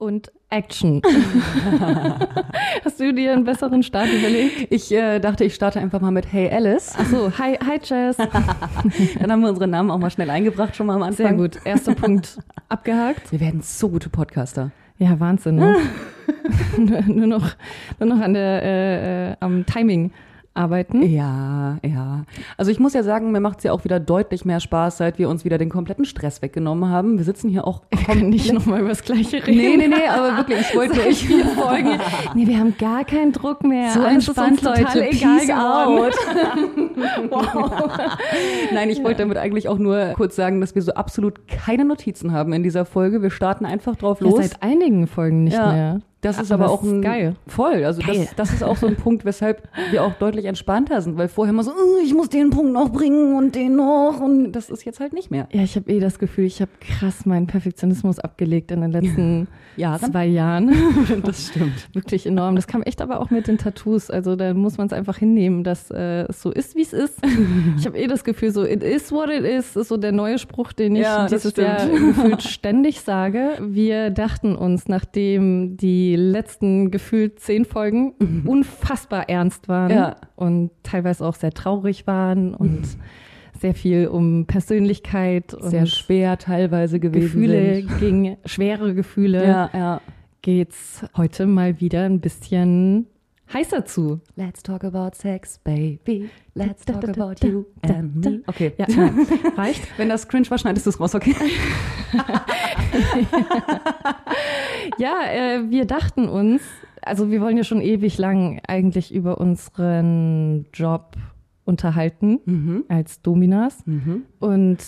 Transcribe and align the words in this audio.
und 0.00 0.32
Action. 0.48 1.02
Hast 2.84 2.98
du 2.98 3.12
dir 3.12 3.32
einen 3.32 3.44
besseren 3.44 3.82
Start 3.82 4.08
überlegt? 4.08 4.72
Ich 4.72 4.90
äh, 4.90 5.20
dachte, 5.20 5.44
ich 5.44 5.54
starte 5.54 5.78
einfach 5.78 6.00
mal 6.00 6.10
mit 6.10 6.32
Hey 6.32 6.50
Alice. 6.50 6.94
Ach 6.98 7.06
so, 7.06 7.30
hi, 7.38 7.56
hi 7.64 7.78
Jess. 7.82 8.16
Dann 9.20 9.30
haben 9.30 9.42
wir 9.42 9.50
unsere 9.50 9.68
Namen 9.68 9.90
auch 9.90 9.98
mal 9.98 10.10
schnell 10.10 10.30
eingebracht, 10.30 10.74
schon 10.74 10.86
mal 10.86 10.96
am 10.96 11.02
Anfang. 11.02 11.26
Sehr 11.26 11.34
gut. 11.34 11.58
Erster 11.64 11.94
Punkt 11.94 12.38
abgehakt. 12.68 13.30
Wir 13.30 13.40
werden 13.40 13.60
so 13.62 13.90
gute 13.90 14.08
Podcaster. 14.08 14.72
Ja, 14.98 15.20
Wahnsinn. 15.20 15.56
Ne? 15.56 15.76
nur, 16.76 17.02
nur, 17.02 17.26
noch, 17.26 17.50
nur 17.98 18.08
noch 18.08 18.20
an 18.20 18.34
der, 18.34 18.62
äh, 18.62 19.30
äh, 19.30 19.36
am 19.40 19.66
Timing 19.66 20.12
arbeiten. 20.54 21.02
Ja, 21.02 21.78
ja. 21.84 22.24
Also 22.56 22.70
ich 22.70 22.80
muss 22.80 22.92
ja 22.92 23.02
sagen, 23.02 23.30
mir 23.30 23.40
macht 23.40 23.58
es 23.58 23.64
ja 23.64 23.72
auch 23.72 23.84
wieder 23.84 24.00
deutlich 24.00 24.44
mehr 24.44 24.60
Spaß, 24.60 24.98
seit 24.98 25.18
wir 25.18 25.28
uns 25.28 25.44
wieder 25.44 25.58
den 25.58 25.68
kompletten 25.68 26.04
Stress 26.04 26.42
weggenommen 26.42 26.90
haben. 26.90 27.18
Wir 27.18 27.24
sitzen 27.24 27.48
hier 27.48 27.66
auch 27.66 27.82
ich 27.90 28.04
kann 28.04 28.28
nicht 28.30 28.52
nochmal 28.52 28.80
über 28.80 28.88
das 28.90 29.02
Gleiche 29.02 29.46
reden. 29.46 29.56
Nee, 29.56 29.76
nee, 29.76 29.88
nee, 29.88 30.06
aber 30.08 30.36
wirklich, 30.38 30.60
ich 30.60 30.76
wollte 30.76 31.00
ich 31.08 31.26
vier 31.26 31.46
Folgen. 31.46 31.98
Nee, 32.34 32.46
wir 32.46 32.58
haben 32.58 32.74
gar 32.78 33.04
keinen 33.04 33.32
Druck 33.32 33.62
mehr. 33.62 33.90
So 33.90 34.02
entspannt, 34.02 34.52
uns 34.52 34.60
total 34.62 34.82
Leute. 34.82 35.08
egal 35.10 35.38
Peace 35.38 35.46
geworden. 35.46 36.90
wow. 37.30 38.08
Nein, 38.72 38.90
ich 38.90 39.02
wollte 39.04 39.22
damit 39.22 39.36
eigentlich 39.38 39.68
auch 39.68 39.78
nur 39.78 40.14
kurz 40.16 40.36
sagen, 40.36 40.60
dass 40.60 40.74
wir 40.74 40.82
so 40.82 40.94
absolut 40.94 41.46
keine 41.46 41.84
Notizen 41.84 42.32
haben 42.32 42.52
in 42.52 42.62
dieser 42.62 42.84
Folge. 42.84 43.22
Wir 43.22 43.30
starten 43.30 43.64
einfach 43.66 43.96
drauf 43.96 44.20
los. 44.20 44.36
Ja, 44.36 44.42
seit 44.42 44.62
einigen 44.62 45.06
Folgen 45.06 45.44
nicht 45.44 45.54
Ja. 45.54 45.72
mehr. 45.72 46.00
Das 46.22 46.38
ist 46.40 46.52
Aber 46.52 46.64
aber, 46.64 46.72
auch 46.74 46.82
ein 46.82 47.00
geil. 47.00 47.34
voll. 47.46 47.82
Also 47.84 48.02
Geil. 48.02 48.26
das, 48.26 48.34
das 48.36 48.52
ist 48.52 48.62
auch 48.62 48.76
so 48.76 48.86
ein 48.86 48.96
Punkt, 48.96 49.24
weshalb 49.24 49.68
wir 49.90 50.04
auch 50.04 50.12
deutlich 50.14 50.44
entspannter 50.44 51.00
sind, 51.00 51.16
weil 51.16 51.28
vorher 51.28 51.52
immer 51.54 51.62
so, 51.62 51.70
"Uh, 51.70 51.98
ich 52.04 52.12
muss 52.14 52.28
den 52.28 52.50
Punkt 52.50 52.72
noch 52.72 52.90
bringen 52.90 53.36
und 53.36 53.54
den 53.54 53.76
noch 53.76 54.20
und 54.20 54.52
das 54.52 54.68
ist 54.68 54.84
jetzt 54.84 55.00
halt 55.00 55.14
nicht 55.14 55.30
mehr. 55.30 55.48
Ja, 55.52 55.62
ich 55.62 55.76
habe 55.76 55.90
eh 55.90 55.98
das 55.98 56.18
Gefühl, 56.18 56.44
ich 56.44 56.60
habe 56.60 56.70
krass 56.80 57.24
meinen 57.24 57.46
Perfektionismus 57.46 58.18
abgelegt 58.18 58.70
in 58.70 58.82
den 58.82 58.90
letzten 58.92 59.48
Ja, 59.76 59.98
zwei 59.98 60.26
Jahren. 60.26 60.70
das 61.24 61.46
stimmt. 61.48 61.88
Wirklich 61.94 62.26
enorm. 62.26 62.54
Das 62.56 62.66
kam 62.66 62.82
echt 62.82 63.00
aber 63.00 63.18
auch 63.20 63.30
mit 63.30 63.46
den 63.46 63.56
Tattoos. 63.56 64.10
Also 64.10 64.36
da 64.36 64.52
muss 64.52 64.76
man 64.76 64.88
es 64.88 64.92
einfach 64.92 65.16
hinnehmen, 65.16 65.64
dass 65.64 65.90
äh, 65.90 66.24
es 66.28 66.42
so 66.42 66.50
ist, 66.50 66.74
wie 66.76 66.82
es 66.82 66.92
ist. 66.92 67.18
Ich 67.78 67.86
habe 67.86 67.96
eh 67.96 68.06
das 68.08 68.24
Gefühl, 68.24 68.50
so 68.50 68.64
it 68.64 68.82
is 68.82 69.10
what 69.10 69.30
it 69.30 69.44
is, 69.44 69.74
ist 69.76 69.88
so 69.88 69.96
der 69.96 70.12
neue 70.12 70.38
Spruch, 70.38 70.72
den 70.72 70.96
ich 70.96 71.02
Ja, 71.02 71.26
dieses 71.26 71.56
Jahr 71.56 71.86
gefühlt 71.88 72.42
ständig 72.42 73.00
sage. 73.00 73.52
Wir 73.60 74.10
dachten 74.10 74.54
uns, 74.54 74.86
nachdem 74.88 75.76
die 75.78 76.09
letzten 76.16 76.90
gefühlt 76.90 77.40
zehn 77.40 77.64
Folgen 77.64 78.12
unfassbar 78.46 79.28
ernst 79.28 79.68
waren 79.68 79.90
Ja. 79.90 80.16
und 80.36 80.70
teilweise 80.82 81.24
auch 81.24 81.34
sehr 81.34 81.52
traurig 81.52 82.06
waren 82.06 82.54
und 82.54 82.82
sehr 83.58 83.74
viel 83.74 84.08
um 84.08 84.46
Persönlichkeit 84.46 85.54
Sehr 85.60 85.80
und 85.82 85.88
schwer 85.88 86.38
teilweise 86.38 86.98
gewesen 87.00 87.42
Gefühle 87.42 87.74
sind. 87.76 87.98
ging, 88.00 88.36
schwere 88.46 88.94
Gefühle 88.94 89.44
Ja, 89.46 89.70
ja. 89.74 90.00
geht's 90.42 91.04
heute 91.16 91.46
mal 91.46 91.80
wieder 91.80 92.04
ein 92.04 92.20
bisschen 92.20 93.06
heißer 93.52 93.84
zu. 93.84 94.20
Let's 94.36 94.62
talk 94.62 94.84
about 94.84 95.10
sex, 95.14 95.58
baby. 95.58 96.30
Let's 96.54 96.84
talk 96.84 97.04
about 97.08 97.46
you 97.46 97.66
and 97.82 98.16
me. 98.24 98.42
Okay. 98.46 98.72
Ja, 98.78 98.86
ja. 98.88 99.10
reicht. 99.56 99.82
Wenn 99.98 100.08
das 100.08 100.28
cringe 100.28 100.50
war, 100.50 100.58
schneidest 100.58 100.86
du 100.86 100.90
es 100.90 101.00
raus, 101.00 101.14
okay? 101.14 101.34
Ja, 104.98 105.20
äh, 105.32 105.70
wir 105.70 105.86
dachten 105.86 106.28
uns, 106.28 106.62
also 107.02 107.30
wir 107.30 107.40
wollen 107.40 107.56
ja 107.56 107.64
schon 107.64 107.80
ewig 107.80 108.18
lang 108.18 108.60
eigentlich 108.66 109.14
über 109.14 109.40
unseren 109.40 110.66
Job 110.74 111.16
unterhalten 111.64 112.40
als 112.88 113.22
Dominas. 113.22 113.82
Und 114.40 114.78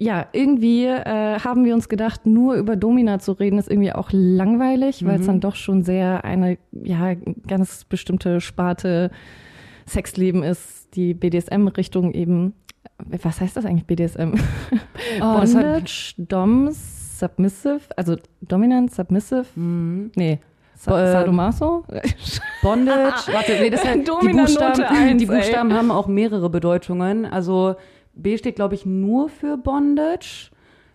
ja, 0.00 0.26
irgendwie 0.32 0.84
äh, 0.84 1.40
haben 1.40 1.64
wir 1.64 1.74
uns 1.74 1.88
gedacht, 1.88 2.24
nur 2.24 2.54
über 2.54 2.76
Domina 2.76 3.18
zu 3.18 3.32
reden, 3.32 3.58
ist 3.58 3.68
irgendwie 3.68 3.92
auch 3.92 4.10
langweilig, 4.12 5.04
weil 5.04 5.18
es 5.18 5.26
dann 5.26 5.40
doch 5.40 5.56
schon 5.56 5.82
sehr 5.82 6.24
eine, 6.24 6.56
ja, 6.70 7.14
ganz 7.46 7.84
bestimmte 7.84 8.40
Sparte 8.40 9.10
Sexleben 9.88 10.42
ist, 10.44 10.94
die 10.94 11.14
BDSM-Richtung 11.14 12.12
eben. 12.12 12.54
Was 13.22 13.40
heißt 13.40 13.56
das 13.56 13.64
eigentlich 13.64 13.86
BDSM? 13.86 14.34
Oh, 15.20 15.38
Bondage, 15.38 16.14
Doms, 16.18 17.18
Submissive, 17.18 17.80
also 17.96 18.16
Dominant, 18.42 18.92
Submissive, 18.92 19.46
nee, 19.54 20.38
Sa 20.74 21.02
Äh, 21.02 21.12
Sadomaso? 21.12 21.84
Bondage, 22.62 23.32
warte, 23.32 23.52
nee, 23.60 23.70
das 23.70 23.82
ist 23.82 23.88
halt, 23.88 24.08
die 24.22 24.28
Buchstaben, 24.28 24.82
eins, 24.82 25.22
die 25.22 25.28
ey. 25.28 25.36
Buchstaben 25.36 25.72
haben 25.72 25.90
auch 25.90 26.06
mehrere 26.06 26.50
Bedeutungen. 26.50 27.24
Also 27.24 27.76
B 28.18 28.36
steht, 28.36 28.56
glaube 28.56 28.74
ich, 28.74 28.84
nur 28.86 29.28
für 29.28 29.56
Bondage. 29.56 30.50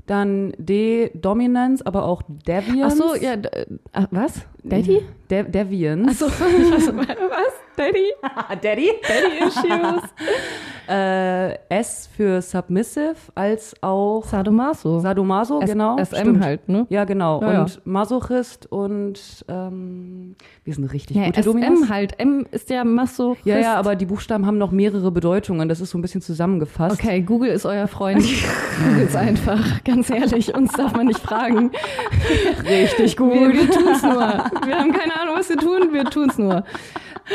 Dann 0.06 0.54
D, 0.58 1.12
Dominance, 1.16 1.86
aber 1.86 2.06
auch 2.06 2.24
Ach 2.24 2.44
Deviance. 2.46 2.98
so, 2.98 3.16
ja, 3.16 3.34
äh, 3.34 3.66
ah, 3.94 4.08
was? 4.12 4.46
Daddy? 4.64 5.02
De 5.30 5.44
Deviance. 5.44 6.08
Ach 6.10 6.14
so, 6.14 6.46
ich 6.48 6.72
weiß, 6.72 6.88
was? 6.96 7.54
Daddy? 7.76 8.12
Daddy? 8.62 8.92
Daddy 9.08 9.48
Issues? 9.48 10.04
Äh, 10.86 11.54
S 11.70 12.10
für 12.14 12.42
Submissive, 12.42 13.16
als 13.36 13.74
auch 13.82 14.26
Sadomaso. 14.26 15.00
Sadomaso, 15.00 15.62
S- 15.62 15.70
genau. 15.70 15.96
SM 15.98 16.16
stimmt. 16.18 16.44
halt, 16.44 16.68
ne? 16.68 16.86
Ja, 16.90 17.06
genau. 17.06 17.40
Ja, 17.42 17.54
ja. 17.54 17.62
und 17.62 17.80
Masochist 17.86 18.70
und 18.70 19.46
ähm, 19.48 20.36
wir 20.66 20.74
sind 20.74 20.84
richtig 20.92 21.16
Ja, 21.16 21.28
gute 21.28 21.42
SM 21.42 21.46
Dominas. 21.54 21.90
halt. 21.90 22.20
M 22.20 22.46
ist 22.52 22.70
ja 22.70 22.84
Maso. 22.84 23.38
Ja, 23.46 23.60
ja, 23.60 23.76
aber 23.76 23.96
die 23.96 24.06
Buchstaben 24.06 24.46
haben 24.46 24.58
noch 24.58 24.72
mehrere 24.72 25.10
Bedeutungen. 25.12 25.70
Das 25.70 25.80
ist 25.80 25.92
so 25.92 25.98
ein 25.98 26.02
bisschen 26.02 26.20
zusammengefasst. 26.22 27.00
Okay, 27.02 27.22
Google 27.22 27.52
ist 27.52 27.66
euer 27.66 27.88
Freund. 27.88 28.22
Google's 28.22 29.16
einfach. 29.16 29.86
Ganz 29.86 30.10
ehrlich, 30.10 30.54
uns 30.54 30.74
darf 30.74 30.94
man 30.98 31.08
nicht 31.08 31.20
fragen. 31.22 31.72
Richtig 32.68 33.16
gut. 33.16 33.32
Wir, 33.34 33.54
wir 33.54 33.70
tun's 33.72 34.04
nur. 34.04 34.52
Wir 34.66 34.78
haben 34.80 34.92
keine 34.94 35.20
Ahnung, 35.20 35.36
was 35.38 35.50
wir 35.50 35.58
tun. 35.58 35.90
Wir 35.94 36.06
tun's 36.06 36.38
nur. 36.38 36.64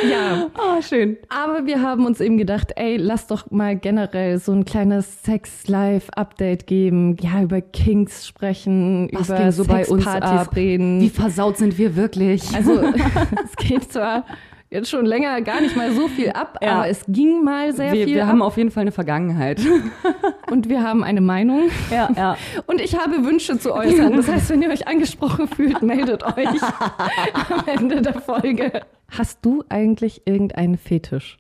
Ja, 0.08 0.48
Oh, 0.58 0.82
schön. 0.82 1.16
aber 1.30 1.64
wir 1.64 1.80
haben 1.80 2.04
uns 2.04 2.20
eben 2.20 2.36
gedacht, 2.36 2.72
ey, 2.76 2.98
lass 2.98 3.26
doch 3.26 3.50
mal 3.50 3.74
generell 3.74 4.38
so 4.38 4.52
ein 4.52 4.66
kleines 4.66 5.22
Sex-Life-Update 5.22 6.66
geben. 6.66 7.16
Ja, 7.20 7.42
über 7.42 7.60
Kinks 7.62 8.26
sprechen, 8.26 9.08
Was 9.12 9.28
über 9.30 9.38
ging 9.38 9.50
so 9.52 9.64
bei 9.64 9.86
uns 9.86 10.04
Sexpartys 10.04 10.48
ab? 10.48 10.56
reden. 10.56 11.00
Wie 11.00 11.08
versaut 11.08 11.56
sind 11.56 11.78
wir 11.78 11.96
wirklich? 11.96 12.54
Also 12.54 12.80
es 13.44 13.56
geht 13.56 13.90
zwar 13.90 14.24
jetzt 14.70 14.90
schon 14.90 15.06
länger 15.06 15.40
gar 15.42 15.60
nicht 15.60 15.76
mal 15.76 15.92
so 15.92 16.08
viel 16.08 16.30
ab, 16.30 16.58
Ja. 16.62 16.76
aber 16.76 16.88
es 16.88 17.04
ging 17.08 17.42
mal 17.42 17.72
sehr 17.72 17.92
wir, 17.92 18.06
viel 18.06 18.16
wir 18.16 18.24
ab 18.24 18.28
haben 18.30 18.42
auf 18.42 18.56
jeden 18.56 18.70
Fall 18.70 18.82
eine 18.82 18.92
Vergangenheit. 18.92 19.60
und 20.50 20.68
wir 20.68 20.82
haben 20.82 21.02
eine 21.04 21.20
Meinung 21.20 21.70
ja, 21.90 22.08
ja. 22.16 22.36
und 22.66 22.80
ich 22.80 22.96
habe 22.98 23.24
Wünsche 23.24 23.58
zu 23.58 23.74
äußern. 23.74 24.14
Das 24.16 24.28
heißt, 24.28 24.50
wenn 24.50 24.62
ihr 24.62 24.70
euch 24.70 24.86
angesprochen 24.86 25.48
fühlt, 25.48 25.82
meldet 25.82 26.24
euch 26.24 26.48
am 27.50 27.64
Ende 27.66 28.02
der 28.02 28.20
Folge. 28.20 28.82
Hast 29.10 29.38
du 29.42 29.64
eigentlich 29.68 30.22
irgendeinen 30.26 30.76
Fetisch? 30.76 31.38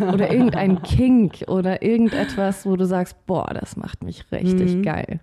Oder 0.00 0.32
irgendeinen 0.32 0.82
Kink 0.82 1.44
oder 1.48 1.82
irgendetwas, 1.82 2.66
wo 2.66 2.76
du 2.76 2.86
sagst, 2.86 3.26
boah, 3.26 3.46
das 3.52 3.76
macht 3.76 4.02
mich 4.02 4.24
richtig 4.32 4.82
geil. 4.82 5.20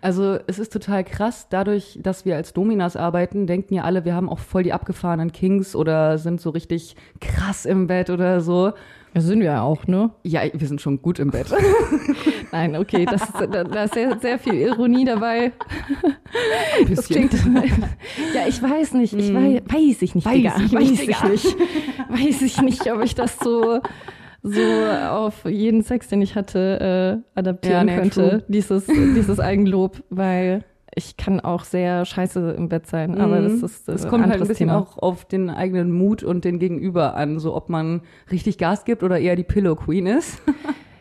Also 0.00 0.38
es 0.46 0.58
ist 0.58 0.72
total 0.72 1.04
krass, 1.04 1.48
dadurch, 1.48 1.98
dass 2.02 2.24
wir 2.24 2.36
als 2.36 2.52
Dominas 2.52 2.96
arbeiten, 2.96 3.46
denken 3.46 3.74
ja 3.74 3.84
alle, 3.84 4.04
wir 4.04 4.14
haben 4.14 4.28
auch 4.28 4.38
voll 4.38 4.62
die 4.62 4.72
abgefahrenen 4.72 5.32
Kings 5.32 5.76
oder 5.76 6.18
sind 6.18 6.40
so 6.40 6.50
richtig 6.50 6.96
krass 7.20 7.64
im 7.64 7.86
Bett 7.86 8.10
oder 8.10 8.40
so. 8.40 8.72
Das 9.14 9.24
sind 9.24 9.40
wir 9.40 9.46
ja 9.46 9.62
auch, 9.62 9.86
ne? 9.86 10.10
Ja, 10.22 10.40
wir 10.52 10.66
sind 10.66 10.80
schon 10.80 11.02
gut 11.02 11.18
im 11.18 11.30
Bett. 11.30 11.46
Nein, 12.52 12.76
okay, 12.76 13.04
das 13.04 13.22
ist, 13.22 13.34
da, 13.50 13.64
da 13.64 13.84
ist 13.84 13.94
sehr, 13.94 14.18
sehr 14.20 14.38
viel 14.38 14.54
Ironie 14.54 15.04
dabei. 15.04 15.52
Ein 16.80 16.86
Das 16.94 17.06
bisschen. 17.08 17.28
klingt. 17.28 17.44
Ja, 18.34 18.46
ich 18.48 18.62
weiß 18.62 18.94
nicht. 18.94 19.12
Ich 19.12 19.32
weiß, 19.34 19.62
weiß 19.66 20.02
ich 20.02 20.14
nicht, 20.14 20.24
Weiß 20.26 20.34
Digga. 20.34 20.54
ich 20.64 20.72
weiß 20.72 20.90
nicht, 20.90 21.08
ich 21.08 21.24
nicht. 21.24 21.56
Weiß 22.08 22.42
ich 22.42 22.62
nicht, 22.62 22.90
ob 22.92 23.02
ich 23.02 23.14
das 23.14 23.38
so, 23.38 23.80
so 24.42 24.60
auf 25.10 25.44
jeden 25.44 25.82
Sex, 25.82 26.08
den 26.08 26.22
ich 26.22 26.34
hatte, 26.34 27.22
äh, 27.34 27.38
adaptieren 27.38 27.88
Ja, 27.88 27.94
nee, 27.94 28.00
könnte. 28.00 28.28
true. 28.30 28.44
Dieses, 28.48 28.86
dieses 28.86 29.40
Eigenlob, 29.40 30.02
weil 30.10 30.64
ich 30.94 31.16
kann 31.16 31.40
auch 31.40 31.64
sehr 31.64 32.04
scheiße 32.04 32.52
im 32.52 32.68
Bett 32.68 32.86
sein, 32.86 33.18
aber 33.18 33.40
das 33.40 33.54
ist 33.62 33.88
äh, 33.88 33.92
Es 33.92 34.06
kommt 34.06 34.24
halt 34.26 34.34
ein 34.34 34.48
bisschen 34.48 34.68
Thema. 34.68 34.78
auch 34.78 34.98
auf 34.98 35.24
den 35.24 35.48
eigenen 35.50 35.90
Mut 35.92 36.22
und 36.22 36.44
den 36.44 36.58
Gegenüber 36.58 37.14
an, 37.14 37.38
so 37.38 37.54
ob 37.56 37.68
man 37.68 38.02
richtig 38.30 38.58
Gas 38.58 38.84
gibt 38.84 39.02
oder 39.02 39.18
eher 39.18 39.36
die 39.36 39.44
Pillow 39.44 39.74
Queen 39.76 40.06
ist. 40.06 40.40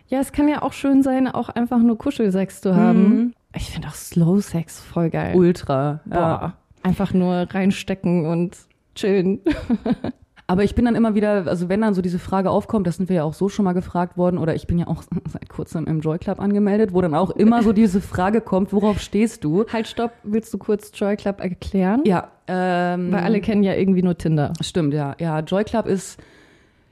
Ja, 0.07 0.19
es 0.19 0.33
kann 0.33 0.49
ja 0.49 0.61
auch 0.61 0.73
schön 0.73 1.03
sein, 1.03 1.29
auch 1.29 1.47
einfach 1.47 1.79
nur 1.79 1.97
Kuschelsex 1.97 2.59
zu 2.59 2.75
haben. 2.75 3.03
Mhm. 3.03 3.33
Ich 3.55 3.69
finde 3.71 3.87
auch 3.87 3.93
Slow 3.93 4.41
Sex 4.41 4.81
voll 4.81 5.09
geil. 5.09 5.33
Ultra. 5.37 6.01
Ja. 6.11 6.17
Boah, 6.17 6.53
einfach 6.83 7.13
nur 7.13 7.47
reinstecken 7.49 8.25
und 8.25 8.57
chillen. 8.93 9.39
Aber 10.51 10.65
ich 10.65 10.75
bin 10.75 10.83
dann 10.83 10.95
immer 10.95 11.15
wieder, 11.15 11.47
also 11.47 11.69
wenn 11.69 11.79
dann 11.79 11.93
so 11.93 12.01
diese 12.01 12.19
Frage 12.19 12.49
aufkommt, 12.49 12.85
das 12.85 12.97
sind 12.97 13.07
wir 13.07 13.15
ja 13.15 13.23
auch 13.23 13.33
so 13.33 13.47
schon 13.47 13.63
mal 13.63 13.71
gefragt 13.71 14.17
worden, 14.17 14.37
oder 14.37 14.53
ich 14.53 14.67
bin 14.67 14.77
ja 14.77 14.87
auch 14.87 15.01
seit 15.31 15.47
kurzem 15.47 15.85
im 15.85 16.01
Joy 16.01 16.17
Club 16.17 16.41
angemeldet, 16.41 16.93
wo 16.93 16.99
dann 16.99 17.15
auch 17.15 17.29
immer 17.29 17.63
so 17.63 17.71
diese 17.71 18.01
Frage 18.01 18.41
kommt, 18.41 18.73
worauf 18.73 18.99
stehst 18.99 19.45
du? 19.45 19.65
Halt, 19.71 19.87
stopp, 19.87 20.11
willst 20.23 20.53
du 20.53 20.57
kurz 20.57 20.91
Joy 20.93 21.15
Club 21.15 21.39
erklären? 21.39 22.01
Ja, 22.03 22.27
ähm, 22.47 23.13
Weil 23.13 23.23
alle 23.23 23.39
kennen 23.39 23.63
ja 23.63 23.75
irgendwie 23.75 24.03
nur 24.03 24.17
Tinder. 24.17 24.51
Stimmt, 24.59 24.93
ja. 24.93 25.15
Ja, 25.19 25.39
Joy 25.39 25.63
Club 25.63 25.85
ist, 25.85 26.19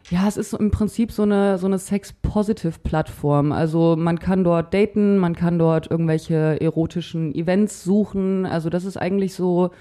ja, 0.10 0.26
es 0.26 0.38
ist 0.38 0.54
im 0.54 0.72
Prinzip 0.72 1.12
so 1.12 1.24
eine, 1.24 1.58
so 1.58 1.68
eine 1.68 1.80
Sex-Positive-Plattform. 1.80 3.52
Also 3.52 3.98
man 3.98 4.20
kann 4.20 4.46
dort 4.46 4.74
daten, 4.74 5.18
man 5.18 5.36
kann 5.36 5.60
dort 5.60 5.92
irgendwelche 5.92 6.62
erotischen 6.62 7.36
Events 7.36 7.84
suchen. 7.84 8.46
Also 8.46 8.70
das 8.70 8.86
ist 8.86 8.96
eigentlich 8.96 9.34
so 9.34 9.72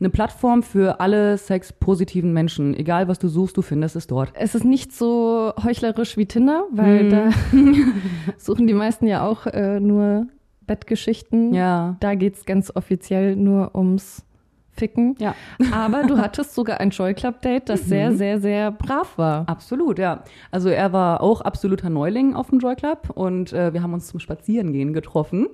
eine 0.00 0.10
Plattform 0.10 0.62
für 0.62 1.00
alle 1.00 1.36
sexpositiven 1.38 2.32
Menschen. 2.32 2.74
Egal, 2.74 3.08
was 3.08 3.18
du 3.18 3.28
suchst, 3.28 3.56
du 3.56 3.62
findest 3.62 3.96
es 3.96 4.06
dort. 4.06 4.30
Es 4.34 4.54
ist 4.54 4.64
nicht 4.64 4.92
so 4.92 5.52
heuchlerisch 5.62 6.16
wie 6.16 6.26
Tinder, 6.26 6.64
weil 6.70 7.04
Mhm. 7.04 7.10
da 7.10 7.30
suchen 8.38 8.66
die 8.66 8.74
meisten 8.74 9.06
ja 9.06 9.26
auch 9.26 9.46
äh, 9.46 9.80
nur 9.80 10.26
Bettgeschichten. 10.66 11.54
Ja. 11.54 11.96
Da 12.00 12.14
geht's 12.14 12.44
ganz 12.44 12.70
offiziell 12.74 13.34
nur 13.36 13.74
ums 13.74 14.24
Ficken. 14.70 15.16
Ja. 15.18 15.34
Aber 15.72 16.04
du 16.04 16.18
hattest 16.18 16.54
sogar 16.54 16.78
ein 16.78 16.90
Joy 16.90 17.12
Club 17.14 17.42
Date, 17.42 17.68
das 17.68 17.86
sehr, 17.86 18.12
sehr, 18.14 18.38
sehr 18.40 18.70
brav 18.70 19.18
war. 19.18 19.48
Absolut, 19.48 19.98
ja. 19.98 20.22
Also 20.52 20.68
er 20.68 20.92
war 20.92 21.20
auch 21.20 21.40
absoluter 21.40 21.90
Neuling 21.90 22.36
auf 22.36 22.50
dem 22.50 22.60
Joy 22.60 22.76
Club 22.76 23.10
und 23.12 23.52
äh, 23.52 23.72
wir 23.72 23.82
haben 23.82 23.92
uns 23.92 24.06
zum 24.06 24.20
Spazierengehen 24.20 24.92
getroffen. 24.92 25.48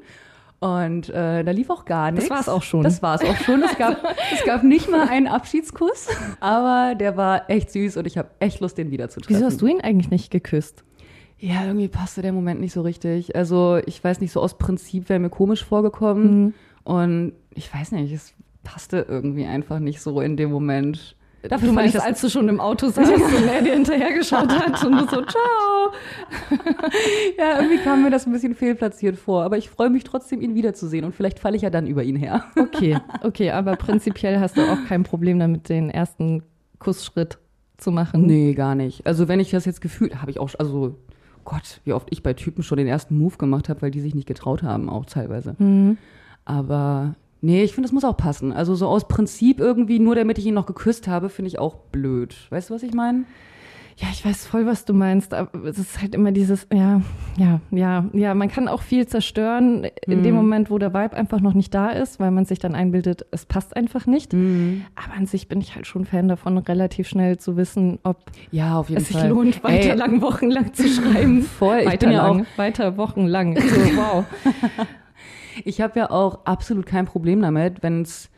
Und 0.60 1.10
äh, 1.10 1.44
da 1.44 1.50
lief 1.50 1.68
auch 1.68 1.84
gar 1.84 2.10
nichts. 2.10 2.30
war's 2.30 2.48
auch 2.48 2.62
schon. 2.62 2.84
Das 2.84 3.02
war's 3.02 3.22
auch 3.22 3.36
schon. 3.36 3.62
Es 3.62 3.76
gab, 3.76 4.02
es 4.32 4.44
gab 4.44 4.62
nicht 4.62 4.90
mal 4.90 5.08
einen 5.08 5.26
Abschiedskuss, 5.26 6.08
aber 6.40 6.94
der 6.94 7.16
war 7.16 7.50
echt 7.50 7.70
süß 7.70 7.98
und 7.98 8.06
ich 8.06 8.16
habe 8.16 8.30
echt 8.40 8.60
Lust, 8.60 8.78
den 8.78 8.90
wiederzutreffen. 8.90 9.36
Wieso 9.36 9.46
hast 9.46 9.60
du 9.60 9.66
ihn 9.66 9.80
eigentlich 9.82 10.10
nicht 10.10 10.30
geküsst? 10.30 10.84
Ja, 11.38 11.66
irgendwie 11.66 11.88
passte 11.88 12.22
der 12.22 12.32
Moment 12.32 12.60
nicht 12.60 12.72
so 12.72 12.80
richtig. 12.80 13.36
Also 13.36 13.78
ich 13.84 14.02
weiß 14.02 14.20
nicht, 14.20 14.32
so 14.32 14.40
aus 14.40 14.56
Prinzip 14.56 15.08
wäre 15.10 15.20
mir 15.20 15.30
komisch 15.30 15.64
vorgekommen. 15.64 16.44
Mhm. 16.44 16.54
Und 16.84 17.32
ich 17.54 17.72
weiß 17.72 17.92
nicht, 17.92 18.12
es 18.12 18.32
passte 18.62 19.04
irgendwie 19.08 19.44
einfach 19.44 19.78
nicht 19.78 20.00
so 20.00 20.20
in 20.20 20.36
dem 20.36 20.50
Moment. 20.50 21.16
Dafür 21.48 21.68
Du 21.68 21.74
fand 21.74 21.86
ich 21.86 21.92
meinst, 21.92 21.94
das 21.96 22.04
als 22.04 22.20
du 22.22 22.30
schon 22.30 22.48
im 22.48 22.58
Auto 22.58 22.88
saßt 22.88 23.12
und 23.12 23.48
er 23.48 23.62
dir 23.62 23.74
hinterhergeschaut 23.74 24.48
hat 24.48 24.82
und 24.84 24.92
du 24.92 25.00
so, 25.00 25.22
ciao. 25.22 25.92
Ja, 27.38 27.60
irgendwie 27.60 27.78
kam 27.78 28.02
mir 28.02 28.10
das 28.10 28.26
ein 28.26 28.32
bisschen 28.32 28.54
fehlplatziert 28.54 29.18
vor. 29.18 29.42
Aber 29.44 29.58
ich 29.58 29.68
freue 29.68 29.90
mich 29.90 30.04
trotzdem, 30.04 30.40
ihn 30.40 30.54
wiederzusehen. 30.54 31.04
Und 31.04 31.14
vielleicht 31.14 31.38
falle 31.38 31.56
ich 31.56 31.62
ja 31.62 31.70
dann 31.70 31.86
über 31.86 32.02
ihn 32.02 32.16
her. 32.16 32.44
Okay, 32.56 32.98
okay, 33.22 33.50
aber 33.50 33.76
prinzipiell 33.76 34.40
hast 34.40 34.56
du 34.56 34.62
auch 34.62 34.78
kein 34.88 35.04
Problem 35.04 35.38
damit, 35.38 35.68
den 35.68 35.90
ersten 35.90 36.42
Kussschritt 36.78 37.38
zu 37.76 37.92
machen. 37.92 38.26
Nee, 38.26 38.54
gar 38.54 38.74
nicht. 38.74 39.06
Also 39.06 39.28
wenn 39.28 39.38
ich 39.38 39.50
das 39.50 39.64
jetzt 39.64 39.80
gefühlt, 39.80 40.20
habe 40.20 40.30
ich 40.30 40.40
auch, 40.40 40.50
also 40.58 40.96
Gott, 41.44 41.80
wie 41.84 41.92
oft 41.92 42.08
ich 42.10 42.22
bei 42.22 42.32
Typen 42.32 42.62
schon 42.62 42.78
den 42.78 42.86
ersten 42.86 43.16
Move 43.18 43.36
gemacht 43.36 43.68
habe, 43.68 43.82
weil 43.82 43.90
die 43.90 44.00
sich 44.00 44.14
nicht 44.14 44.26
getraut 44.26 44.62
haben, 44.62 44.88
auch 44.88 45.04
teilweise. 45.04 45.54
Aber 46.44 47.14
nee, 47.44 47.62
ich 47.62 47.72
finde, 47.74 47.86
das 47.88 47.92
muss 47.92 48.04
auch 48.04 48.16
passen. 48.16 48.52
Also 48.52 48.74
so 48.74 48.88
aus 48.88 49.06
Prinzip 49.08 49.60
irgendwie, 49.60 49.98
nur 49.98 50.14
damit 50.14 50.38
ich 50.38 50.46
ihn 50.46 50.54
noch 50.54 50.66
geküsst 50.66 51.06
habe, 51.08 51.28
finde 51.28 51.48
ich 51.48 51.58
auch 51.58 51.76
blöd. 51.92 52.34
Weißt 52.50 52.70
du, 52.70 52.74
was 52.74 52.82
ich 52.82 52.94
meine? 52.94 53.24
Ja, 53.96 54.08
ich 54.10 54.24
weiß 54.26 54.44
voll, 54.48 54.66
was 54.66 54.84
du 54.84 54.92
meinst, 54.92 55.32
aber 55.34 55.68
es 55.68 55.78
ist 55.78 56.02
halt 56.02 56.16
immer 56.16 56.32
dieses, 56.32 56.66
ja, 56.72 57.00
ja, 57.36 57.60
ja, 57.70 58.04
ja, 58.12 58.34
man 58.34 58.48
kann 58.48 58.66
auch 58.66 58.82
viel 58.82 59.06
zerstören 59.06 59.86
in 60.08 60.24
dem 60.24 60.34
Moment, 60.34 60.68
wo 60.68 60.78
der 60.78 60.92
Vibe 60.92 61.14
einfach 61.16 61.38
noch 61.38 61.54
nicht 61.54 61.72
da 61.72 61.90
ist, 61.90 62.18
weil 62.18 62.32
man 62.32 62.44
sich 62.44 62.58
dann 62.58 62.74
einbildet, 62.74 63.24
es 63.30 63.46
passt 63.46 63.76
einfach 63.76 64.06
nicht. 64.06 64.34
Aber 64.34 65.14
an 65.16 65.26
sich 65.26 65.46
bin 65.46 65.60
ich 65.60 65.76
halt 65.76 65.86
schon 65.86 66.06
Fan 66.06 66.26
davon, 66.26 66.58
relativ 66.58 67.06
schnell 67.06 67.38
zu 67.38 67.56
wissen, 67.56 68.00
ob 68.02 68.16
Ja, 68.50 68.78
auf 68.80 68.88
jeden 68.88 69.00
es 69.00 69.06
sich 69.06 69.16
Fall. 69.16 69.28
lohnt, 69.28 69.62
weiter 69.62 69.90
Ey, 69.92 69.96
lang, 69.96 70.20
wochenlang 70.22 70.74
zu 70.74 70.88
schreiben. 70.88 71.42
Voll, 71.60 71.78
ich 71.82 71.86
weiter 71.86 72.06
bin 72.08 72.16
ja 72.16 72.26
lang, 72.26 72.40
auch- 72.40 72.58
weiter 72.58 72.96
wochenlang. 72.96 73.56
So, 73.56 73.76
wow. 73.96 74.24
Ich 75.64 75.80
habe 75.80 75.98
ja 75.98 76.10
auch 76.10 76.44
absolut 76.44 76.86
kein 76.86 77.06
Problem 77.06 77.42
damit, 77.42 77.82
wenn 77.82 78.02
es 78.02 78.30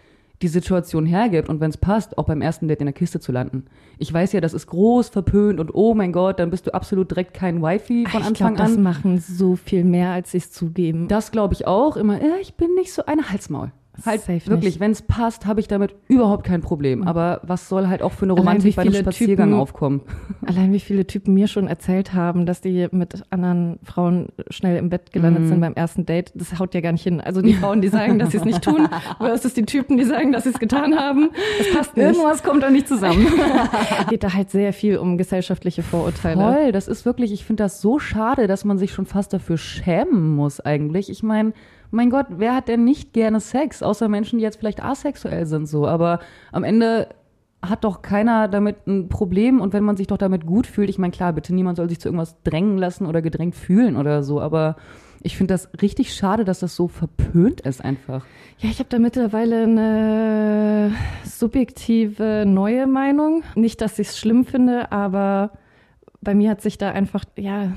die 0.42 0.48
Situation 0.48 1.06
hergibt 1.06 1.48
und 1.48 1.60
wenn 1.60 1.70
es 1.70 1.78
passt, 1.78 2.18
auch 2.18 2.24
beim 2.24 2.42
ersten 2.42 2.68
Date 2.68 2.80
in 2.80 2.86
der 2.86 2.92
Kiste 2.92 3.20
zu 3.20 3.32
landen. 3.32 3.64
Ich 3.98 4.12
weiß 4.12 4.32
ja, 4.32 4.40
das 4.40 4.52
ist 4.52 4.66
groß, 4.66 5.08
verpönt 5.08 5.60
und 5.60 5.74
oh 5.74 5.94
mein 5.94 6.12
Gott, 6.12 6.38
dann 6.38 6.50
bist 6.50 6.66
du 6.66 6.74
absolut 6.74 7.10
direkt 7.10 7.32
kein 7.32 7.62
Wifi 7.62 8.04
von 8.06 8.20
ich 8.20 8.26
Anfang 8.26 8.54
glaube, 8.54 8.68
das 8.70 8.76
an. 8.76 8.82
machen 8.82 9.18
so 9.18 9.56
viel 9.56 9.84
mehr, 9.84 10.10
als 10.10 10.32
sie 10.32 10.38
es 10.38 10.52
zugeben. 10.52 11.08
Das 11.08 11.30
glaube 11.30 11.54
ich 11.54 11.66
auch. 11.66 11.96
Immer, 11.96 12.20
äh, 12.20 12.40
ich 12.42 12.54
bin 12.54 12.74
nicht 12.74 12.92
so 12.92 13.06
eine 13.06 13.30
Halsmaul. 13.30 13.72
Halt 14.04 14.20
Safe 14.22 14.46
wirklich. 14.46 14.76
Mhm. 14.76 14.80
wenn 14.80 14.90
es 14.92 15.02
passt, 15.02 15.46
habe 15.46 15.60
ich 15.60 15.68
damit 15.68 15.94
überhaupt 16.08 16.44
kein 16.44 16.60
Problem. 16.60 17.06
Aber 17.06 17.40
was 17.44 17.68
soll 17.68 17.88
halt 17.88 18.02
auch 18.02 18.12
für 18.12 18.24
eine 18.26 18.32
Romantik 18.34 18.76
bei 18.76 18.82
einem 18.82 18.94
Spaziergang 18.94 19.48
Typen- 19.50 19.60
aufkommen? 19.60 20.00
Allein 20.46 20.72
wie 20.72 20.80
viele 20.80 21.06
Typen 21.06 21.34
mir 21.34 21.46
schon 21.48 21.66
erzählt 21.66 22.12
haben, 22.12 22.44
dass 22.46 22.60
die 22.60 22.88
mit 22.90 23.22
anderen 23.30 23.78
Frauen 23.82 24.28
schnell 24.50 24.76
im 24.76 24.88
Bett 24.90 25.12
gelandet 25.12 25.44
Mhm. 25.44 25.48
sind 25.48 25.60
beim 25.60 25.74
ersten 25.74 26.04
Date, 26.06 26.32
das 26.34 26.58
haut 26.58 26.74
ja 26.74 26.80
gar 26.80 26.92
nicht 26.92 27.02
hin. 27.04 27.20
Also 27.20 27.40
die 27.42 27.54
Frauen, 27.54 27.80
die 27.80 27.88
sagen, 27.88 28.18
dass 28.18 28.32
sie 28.32 28.36
es 28.38 28.44
nicht 28.44 28.62
tun, 28.62 28.88
versus 29.18 29.54
die 29.54 29.64
Typen, 29.64 29.96
die 29.96 30.04
sagen, 30.04 30.32
dass 30.32 30.44
sie 30.44 30.50
es 30.50 30.58
getan 30.58 30.96
haben. 30.98 31.30
Das 31.58 31.72
passt 31.72 31.96
nicht. 31.96 32.06
Irgendwas 32.06 32.42
kommt 32.42 32.62
da 32.62 32.70
nicht 32.70 32.88
zusammen. 32.88 33.26
geht 34.10 34.22
da 34.24 34.32
halt 34.34 34.50
sehr 34.50 34.72
viel 34.72 34.98
um 34.98 35.16
gesellschaftliche 35.18 35.82
Vorurteile. 35.82 36.40
Voll, 36.40 36.72
das 36.72 36.88
ist 36.88 37.04
wirklich, 37.04 37.32
ich 37.32 37.44
finde 37.44 37.62
das 37.64 37.80
so 37.80 37.98
schade, 37.98 38.46
dass 38.46 38.64
man 38.64 38.78
sich 38.78 38.92
schon 38.92 39.06
fast 39.06 39.32
dafür 39.32 39.58
schämen 39.58 40.34
muss 40.34 40.60
eigentlich. 40.60 41.10
Ich 41.10 41.22
meine, 41.22 41.52
mein 41.96 42.10
Gott, 42.10 42.26
wer 42.28 42.54
hat 42.54 42.68
denn 42.68 42.84
nicht 42.84 43.12
gerne 43.12 43.40
Sex? 43.40 43.82
Außer 43.82 44.08
Menschen, 44.08 44.38
die 44.38 44.44
jetzt 44.44 44.58
vielleicht 44.58 44.84
asexuell 44.84 45.46
sind 45.46 45.66
so. 45.66 45.86
Aber 45.86 46.20
am 46.52 46.62
Ende 46.62 47.08
hat 47.62 47.84
doch 47.84 48.02
keiner 48.02 48.48
damit 48.48 48.86
ein 48.86 49.08
Problem 49.08 49.60
und 49.60 49.72
wenn 49.72 49.82
man 49.82 49.96
sich 49.96 50.06
doch 50.06 50.18
damit 50.18 50.46
gut 50.46 50.66
fühlt, 50.66 50.90
ich 50.90 50.98
meine, 50.98 51.10
klar, 51.10 51.32
bitte 51.32 51.54
niemand 51.54 51.78
soll 51.78 51.88
sich 51.88 51.98
zu 51.98 52.08
irgendwas 52.08 52.40
drängen 52.44 52.78
lassen 52.78 53.06
oder 53.06 53.22
gedrängt 53.22 53.56
fühlen 53.56 53.96
oder 53.96 54.22
so, 54.22 54.40
aber 54.40 54.76
ich 55.22 55.36
finde 55.36 55.54
das 55.54 55.68
richtig 55.80 56.14
schade, 56.14 56.44
dass 56.44 56.60
das 56.60 56.76
so 56.76 56.86
verpönt 56.86 57.62
ist 57.62 57.84
einfach. 57.84 58.24
Ja, 58.58 58.70
ich 58.70 58.78
habe 58.78 58.88
da 58.88 58.98
mittlerweile 58.98 59.64
eine 59.64 60.92
subjektive 61.24 62.44
neue 62.46 62.86
Meinung. 62.86 63.42
Nicht, 63.56 63.80
dass 63.80 63.98
ich 63.98 64.08
es 64.08 64.18
schlimm 64.18 64.44
finde, 64.44 64.92
aber 64.92 65.52
bei 66.20 66.34
mir 66.34 66.50
hat 66.50 66.60
sich 66.60 66.78
da 66.78 66.90
einfach, 66.90 67.24
ja, 67.36 67.72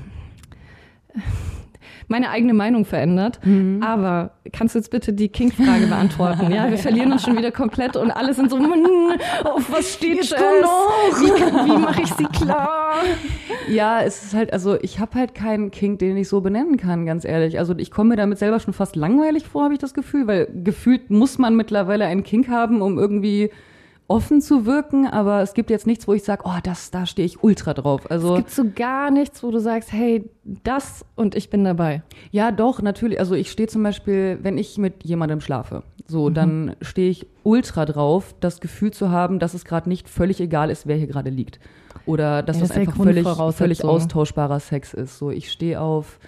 meine 2.07 2.30
eigene 2.30 2.53
Meinung 2.53 2.86
verändert. 2.86 3.39
Mhm. 3.45 3.81
Aber 3.83 4.31
kannst 4.51 4.75
du 4.75 4.80
jetzt 4.80 4.91
bitte 4.91 5.13
die 5.13 5.30
King-Frage 5.30 5.88
beantworten? 5.88 6.51
Ja, 6.51 6.69
wir 6.69 6.77
verlieren 6.77 7.12
uns 7.12 7.24
schon 7.24 7.38
wieder 7.38 7.51
komplett 7.51 7.95
und 7.95 8.12
alle 8.12 8.33
sind 8.33 8.50
so, 8.50 8.57
"Mm, 8.57 9.13
auf 9.44 9.71
was 9.71 9.94
steht 9.94 10.15
Jetzt 10.18 10.33
doch!" 10.33 10.39
Wie, 11.19 11.71
wie 11.71 11.77
mache 11.77 12.01
ich 12.01 12.13
sie 12.13 12.25
klar? 12.25 12.94
Ja, 13.69 14.01
es 14.01 14.24
ist 14.24 14.33
halt, 14.33 14.53
also 14.53 14.77
ich 14.81 15.00
habe 15.00 15.15
halt 15.15 15.36
keinen 15.36 15.71
Kink, 15.71 16.00
den 16.00 16.18
ich 16.18 16.27
so 16.27 16.41
benennen 16.41 16.77
kann, 16.77 17.06
ganz 17.06 17.25
ehrlich. 17.25 17.59
Also 17.59 17.75
ich 17.77 17.92
komme 17.92 18.09
mir 18.09 18.15
damit 18.15 18.39
selber 18.39 18.59
schon 18.59 18.74
fast 18.74 18.95
langweilig 18.95 19.45
vor, 19.45 19.63
habe 19.63 19.74
ich 19.74 19.80
das 19.80 19.94
Gefühl, 19.94 20.27
weil 20.27 20.47
gefühlt 20.63 21.09
muss 21.09 21.38
man 21.38 21.56
mittlerweile 21.56 22.06
einen 22.06 22.24
Kink 22.24 22.50
haben, 22.50 22.81
um 22.81 22.97
irgendwie 22.97 23.51
offen 24.09 24.41
zu 24.41 24.65
wirken, 24.65 25.07
aber 25.07 25.41
es 25.41 25.53
gibt 25.53 25.69
jetzt 25.69 25.85
nichts, 25.85 26.07
wo 26.07 26.13
ich 26.13 26.23
sage, 26.23 26.41
oh, 26.44 26.57
das, 26.63 26.89
da 26.89 27.06
stehe 27.06 27.25
ich 27.25 27.44
ultra 27.44 27.75
drauf. 27.75 28.09
Also 28.09 28.33
Es 28.33 28.38
gibt 28.38 28.51
so 28.51 28.63
gar 28.75 29.11
nichts, 29.11 29.44
wo 29.44 29.51
du 29.51 29.59
sagst, 29.59 29.94
hey, 29.94 30.27
das 30.44 31.06
und 31.15 31.35
ich 31.35 31.51
bin 31.51 31.63
dabei. 31.63 32.01
Ja, 32.31 32.51
doch, 32.51 32.81
natürlich. 32.81 33.19
Also 33.19 33.35
ich 33.35 33.51
stehe 33.51 33.69
zum 33.69 33.83
Beispiel, 33.83 34.39
wenn 34.41 34.57
ich 34.57 34.79
mit 34.79 35.03
jemandem 35.03 35.41
schlafe, 35.41 35.83
so, 36.07 36.31
dann 36.31 36.75
stehe 36.81 37.11
ich 37.11 37.27
ultra 37.44 37.85
drauf, 37.85 38.33
das 38.39 38.61
Gefühl 38.61 38.91
zu 38.91 39.11
haben, 39.11 39.38
dass 39.38 39.53
es 39.53 39.63
gerade 39.63 39.88
nicht 39.88 40.09
völlig 40.09 40.42
egal 40.42 40.71
ist, 40.71 40.87
wer 40.87 40.95
hier 40.95 41.07
gerade 41.07 41.30
liegt. 41.30 41.59
Oder 42.07 42.42
dass 42.42 42.57
Ja, 42.57 42.61
das 42.61 42.69
das 42.69 42.78
einfach 42.78 42.95
völlig, 42.95 43.28
völlig 43.56 43.83
austauschbarer 43.83 44.59
Sex 44.59 44.95
ist. 44.95 45.19
So, 45.19 45.30
ich 45.30 45.51
stehe 45.51 45.80
auf, 45.80 46.19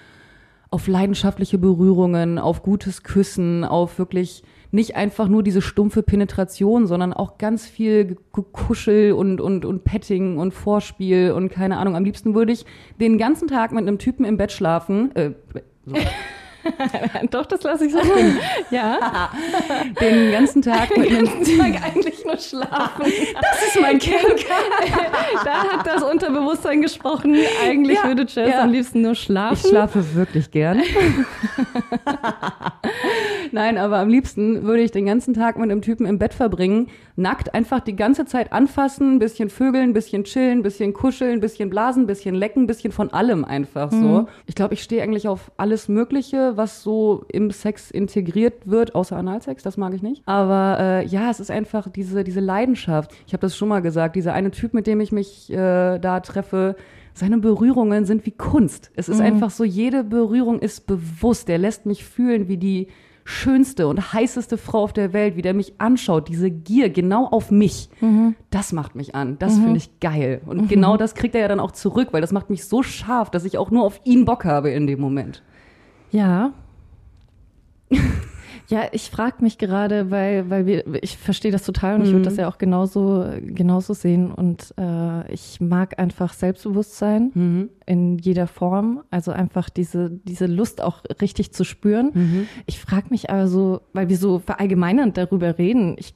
auf 0.70 0.88
leidenschaftliche 0.88 1.58
Berührungen, 1.58 2.38
auf 2.38 2.62
gutes 2.62 3.02
Küssen, 3.02 3.64
auf 3.64 3.98
wirklich 3.98 4.44
nicht 4.72 4.96
einfach 4.96 5.28
nur 5.28 5.44
diese 5.44 5.62
stumpfe 5.62 6.02
Penetration, 6.02 6.88
sondern 6.88 7.14
auch 7.14 7.38
ganz 7.38 7.66
viel 7.66 8.18
Gekuschel 8.34 9.12
und, 9.14 9.42
und, 9.42 9.66
und 9.66 9.84
Petting 9.84 10.38
und 10.38 10.54
Vorspiel 10.54 11.32
und 11.32 11.50
keine 11.50 11.78
Ahnung. 11.78 11.96
Am 11.96 12.06
liebsten 12.06 12.34
würde 12.34 12.54
ich 12.54 12.66
den 13.00 13.18
ganzen 13.18 13.48
Tag 13.48 13.72
mit 13.72 13.88
einem 13.88 13.98
Typen 13.98 14.26
im 14.26 14.38
Bett 14.38 14.52
schlafen, 14.52 15.16
äh, 15.16 15.32
so, 15.86 15.96
Doch, 17.32 17.46
das 17.46 17.64
lasse 17.64 17.86
ich 17.86 17.92
so 17.94 18.00
drin. 18.00 18.38
Ja. 18.72 19.30
den 20.02 20.32
ganzen 20.32 20.62
Tag 20.62 20.96
mit 20.96 21.10
Den 21.10 21.26
ganzen 21.26 21.58
Tag 21.58 21.84
eigentlich 21.84 22.24
nur 22.24 22.38
schlafen. 22.38 23.06
Das 23.42 23.68
ist 23.68 23.82
mein 23.82 24.00
Kink. 24.00 24.46
da 25.44 25.64
hat 25.64 25.86
das 25.88 26.04
Unterbewusstsein 26.04 26.82
gesprochen. 26.82 27.36
Eigentlich 27.66 27.98
Ja, 27.98 28.08
würde 28.08 28.24
Jess 28.24 28.50
ja. 28.50 28.62
am 28.62 28.72
liebsten 28.72 29.02
nur 29.02 29.12
Ich 29.14 29.22
schlafen. 29.24 29.70
schlafe 29.70 30.16
wirklich 30.16 30.52
gern. 30.52 30.82
Nein, 33.52 33.78
aber 33.78 33.98
am 33.98 34.10
liebsten 34.10 34.64
würde 34.64 34.84
ich 34.84 34.92
den 34.92 35.06
ganzen 35.06 35.34
Tag 35.34 35.58
mit 35.58 35.70
einem 35.70 35.82
Typen 35.82 36.06
im 36.06 36.18
Bett 36.18 36.34
verbringen, 36.34 36.88
nackt 37.16 37.54
einfach 37.54 37.82
die 37.82 37.96
ganze 37.96 38.26
Zeit 38.26 38.54
anfassen, 38.54 39.20
bisschen 39.20 39.50
vögeln, 39.50 39.94
bisschen 39.94 40.24
chillen, 40.24 40.64
bisschen 40.64 40.94
kuscheln, 40.94 41.42
bisschen 41.42 41.70
blasen, 41.70 42.08
bisschen 42.08 42.36
lecken, 42.36 42.68
bisschen 42.68 42.92
von 42.94 43.12
allem 43.12 43.44
einfach 43.44 43.92
so. 43.92 44.28
Ich 44.46 44.56
glaube, 44.56 44.74
ich 44.74 44.84
stehe 44.84 45.04
eigentlich 45.04 45.28
auf 45.28 45.52
alles 45.58 45.88
Mögliche, 45.90 46.51
was 46.58 46.84
so 46.84 47.26
im 47.30 47.52
Sex 47.52 47.92
integriert 47.92 48.70
wird, 48.70 48.96
außer 48.96 49.18
Analsex, 49.18 49.64
das 49.64 49.78
mag 49.78 49.94
ich 49.94 50.02
nicht. 50.02 50.24
Aber 50.26 50.78
äh, 50.80 51.06
ja, 51.06 51.30
es 51.30 51.40
ist 51.40 51.52
einfach 51.52 51.90
diese, 51.90 52.24
diese 52.24 52.40
Leidenschaft. 52.40 53.12
Ich 53.28 53.34
habe 53.34 53.42
das 53.42 53.56
schon 53.56 53.68
mal 53.70 53.82
gesagt, 53.82 54.16
dieser 54.16 54.34
eine 54.34 54.52
Typ, 54.52 54.74
mit 54.74 54.88
dem 54.88 55.00
ich 55.00 55.12
mich 55.12 55.52
äh, 55.52 56.00
da 56.00 56.20
treffe, 56.20 56.76
seine 57.14 57.38
Berührungen 57.38 58.06
sind 58.06 58.26
wie 58.26 58.32
Kunst. 58.32 58.92
Es 58.96 59.10
ist 59.10 59.20
einfach 59.20 59.50
so, 59.50 59.64
jede 59.66 60.04
Berührung 60.04 60.60
ist 60.60 60.88
bewusst. 60.88 61.50
Er 61.50 61.58
lässt 61.58 61.86
mich 61.86 62.06
fühlen 62.06 62.48
wie 62.48 62.58
die 62.58 62.88
schönste 63.24 63.88
und 63.88 64.14
heißeste 64.14 64.58
Frau 64.58 64.84
auf 64.84 64.94
der 64.94 65.14
Welt, 65.14 65.36
wie 65.36 65.42
der 65.42 65.54
mich 65.54 65.74
anschaut, 65.78 66.30
diese 66.30 66.50
Gier 66.50 66.90
genau 66.90 67.28
auf 67.28 67.52
mich. 67.52 67.90
Das 68.50 68.74
macht 68.74 68.96
mich 68.96 69.14
an. 69.14 69.38
Das 69.40 69.58
finde 69.58 69.78
ich 69.78 70.00
geil. 70.00 70.42
Und 70.46 70.70
genau 70.70 70.98
das 70.98 71.14
kriegt 71.14 71.36
er 71.36 71.42
ja 71.42 71.48
dann 71.48 71.60
auch 71.60 71.72
zurück, 71.72 72.10
weil 72.12 72.22
das 72.22 72.32
macht 72.32 72.50
mich 72.50 72.66
so 72.66 72.82
scharf, 72.82 73.30
dass 73.30 73.46
ich 73.46 73.58
auch 73.58 73.72
nur 73.72 73.84
auf 73.84 74.02
ihn 74.06 74.26
Bock 74.26 74.46
habe 74.46 74.72
in 74.72 74.88
dem 74.88 75.00
Moment. 75.00 75.44
Ja. 76.12 76.54
Ja, 78.72 78.86
ich 78.94 79.10
frage 79.10 79.38
mich 79.42 79.58
gerade, 79.58 80.12
weil, 80.12 80.50
weil 80.50 80.66
wir, 80.66 81.04
ich 81.04 81.18
verstehe 81.18 81.52
das 81.52 81.66
total 81.66 81.96
und 81.96 82.06
ich 82.06 82.12
würde 82.14 82.24
das 82.24 82.38
ja 82.38 82.48
auch 82.48 82.58
genauso, 82.58 83.26
genauso 83.42 83.94
sehen. 83.94 84.32
Und 84.32 84.74
äh, 84.78 85.30
ich 85.30 85.60
mag 85.60 86.00
einfach 86.00 86.32
Selbstbewusstsein 86.32 87.70
in 87.86 88.18
jeder 88.18 88.48
Form. 88.48 89.04
Also 89.10 89.32
einfach 89.32 89.70
diese, 89.70 90.10
diese 90.10 90.46
Lust 90.46 90.82
auch 90.82 91.04
richtig 91.22 91.52
zu 91.52 91.66
spüren. 91.66 92.48
Ich 92.66 92.80
frage 92.80 93.08
mich 93.10 93.30
aber 93.30 93.50
so, 93.50 93.82
weil 93.92 94.08
wir 94.08 94.18
so 94.18 94.40
verallgemeinernd 94.40 95.18
darüber 95.18 95.58
reden, 95.58 95.96
ich, 96.00 96.14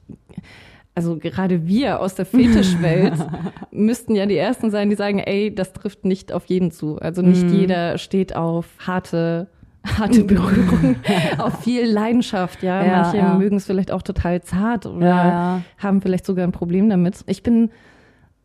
also 0.93 1.17
gerade 1.17 1.67
wir 1.67 1.99
aus 1.99 2.15
der 2.15 2.25
Fetischwelt 2.25 3.15
müssten 3.71 4.15
ja 4.15 4.25
die 4.27 4.37
Ersten 4.37 4.71
sein, 4.71 4.89
die 4.89 4.95
sagen, 4.95 5.19
ey, 5.19 5.53
das 5.53 5.73
trifft 5.73 6.05
nicht 6.05 6.31
auf 6.31 6.45
jeden 6.45 6.71
zu. 6.71 6.99
Also 6.99 7.21
nicht 7.21 7.51
jeder 7.51 7.97
steht 7.97 8.33
auf 8.33 8.67
harte 8.79 9.49
harte 9.85 10.23
Berührung, 10.23 10.95
auf 11.37 11.63
viel 11.63 11.85
Leidenschaft, 11.85 12.63
ja. 12.63 12.83
Ja, 12.83 13.01
Manche 13.03 13.17
ja. 13.17 13.33
mögen 13.35 13.57
es 13.57 13.65
vielleicht 13.65 13.91
auch 13.91 14.01
total 14.01 14.41
zart 14.41 14.85
oder 14.85 15.07
Ja, 15.07 15.27
ja. 15.27 15.61
haben 15.77 16.01
vielleicht 16.01 16.25
sogar 16.25 16.45
ein 16.45 16.51
Problem 16.51 16.89
damit. 16.89 17.23
Ich 17.27 17.43
bin 17.43 17.69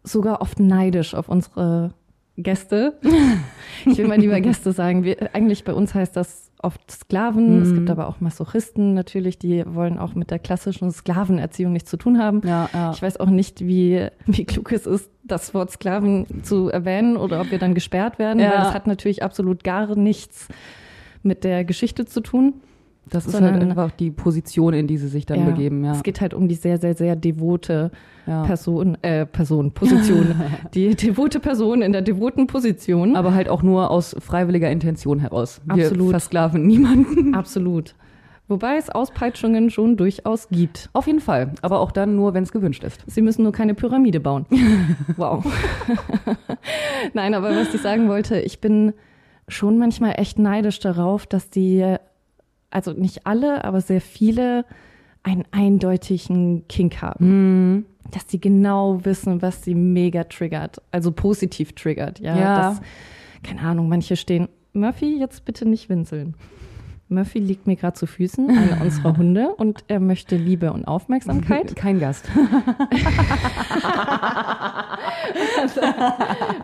sogar 0.02 0.40
oft 0.42 0.60
neidisch 0.60 1.14
auf 1.14 1.28
unsere 1.28 1.92
Gäste. 2.36 2.98
Ich 3.86 3.96
will 3.96 4.08
mal 4.08 4.18
lieber 4.18 4.38
Gäste 4.42 4.72
sagen. 4.72 5.04
Wir, 5.04 5.34
eigentlich 5.34 5.64
bei 5.64 5.72
uns 5.72 5.94
heißt 5.94 6.14
das 6.14 6.50
oft 6.62 6.90
Sklaven. 6.90 7.56
Mhm. 7.56 7.62
Es 7.62 7.72
gibt 7.72 7.88
aber 7.88 8.08
auch 8.08 8.20
Masochisten 8.20 8.92
natürlich, 8.92 9.38
die 9.38 9.64
wollen 9.66 9.96
auch 9.98 10.14
mit 10.14 10.30
der 10.30 10.38
klassischen 10.38 10.90
Sklavenerziehung 10.90 11.72
nichts 11.72 11.88
zu 11.88 11.96
tun 11.96 12.18
haben. 12.22 12.42
Ja, 12.44 12.68
ja. 12.74 12.90
Ich 12.92 13.00
weiß 13.00 13.18
auch 13.20 13.30
nicht, 13.30 13.66
wie, 13.66 14.06
wie 14.26 14.44
klug 14.44 14.70
es 14.72 14.86
ist, 14.86 15.08
das 15.24 15.54
Wort 15.54 15.70
Sklaven 15.70 16.26
zu 16.42 16.68
erwähnen 16.68 17.16
oder 17.16 17.40
ob 17.40 17.50
wir 17.50 17.58
dann 17.58 17.72
gesperrt 17.74 18.18
werden, 18.18 18.38
Ja. 18.38 18.50
weil 18.50 18.58
das 18.58 18.74
hat 18.74 18.86
natürlich 18.86 19.22
absolut 19.22 19.64
gar 19.64 19.96
nichts 19.96 20.48
mit 21.22 21.44
der 21.44 21.64
Geschichte 21.64 22.04
zu 22.04 22.20
tun. 22.20 22.54
Das 23.08 23.26
ist 23.26 23.40
halt 23.40 23.60
einfach 23.60 23.90
die 23.90 24.10
Position, 24.10 24.72
in 24.72 24.86
die 24.86 24.96
sie 24.96 25.08
sich 25.08 25.26
dann 25.26 25.44
begeben, 25.44 25.84
ja. 25.84 25.92
Es 25.92 26.02
geht 26.02 26.20
halt 26.20 26.32
um 26.32 26.46
die 26.46 26.54
sehr, 26.54 26.78
sehr, 26.78 26.94
sehr 26.94 27.16
devote 27.16 27.90
ja. 28.26 28.44
Person, 28.44 28.96
äh, 29.02 29.26
Person, 29.26 29.72
Position. 29.72 30.34
die 30.74 30.94
devote 30.94 31.40
Person 31.40 31.82
in 31.82 31.92
der 31.92 32.02
devoten 32.02 32.46
Position. 32.46 33.16
Aber 33.16 33.34
halt 33.34 33.48
auch 33.48 33.62
nur 33.62 33.90
aus 33.90 34.14
freiwilliger 34.20 34.70
Intention 34.70 35.18
heraus. 35.18 35.60
Wir 35.64 35.86
Absolut. 35.86 36.10
versklaven 36.10 36.66
niemanden. 36.66 37.34
Absolut. 37.34 37.94
Wobei 38.46 38.76
es 38.76 38.90
Auspeitschungen 38.90 39.70
schon 39.70 39.96
durchaus 39.96 40.48
gibt. 40.48 40.90
Auf 40.92 41.06
jeden 41.06 41.20
Fall. 41.20 41.52
Aber 41.62 41.80
auch 41.80 41.92
dann 41.92 42.16
nur, 42.16 42.34
wenn 42.34 42.42
es 42.42 42.52
gewünscht 42.52 42.82
ist. 42.82 43.02
Sie 43.06 43.22
müssen 43.22 43.44
nur 43.44 43.52
keine 43.52 43.74
Pyramide 43.74 44.20
bauen. 44.20 44.44
wow. 45.16 45.44
Nein, 47.14 47.34
aber 47.34 47.54
was 47.54 47.72
ich 47.72 47.80
sagen 47.80 48.08
wollte, 48.08 48.40
ich 48.40 48.60
bin 48.60 48.92
schon 49.50 49.78
manchmal 49.78 50.14
echt 50.16 50.38
neidisch 50.38 50.78
darauf, 50.80 51.26
dass 51.26 51.50
die, 51.50 51.96
also 52.70 52.92
nicht 52.92 53.26
alle, 53.26 53.64
aber 53.64 53.80
sehr 53.80 54.00
viele 54.00 54.64
einen 55.22 55.44
eindeutigen 55.50 56.66
Kink 56.68 57.02
haben. 57.02 57.86
Dass 58.10 58.26
die 58.26 58.40
genau 58.40 59.04
wissen, 59.04 59.42
was 59.42 59.62
sie 59.62 59.74
mega 59.74 60.24
triggert. 60.24 60.80
Also 60.90 61.12
positiv 61.12 61.74
triggert. 61.74 62.18
Ja. 62.20 62.38
Ja. 62.38 62.56
Das, 62.70 62.80
keine 63.42 63.60
Ahnung, 63.60 63.88
manche 63.88 64.16
stehen, 64.16 64.48
Murphy, 64.72 65.18
jetzt 65.18 65.44
bitte 65.44 65.68
nicht 65.68 65.88
winseln. 65.88 66.34
Murphy 67.10 67.38
liegt 67.40 67.66
mir 67.66 67.76
gerade 67.76 67.94
zu 67.94 68.06
Füßen, 68.06 68.48
einer 68.48 68.80
unserer 68.82 69.16
Hunde, 69.16 69.48
und 69.56 69.84
er 69.88 70.00
möchte 70.00 70.36
Liebe 70.36 70.72
und 70.72 70.84
Aufmerksamkeit. 70.86 71.74
Kein 71.80 71.98
Gast. 71.98 72.28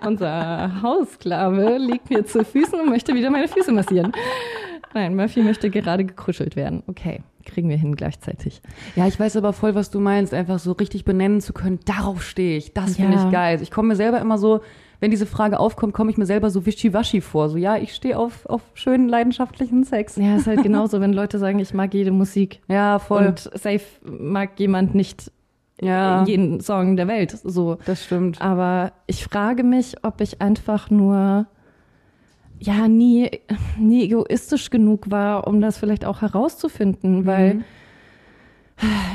Unser 0.06 0.82
Haussklave 0.82 1.78
liegt 1.78 2.10
mir 2.10 2.24
zu 2.24 2.44
Füßen 2.44 2.78
und 2.80 2.88
möchte 2.90 3.14
wieder 3.14 3.30
meine 3.30 3.48
Füße 3.48 3.72
massieren. 3.72 4.12
Nein, 4.94 5.16
Murphy 5.16 5.42
möchte 5.42 5.70
gerade 5.70 6.04
gekuschelt 6.04 6.56
werden. 6.56 6.82
Okay, 6.86 7.22
kriegen 7.44 7.68
wir 7.68 7.76
hin 7.76 7.96
gleichzeitig. 7.96 8.62
Ja, 8.94 9.06
ich 9.06 9.18
weiß 9.18 9.36
aber 9.36 9.52
voll, 9.52 9.74
was 9.74 9.90
du 9.90 10.00
meinst, 10.00 10.32
einfach 10.32 10.58
so 10.58 10.72
richtig 10.72 11.04
benennen 11.04 11.40
zu 11.40 11.52
können, 11.52 11.80
darauf 11.84 12.22
stehe 12.22 12.56
ich. 12.56 12.72
Das 12.72 12.96
finde 12.96 13.16
Ja. 13.18 13.26
ich 13.26 13.32
geil. 13.32 13.58
Ich 13.62 13.70
komme 13.70 13.88
mir 13.88 13.96
selber 13.96 14.20
immer 14.20 14.38
so, 14.38 14.60
wenn 15.00 15.10
diese 15.10 15.26
Frage 15.26 15.60
aufkommt, 15.60 15.92
komme 15.94 16.10
ich 16.10 16.16
mir 16.16 16.26
selber 16.26 16.50
so 16.50 16.66
wischiwaschi 16.66 17.20
vor. 17.20 17.48
So, 17.48 17.56
ja, 17.56 17.76
ich 17.76 17.94
stehe 17.94 18.18
auf, 18.18 18.46
auf 18.46 18.62
schönen, 18.74 19.08
leidenschaftlichen 19.08 19.84
Sex. 19.84 20.16
Ja, 20.16 20.36
ist 20.36 20.46
halt 20.46 20.62
genauso, 20.64 21.00
wenn 21.00 21.12
Leute 21.12 21.38
sagen, 21.38 21.58
ich 21.58 21.74
mag 21.74 21.92
jede 21.94 22.12
Musik. 22.12 22.60
Ja, 22.68 22.98
voll. 22.98 23.26
Und 23.26 23.50
safe 23.54 23.84
mag 24.02 24.58
jemand 24.58 24.94
nicht 24.94 25.30
ja, 25.80 26.24
jeden 26.24 26.60
Song 26.60 26.96
der 26.96 27.08
Welt. 27.08 27.38
So. 27.44 27.78
das 27.84 28.04
stimmt. 28.04 28.40
Aber 28.40 28.92
ich 29.06 29.24
frage 29.24 29.62
mich, 29.62 29.96
ob 30.02 30.20
ich 30.20 30.40
einfach 30.40 30.90
nur 30.90 31.46
ja 32.58 32.88
nie, 32.88 33.30
nie 33.78 34.04
egoistisch 34.04 34.70
genug 34.70 35.10
war, 35.10 35.46
um 35.46 35.60
das 35.60 35.76
vielleicht 35.76 36.06
auch 36.06 36.22
herauszufinden, 36.22 37.26
weil 37.26 37.64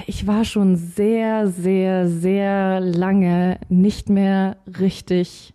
ich 0.07 0.25
war 0.25 0.43
schon 0.43 0.75
sehr, 0.75 1.47
sehr, 1.47 2.07
sehr 2.07 2.79
lange 2.79 3.59
nicht 3.69 4.09
mehr 4.09 4.57
richtig 4.79 5.53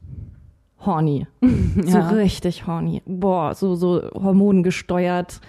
horny. 0.86 1.26
So 1.84 1.98
Ja. 1.98 2.08
richtig 2.10 2.66
horny. 2.66 3.02
Boah, 3.06 3.54
so, 3.54 3.74
so 3.74 4.02
hormongesteuert, 4.14 5.40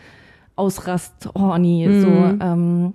Ausrast 0.55 1.29
horny. 1.37 1.87
So, 2.01 2.09
Mhm. 2.09 2.39
ähm, 2.41 2.93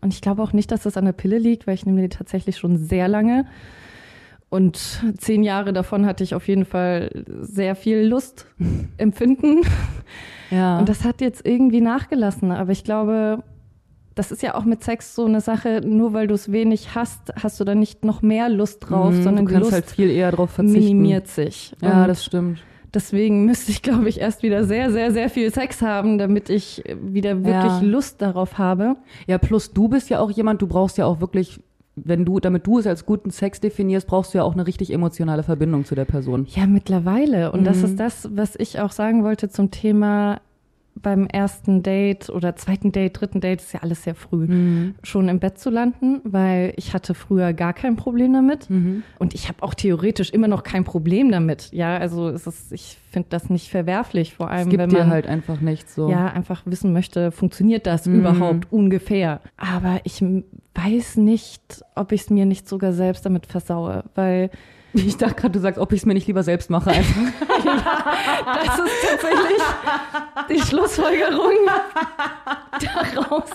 und 0.00 0.12
ich 0.12 0.20
glaube 0.20 0.42
auch 0.42 0.52
nicht, 0.52 0.70
dass 0.72 0.82
das 0.82 0.96
an 0.96 1.04
der 1.04 1.12
Pille 1.12 1.38
liegt, 1.38 1.66
weil 1.66 1.74
ich 1.74 1.86
nehme 1.86 2.00
die 2.02 2.08
tatsächlich 2.08 2.56
schon 2.58 2.76
sehr 2.76 3.08
lange. 3.08 3.46
Und 4.50 5.02
zehn 5.18 5.42
Jahre 5.42 5.72
davon 5.72 6.06
hatte 6.06 6.22
ich 6.22 6.34
auf 6.34 6.46
jeden 6.48 6.64
Fall 6.64 7.24
sehr 7.40 7.74
viel 7.74 8.00
Lust 8.06 8.46
empfinden. 8.98 9.62
Ja. 10.50 10.78
Und 10.78 10.88
das 10.88 11.04
hat 11.04 11.20
jetzt 11.20 11.44
irgendwie 11.46 11.80
nachgelassen. 11.80 12.52
Aber 12.52 12.70
ich 12.72 12.84
glaube, 12.84 13.42
das 14.14 14.30
ist 14.30 14.42
ja 14.42 14.54
auch 14.54 14.64
mit 14.64 14.82
Sex 14.84 15.14
so 15.14 15.24
eine 15.26 15.40
Sache, 15.40 15.80
nur 15.84 16.12
weil 16.12 16.26
du 16.28 16.34
es 16.34 16.52
wenig 16.52 16.94
hast, 16.94 17.32
hast 17.42 17.58
du 17.58 17.64
dann 17.64 17.80
nicht 17.80 18.04
noch 18.04 18.22
mehr 18.22 18.48
Lust 18.48 18.88
drauf, 18.88 19.12
Mhm, 19.12 19.22
sondern 19.22 19.46
du 19.46 19.52
kannst 19.52 19.64
Lust 19.64 19.72
halt 19.72 19.86
viel 19.90 20.10
eher 20.10 20.30
drauf 20.32 20.50
verzichten. 20.50 20.78
minimiert 20.80 21.26
sich. 21.28 21.74
Ja, 21.82 22.02
Und 22.02 22.08
das 22.08 22.24
stimmt. 22.24 22.58
deswegen 22.94 23.44
müsste 23.44 23.72
ich, 23.72 23.82
glaube 23.82 24.08
ich, 24.08 24.20
erst 24.20 24.42
wieder 24.44 24.64
sehr, 24.64 24.92
sehr, 24.92 25.10
sehr 25.12 25.28
viel 25.30 25.52
Sex 25.52 25.82
haben, 25.82 26.18
damit 26.18 26.48
ich 26.48 26.84
wieder 27.02 27.38
wirklich 27.44 27.72
Ja. 27.72 27.80
Lust 27.80 28.22
darauf 28.22 28.56
habe. 28.58 28.96
Ja, 29.26 29.38
plus 29.38 29.72
du 29.72 29.88
bist 29.88 30.08
ja 30.10 30.20
auch 30.20 30.30
jemand, 30.30 30.62
du 30.62 30.68
brauchst 30.68 30.96
ja 30.96 31.06
auch 31.06 31.20
wirklich, 31.20 31.58
wenn 31.96 32.24
du, 32.24 32.38
damit 32.40 32.66
du 32.68 32.78
es 32.78 32.86
als 32.86 33.06
guten 33.06 33.30
Sex 33.30 33.60
definierst, 33.60 34.06
brauchst 34.06 34.32
du 34.34 34.38
ja 34.38 34.44
auch 34.44 34.54
eine 34.54 34.66
richtig 34.66 34.92
emotionale 34.92 35.42
Verbindung 35.42 35.84
zu 35.84 35.94
der 35.96 36.04
Person. 36.04 36.46
Ja, 36.50 36.66
mittlerweile. 36.66 37.50
Und 37.52 37.64
das 37.64 37.78
Mhm. 37.78 37.84
ist 37.84 38.00
das, 38.00 38.28
was 38.32 38.54
ich 38.56 38.78
auch 38.80 38.92
sagen 38.92 39.24
wollte 39.24 39.48
zum 39.48 39.70
Thema 39.72 40.40
beim 40.96 41.26
ersten 41.26 41.82
Date 41.82 42.30
oder 42.30 42.56
zweiten 42.56 42.92
Date, 42.92 43.20
dritten 43.20 43.40
Date, 43.40 43.60
ist 43.60 43.72
ja 43.72 43.80
alles 43.82 44.04
sehr 44.04 44.14
früh, 44.14 44.46
Mhm. 44.46 44.94
schon 45.02 45.28
im 45.28 45.38
Bett 45.40 45.58
zu 45.58 45.68
landen, 45.70 46.20
weil 46.24 46.72
ich 46.76 46.94
hatte 46.94 47.14
früher 47.14 47.52
gar 47.52 47.72
kein 47.72 47.96
Problem 47.96 48.32
damit. 48.32 48.70
Mhm. 48.70 49.02
Und 49.18 49.34
ich 49.34 49.48
habe 49.48 49.62
auch 49.62 49.74
theoretisch 49.74 50.30
immer 50.30 50.48
noch 50.48 50.62
kein 50.62 50.84
Problem 50.84 51.30
damit. 51.30 51.70
Ja, 51.72 51.96
also 51.98 52.28
es 52.28 52.46
ist, 52.46 52.72
ich 52.72 52.96
finde 53.10 53.28
das 53.30 53.50
nicht 53.50 53.68
verwerflich, 53.70 54.34
vor 54.34 54.50
allem 54.50 54.62
Es 54.62 54.68
gibt 54.70 54.80
wenn 54.82 54.90
man 54.92 55.10
halt 55.10 55.26
einfach 55.26 55.60
nichts 55.60 55.94
so. 55.94 56.08
ja 56.08 56.28
einfach 56.28 56.62
wissen 56.64 56.92
möchte, 56.92 57.30
funktioniert 57.32 57.86
das 57.86 58.06
Mhm. 58.06 58.20
überhaupt 58.20 58.72
ungefähr. 58.72 59.40
Aber 59.56 60.00
ich 60.04 60.22
weiß 60.74 61.16
nicht, 61.18 61.84
ob 61.94 62.12
ich 62.12 62.22
es 62.22 62.30
mir 62.30 62.46
nicht 62.46 62.68
sogar 62.68 62.92
selbst 62.92 63.26
damit 63.26 63.46
versaue, 63.46 64.04
weil 64.14 64.50
Ich 65.06 65.16
dachte 65.16 65.34
gerade, 65.34 65.52
du 65.52 65.58
sagst, 65.60 65.78
ob 65.80 65.92
ich 65.92 66.00
es 66.00 66.06
mir 66.06 66.14
nicht 66.14 66.26
lieber 66.26 66.42
selbst 66.42 66.70
mache. 66.70 66.90
Einfach. 66.90 67.22
Das 68.66 68.78
ist 68.78 68.92
tatsächlich 69.08 69.62
die 70.48 70.60
Schlussfolgerung 70.60 71.52
daraus. 72.72 73.50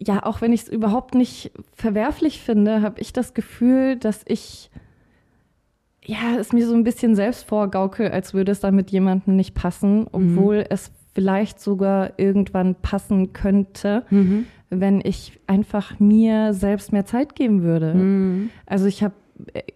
Ja, 0.00 0.24
auch 0.24 0.40
wenn 0.40 0.52
ich 0.52 0.62
es 0.62 0.68
überhaupt 0.68 1.14
nicht 1.14 1.50
verwerflich 1.74 2.40
finde, 2.40 2.82
habe 2.82 3.00
ich 3.00 3.12
das 3.12 3.34
Gefühl, 3.34 3.96
dass 3.96 4.22
ich 4.26 4.70
ja, 6.06 6.36
es 6.38 6.52
mir 6.52 6.66
so 6.66 6.74
ein 6.74 6.84
bisschen 6.84 7.14
selbst 7.14 7.46
vorgaukel, 7.48 8.10
als 8.10 8.34
würde 8.34 8.52
es 8.52 8.60
dann 8.60 8.74
mit 8.74 8.90
jemandem 8.90 9.36
nicht 9.36 9.54
passen, 9.54 10.06
obwohl 10.12 10.64
es 10.68 10.90
vielleicht 11.14 11.60
sogar 11.60 12.12
irgendwann 12.18 12.74
passen 12.74 13.32
könnte, 13.32 14.04
Mhm. 14.10 14.46
wenn 14.68 15.00
ich 15.02 15.40
einfach 15.46 15.98
mir 16.00 16.52
selbst 16.52 16.92
mehr 16.92 17.06
Zeit 17.06 17.34
geben 17.34 17.62
würde. 17.62 17.94
Mhm. 17.94 18.50
Also 18.66 18.84
ich 18.86 19.02
habe 19.02 19.14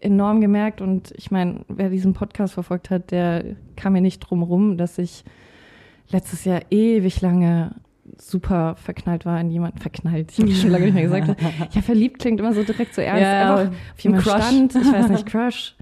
enorm 0.00 0.40
gemerkt 0.40 0.80
und 0.80 1.12
ich 1.16 1.30
meine, 1.30 1.60
wer 1.68 1.90
diesen 1.90 2.12
Podcast 2.14 2.54
verfolgt 2.54 2.90
hat, 2.90 3.10
der 3.10 3.44
kam 3.76 3.92
mir 3.94 4.00
nicht 4.00 4.20
drum 4.20 4.42
rum, 4.42 4.76
dass 4.78 4.98
ich 4.98 5.24
letztes 6.10 6.44
Jahr 6.44 6.60
ewig 6.70 7.20
lange 7.20 7.74
super 8.16 8.76
verknallt 8.76 9.26
war 9.26 9.40
in 9.40 9.50
jemanden. 9.50 9.78
Verknallt, 9.78 10.32
ich 10.32 10.38
habe 10.40 10.50
schon 10.52 10.70
lange 10.70 10.86
nicht 10.86 10.94
mehr 10.94 11.02
gesagt. 11.04 11.36
Ja, 11.72 11.82
verliebt 11.82 12.20
klingt 12.20 12.40
immer 12.40 12.54
so 12.54 12.62
direkt 12.62 12.94
so 12.94 13.02
ernst. 13.02 13.22
Ja, 13.22 13.56
einfach 13.56 13.72
auf 13.94 14.00
jemanden 14.00 14.24
Crush. 14.24 14.42
stand, 14.42 14.74
ich 14.76 14.92
weiß 14.92 15.08
nicht, 15.10 15.26
Crush. 15.30 15.74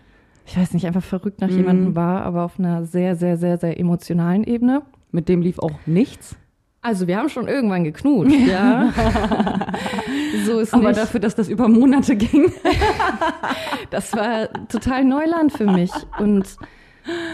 Ich 0.46 0.56
weiß 0.56 0.74
nicht, 0.74 0.86
einfach 0.86 1.02
verrückt 1.02 1.40
nach 1.40 1.48
Mhm. 1.50 1.56
jemandem 1.56 1.96
war, 1.96 2.22
aber 2.22 2.44
auf 2.44 2.58
einer 2.58 2.84
sehr, 2.84 3.16
sehr, 3.16 3.36
sehr, 3.36 3.58
sehr 3.58 3.78
emotionalen 3.78 4.44
Ebene. 4.44 4.82
Mit 5.12 5.28
dem 5.28 5.40
lief 5.42 5.58
auch 5.58 5.72
nichts. 5.86 6.36
Also 6.86 7.08
wir 7.08 7.16
haben 7.16 7.28
schon 7.28 7.48
irgendwann 7.48 7.82
geknutscht, 7.82 8.32
ja. 8.46 8.92
so 10.44 10.60
ist 10.60 10.72
Aber 10.72 10.90
nicht. 10.90 11.00
dafür, 11.00 11.18
dass 11.18 11.34
das 11.34 11.48
über 11.48 11.68
Monate 11.68 12.14
ging. 12.14 12.52
Das 13.90 14.12
war 14.14 14.48
total 14.68 15.04
Neuland 15.04 15.52
für 15.52 15.66
mich. 15.66 15.92
Und 16.18 16.56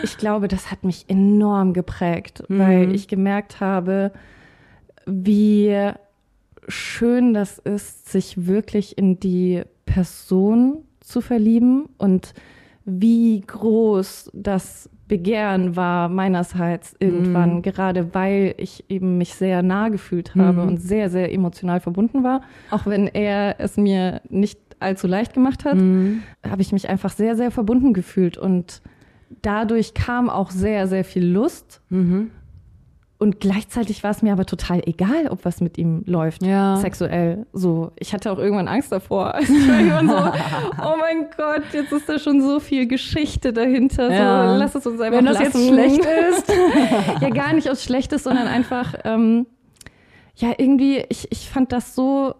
ich 0.02 0.16
glaube, 0.18 0.48
das 0.48 0.70
hat 0.70 0.84
mich 0.84 1.06
enorm 1.08 1.72
geprägt, 1.72 2.44
weil 2.48 2.94
ich 2.94 3.08
gemerkt 3.08 3.60
habe, 3.60 4.12
wie 5.06 5.90
schön 6.68 7.34
das 7.34 7.58
ist, 7.58 8.10
sich 8.10 8.46
wirklich 8.46 8.96
in 8.98 9.18
die 9.18 9.62
Person 9.86 10.84
zu 11.00 11.20
verlieben 11.20 11.88
und 11.98 12.34
wie 12.84 13.40
groß 13.40 14.30
das 14.34 14.90
Begehren 15.08 15.76
war 15.76 16.08
meinerseits 16.08 16.94
irgendwann, 16.98 17.56
mhm. 17.56 17.62
gerade 17.62 18.14
weil 18.14 18.54
ich 18.56 18.84
eben 18.88 19.18
mich 19.18 19.34
sehr 19.34 19.62
nah 19.62 19.88
gefühlt 19.88 20.34
habe 20.34 20.62
mhm. 20.62 20.68
und 20.68 20.76
sehr, 20.78 21.10
sehr 21.10 21.32
emotional 21.32 21.80
verbunden 21.80 22.24
war. 22.24 22.42
Auch 22.70 22.86
wenn 22.86 23.08
er 23.08 23.56
es 23.58 23.76
mir 23.76 24.22
nicht 24.28 24.58
allzu 24.80 25.06
leicht 25.06 25.34
gemacht 25.34 25.64
hat, 25.64 25.76
mhm. 25.76 26.22
habe 26.48 26.62
ich 26.62 26.72
mich 26.72 26.88
einfach 26.88 27.10
sehr, 27.10 27.36
sehr 27.36 27.50
verbunden 27.50 27.92
gefühlt 27.92 28.38
und 28.38 28.82
dadurch 29.42 29.94
kam 29.94 30.28
auch 30.28 30.50
sehr, 30.50 30.86
sehr 30.86 31.04
viel 31.04 31.26
Lust. 31.26 31.80
Mhm. 31.88 32.30
Und 33.22 33.38
gleichzeitig 33.38 34.02
war 34.02 34.10
es 34.10 34.20
mir 34.22 34.32
aber 34.32 34.46
total 34.46 34.82
egal, 34.84 35.28
ob 35.28 35.44
was 35.44 35.60
mit 35.60 35.78
ihm 35.78 36.02
läuft, 36.06 36.42
ja. 36.42 36.74
sexuell. 36.78 37.46
So, 37.52 37.92
ich 37.96 38.12
hatte 38.12 38.32
auch 38.32 38.38
irgendwann 38.38 38.66
Angst 38.66 38.90
davor. 38.90 39.32
Also 39.36 39.54
ich 39.54 39.68
war 39.68 39.78
irgendwann 39.78 40.08
so, 40.08 40.16
oh 40.16 40.96
mein 40.98 41.26
Gott, 41.36 41.62
jetzt 41.72 41.92
ist 41.92 42.08
da 42.08 42.18
schon 42.18 42.42
so 42.42 42.58
viel 42.58 42.88
Geschichte 42.88 43.52
dahinter. 43.52 44.10
Ja. 44.10 44.48
So, 44.48 44.58
lass 44.58 44.74
es 44.74 44.84
uns 44.88 45.00
einfach 45.00 45.18
Wenn 45.18 45.26
das 45.26 45.38
lassen. 45.38 45.56
jetzt 45.56 45.68
schlecht 45.68 46.04
ist. 46.30 46.52
ja, 47.20 47.30
gar 47.30 47.52
nicht 47.52 47.70
aus 47.70 47.84
Schlechtes, 47.84 48.24
sondern 48.24 48.48
einfach, 48.48 48.92
ähm, 49.04 49.46
ja, 50.34 50.54
irgendwie, 50.58 51.04
ich, 51.08 51.30
ich 51.30 51.48
fand 51.48 51.70
das 51.70 51.94
so, 51.94 52.34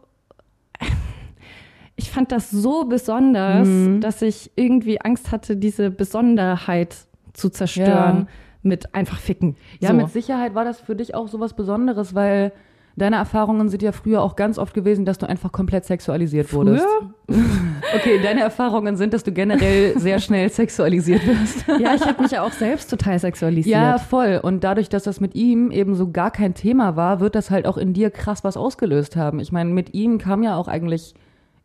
ich 1.95 2.11
fand 2.11 2.33
das 2.33 2.51
so 2.51 2.87
besonders, 2.87 3.69
mhm. 3.69 4.01
dass 4.01 4.21
ich 4.21 4.51
irgendwie 4.57 5.01
Angst 5.01 5.31
hatte, 5.31 5.57
diese 5.57 5.93
Besonderheit 5.93 6.97
zu 7.35 7.51
zerstören. 7.51 8.27
Ja 8.27 8.27
mit 8.63 8.95
einfach 8.95 9.19
ficken. 9.19 9.57
Ja, 9.81 9.89
so. 9.91 9.95
mit 9.95 10.11
Sicherheit 10.11 10.55
war 10.55 10.65
das 10.65 10.81
für 10.81 10.97
dich 10.97 11.15
auch 11.15 11.29
so 11.29 11.41
was 11.41 11.55
Besonderes, 11.55 12.15
weil 12.15 12.53
deine 12.97 13.17
Erfahrungen 13.17 13.69
sind 13.69 13.83
ja 13.83 13.93
früher 13.93 14.23
auch 14.23 14.37
ganz 14.37 14.59
oft 14.59 14.75
gewesen, 14.75 15.05
dass 15.05 15.19
du 15.19 15.29
einfach 15.29 15.53
komplett 15.53 15.85
sexualisiert 15.85 16.49
früher? 16.49 16.59
wurdest. 16.67 16.87
okay, 17.95 18.21
deine 18.23 18.41
Erfahrungen 18.41 18.97
sind, 18.97 19.15
dass 19.15 19.25
du 19.25 19.33
generell 19.33 19.99
sehr 19.99 20.19
schnell 20.19 20.49
sexualisiert 20.51 21.27
wirst. 21.27 21.67
ja, 21.81 21.95
ich 21.95 22.07
habe 22.07 22.23
mich 22.23 22.33
ja 22.33 22.43
auch 22.43 22.53
selbst 22.53 22.91
total 22.91 23.19
sexualisiert. 23.19 23.75
Ja, 23.75 23.99
voll. 23.99 24.41
Und 24.43 24.65
dadurch, 24.65 24.89
dass 24.89 25.05
das 25.05 25.21
mit 25.21 25.35
ihm 25.35 25.71
eben 25.71 25.95
so 25.95 26.11
gar 26.11 26.31
kein 26.31 26.55
Thema 26.55 26.97
war, 26.97 27.21
wird 27.21 27.35
das 27.35 27.51
halt 27.51 27.67
auch 27.67 27.79
in 27.79 27.93
dir 27.93 28.11
krass 28.11 28.45
was 28.45 28.57
ausgelöst 28.57 29.17
haben. 29.17 29.41
Ich 29.41 29.53
meine, 29.53 29.71
mit 29.71 29.95
ihm 29.95 30.19
kam 30.19 30.43
ja 30.43 30.57
auch 30.57 30.69
eigentlich 30.69 31.15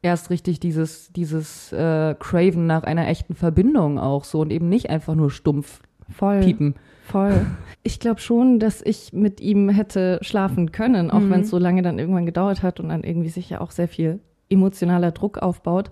erst 0.01 0.29
richtig 0.29 0.59
dieses, 0.59 1.11
dieses 1.11 1.73
äh, 1.73 2.15
Craven 2.17 2.67
nach 2.67 2.83
einer 2.83 3.07
echten 3.07 3.35
Verbindung 3.35 3.99
auch 3.99 4.23
so 4.23 4.39
und 4.39 4.51
eben 4.51 4.69
nicht 4.69 4.89
einfach 4.89 5.15
nur 5.15 5.31
stumpf 5.31 5.81
Voll. 6.09 6.39
piepen. 6.39 6.75
Voll. 7.07 7.45
Ich 7.83 8.01
glaube 8.01 8.19
schon, 8.19 8.59
dass 8.59 8.81
ich 8.81 9.13
mit 9.13 9.39
ihm 9.39 9.69
hätte 9.69 10.19
schlafen 10.21 10.73
können, 10.73 11.09
auch 11.09 11.21
mhm. 11.21 11.29
wenn 11.29 11.41
es 11.41 11.49
so 11.49 11.57
lange 11.57 11.83
dann 11.83 11.99
irgendwann 11.99 12.25
gedauert 12.25 12.61
hat 12.61 12.81
und 12.81 12.89
dann 12.89 13.03
irgendwie 13.03 13.29
sich 13.29 13.49
ja 13.49 13.61
auch 13.61 13.71
sehr 13.71 13.87
viel 13.87 14.19
emotionaler 14.49 15.11
Druck 15.11 15.37
aufbaut. 15.37 15.89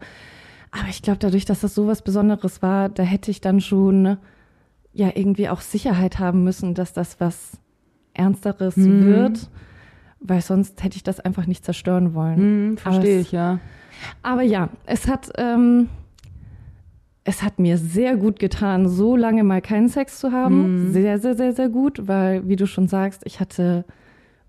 Aber 0.72 0.90
ich 0.90 1.02
glaube, 1.02 1.20
dadurch, 1.20 1.46
dass 1.46 1.62
das 1.62 1.74
so 1.74 1.88
was 1.88 2.02
Besonderes 2.02 2.62
war, 2.62 2.90
da 2.90 3.04
hätte 3.04 3.32
ich 3.32 3.40
dann 3.40 3.62
schon 3.62 4.18
ja 4.92 5.12
irgendwie 5.16 5.48
auch 5.48 5.62
Sicherheit 5.62 6.20
haben 6.20 6.44
müssen, 6.44 6.74
dass 6.74 6.92
das 6.92 7.22
was 7.22 7.60
Ernsteres 8.14 8.76
mhm. 8.76 9.06
wird, 9.06 9.50
weil 10.20 10.42
sonst 10.42 10.84
hätte 10.84 10.98
ich 10.98 11.04
das 11.04 11.22
einfach 11.22 11.46
nicht 11.46 11.64
zerstören 11.64 12.14
wollen. 12.14 12.72
Mhm, 12.72 12.78
Verstehe 12.78 13.20
ich, 13.20 13.32
ja. 13.32 13.60
Aber 14.22 14.42
ja, 14.42 14.70
es 14.86 15.08
hat 15.08 15.32
ähm, 15.38 15.88
es 17.28 17.42
hat 17.42 17.58
mir 17.58 17.78
sehr 17.78 18.16
gut 18.16 18.40
getan, 18.40 18.88
so 18.88 19.16
lange 19.16 19.44
mal 19.44 19.62
keinen 19.62 19.90
Sex 19.90 20.20
zu 20.20 20.32
haben. 20.32 20.90
Mhm. 20.90 20.94
Sehr, 20.94 21.20
sehr, 21.20 21.36
sehr, 21.36 21.54
sehr 21.54 21.70
gut, 21.70 22.08
weil, 22.08 22.48
wie 22.48 22.56
du 22.56 22.68
schon 22.68 22.88
sagst, 22.88 23.24
ich 23.26 23.40
hatte 23.40 23.84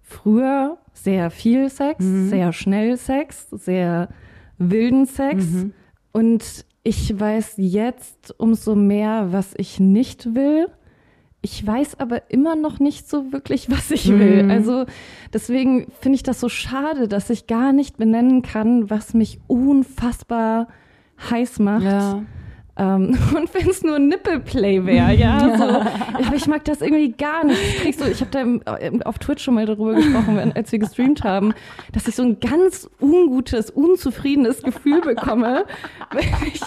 früher 0.03 0.77
sehr 0.93 1.31
viel 1.31 1.71
Sex, 1.71 2.05
mhm. 2.05 2.29
sehr 2.29 2.53
schnell 2.53 2.99
Sex, 2.99 3.49
sehr 3.51 4.11
wilden 4.59 5.07
Sex. 5.07 5.45
Mhm. 5.47 5.73
Und 6.13 6.67
ich 6.83 7.19
weiß 7.19 7.55
jetzt 7.57 8.39
umso 8.39 8.75
mehr, 8.75 9.33
was 9.33 9.55
ich 9.57 9.81
nicht 9.81 10.35
will. 10.35 10.69
Ich 11.41 11.67
weiß 11.67 11.99
aber 11.99 12.31
immer 12.31 12.57
noch 12.57 12.79
nicht 12.79 13.09
so 13.09 13.33
wirklich, 13.33 13.71
was 13.71 13.91
ich 13.91 14.07
will. 14.11 14.43
Mhm. 14.43 14.51
Also 14.51 14.85
deswegen 15.33 15.87
finde 16.01 16.17
ich 16.17 16.23
das 16.23 16.41
so 16.41 16.51
schade, 16.51 17.09
dass 17.09 17.31
ich 17.31 17.47
gar 17.47 17.73
nicht 17.73 17.97
benennen 17.97 18.43
kann, 18.43 18.91
was 18.91 19.15
mich 19.15 19.41
unfassbar 19.47 20.69
heiß 21.31 21.59
macht. 21.59 21.85
Ja. 21.85 22.23
Ähm, 22.79 23.19
und 23.37 23.55
wenn 23.55 23.71
es 23.71 23.83
nur 23.83 23.99
Nippelplay 23.99 24.85
wäre, 24.85 25.15
ja, 25.15 25.57
so. 25.57 25.65
Aber 25.65 26.37
ich 26.37 26.47
mag 26.47 26.65
das 26.65 26.81
irgendwie 26.81 27.13
gar 27.13 27.45
nicht. 27.45 27.61
Ich, 27.85 27.97
so, 27.97 28.05
ich 28.05 28.21
habe 28.21 28.31
da 28.31 29.09
auf 29.09 29.19
Twitch 29.19 29.43
schon 29.43 29.55
mal 29.55 29.67
darüber 29.67 29.95
gesprochen, 29.95 30.53
als 30.55 30.73
wir 30.73 30.79
gestreamt 30.79 31.25
haben, 31.25 31.55
dass 31.93 32.07
ich 32.07 32.15
so 32.15 32.23
ein 32.23 32.39
ganz 32.41 32.89
ungutes, 33.01 33.71
unzufriedenes 33.71 34.63
Gefühl 34.63 35.01
bekomme, 35.01 35.65
wenn 36.13 36.49
ich, 36.53 36.61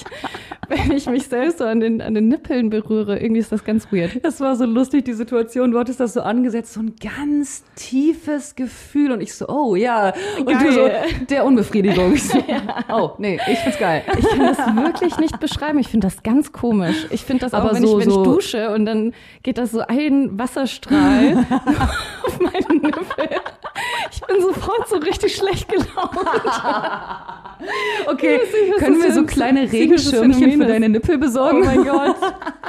wenn 0.70 0.92
ich 0.92 1.08
mich 1.08 1.28
selbst 1.28 1.58
so 1.58 1.66
an 1.66 1.80
den, 1.80 2.02
an 2.02 2.14
den 2.14 2.28
Nippeln 2.28 2.70
berühre. 2.70 3.20
Irgendwie 3.20 3.40
ist 3.40 3.52
das 3.52 3.64
ganz 3.64 3.92
weird. 3.92 4.24
Das 4.24 4.40
war 4.40 4.56
so 4.56 4.66
lustig, 4.66 5.06
die 5.06 5.14
Situation. 5.14 5.72
Du 5.72 5.80
hattest 5.80 6.00
das 6.00 6.14
so 6.14 6.22
angesetzt, 6.22 6.74
so 6.74 6.82
ein 6.82 6.94
ganz 7.02 7.64
tiefes 7.76 8.56
Gefühl. 8.56 9.12
Und 9.12 9.22
ich 9.22 9.34
so, 9.34 9.48
oh 9.48 9.76
ja. 9.76 10.14
Und 10.38 10.48
geil. 10.48 10.58
du 10.64 10.72
so, 10.72 10.90
der 11.30 11.46
Unbefriedigung. 11.46 12.18
So, 12.30 12.38
ja. 12.48 12.86
Oh, 12.92 13.12
nee, 13.18 13.40
ich 13.50 13.58
find's 13.60 13.80
geil. 13.80 14.04
Ich 14.18 14.28
kann 14.28 14.40
das 14.40 14.58
wirklich 14.58 15.18
nicht 15.18 15.40
beschreiben. 15.40 15.80
Ich 15.80 15.88
finde 15.88 16.06
das 16.06 16.22
ganz 16.22 16.52
komisch. 16.52 17.08
Ich 17.10 17.24
finde 17.24 17.46
das 17.46 17.54
aber 17.54 17.72
auch, 17.72 17.76
wenn, 17.76 17.86
so, 17.86 18.00
ich, 18.00 18.06
wenn 18.06 18.12
so 18.12 18.22
ich 18.22 18.28
dusche 18.28 18.72
und 18.72 18.86
dann 18.86 19.14
geht 19.42 19.58
das 19.58 19.72
so 19.72 19.80
ein 19.80 20.38
Wasserstrahl 20.38 21.46
auf 22.30 22.40
meinen 22.40 22.82
Nippel. 22.82 23.30
Ich 24.12 24.22
bin 24.22 24.42
sofort 24.42 24.88
so 24.88 24.98
richtig 24.98 25.36
schlecht 25.36 25.68
gelaunt. 25.68 26.16
okay, 28.08 28.40
können 28.78 29.02
wir 29.02 29.14
so 29.14 29.26
kleine 29.26 29.72
Regenschirmchen 29.72 30.62
für 30.62 30.66
deine 30.66 30.90
Nippel 30.90 31.18
besorgen? 31.18 31.62
Oh 31.64 31.66
mein 31.66 31.84
Gott. 31.84 32.16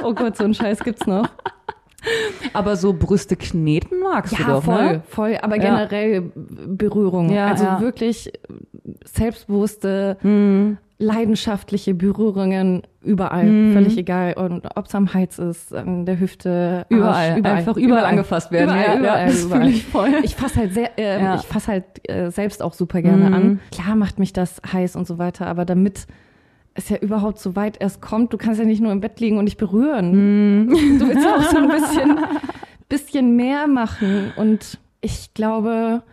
Oh 0.03 0.13
Gott, 0.13 0.37
so 0.37 0.43
ein 0.43 0.53
Scheiß 0.53 0.83
gibt's 0.83 1.05
noch. 1.05 1.27
Aber 2.53 2.75
so 2.75 2.93
Brüste 2.93 3.35
kneten 3.35 3.99
magst 3.99 4.33
ja, 4.33 4.45
du 4.45 4.51
doch, 4.51 4.63
voll, 4.63 4.93
ne? 4.93 5.03
voll. 5.07 5.37
Aber 5.41 5.59
generell 5.59 6.13
ja. 6.13 6.21
Berührung. 6.35 7.29
Ja, 7.29 7.47
also 7.47 7.63
ja. 7.63 7.81
wirklich 7.81 8.31
selbstbewusste, 9.05 10.17
mhm 10.23 10.77
leidenschaftliche 11.01 11.93
Berührungen 11.93 12.83
überall, 13.03 13.45
mm. 13.45 13.73
völlig 13.73 13.97
egal. 13.97 14.33
Und 14.33 14.67
ob 14.75 14.85
es 14.85 14.95
am 14.95 15.13
Hals 15.13 15.39
ist, 15.39 15.73
an 15.73 16.05
der 16.05 16.19
Hüfte, 16.19 16.85
überall, 16.89 17.31
Arsch, 17.31 17.37
überall 17.37 17.55
einfach 17.55 17.77
überall, 17.77 17.87
überall, 17.87 18.05
angefasst 18.05 18.51
werden. 18.51 18.69
Überall, 18.69 18.85
ja, 18.85 18.99
überall, 18.99 19.29
ja, 19.29 19.43
überall. 19.43 19.69
Ich, 19.69 19.85
voll. 19.85 20.13
ich 20.23 20.35
fasse 20.35 20.59
halt 20.59 20.73
sehr, 20.73 20.99
äh, 20.99 21.21
ja. 21.21 21.35
ich 21.35 21.41
fasse 21.41 21.67
halt 21.71 22.09
äh, 22.09 22.29
selbst 22.29 22.61
auch 22.61 22.73
super 22.73 23.01
gerne 23.01 23.29
mm. 23.29 23.33
an. 23.33 23.59
Klar 23.71 23.95
macht 23.95 24.19
mich 24.19 24.33
das 24.33 24.61
heiß 24.71 24.95
und 24.95 25.07
so 25.07 25.17
weiter, 25.17 25.47
aber 25.47 25.65
damit 25.65 26.07
es 26.73 26.89
ja 26.89 26.97
überhaupt 26.97 27.39
so 27.39 27.55
weit 27.55 27.81
erst 27.81 28.01
kommt, 28.01 28.33
du 28.33 28.37
kannst 28.37 28.59
ja 28.59 28.65
nicht 28.65 28.81
nur 28.81 28.91
im 28.91 29.01
Bett 29.01 29.19
liegen 29.19 29.37
und 29.37 29.45
dich 29.45 29.57
berühren. 29.57 30.63
Mm. 30.63 30.99
Du 30.99 31.07
willst 31.07 31.23
ja 31.23 31.35
auch 31.35 31.43
so 31.43 31.57
ein 31.57 31.67
bisschen, 31.67 32.19
bisschen 32.89 33.35
mehr 33.35 33.67
machen. 33.67 34.31
Und 34.37 34.79
ich 35.01 35.33
glaube, 35.33 36.03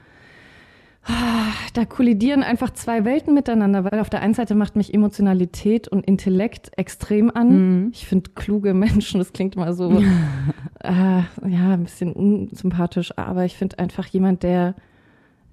da 1.75 1.85
kollidieren 1.85 2.43
einfach 2.43 2.71
zwei 2.71 3.05
Welten 3.05 3.35
miteinander, 3.35 3.85
weil 3.85 4.01
auf 4.01 4.11
der 4.11 4.21
einen 4.21 4.35
Seite 4.35 4.55
macht 4.55 4.77
mich 4.77 4.93
Emotionalität 4.93 5.89
und 5.89 6.05
Intellekt 6.05 6.71
extrem 6.77 7.31
an. 7.31 7.49
Mhm. 7.85 7.91
Ich 7.93 8.07
finde 8.07 8.31
kluge 8.35 8.75
Menschen, 8.75 9.19
das 9.19 9.33
klingt 9.33 9.57
immer 9.57 9.73
so, 9.73 9.91
äh, 10.01 10.03
ja, 10.91 11.73
ein 11.73 11.85
bisschen 11.85 12.13
unsympathisch, 12.13 13.17
aber 13.17 13.45
ich 13.45 13.57
finde 13.57 13.79
einfach 13.79 14.07
jemand, 14.07 14.43
der 14.43 14.75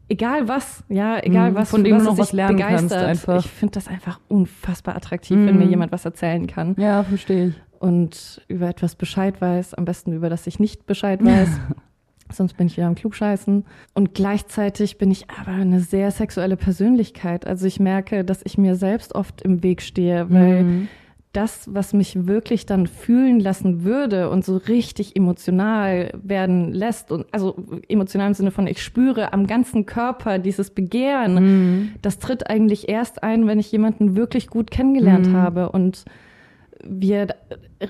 egal 0.07 0.47
was, 0.47 0.83
ja, 0.89 1.19
egal 1.23 1.51
mhm, 1.51 1.55
was, 1.55 1.69
von 1.69 1.83
dem 1.83 1.95
was 1.95 2.03
du 2.03 2.09
noch 2.09 2.17
was 2.17 2.33
lernen 2.33 2.57
begeistert, 2.57 3.05
kannst 3.05 3.27
einfach. 3.27 3.45
Ich 3.45 3.51
finde 3.51 3.73
das 3.73 3.87
einfach 3.87 4.19
unfassbar 4.27 4.95
attraktiv, 4.95 5.37
mhm. 5.37 5.47
wenn 5.47 5.57
mir 5.57 5.65
jemand 5.65 5.91
was 5.91 6.05
erzählen 6.05 6.47
kann. 6.47 6.75
Ja, 6.77 7.03
verstehe 7.03 7.47
ich. 7.47 7.55
Und 7.79 8.41
über 8.47 8.67
etwas 8.67 8.95
Bescheid 8.95 9.39
weiß, 9.41 9.73
am 9.75 9.85
besten 9.85 10.13
über 10.13 10.29
das 10.29 10.47
ich 10.47 10.59
nicht 10.59 10.85
Bescheid 10.85 11.23
weiß. 11.23 11.49
Sonst 12.31 12.57
bin 12.57 12.67
ich 12.67 12.77
wieder 12.77 12.87
am 12.87 12.95
Klugscheißen. 12.95 13.65
Und 13.93 14.13
gleichzeitig 14.13 14.97
bin 14.97 15.11
ich 15.11 15.29
aber 15.29 15.51
eine 15.51 15.79
sehr 15.79 16.11
sexuelle 16.11 16.57
Persönlichkeit. 16.57 17.45
Also 17.45 17.67
ich 17.67 17.79
merke, 17.79 18.23
dass 18.23 18.41
ich 18.43 18.57
mir 18.57 18.75
selbst 18.75 19.13
oft 19.13 19.41
im 19.43 19.61
Weg 19.61 19.81
stehe, 19.81 20.29
weil 20.31 20.63
mhm. 20.63 20.87
das, 21.33 21.69
was 21.71 21.93
mich 21.93 22.25
wirklich 22.25 22.65
dann 22.65 22.87
fühlen 22.87 23.39
lassen 23.39 23.83
würde 23.83 24.29
und 24.31 24.43
so 24.43 24.57
richtig 24.57 25.15
emotional 25.15 26.11
werden 26.21 26.73
lässt, 26.73 27.11
und 27.11 27.27
also 27.31 27.55
emotional 27.87 28.29
im 28.29 28.33
Sinne 28.33 28.51
von, 28.51 28.65
ich 28.65 28.81
spüre 28.81 29.31
am 29.31 29.45
ganzen 29.45 29.85
Körper 29.85 30.39
dieses 30.39 30.71
Begehren, 30.71 31.35
mhm. 31.35 31.91
das 32.01 32.17
tritt 32.17 32.49
eigentlich 32.49 32.89
erst 32.89 33.21
ein, 33.21 33.45
wenn 33.45 33.59
ich 33.59 33.71
jemanden 33.71 34.15
wirklich 34.15 34.47
gut 34.47 34.71
kennengelernt 34.71 35.27
mhm. 35.27 35.33
habe 35.37 35.69
und 35.69 36.05
wir 36.83 37.27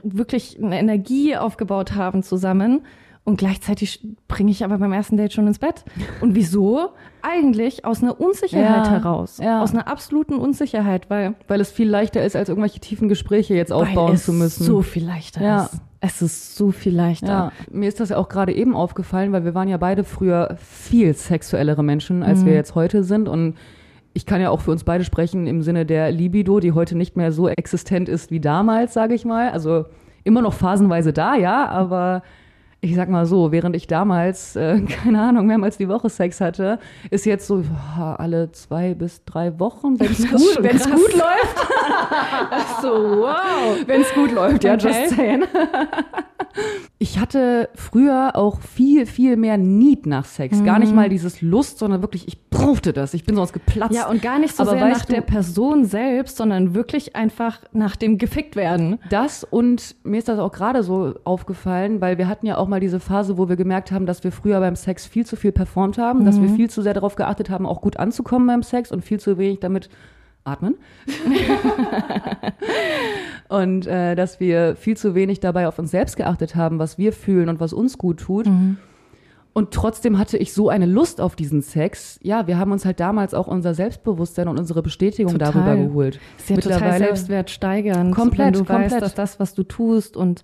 wirklich 0.03 0.61
eine 0.61 0.77
Energie 0.77 1.37
aufgebaut 1.37 1.95
haben 1.95 2.21
zusammen 2.21 2.81
und 3.25 3.37
gleichzeitig 3.37 4.07
bringe 4.27 4.51
ich 4.51 4.63
aber 4.63 4.77
beim 4.77 4.93
ersten 4.93 5.17
Date 5.17 5.33
schon 5.33 5.47
ins 5.47 5.57
Bett. 5.57 5.83
Und 6.21 6.35
wieso? 6.35 6.91
Eigentlich 7.23 7.83
aus 7.83 8.03
einer 8.03 8.21
Unsicherheit 8.21 8.85
ja, 8.85 8.91
heraus. 8.91 9.39
Ja. 9.43 9.63
Aus 9.63 9.73
einer 9.73 9.87
absoluten 9.87 10.35
Unsicherheit, 10.35 11.09
weil. 11.09 11.33
Weil 11.47 11.59
es 11.59 11.71
viel 11.71 11.89
leichter 11.89 12.23
ist, 12.23 12.35
als 12.35 12.49
irgendwelche 12.49 12.79
tiefen 12.79 13.09
Gespräche 13.09 13.55
jetzt 13.55 13.73
aufbauen 13.73 14.15
zu 14.17 14.31
müssen. 14.31 14.63
So 14.63 14.83
viel 14.83 15.05
leichter 15.05 15.41
ja. 15.41 15.63
ist. 15.63 15.81
Es 16.01 16.21
ist 16.21 16.55
so 16.55 16.69
viel 16.69 16.95
leichter. 16.95 17.27
Ja, 17.27 17.51
mir 17.71 17.87
ist 17.87 17.99
das 17.99 18.09
ja 18.09 18.17
auch 18.17 18.29
gerade 18.29 18.53
eben 18.53 18.75
aufgefallen, 18.75 19.31
weil 19.31 19.43
wir 19.43 19.55
waren 19.55 19.67
ja 19.67 19.77
beide 19.77 20.03
früher 20.03 20.55
viel 20.59 21.15
sexuellere 21.15 21.81
Menschen, 21.81 22.21
als 22.21 22.41
mhm. 22.41 22.45
wir 22.45 22.53
jetzt 22.53 22.75
heute 22.75 23.03
sind. 23.03 23.27
Und 23.27 23.55
ich 24.13 24.27
kann 24.27 24.39
ja 24.39 24.51
auch 24.51 24.61
für 24.61 24.69
uns 24.69 24.83
beide 24.83 25.03
sprechen 25.03 25.47
im 25.47 25.63
Sinne 25.63 25.87
der 25.87 26.11
Libido, 26.11 26.59
die 26.59 26.73
heute 26.73 26.95
nicht 26.95 27.17
mehr 27.17 27.31
so 27.31 27.49
existent 27.49 28.07
ist 28.07 28.29
wie 28.29 28.39
damals, 28.39 28.93
sage 28.93 29.15
ich 29.15 29.25
mal. 29.25 29.49
Also 29.49 29.85
immer 30.23 30.43
noch 30.43 30.53
phasenweise 30.53 31.11
da, 31.11 31.35
ja, 31.35 31.67
aber 31.67 32.21
ich 32.85 32.95
sag 32.95 33.09
mal 33.09 33.25
so, 33.25 33.51
während 33.51 33.75
ich 33.75 33.87
damals, 33.87 34.55
äh, 34.55 34.79
keine 35.03 35.21
Ahnung, 35.21 35.47
mehrmals 35.47 35.77
die 35.77 35.89
Woche 35.89 36.09
Sex 36.09 36.39
hatte, 36.39 36.79
ist 37.09 37.25
jetzt 37.25 37.47
so 37.47 37.63
boah, 37.63 38.15
alle 38.19 38.51
zwei 38.51 38.93
bis 38.93 39.25
drei 39.25 39.59
Wochen, 39.59 39.99
wenn 39.99 40.11
es 40.11 40.19
gut, 40.29 40.57
wenn's 40.63 40.85
gut 40.85 41.13
läuft. 41.13 42.81
so, 42.81 42.89
wow. 42.89 43.77
Wenn 43.85 44.01
es 44.01 44.13
gut 44.13 44.31
läuft, 44.31 44.63
ja, 44.63 44.75
okay. 44.75 44.87
just 44.87 45.15
saying. 45.15 45.43
ich 46.99 47.19
hatte 47.19 47.69
früher 47.73 48.35
auch 48.35 48.61
viel, 48.61 49.07
viel 49.07 49.35
mehr 49.35 49.57
Need 49.57 50.05
nach 50.05 50.25
Sex. 50.25 50.59
Mhm. 50.59 50.65
Gar 50.65 50.79
nicht 50.79 50.89
mhm. 50.89 50.95
mal 50.95 51.09
dieses 51.09 51.41
Lust, 51.41 51.79
sondern 51.79 52.01
wirklich, 52.01 52.27
ich 52.27 52.44
brauchte 52.55 52.93
das. 52.93 53.13
Ich 53.13 53.23
bin 53.23 53.35
sonst 53.35 53.53
geplatzt. 53.53 53.95
Ja, 53.95 54.07
und 54.07 54.21
gar 54.21 54.39
nicht 54.39 54.55
so 54.55 54.63
Aber 54.63 54.71
sehr 54.71 54.87
nach 54.87 55.05
der 55.05 55.21
Person 55.21 55.85
selbst, 55.85 56.37
sondern 56.37 56.73
wirklich 56.73 57.15
einfach 57.15 57.59
nach 57.71 57.95
dem 57.95 58.17
gefickt 58.17 58.55
werden. 58.55 58.99
Das 59.09 59.43
und 59.43 59.95
mir 60.03 60.17
ist 60.17 60.27
das 60.27 60.39
auch 60.39 60.51
gerade 60.51 60.83
so 60.83 61.15
aufgefallen, 61.23 62.01
weil 62.01 62.17
wir 62.17 62.27
hatten 62.27 62.45
ja 62.45 62.57
auch 62.57 62.67
mal 62.67 62.79
diese 62.79 62.99
Phase, 62.99 63.37
wo 63.37 63.49
wir 63.49 63.55
gemerkt 63.55 63.91
haben, 63.91 64.05
dass 64.05 64.23
wir 64.23 64.31
früher 64.31 64.59
beim 64.59 64.75
Sex 64.75 65.05
viel 65.05 65.25
zu 65.25 65.35
viel 65.35 65.51
performt 65.51 65.97
haben, 65.97 66.21
mhm. 66.21 66.25
dass 66.25 66.41
wir 66.41 66.49
mhm. 66.49 66.55
viel 66.55 66.69
zu 66.69 66.81
sehr 66.81 66.93
darauf 66.93 67.15
geachtet 67.15 67.49
haben, 67.49 67.65
auch 67.65 67.81
gut 67.81 67.97
anzukommen 67.97 68.47
beim 68.47 68.63
Sex 68.63 68.91
und 68.91 69.03
viel 69.03 69.19
zu 69.19 69.37
wenig 69.37 69.59
damit 69.59 69.89
atmen. 70.43 70.75
und 73.49 73.87
äh, 73.87 74.15
dass 74.15 74.39
wir 74.39 74.75
viel 74.75 74.95
zu 74.95 75.15
wenig 75.15 75.39
dabei 75.39 75.67
auf 75.67 75.79
uns 75.79 75.91
selbst 75.91 76.17
geachtet 76.17 76.55
haben, 76.55 76.79
was 76.79 76.97
wir 76.97 77.13
fühlen 77.13 77.49
und 77.49 77.59
was 77.59 77.73
uns 77.73 77.97
gut 77.97 78.19
tut. 78.19 78.45
Mhm. 78.45 78.77
Und 79.57 79.71
trotzdem 79.71 80.19
hatte 80.19 80.37
ich 80.37 80.51
so 80.51 80.67
eine 80.67 80.85
Lust 80.85 81.21
auf 81.21 81.37
diesen 81.37 81.61
Sex. 81.61 82.19
Ja, 82.21 82.45
wir 82.45 82.57
haben 82.57 82.73
uns 82.73 82.83
halt 82.83 82.99
damals 82.99 83.33
auch 83.33 83.47
unser 83.47 83.73
Selbstbewusstsein 83.73 84.49
und 84.49 84.59
unsere 84.59 84.83
Bestätigung 84.83 85.31
total. 85.31 85.53
darüber 85.53 85.75
geholt. 85.77 86.19
Ist 86.37 86.49
ja 86.49 86.57
total 86.57 86.97
Selbstwert 86.97 87.49
steigern. 87.49 88.11
Komplett, 88.11 88.47
wenn 88.47 88.53
du 88.53 88.65
komplett. 88.65 88.91
weißt, 88.91 89.01
dass 89.01 89.15
das, 89.15 89.39
was 89.39 89.53
du 89.53 89.63
tust 89.63 90.17
und 90.17 90.43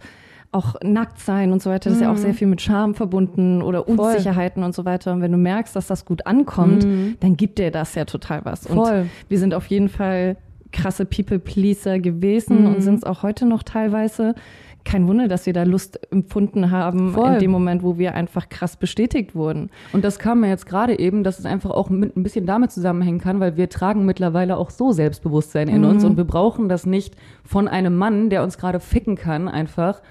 auch 0.53 0.75
nackt 0.81 1.19
sein 1.19 1.51
und 1.51 1.61
so 1.61 1.69
weiter, 1.69 1.89
das 1.89 1.97
ist 1.97 2.03
ja 2.03 2.09
auch 2.09 2.15
sehr 2.15 2.29
mhm. 2.29 2.35
viel 2.35 2.47
mit 2.47 2.61
Scham 2.61 2.95
verbunden 2.95 3.61
oder 3.61 3.89
Unsicherheiten 3.89 4.61
Voll. 4.61 4.67
und 4.67 4.75
so 4.75 4.85
weiter. 4.85 5.11
Und 5.11 5.21
wenn 5.21 5.33
du 5.33 5.37
merkst, 5.37 5.75
dass 5.75 5.87
das 5.87 6.05
gut 6.05 6.25
ankommt, 6.25 6.85
mhm. 6.85 7.17
dann 7.19 7.35
gibt 7.35 7.59
dir 7.59 7.69
das 7.69 7.95
ja 7.95 8.05
total 8.05 8.45
was. 8.45 8.67
Voll. 8.67 9.01
Und 9.01 9.09
wir 9.27 9.39
sind 9.39 9.53
auf 9.53 9.65
jeden 9.65 9.89
Fall 9.89 10.37
krasse 10.71 11.05
People-Pleaser 11.05 11.99
gewesen 11.99 12.61
mhm. 12.61 12.67
und 12.67 12.81
sind 12.81 12.95
es 12.95 13.03
auch 13.03 13.23
heute 13.23 13.45
noch 13.45 13.63
teilweise. 13.63 14.35
Kein 14.83 15.07
Wunder, 15.07 15.27
dass 15.27 15.45
wir 15.45 15.53
da 15.53 15.63
Lust 15.63 15.99
empfunden 16.11 16.71
haben 16.71 17.13
Voll. 17.13 17.33
in 17.33 17.39
dem 17.39 17.51
Moment, 17.51 17.83
wo 17.83 17.97
wir 17.97 18.15
einfach 18.15 18.49
krass 18.49 18.77
bestätigt 18.77 19.35
wurden. 19.35 19.69
Und 19.93 20.03
das 20.03 20.17
kam 20.19 20.41
mir 20.41 20.49
jetzt 20.49 20.65
gerade 20.65 20.97
eben, 20.97 21.23
dass 21.23 21.39
es 21.39 21.45
einfach 21.45 21.69
auch 21.71 21.89
mit 21.89 22.17
ein 22.17 22.23
bisschen 22.23 22.45
damit 22.45 22.71
zusammenhängen 22.71 23.19
kann, 23.19 23.39
weil 23.39 23.57
wir 23.57 23.69
tragen 23.69 24.05
mittlerweile 24.05 24.57
auch 24.57 24.69
so 24.69 24.91
Selbstbewusstsein 24.91 25.67
in 25.67 25.81
mhm. 25.81 25.89
uns 25.89 26.03
und 26.03 26.17
wir 26.17 26.25
brauchen 26.25 26.67
das 26.69 26.85
nicht 26.85 27.15
von 27.43 27.67
einem 27.67 27.95
Mann, 27.95 28.29
der 28.29 28.43
uns 28.43 28.57
gerade 28.57 28.79
ficken 28.79 29.15
kann, 29.15 29.47
einfach, 29.47 30.01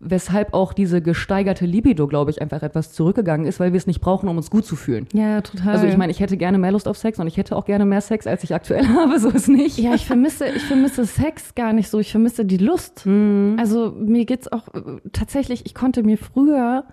weshalb 0.00 0.54
auch 0.54 0.72
diese 0.72 1.02
gesteigerte 1.02 1.66
Libido, 1.66 2.06
glaube 2.06 2.30
ich, 2.30 2.40
einfach 2.40 2.62
etwas 2.62 2.92
zurückgegangen 2.92 3.46
ist, 3.46 3.58
weil 3.58 3.72
wir 3.72 3.78
es 3.78 3.86
nicht 3.86 4.00
brauchen, 4.00 4.28
um 4.28 4.36
uns 4.36 4.50
gut 4.50 4.64
zu 4.64 4.76
fühlen. 4.76 5.08
Ja, 5.12 5.40
total. 5.40 5.74
Also 5.74 5.86
ich 5.86 5.96
meine, 5.96 6.12
ich 6.12 6.20
hätte 6.20 6.36
gerne 6.36 6.58
mehr 6.58 6.70
Lust 6.70 6.86
auf 6.86 6.96
Sex 6.96 7.18
und 7.18 7.26
ich 7.26 7.36
hätte 7.36 7.56
auch 7.56 7.64
gerne 7.64 7.84
mehr 7.84 8.00
Sex, 8.00 8.26
als 8.26 8.44
ich 8.44 8.54
aktuell 8.54 8.86
habe, 8.94 9.18
so 9.18 9.28
ist 9.30 9.48
nicht. 9.48 9.78
Ja, 9.78 9.94
ich 9.94 10.06
vermisse, 10.06 10.46
ich 10.46 10.62
vermisse 10.62 11.04
Sex 11.04 11.54
gar 11.54 11.72
nicht 11.72 11.88
so, 11.88 11.98
ich 11.98 12.12
vermisse 12.12 12.44
die 12.44 12.58
Lust. 12.58 13.06
Mhm. 13.06 13.56
Also 13.58 13.90
mir 13.90 14.24
geht's 14.24 14.50
auch 14.50 14.68
äh, 14.68 14.80
tatsächlich, 15.12 15.66
ich 15.66 15.74
konnte 15.74 16.02
mir 16.02 16.18
früher 16.18 16.84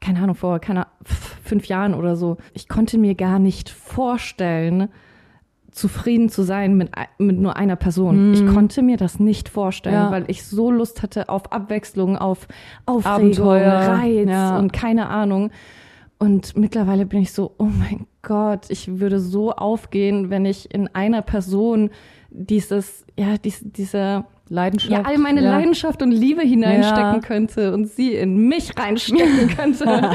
keine 0.00 0.20
Ahnung, 0.20 0.34
vor 0.34 0.58
keine, 0.58 0.86
fünf 1.02 1.66
Jahren 1.66 1.94
oder 1.94 2.14
so, 2.14 2.36
ich 2.52 2.68
konnte 2.68 2.98
mir 2.98 3.14
gar 3.14 3.38
nicht 3.38 3.70
vorstellen, 3.70 4.88
zufrieden 5.74 6.28
zu 6.28 6.42
sein 6.42 6.76
mit, 6.76 6.90
mit 7.18 7.38
nur 7.38 7.56
einer 7.56 7.76
Person. 7.76 8.30
Mm. 8.30 8.34
Ich 8.34 8.46
konnte 8.46 8.80
mir 8.80 8.96
das 8.96 9.18
nicht 9.18 9.48
vorstellen, 9.48 9.94
ja. 9.94 10.10
weil 10.10 10.24
ich 10.28 10.46
so 10.46 10.70
Lust 10.70 11.02
hatte 11.02 11.28
auf 11.28 11.52
Abwechslung, 11.52 12.16
auf 12.16 12.46
Aufregung, 12.86 13.12
Abenteuer. 13.12 13.72
Reiz 13.72 14.28
ja. 14.28 14.56
und 14.58 14.72
keine 14.72 15.08
Ahnung. 15.08 15.50
Und 16.18 16.56
mittlerweile 16.56 17.06
bin 17.06 17.20
ich 17.20 17.32
so, 17.32 17.54
oh 17.58 17.64
mein 17.64 18.06
Gott, 18.22 18.66
ich 18.68 19.00
würde 19.00 19.18
so 19.18 19.52
aufgehen, 19.52 20.30
wenn 20.30 20.44
ich 20.46 20.72
in 20.72 20.88
einer 20.94 21.22
Person 21.22 21.90
dieses, 22.30 23.04
ja, 23.18 23.36
dies, 23.36 23.60
diese 23.64 24.24
Leidenschaft. 24.48 24.92
Ja, 24.92 25.02
all 25.02 25.18
meine 25.18 25.42
ja. 25.42 25.50
Leidenschaft 25.50 26.02
und 26.02 26.10
Liebe 26.10 26.42
hineinstecken 26.42 27.14
ja. 27.14 27.20
könnte 27.20 27.72
und 27.72 27.88
sie 27.88 28.14
in 28.14 28.48
mich 28.48 28.78
reinstecken 28.78 29.48
könnte. 29.56 29.84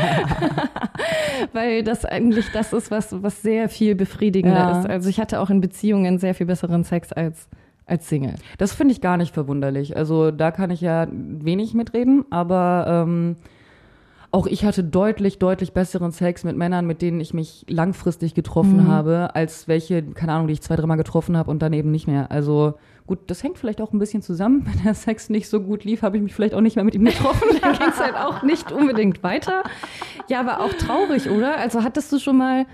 Weil 1.53 1.83
das 1.83 2.05
eigentlich 2.05 2.51
das 2.51 2.73
ist, 2.73 2.91
was, 2.91 3.23
was 3.23 3.41
sehr 3.41 3.69
viel 3.69 3.95
befriedigender 3.95 4.57
ja. 4.57 4.79
ist. 4.79 4.89
Also 4.89 5.09
ich 5.09 5.19
hatte 5.19 5.39
auch 5.39 5.49
in 5.49 5.61
Beziehungen 5.61 6.19
sehr 6.19 6.35
viel 6.35 6.45
besseren 6.45 6.83
Sex 6.83 7.11
als 7.11 7.47
als 7.89 8.07
Single. 8.07 8.35
Das 8.59 8.71
finde 8.71 8.93
ich 8.93 9.01
gar 9.01 9.17
nicht 9.17 9.33
verwunderlich. 9.33 9.97
Also 9.97 10.29
da 10.29 10.51
kann 10.51 10.69
ich 10.69 10.79
ja 10.79 11.07
wenig 11.11 11.73
mitreden, 11.73 12.23
aber 12.29 12.85
ähm, 12.87 13.35
auch 14.31 14.45
ich 14.45 14.63
hatte 14.63 14.83
deutlich, 14.83 15.39
deutlich 15.39 15.73
besseren 15.73 16.11
Sex 16.11 16.43
mit 16.43 16.55
Männern, 16.55 16.85
mit 16.85 17.01
denen 17.01 17.19
ich 17.19 17.33
mich 17.33 17.65
langfristig 17.67 18.35
getroffen 18.35 18.83
mhm. 18.83 18.87
habe, 18.87 19.29
als 19.33 19.67
welche, 19.67 20.03
keine 20.03 20.33
Ahnung, 20.33 20.47
die 20.47 20.53
ich 20.53 20.61
zwei, 20.61 20.75
dreimal 20.75 20.97
getroffen 20.97 21.35
habe 21.35 21.49
und 21.49 21.63
dann 21.63 21.73
eben 21.73 21.89
nicht 21.89 22.07
mehr. 22.07 22.31
Also 22.31 22.75
Gut, 23.09 23.21
das 23.25 23.41
hängt 23.41 23.57
vielleicht 23.57 23.81
auch 23.81 23.91
ein 23.91 23.97
bisschen 23.97 24.21
zusammen. 24.21 24.63
Wenn 24.71 24.83
der 24.83 24.93
Sex 24.93 25.31
nicht 25.31 25.49
so 25.49 25.61
gut 25.61 25.83
lief, 25.83 26.03
habe 26.03 26.17
ich 26.17 26.21
mich 26.21 26.35
vielleicht 26.35 26.53
auch 26.53 26.61
nicht 26.61 26.75
mehr 26.75 26.85
mit 26.85 26.93
ihm 26.93 27.05
getroffen. 27.05 27.57
Dann 27.59 27.73
ging 27.79 27.87
es 27.89 27.99
halt 27.99 28.13
auch 28.13 28.43
nicht 28.43 28.71
unbedingt 28.71 29.23
weiter. 29.23 29.63
Ja, 30.27 30.41
aber 30.41 30.59
auch 30.59 30.71
traurig, 30.73 31.27
oder? 31.27 31.57
Also 31.57 31.83
hattest 31.83 32.11
du 32.11 32.19
schon 32.19 32.37
mal 32.37 32.67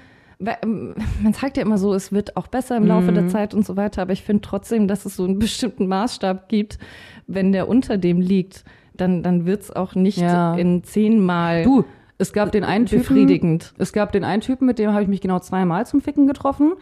ähm, 0.62 0.94
man 1.24 1.32
sagt 1.32 1.56
ja 1.56 1.64
immer 1.64 1.78
so, 1.78 1.94
es 1.94 2.12
wird 2.12 2.36
auch 2.36 2.48
besser 2.48 2.76
im 2.76 2.86
Laufe 2.86 3.12
mhm. 3.12 3.16
der 3.16 3.28
Zeit 3.30 3.54
und 3.54 3.66
so 3.66 3.78
weiter, 3.78 4.02
aber 4.02 4.12
ich 4.12 4.24
finde 4.24 4.42
trotzdem, 4.42 4.90
dass 4.90 5.06
es 5.06 5.16
so 5.16 5.24
einen 5.24 5.40
bestimmten 5.40 5.88
Maßstab 5.88 6.50
gibt, 6.50 6.80
wenn 7.28 7.54
der 7.54 7.70
unter 7.70 7.98
dem 7.98 8.20
liegt, 8.20 8.66
dann, 8.94 9.24
dann 9.24 9.46
wird 9.46 9.62
es 9.62 9.72
auch 9.72 9.96
nicht 9.96 10.18
ja. 10.18 10.54
in 10.56 10.84
zehnmal. 10.84 11.64
Du, 11.64 11.86
es 12.18 12.34
gab 12.34 12.52
den 12.52 12.66
einen 12.66 12.88
Typen, 12.88 13.04
befriedigend. 13.04 13.74
Es 13.78 13.94
gab 13.94 14.12
den 14.12 14.26
einen 14.26 14.42
Typen, 14.42 14.66
mit 14.66 14.80
dem 14.80 14.92
habe 14.92 15.04
ich 15.04 15.08
mich 15.08 15.22
genau 15.22 15.40
zweimal 15.40 15.88
zum 15.88 16.02
Ficken 16.02 16.28
getroffen. 16.28 16.74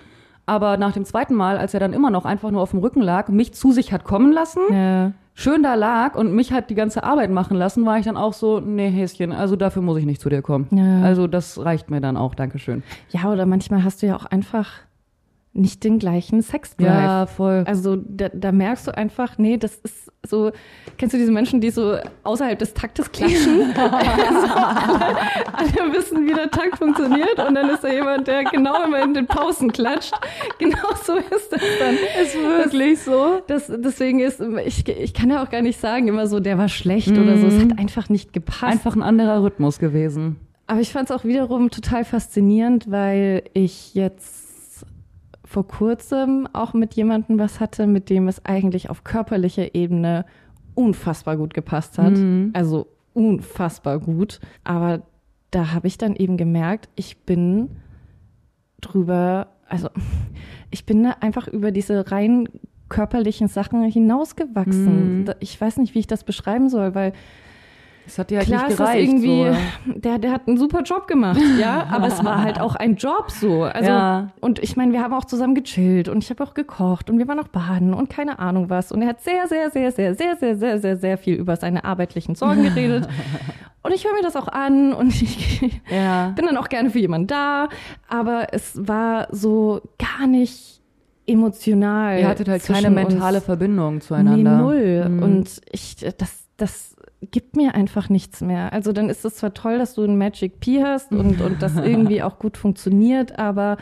Aber 0.45 0.77
nach 0.77 0.91
dem 0.91 1.05
zweiten 1.05 1.35
Mal, 1.35 1.57
als 1.57 1.73
er 1.73 1.79
dann 1.79 1.93
immer 1.93 2.09
noch 2.09 2.25
einfach 2.25 2.51
nur 2.51 2.61
auf 2.61 2.71
dem 2.71 2.79
Rücken 2.79 3.01
lag, 3.01 3.29
mich 3.29 3.53
zu 3.53 3.71
sich 3.71 3.93
hat 3.93 4.03
kommen 4.03 4.31
lassen, 4.33 4.61
ja. 4.71 5.11
schön 5.33 5.63
da 5.63 5.75
lag 5.75 6.15
und 6.15 6.33
mich 6.33 6.51
hat 6.51 6.69
die 6.69 6.75
ganze 6.75 7.03
Arbeit 7.03 7.31
machen 7.31 7.55
lassen, 7.55 7.85
war 7.85 7.97
ich 7.97 8.05
dann 8.05 8.17
auch 8.17 8.33
so, 8.33 8.59
nee, 8.59 8.89
Häschen, 8.89 9.31
also 9.31 9.55
dafür 9.55 9.81
muss 9.81 9.97
ich 9.97 10.05
nicht 10.05 10.19
zu 10.19 10.29
dir 10.29 10.41
kommen. 10.41 10.67
Ja. 10.71 11.01
Also 11.01 11.27
das 11.27 11.63
reicht 11.63 11.89
mir 11.89 12.01
dann 12.01 12.17
auch, 12.17 12.35
Dankeschön. 12.35 12.83
Ja, 13.09 13.31
oder 13.31 13.45
manchmal 13.45 13.83
hast 13.83 14.01
du 14.01 14.07
ja 14.07 14.15
auch 14.17 14.25
einfach 14.25 14.69
nicht 15.53 15.83
den 15.83 15.99
gleichen 15.99 16.41
Sexdrive. 16.41 16.87
Ja, 16.87 17.25
voll. 17.27 17.63
Also 17.67 17.95
da, 17.95 18.29
da 18.29 18.51
merkst 18.51 18.87
du 18.87 18.97
einfach, 18.97 19.37
nee, 19.37 19.57
das 19.57 19.75
ist 19.75 20.02
so, 20.25 20.51
kennst 20.97 21.13
du 21.13 21.17
diese 21.17 21.33
Menschen, 21.33 21.59
die 21.59 21.69
so 21.69 21.97
außerhalb 22.23 22.57
des 22.57 22.73
Taktes 22.73 23.11
klatschen? 23.11 23.73
also 23.75 24.53
alle, 24.53 25.17
alle, 25.51 25.93
wissen, 25.93 26.25
wie 26.25 26.33
der 26.33 26.49
Takt 26.49 26.77
funktioniert 26.77 27.37
und 27.45 27.55
dann 27.55 27.69
ist 27.69 27.83
da 27.83 27.91
jemand, 27.91 28.25
der 28.27 28.45
genau 28.45 28.85
immer 28.85 29.03
in 29.03 29.13
den 29.13 29.27
Pausen 29.27 29.71
klatscht. 29.71 30.13
Genau 30.59 30.77
so 31.03 31.15
ist 31.15 31.51
das 31.51 31.61
dann. 31.79 31.95
Ist 32.23 32.35
wirklich 32.35 32.99
das, 32.99 33.05
so. 33.05 33.41
Das, 33.47 33.71
deswegen 33.75 34.19
ist, 34.21 34.41
ich, 34.65 34.87
ich 34.87 35.13
kann 35.13 35.29
ja 35.29 35.43
auch 35.43 35.49
gar 35.49 35.61
nicht 35.61 35.79
sagen, 35.79 36.07
immer 36.07 36.27
so, 36.27 36.39
der 36.39 36.57
war 36.57 36.69
schlecht 36.69 37.09
mhm. 37.09 37.23
oder 37.23 37.37
so. 37.37 37.47
Es 37.47 37.59
hat 37.59 37.71
mhm. 37.71 37.79
einfach 37.79 38.07
nicht 38.07 38.31
gepasst. 38.31 38.63
Einfach 38.63 38.95
ein 38.95 39.03
anderer 39.03 39.43
Rhythmus 39.43 39.79
gewesen. 39.79 40.37
Aber 40.67 40.79
ich 40.79 40.91
fand 40.91 41.09
es 41.09 41.15
auch 41.15 41.25
wiederum 41.25 41.69
total 41.69 42.05
faszinierend, 42.05 42.89
weil 42.89 43.43
ich 43.53 43.93
jetzt 43.93 44.42
vor 45.53 45.67
kurzem 45.67 46.47
auch 46.51 46.73
mit 46.73 46.95
jemandem 46.95 47.37
was 47.37 47.59
hatte, 47.59 47.85
mit 47.85 48.09
dem 48.09 48.27
es 48.27 48.43
eigentlich 48.43 48.89
auf 48.89 49.03
körperlicher 49.03 49.75
Ebene 49.75 50.25
unfassbar 50.73 51.37
gut 51.37 51.53
gepasst 51.53 51.99
hat. 51.99 52.13
Mhm. 52.13 52.49
Also 52.53 52.87
unfassbar 53.13 53.99
gut. 53.99 54.39
Aber 54.63 55.03
da 55.51 55.71
habe 55.71 55.85
ich 55.85 55.99
dann 55.99 56.15
eben 56.15 56.37
gemerkt, 56.37 56.89
ich 56.95 57.19
bin 57.19 57.69
drüber, 58.81 59.49
also 59.67 59.89
ich 60.71 60.87
bin 60.87 61.05
einfach 61.05 61.47
über 61.47 61.71
diese 61.71 62.11
rein 62.11 62.49
körperlichen 62.89 63.47
Sachen 63.47 63.83
hinausgewachsen. 63.83 65.19
Mhm. 65.19 65.33
Ich 65.39 65.61
weiß 65.61 65.77
nicht, 65.77 65.93
wie 65.93 65.99
ich 65.99 66.07
das 66.07 66.23
beschreiben 66.23 66.67
soll, 66.67 66.95
weil 66.95 67.13
es 68.05 68.19
hat 68.19 68.31
ja 68.31 68.39
halt 68.39 68.47
Klar 68.47 68.67
nicht 68.67 68.77
gereicht. 68.77 69.03
Ist 69.03 69.23
irgendwie, 69.23 69.55
so. 69.85 69.99
der, 69.99 70.19
der 70.19 70.31
hat 70.31 70.47
einen 70.47 70.57
super 70.57 70.81
Job 70.81 71.07
gemacht, 71.07 71.39
ja, 71.59 71.87
aber 71.91 72.07
es 72.07 72.23
war 72.23 72.41
halt 72.41 72.59
auch 72.59 72.75
ein 72.75 72.95
Job 72.95 73.31
so. 73.31 73.63
Also, 73.63 73.89
ja. 73.89 74.29
und 74.41 74.59
ich 74.59 74.75
meine, 74.75 74.91
wir 74.91 75.01
haben 75.01 75.13
auch 75.13 75.25
zusammen 75.25 75.55
gechillt 75.55 76.09
und 76.09 76.23
ich 76.23 76.29
habe 76.29 76.43
auch 76.43 76.53
gekocht 76.53 77.09
und 77.09 77.17
wir 77.17 77.27
waren 77.27 77.39
auch 77.39 77.47
baden 77.47 77.93
und 77.93 78.09
keine 78.09 78.39
Ahnung 78.39 78.69
was. 78.69 78.91
Und 78.91 79.01
er 79.01 79.09
hat 79.09 79.21
sehr, 79.21 79.47
sehr, 79.47 79.71
sehr, 79.71 79.91
sehr, 79.91 80.15
sehr, 80.15 80.35
sehr, 80.35 80.55
sehr, 80.57 80.79
sehr, 80.79 80.97
sehr 80.97 81.17
viel 81.17 81.35
über 81.35 81.55
seine 81.55 81.85
arbeitlichen 81.85 82.35
Sorgen 82.35 82.63
geredet. 82.75 83.07
und 83.83 83.93
ich 83.93 84.05
höre 84.05 84.13
mir 84.13 84.23
das 84.23 84.35
auch 84.35 84.47
an 84.47 84.93
und 84.93 85.09
ich 85.21 85.81
ja. 85.89 86.29
bin 86.35 86.45
dann 86.45 86.57
auch 86.57 86.69
gerne 86.69 86.89
für 86.89 86.99
jemanden 86.99 87.27
da. 87.27 87.69
Aber 88.09 88.47
es 88.51 88.73
war 88.75 89.27
so 89.31 89.81
gar 89.97 90.27
nicht 90.27 90.81
emotional. 91.25 92.19
Ihr 92.19 92.27
hattet 92.27 92.49
halt 92.49 92.63
keine 92.63 92.89
mentale 92.89 93.41
Verbindung 93.41 94.01
zueinander. 94.01 94.57
Nee, 94.57 94.61
null. 94.61 95.09
Mhm. 95.09 95.23
Und 95.23 95.61
ich, 95.71 95.95
das, 96.17 96.47
das 96.57 96.92
gibt 97.31 97.55
mir 97.55 97.75
einfach 97.75 98.09
nichts 98.09 98.41
mehr. 98.41 98.73
Also 98.73 98.91
dann 98.91 99.09
ist 99.09 99.25
es 99.25 99.35
zwar 99.35 99.53
toll, 99.53 99.77
dass 99.77 99.95
du 99.95 100.03
ein 100.03 100.17
Magic 100.17 100.59
P 100.59 100.83
hast 100.83 101.11
und, 101.11 101.41
und 101.41 101.61
das 101.61 101.75
irgendwie 101.77 102.23
auch 102.23 102.39
gut 102.39 102.57
funktioniert, 102.57 103.37
aber 103.39 103.77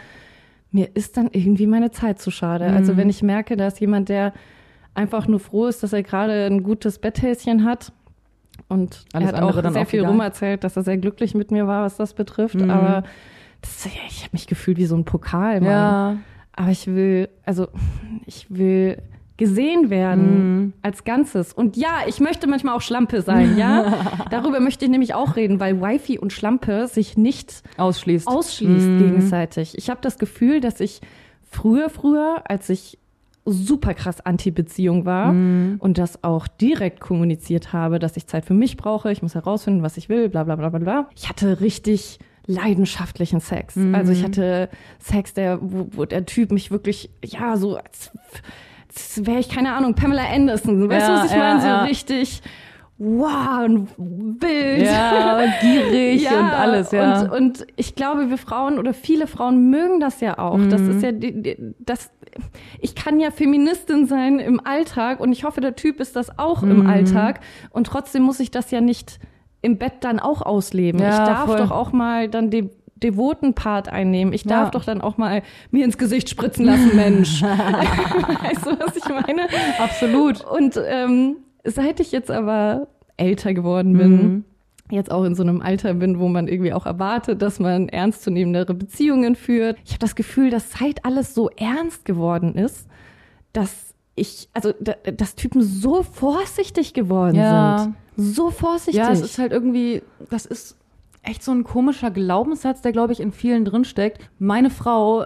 mir 0.71 0.89
ist 0.95 1.17
dann 1.17 1.30
irgendwie 1.32 1.67
meine 1.67 1.91
Zeit 1.91 2.19
zu 2.19 2.32
schade. 2.32 2.69
Mhm. 2.69 2.77
Also 2.77 2.97
wenn 2.97 3.10
ich 3.10 3.23
merke, 3.23 3.58
da 3.58 3.67
ist 3.67 3.80
jemand, 3.80 4.10
der 4.10 4.34
einfach 4.93 5.27
nur 5.27 5.39
froh 5.39 5.67
ist, 5.67 5.84
dass 5.84 5.93
er 5.93 6.04
gerade 6.04 6.45
ein 6.45 6.63
gutes 6.63 6.99
Betthäschen 6.99 7.65
hat 7.65 7.91
und 8.67 9.06
Alles 9.13 9.32
er 9.32 9.38
hat 9.38 9.43
auch 9.43 9.71
sehr 9.71 9.82
auch 9.82 9.88
viel 9.88 10.06
rum 10.06 10.19
erzählt, 10.19 10.63
dass 10.63 10.75
er 10.77 10.84
sehr 10.84 10.97
glücklich 10.97 11.34
mit 11.36 11.51
mir 11.51 11.67
war, 11.67 11.84
was 11.84 11.97
das 11.97 12.13
betrifft, 12.13 12.56
mhm. 12.56 12.69
aber 12.69 13.04
das, 13.62 13.86
ich 13.86 14.23
habe 14.23 14.32
mich 14.34 14.47
gefühlt 14.47 14.77
wie 14.77 14.86
so 14.86 14.95
ein 14.95 15.06
Pokal. 15.06 15.62
Mann. 15.62 15.69
Ja. 15.69 16.17
Aber 16.54 16.71
ich 16.71 16.88
will, 16.88 17.30
also 17.45 17.67
ich 18.25 18.47
will 18.49 19.01
gesehen 19.38 19.89
werden 19.89 20.65
mm. 20.65 20.74
als 20.82 21.04
Ganzes. 21.04 21.54
Und 21.54 21.78
ja, 21.78 22.00
ich 22.08 22.20
möchte 22.20 22.48
manchmal 22.48 22.76
auch 22.76 22.82
Schlampe 22.82 23.22
sein, 23.22 23.58
ja. 23.58 24.26
Darüber 24.30 24.60
möchte 24.60 24.86
ich 24.86 24.91
nämlich 24.91 25.13
auch 25.13 25.36
reden, 25.36 25.60
weil 25.60 25.82
Wifi 25.82 26.20
und 26.20 26.32
Schlampe 26.32 26.88
sich 26.88 27.17
nicht 27.17 27.63
ausschließt, 27.78 28.28
ausschließt 28.28 28.88
mm. 28.88 28.98
gegenseitig. 29.00 29.78
Ich 29.78 29.89
habe 29.89 30.00
das 30.02 30.17
Gefühl, 30.17 30.62
dass 30.62 30.80
ich 30.80 31.02
früher, 31.50 31.89
früher, 31.89 32.44
als 32.46 32.70
ich 32.70 33.00
super 33.46 33.96
krass 33.96 34.22
Anti-Beziehung 34.22 35.06
war 35.06 35.34
mm. 35.34 35.78
und 35.80 35.98
das 35.98 36.24
auch 36.24 36.48
direkt 36.48 37.00
kommuniziert 37.00 37.74
habe, 37.74 37.98
dass 37.98 38.17
ich 38.17 38.28
Zeit 38.28 38.46
für 38.46 38.54
mich 38.54 38.78
brauche, 38.78 39.12
ich 39.12 39.24
muss 39.24 39.34
herausfinden, 39.34 39.82
was 39.82 39.98
ich 39.98 40.10
will, 40.10 40.30
bla 40.30 40.44
bla 40.44 40.56
bla 40.56 40.70
bla 40.70 40.80
bla. 40.80 41.10
Ich 41.15 41.30
hatte 41.30 41.62
richtig 41.62 42.20
leidenschaftlichen 42.46 43.39
Sex. 43.39 43.76
Mhm. 43.76 43.96
Also 43.96 44.12
ich 44.12 44.24
hatte 44.24 44.70
Sex, 45.00 45.34
der, 45.34 45.60
wo, 45.62 45.88
wo 45.91 46.06
der 46.06 46.26
Typ 46.26 46.52
mich 46.52 46.72
wirklich, 46.72 47.10
ja, 47.24 47.58
so 47.58 47.78
als 47.78 48.12
wäre 49.17 49.39
ich, 49.39 49.49
keine 49.49 49.73
Ahnung, 49.73 49.95
Pamela 49.95 50.23
Anderson. 50.23 50.89
Weißt 50.89 51.08
ja, 51.08 51.15
du, 51.15 51.21
was 51.21 51.32
ich 51.32 51.38
ja, 51.38 51.38
meine? 51.38 51.62
So 51.62 51.67
ja. 51.67 51.82
richtig 51.84 52.41
wow 53.01 53.65
und 53.65 53.89
wild. 53.97 54.86
Ja, 54.86 55.39
und 55.39 55.54
gierig 55.60 56.21
ja, 56.30 56.39
und 56.39 56.51
alles, 56.51 56.91
ja. 56.91 57.21
Und, 57.21 57.32
und 57.32 57.67
ich 57.75 57.95
glaube, 57.95 58.30
wir 58.30 58.38
Frauen 58.38 58.77
oder 58.77 58.93
viele 58.93 59.25
Frauen 59.25 59.71
mögen 59.71 59.99
das 59.99 60.21
ja 60.21 60.38
auch. 60.38 60.58
Mhm. 60.58 60.69
Das 60.69 60.82
ist 60.82 61.01
ja 61.01 61.12
die, 61.12 61.41
die, 61.41 61.58
das, 61.80 62.12
ich 62.80 62.93
kann 62.93 63.19
ja 63.19 63.32
Feministin 63.32 64.06
sein 64.06 64.38
im 64.38 64.63
Alltag 64.63 65.19
und 65.19 65.32
ich 65.32 65.43
hoffe, 65.43 65.62
der 65.62 65.75
Typ 65.75 65.99
ist 65.99 66.15
das 66.15 66.38
auch 66.38 66.62
mhm. 66.62 66.71
im 66.71 66.88
Alltag. 66.88 67.39
Und 67.71 67.88
trotzdem 67.88 68.21
muss 68.21 68.39
ich 68.39 68.51
das 68.51 68.69
ja 68.69 68.82
nicht 68.82 69.19
im 69.63 69.80
Bett 69.80 69.93
dann 70.01 70.19
auch 70.19 70.43
ausleben. 70.43 71.01
Ja, 71.01 71.10
ich 71.10 71.30
darf 71.30 71.45
voll. 71.45 71.58
doch 71.58 71.71
auch 71.71 71.91
mal 71.91 72.30
dann 72.30 72.51
die 72.51 72.69
devoten 73.03 73.53
Part 73.53 73.89
einnehmen. 73.89 74.33
Ich 74.33 74.43
darf 74.43 74.67
ja. 74.67 74.71
doch 74.71 74.85
dann 74.85 75.01
auch 75.01 75.17
mal 75.17 75.41
mir 75.71 75.85
ins 75.85 75.97
Gesicht 75.97 76.29
spritzen 76.29 76.65
lassen, 76.65 76.95
Mensch. 76.95 77.41
weißt 77.41 78.65
du, 78.65 78.79
was 78.79 78.95
ich 78.95 79.05
meine? 79.05 79.47
Absolut. 79.79 80.43
Und 80.45 80.79
ähm, 80.85 81.37
seit 81.63 81.99
ich 81.99 82.11
jetzt 82.11 82.31
aber 82.31 82.87
älter 83.17 83.53
geworden 83.53 83.97
bin, 83.97 84.11
mhm. 84.11 84.45
jetzt 84.89 85.11
auch 85.11 85.23
in 85.23 85.35
so 85.35 85.43
einem 85.43 85.61
Alter 85.61 85.93
bin, 85.95 86.19
wo 86.19 86.27
man 86.27 86.47
irgendwie 86.47 86.73
auch 86.73 86.85
erwartet, 86.85 87.41
dass 87.41 87.59
man 87.59 87.89
ernstzunehmendere 87.89 88.73
Beziehungen 88.73 89.35
führt. 89.35 89.77
Ich 89.85 89.91
habe 89.91 89.99
das 89.99 90.15
Gefühl, 90.15 90.49
dass 90.49 90.71
seit 90.71 91.05
alles 91.05 91.33
so 91.33 91.49
ernst 91.49 92.05
geworden 92.05 92.55
ist, 92.55 92.87
dass 93.53 93.93
ich, 94.15 94.49
also 94.53 94.73
dass 95.15 95.35
Typen 95.35 95.61
so 95.61 96.03
vorsichtig 96.03 96.93
geworden 96.93 97.35
ja. 97.35 97.79
sind. 97.79 97.95
So 98.17 98.51
vorsichtig. 98.51 98.95
Ja, 98.95 99.11
es 99.11 99.21
ist 99.21 99.37
halt 99.37 99.51
irgendwie, 99.51 100.03
das 100.29 100.45
ist 100.45 100.77
echt 101.23 101.43
so 101.43 101.51
ein 101.51 101.63
komischer 101.63 102.12
Glaubenssatz, 102.12 102.81
der, 102.81 102.91
glaube 102.91 103.13
ich, 103.13 103.19
in 103.19 103.31
vielen 103.31 103.65
drinsteckt. 103.65 104.19
Meine 104.39 104.69
Frau 104.69 105.25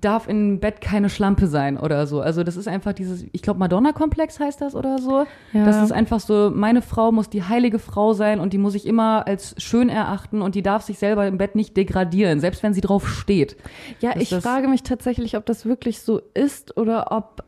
darf 0.00 0.28
im 0.28 0.60
Bett 0.60 0.80
keine 0.80 1.08
Schlampe 1.08 1.46
sein 1.46 1.78
oder 1.78 2.06
so. 2.06 2.20
Also 2.20 2.44
das 2.44 2.56
ist 2.56 2.68
einfach 2.68 2.92
dieses, 2.92 3.24
ich 3.32 3.40
glaube 3.40 3.58
Madonna-Komplex 3.58 4.38
heißt 4.38 4.60
das 4.60 4.74
oder 4.74 4.98
so. 4.98 5.24
Ja. 5.52 5.64
Das 5.64 5.82
ist 5.82 5.92
einfach 5.92 6.20
so, 6.20 6.50
meine 6.54 6.82
Frau 6.82 7.10
muss 7.10 7.30
die 7.30 7.42
heilige 7.42 7.78
Frau 7.78 8.12
sein 8.12 8.38
und 8.38 8.52
die 8.52 8.58
muss 8.58 8.74
ich 8.74 8.86
immer 8.86 9.26
als 9.26 9.54
schön 9.58 9.88
erachten 9.88 10.42
und 10.42 10.54
die 10.54 10.62
darf 10.62 10.82
sich 10.82 10.98
selber 10.98 11.26
im 11.26 11.38
Bett 11.38 11.54
nicht 11.54 11.76
degradieren, 11.76 12.38
selbst 12.40 12.62
wenn 12.62 12.74
sie 12.74 12.82
drauf 12.82 13.08
steht. 13.08 13.56
Ja, 14.00 14.14
ich 14.16 14.28
frage 14.28 14.68
mich 14.68 14.82
tatsächlich, 14.82 15.36
ob 15.36 15.46
das 15.46 15.64
wirklich 15.64 16.00
so 16.00 16.20
ist 16.34 16.76
oder 16.76 17.10
ob, 17.10 17.42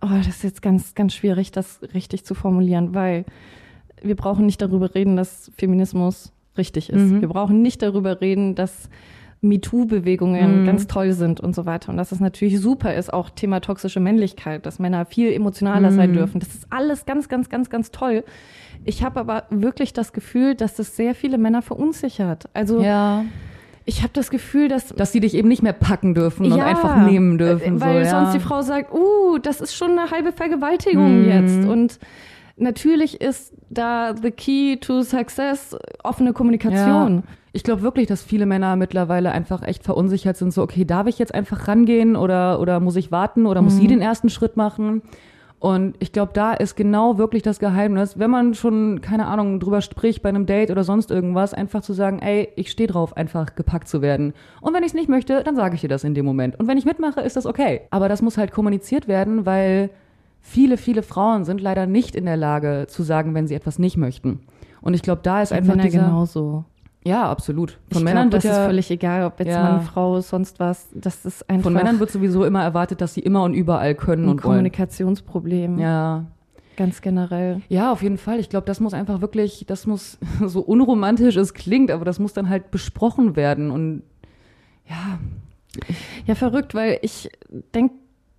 oh, 0.00 0.16
das 0.16 0.28
ist 0.28 0.44
jetzt 0.44 0.62
ganz, 0.62 0.94
ganz 0.94 1.12
schwierig, 1.12 1.50
das 1.50 1.80
richtig 1.92 2.24
zu 2.24 2.34
formulieren, 2.34 2.94
weil 2.94 3.24
wir 4.00 4.14
brauchen 4.14 4.46
nicht 4.46 4.62
darüber 4.62 4.94
reden, 4.94 5.16
dass 5.16 5.50
Feminismus 5.56 6.32
richtig 6.58 6.90
ist. 6.90 7.12
Mhm. 7.12 7.20
Wir 7.20 7.28
brauchen 7.28 7.62
nicht 7.62 7.82
darüber 7.82 8.20
reden, 8.20 8.54
dass 8.54 8.88
MeToo-Bewegungen 9.40 10.62
mhm. 10.62 10.66
ganz 10.66 10.86
toll 10.86 11.12
sind 11.12 11.40
und 11.40 11.54
so 11.54 11.64
weiter. 11.64 11.90
Und 11.90 11.96
dass 11.96 12.10
es 12.12 12.20
natürlich 12.20 12.60
super 12.60 12.94
ist, 12.94 13.12
auch 13.12 13.30
Thema 13.30 13.60
toxische 13.60 14.00
Männlichkeit, 14.00 14.66
dass 14.66 14.78
Männer 14.78 15.04
viel 15.06 15.32
emotionaler 15.32 15.90
mhm. 15.90 15.96
sein 15.96 16.12
dürfen. 16.12 16.40
Das 16.40 16.48
ist 16.48 16.66
alles 16.70 17.06
ganz, 17.06 17.28
ganz, 17.28 17.48
ganz, 17.48 17.70
ganz 17.70 17.90
toll. 17.90 18.24
Ich 18.84 19.04
habe 19.04 19.20
aber 19.20 19.44
wirklich 19.50 19.92
das 19.92 20.12
Gefühl, 20.12 20.54
dass 20.54 20.74
das 20.74 20.96
sehr 20.96 21.14
viele 21.14 21.38
Männer 21.38 21.62
verunsichert. 21.62 22.48
Also 22.52 22.80
ja. 22.80 23.24
ich 23.84 24.02
habe 24.02 24.12
das 24.12 24.30
Gefühl, 24.30 24.68
dass 24.68 24.88
dass 24.88 25.12
sie 25.12 25.20
dich 25.20 25.34
eben 25.34 25.48
nicht 25.48 25.62
mehr 25.62 25.72
packen 25.72 26.14
dürfen 26.14 26.44
ja, 26.44 26.54
und 26.54 26.60
einfach 26.60 27.06
nehmen 27.06 27.38
dürfen, 27.38 27.80
weil 27.80 28.04
so, 28.04 28.10
ja. 28.10 28.22
sonst 28.22 28.34
die 28.34 28.40
Frau 28.40 28.62
sagt, 28.62 28.92
uh, 28.92 29.38
das 29.38 29.60
ist 29.60 29.74
schon 29.74 29.98
eine 29.98 30.10
halbe 30.10 30.32
Vergewaltigung 30.32 31.22
mhm. 31.22 31.28
jetzt 31.28 31.68
und 31.68 31.98
natürlich 32.58 33.20
ist 33.20 33.54
da 33.70 34.14
the 34.20 34.30
key 34.30 34.76
to 34.76 35.02
success 35.02 35.76
offene 36.02 36.32
Kommunikation. 36.32 37.16
Ja. 37.16 37.22
Ich 37.52 37.62
glaube 37.64 37.82
wirklich, 37.82 38.06
dass 38.06 38.22
viele 38.22 38.46
Männer 38.46 38.76
mittlerweile 38.76 39.32
einfach 39.32 39.62
echt 39.62 39.82
verunsichert 39.82 40.36
sind, 40.36 40.52
so, 40.52 40.62
okay, 40.62 40.84
darf 40.84 41.06
ich 41.06 41.18
jetzt 41.18 41.34
einfach 41.34 41.66
rangehen 41.68 42.16
oder, 42.16 42.60
oder 42.60 42.80
muss 42.80 42.96
ich 42.96 43.10
warten 43.10 43.46
oder 43.46 43.62
muss 43.62 43.74
mhm. 43.74 43.80
sie 43.80 43.86
den 43.86 44.00
ersten 44.00 44.28
Schritt 44.28 44.56
machen? 44.56 45.02
Und 45.60 45.96
ich 45.98 46.12
glaube, 46.12 46.30
da 46.34 46.52
ist 46.52 46.76
genau 46.76 47.18
wirklich 47.18 47.42
das 47.42 47.58
Geheimnis, 47.58 48.16
wenn 48.18 48.30
man 48.30 48.54
schon, 48.54 49.00
keine 49.00 49.26
Ahnung, 49.26 49.58
drüber 49.58 49.80
spricht 49.80 50.22
bei 50.22 50.28
einem 50.28 50.46
Date 50.46 50.70
oder 50.70 50.84
sonst 50.84 51.10
irgendwas, 51.10 51.52
einfach 51.52 51.82
zu 51.82 51.92
sagen, 51.94 52.20
ey, 52.20 52.48
ich 52.54 52.70
stehe 52.70 52.86
drauf, 52.86 53.16
einfach 53.16 53.56
gepackt 53.56 53.88
zu 53.88 54.00
werden. 54.00 54.34
Und 54.60 54.72
wenn 54.72 54.84
ich 54.84 54.90
es 54.90 54.94
nicht 54.94 55.08
möchte, 55.08 55.42
dann 55.42 55.56
sage 55.56 55.74
ich 55.74 55.80
dir 55.80 55.88
das 55.88 56.04
in 56.04 56.14
dem 56.14 56.24
Moment. 56.24 56.60
Und 56.60 56.68
wenn 56.68 56.78
ich 56.78 56.84
mitmache, 56.84 57.20
ist 57.22 57.36
das 57.36 57.44
okay. 57.44 57.80
Aber 57.90 58.08
das 58.08 58.22
muss 58.22 58.38
halt 58.38 58.52
kommuniziert 58.52 59.08
werden, 59.08 59.46
weil 59.46 59.90
viele, 60.48 60.76
viele 60.76 61.02
Frauen 61.02 61.44
sind 61.44 61.60
leider 61.60 61.86
nicht 61.86 62.16
in 62.16 62.24
der 62.24 62.36
Lage 62.36 62.86
zu 62.88 63.02
sagen, 63.02 63.34
wenn 63.34 63.46
sie 63.46 63.54
etwas 63.54 63.78
nicht 63.78 63.96
möchten. 63.96 64.40
Und 64.80 64.94
ich 64.94 65.02
glaube, 65.02 65.20
da 65.22 65.42
ist 65.42 65.52
einfach 65.52 65.74
Männer 65.74 65.84
dieser, 65.84 66.04
genauso. 66.04 66.64
Ja, 67.04 67.30
absolut. 67.30 67.78
Von 67.90 67.98
ich 67.98 68.04
Männern 68.04 68.30
glaub, 68.30 68.42
das 68.42 68.44
ja, 68.44 68.62
ist 68.62 68.66
völlig 68.66 68.90
egal, 68.90 69.24
ob 69.24 69.38
jetzt 69.38 69.48
ja, 69.48 69.62
Mann, 69.62 69.82
Frau, 69.82 70.20
sonst 70.20 70.58
was. 70.58 70.88
Das 70.94 71.24
ist 71.24 71.48
einfach. 71.48 71.64
Von 71.64 71.74
Männern 71.74 72.00
wird 72.00 72.10
sowieso 72.10 72.44
immer 72.44 72.62
erwartet, 72.62 73.00
dass 73.00 73.14
sie 73.14 73.20
immer 73.20 73.42
und 73.42 73.54
überall 73.54 73.94
können 73.94 74.24
ein 74.24 74.30
und 74.30 74.42
Kommunikationsproblem. 74.42 75.72
Wollen. 75.72 75.80
Ja. 75.80 76.24
Ganz 76.76 77.02
generell. 77.02 77.60
Ja, 77.68 77.90
auf 77.90 78.02
jeden 78.02 78.18
Fall. 78.18 78.38
Ich 78.38 78.50
glaube, 78.50 78.66
das 78.66 78.78
muss 78.78 78.94
einfach 78.94 79.20
wirklich, 79.20 79.64
das 79.66 79.86
muss 79.86 80.18
so 80.46 80.60
unromantisch 80.60 81.36
es 81.36 81.52
klingt, 81.52 81.90
aber 81.90 82.04
das 82.04 82.18
muss 82.18 82.32
dann 82.32 82.48
halt 82.48 82.70
besprochen 82.70 83.36
werden 83.36 83.70
und 83.70 84.02
ja. 84.86 85.18
Ja, 86.26 86.34
verrückt, 86.34 86.74
weil 86.74 86.98
ich 87.02 87.30
denke 87.74 87.94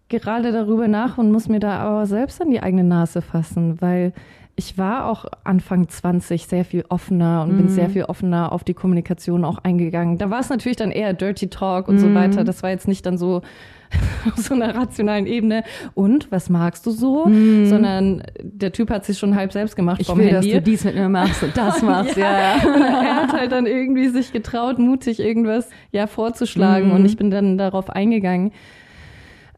gerade 0.09 0.51
darüber 0.51 0.87
nach 0.87 1.17
und 1.17 1.31
muss 1.31 1.47
mir 1.47 1.59
da 1.59 1.77
aber 1.79 2.05
selbst 2.05 2.41
an 2.41 2.49
die 2.49 2.61
eigene 2.61 2.83
Nase 2.83 3.21
fassen, 3.21 3.81
weil 3.81 4.13
ich 4.59 4.77
war 4.77 5.09
auch 5.09 5.25
Anfang 5.45 5.87
20 5.87 6.45
sehr 6.45 6.65
viel 6.65 6.83
offener 6.89 7.43
und 7.43 7.53
mhm. 7.53 7.57
bin 7.57 7.69
sehr 7.69 7.89
viel 7.89 8.03
offener 8.03 8.51
auf 8.51 8.65
die 8.65 8.73
Kommunikation 8.73 9.45
auch 9.45 9.59
eingegangen. 9.59 10.17
Da 10.17 10.29
war 10.29 10.41
es 10.41 10.49
natürlich 10.49 10.75
dann 10.75 10.91
eher 10.91 11.13
Dirty 11.13 11.47
Talk 11.47 11.87
und 11.87 11.95
mhm. 11.95 11.99
so 11.99 12.13
weiter. 12.13 12.43
Das 12.43 12.61
war 12.61 12.69
jetzt 12.69 12.85
nicht 12.85 13.05
dann 13.05 13.17
so 13.17 13.41
auf 14.33 14.37
so 14.37 14.53
einer 14.53 14.75
rationalen 14.75 15.27
Ebene. 15.27 15.63
Und 15.93 16.29
was 16.29 16.49
magst 16.49 16.85
du 16.85 16.91
so? 16.91 17.25
Mhm. 17.25 17.67
Sondern 17.67 18.23
der 18.41 18.73
Typ 18.73 18.89
hat 18.89 19.05
sich 19.05 19.17
schon 19.17 19.33
halb 19.35 19.53
selbst 19.53 19.77
gemacht 19.77 20.01
ich 20.01 20.07
vom 20.07 20.19
will, 20.19 20.27
Handy. 20.27 20.51
dass 20.51 20.57
du 20.57 20.61
dies 20.61 20.83
mit 20.83 20.95
mir 20.95 21.07
machst 21.07 21.41
und 21.41 21.55
das 21.55 21.81
machst, 21.81 22.17
ja. 22.17 22.31
ja. 22.31 22.55
er 23.03 23.15
hat 23.15 23.31
halt 23.31 23.53
dann 23.53 23.65
irgendwie 23.65 24.09
sich 24.09 24.33
getraut, 24.33 24.77
mutig 24.77 25.21
irgendwas 25.21 25.69
ja 25.91 26.05
vorzuschlagen 26.05 26.91
und 26.91 26.99
mhm. 26.99 27.05
ich 27.05 27.15
bin 27.15 27.31
dann 27.31 27.57
darauf 27.57 27.89
eingegangen. 27.89 28.51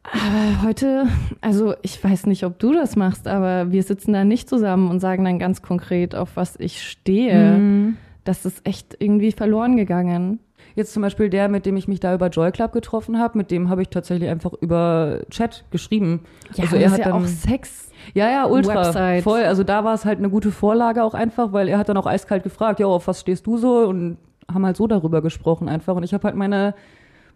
Aber 0.04 0.62
heute, 0.62 1.06
also 1.40 1.74
ich 1.82 2.02
weiß 2.02 2.26
nicht, 2.26 2.44
ob 2.44 2.58
du 2.58 2.72
das 2.72 2.96
machst, 2.96 3.28
aber 3.28 3.70
wir 3.70 3.82
sitzen 3.82 4.12
da 4.12 4.24
nicht 4.24 4.48
zusammen 4.48 4.90
und 4.90 5.00
sagen 5.00 5.24
dann 5.24 5.38
ganz 5.38 5.62
konkret, 5.62 6.14
auf 6.14 6.30
was 6.34 6.56
ich 6.58 6.82
stehe. 6.82 7.58
Mhm. 7.58 7.96
Das 8.24 8.44
ist 8.44 8.66
echt 8.66 8.96
irgendwie 8.98 9.32
verloren 9.32 9.76
gegangen. 9.76 10.40
Jetzt 10.74 10.92
zum 10.92 11.02
Beispiel 11.02 11.28
der, 11.28 11.48
mit 11.48 11.66
dem 11.66 11.76
ich 11.76 11.86
mich 11.86 12.00
da 12.00 12.14
über 12.14 12.28
Joy 12.28 12.50
Club 12.50 12.72
getroffen 12.72 13.18
habe, 13.18 13.36
mit 13.36 13.50
dem 13.50 13.68
habe 13.68 13.82
ich 13.82 13.88
tatsächlich 13.88 14.28
einfach 14.28 14.54
über 14.54 15.20
Chat 15.30 15.64
geschrieben. 15.70 16.20
Ja, 16.54 16.64
also 16.64 16.76
er 16.76 16.90
hat 16.90 16.98
ja 16.98 17.04
dann, 17.06 17.12
auch 17.12 17.26
Sex. 17.26 17.90
Ja, 18.14 18.30
ja, 18.30 18.46
ultra. 18.46 18.86
Website. 18.86 19.22
Voll. 19.22 19.42
Also 19.42 19.64
da 19.64 19.84
war 19.84 19.94
es 19.94 20.04
halt 20.04 20.18
eine 20.18 20.30
gute 20.30 20.50
Vorlage 20.50 21.04
auch 21.04 21.14
einfach, 21.14 21.52
weil 21.52 21.68
er 21.68 21.78
hat 21.78 21.88
dann 21.88 21.96
auch 21.96 22.06
eiskalt 22.06 22.42
gefragt, 22.42 22.80
ja, 22.80 22.86
auf 22.86 23.06
was 23.06 23.20
stehst 23.20 23.46
du 23.46 23.58
so? 23.58 23.86
Und 23.86 24.16
haben 24.52 24.64
halt 24.64 24.76
so 24.76 24.86
darüber 24.86 25.20
gesprochen 25.20 25.68
einfach. 25.68 25.94
Und 25.94 26.04
ich 26.04 26.14
habe 26.14 26.24
halt 26.24 26.36
meine 26.36 26.74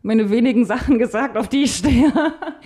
meine 0.03 0.31
wenigen 0.31 0.65
Sachen 0.65 0.99
gesagt, 0.99 1.37
auf 1.37 1.49
die 1.49 1.65
ich 1.65 1.77
stehe. 1.77 2.13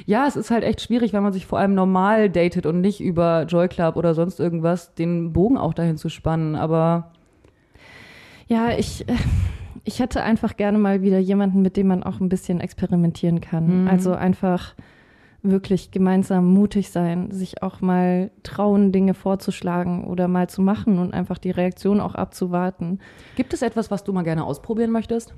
ja, 0.07 0.27
es 0.27 0.37
ist 0.37 0.51
halt 0.51 0.64
echt 0.64 0.81
schwierig, 0.81 1.12
wenn 1.12 1.23
man 1.23 1.33
sich 1.33 1.47
vor 1.47 1.59
allem 1.59 1.75
normal 1.75 2.31
datet 2.31 2.66
und 2.66 2.81
nicht 2.81 3.01
über 3.01 3.45
Joy 3.45 3.69
Club 3.69 3.97
oder 3.97 4.14
sonst 4.14 4.40
irgendwas, 4.40 4.95
den 4.95 5.33
Bogen 5.33 5.57
auch 5.57 5.75
dahin 5.75 5.97
zu 5.97 6.09
spannen. 6.09 6.55
Aber 6.55 7.12
ja, 8.47 8.77
ich, 8.77 9.07
ich 9.85 10.01
hätte 10.01 10.23
einfach 10.23 10.57
gerne 10.57 10.79
mal 10.79 11.03
wieder 11.03 11.19
jemanden, 11.19 11.62
mit 11.62 11.77
dem 11.77 11.87
man 11.87 12.03
auch 12.03 12.21
ein 12.21 12.29
bisschen 12.29 12.61
experimentieren 12.61 13.40
kann. 13.40 13.83
Mhm. 13.83 13.88
Also 13.88 14.12
einfach 14.12 14.75
wirklich 15.43 15.90
gemeinsam 15.90 16.53
mutig 16.53 16.90
sein, 16.90 17.31
sich 17.31 17.62
auch 17.62 17.81
mal 17.81 18.31
trauen, 18.43 18.93
Dinge 18.93 19.14
vorzuschlagen 19.14 20.05
oder 20.05 20.29
mal 20.29 20.49
zu 20.49 20.61
machen 20.61 20.99
und 20.99 21.14
einfach 21.14 21.38
die 21.38 21.51
Reaktion 21.51 22.01
auch 22.01 22.14
abzuwarten. 22.14 22.99
Gibt 23.37 23.55
es 23.55 23.62
etwas, 23.62 23.90
was 23.90 24.05
du 24.05 24.12
mal 24.12 24.23
gerne 24.23 24.45
ausprobieren 24.45 24.90
möchtest? 24.90 25.35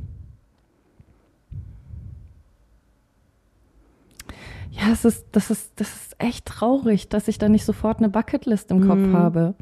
Ja, 4.75 4.91
es 4.93 5.05
ist, 5.05 5.27
das 5.33 5.51
ist, 5.51 5.73
das 5.77 5.89
ist 5.95 6.17
echt 6.19 6.47
traurig, 6.47 7.09
dass 7.09 7.29
ich 7.29 7.39
da 7.39 7.49
nicht 7.49 7.65
sofort 7.65 7.99
eine 7.99 8.09
Bucketlist 8.09 8.71
im 8.71 8.81
Kopf 8.81 9.01
Mhm. 9.01 9.13
habe. 9.13 9.55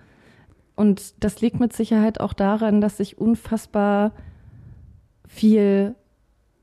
Und 0.77 1.23
das 1.23 1.40
liegt 1.40 1.59
mit 1.61 1.73
Sicherheit 1.73 2.20
auch 2.20 2.33
daran, 2.33 2.81
dass 2.81 3.01
ich 3.01 3.18
unfassbar 3.18 4.12
viel 5.27 5.94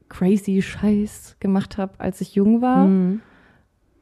crazy 0.10 0.62
Scheiß 0.62 1.36
gemacht 1.39 1.77
habe, 1.77 1.93
als 1.99 2.21
ich 2.21 2.36
jung 2.36 2.62
war. 2.62 2.88
Mhm. 2.88 3.21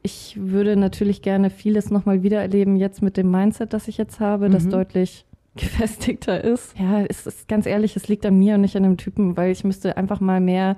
Ich 0.02 0.36
würde 0.40 0.76
natürlich 0.76 1.20
gerne 1.22 1.50
vieles 1.50 1.90
nochmal 1.90 2.22
wiedererleben, 2.22 2.76
jetzt 2.76 3.02
mit 3.02 3.16
dem 3.16 3.30
Mindset, 3.30 3.72
das 3.72 3.88
ich 3.88 3.98
jetzt 3.98 4.20
habe, 4.20 4.48
das 4.48 4.64
Mhm. 4.66 4.70
deutlich 4.70 5.26
gefestigter 5.56 6.42
ist. 6.44 6.78
Ja, 6.78 7.02
es 7.04 7.26
ist 7.26 7.48
ganz 7.48 7.66
ehrlich, 7.66 7.96
es 7.96 8.06
liegt 8.08 8.24
an 8.24 8.38
mir 8.38 8.54
und 8.54 8.60
nicht 8.60 8.76
an 8.76 8.84
dem 8.84 8.96
Typen, 8.98 9.36
weil 9.36 9.50
ich 9.50 9.64
müsste 9.64 9.96
einfach 9.96 10.20
mal 10.20 10.40
mehr, 10.40 10.76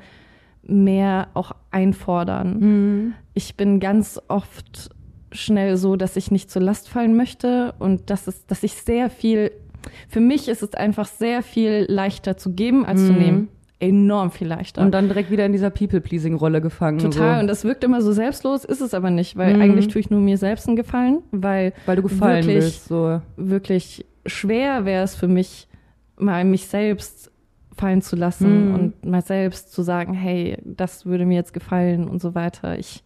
mehr 0.68 1.28
auch 1.34 1.52
einfordern. 1.70 2.58
Mhm. 2.60 3.14
Ich 3.34 3.56
bin 3.56 3.80
ganz 3.80 4.20
oft 4.28 4.90
schnell 5.32 5.76
so, 5.76 5.96
dass 5.96 6.16
ich 6.16 6.30
nicht 6.30 6.50
zur 6.50 6.62
Last 6.62 6.88
fallen 6.88 7.16
möchte 7.16 7.74
und 7.78 8.10
dass 8.10 8.26
es, 8.26 8.46
dass 8.46 8.62
ich 8.62 8.74
sehr 8.74 9.10
viel, 9.10 9.50
für 10.08 10.20
mich 10.20 10.48
ist 10.48 10.62
es 10.62 10.74
einfach 10.74 11.06
sehr 11.06 11.42
viel 11.42 11.86
leichter 11.88 12.36
zu 12.36 12.52
geben 12.52 12.84
als 12.86 13.06
zu 13.06 13.12
Mhm. 13.12 13.18
nehmen. 13.18 13.48
Enorm 13.80 14.32
viel 14.32 14.48
leichter. 14.48 14.82
Und 14.82 14.90
dann 14.92 15.06
direkt 15.06 15.30
wieder 15.30 15.46
in 15.46 15.52
dieser 15.52 15.70
People-Pleasing-Rolle 15.70 16.60
gefangen. 16.60 16.98
Total. 16.98 17.36
So. 17.36 17.40
Und 17.42 17.46
das 17.46 17.64
wirkt 17.64 17.84
immer 17.84 18.02
so 18.02 18.10
selbstlos, 18.12 18.64
ist 18.64 18.80
es 18.80 18.92
aber 18.92 19.10
nicht, 19.10 19.36
weil 19.36 19.54
Mhm. 19.54 19.62
eigentlich 19.62 19.88
tue 19.88 20.00
ich 20.00 20.10
nur 20.10 20.20
mir 20.20 20.36
selbst 20.36 20.66
einen 20.66 20.76
Gefallen, 20.76 21.18
weil 21.30 21.72
Weil 21.86 21.96
du 21.96 22.02
gefallen 22.02 22.44
wirklich, 22.46 22.64
willst. 22.64 22.88
So. 22.88 23.20
wirklich 23.36 24.04
schwer 24.26 24.84
wäre 24.84 25.04
es 25.04 25.14
für 25.14 25.28
mich, 25.28 25.68
mal 26.18 26.44
mich 26.44 26.66
selbst 26.66 27.30
fallen 27.78 28.02
zu 28.02 28.16
lassen 28.16 28.66
Mhm. 28.68 28.74
und 28.74 29.04
mal 29.06 29.22
selbst 29.22 29.72
zu 29.72 29.82
sagen, 29.82 30.12
hey, 30.14 30.58
das 30.64 31.06
würde 31.06 31.24
mir 31.26 31.36
jetzt 31.36 31.52
gefallen 31.54 32.08
und 32.08 32.20
so 32.20 32.34
weiter. 32.34 32.78
Ich, 32.78 33.02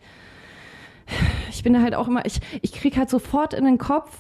ich 1.51 1.63
bin 1.63 1.73
da 1.75 1.83
halt 1.83 1.95
auch 1.95 2.09
immer, 2.09 2.25
ich, 2.25 2.41
ich 2.63 2.73
krieg 2.73 2.97
halt 2.97 3.11
sofort 3.11 3.55
in 3.55 3.65
den 3.65 3.79
Kopf, 3.79 4.19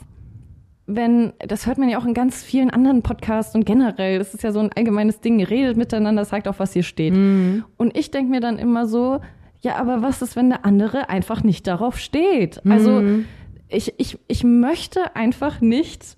wenn, 0.86 1.32
das 1.38 1.66
hört 1.66 1.78
man 1.78 1.88
ja 1.88 1.98
auch 1.98 2.04
in 2.04 2.12
ganz 2.12 2.42
vielen 2.42 2.68
anderen 2.70 3.02
Podcasts 3.02 3.54
und 3.54 3.64
generell, 3.64 4.18
das 4.18 4.34
ist 4.34 4.42
ja 4.42 4.52
so 4.52 4.58
ein 4.60 4.70
allgemeines 4.74 5.20
Ding, 5.20 5.38
ihr 5.38 5.48
redet 5.48 5.76
miteinander, 5.76 6.24
sagt 6.24 6.48
auch, 6.48 6.58
was 6.58 6.72
hier 6.72 6.82
steht. 6.82 7.14
Mhm. 7.14 7.64
Und 7.76 7.96
ich 7.96 8.10
denke 8.10 8.30
mir 8.30 8.40
dann 8.40 8.58
immer 8.58 8.86
so, 8.86 9.20
ja, 9.60 9.76
aber 9.76 10.02
was 10.02 10.22
ist, 10.22 10.34
wenn 10.34 10.50
der 10.50 10.64
andere 10.64 11.08
einfach 11.08 11.44
nicht 11.44 11.66
darauf 11.68 11.98
steht? 11.98 12.60
Also 12.66 13.00
Mhm. 13.00 13.26
ich, 13.68 13.94
ich, 13.98 14.18
ich 14.26 14.42
möchte 14.44 15.14
einfach 15.16 15.60
nicht 15.60 16.16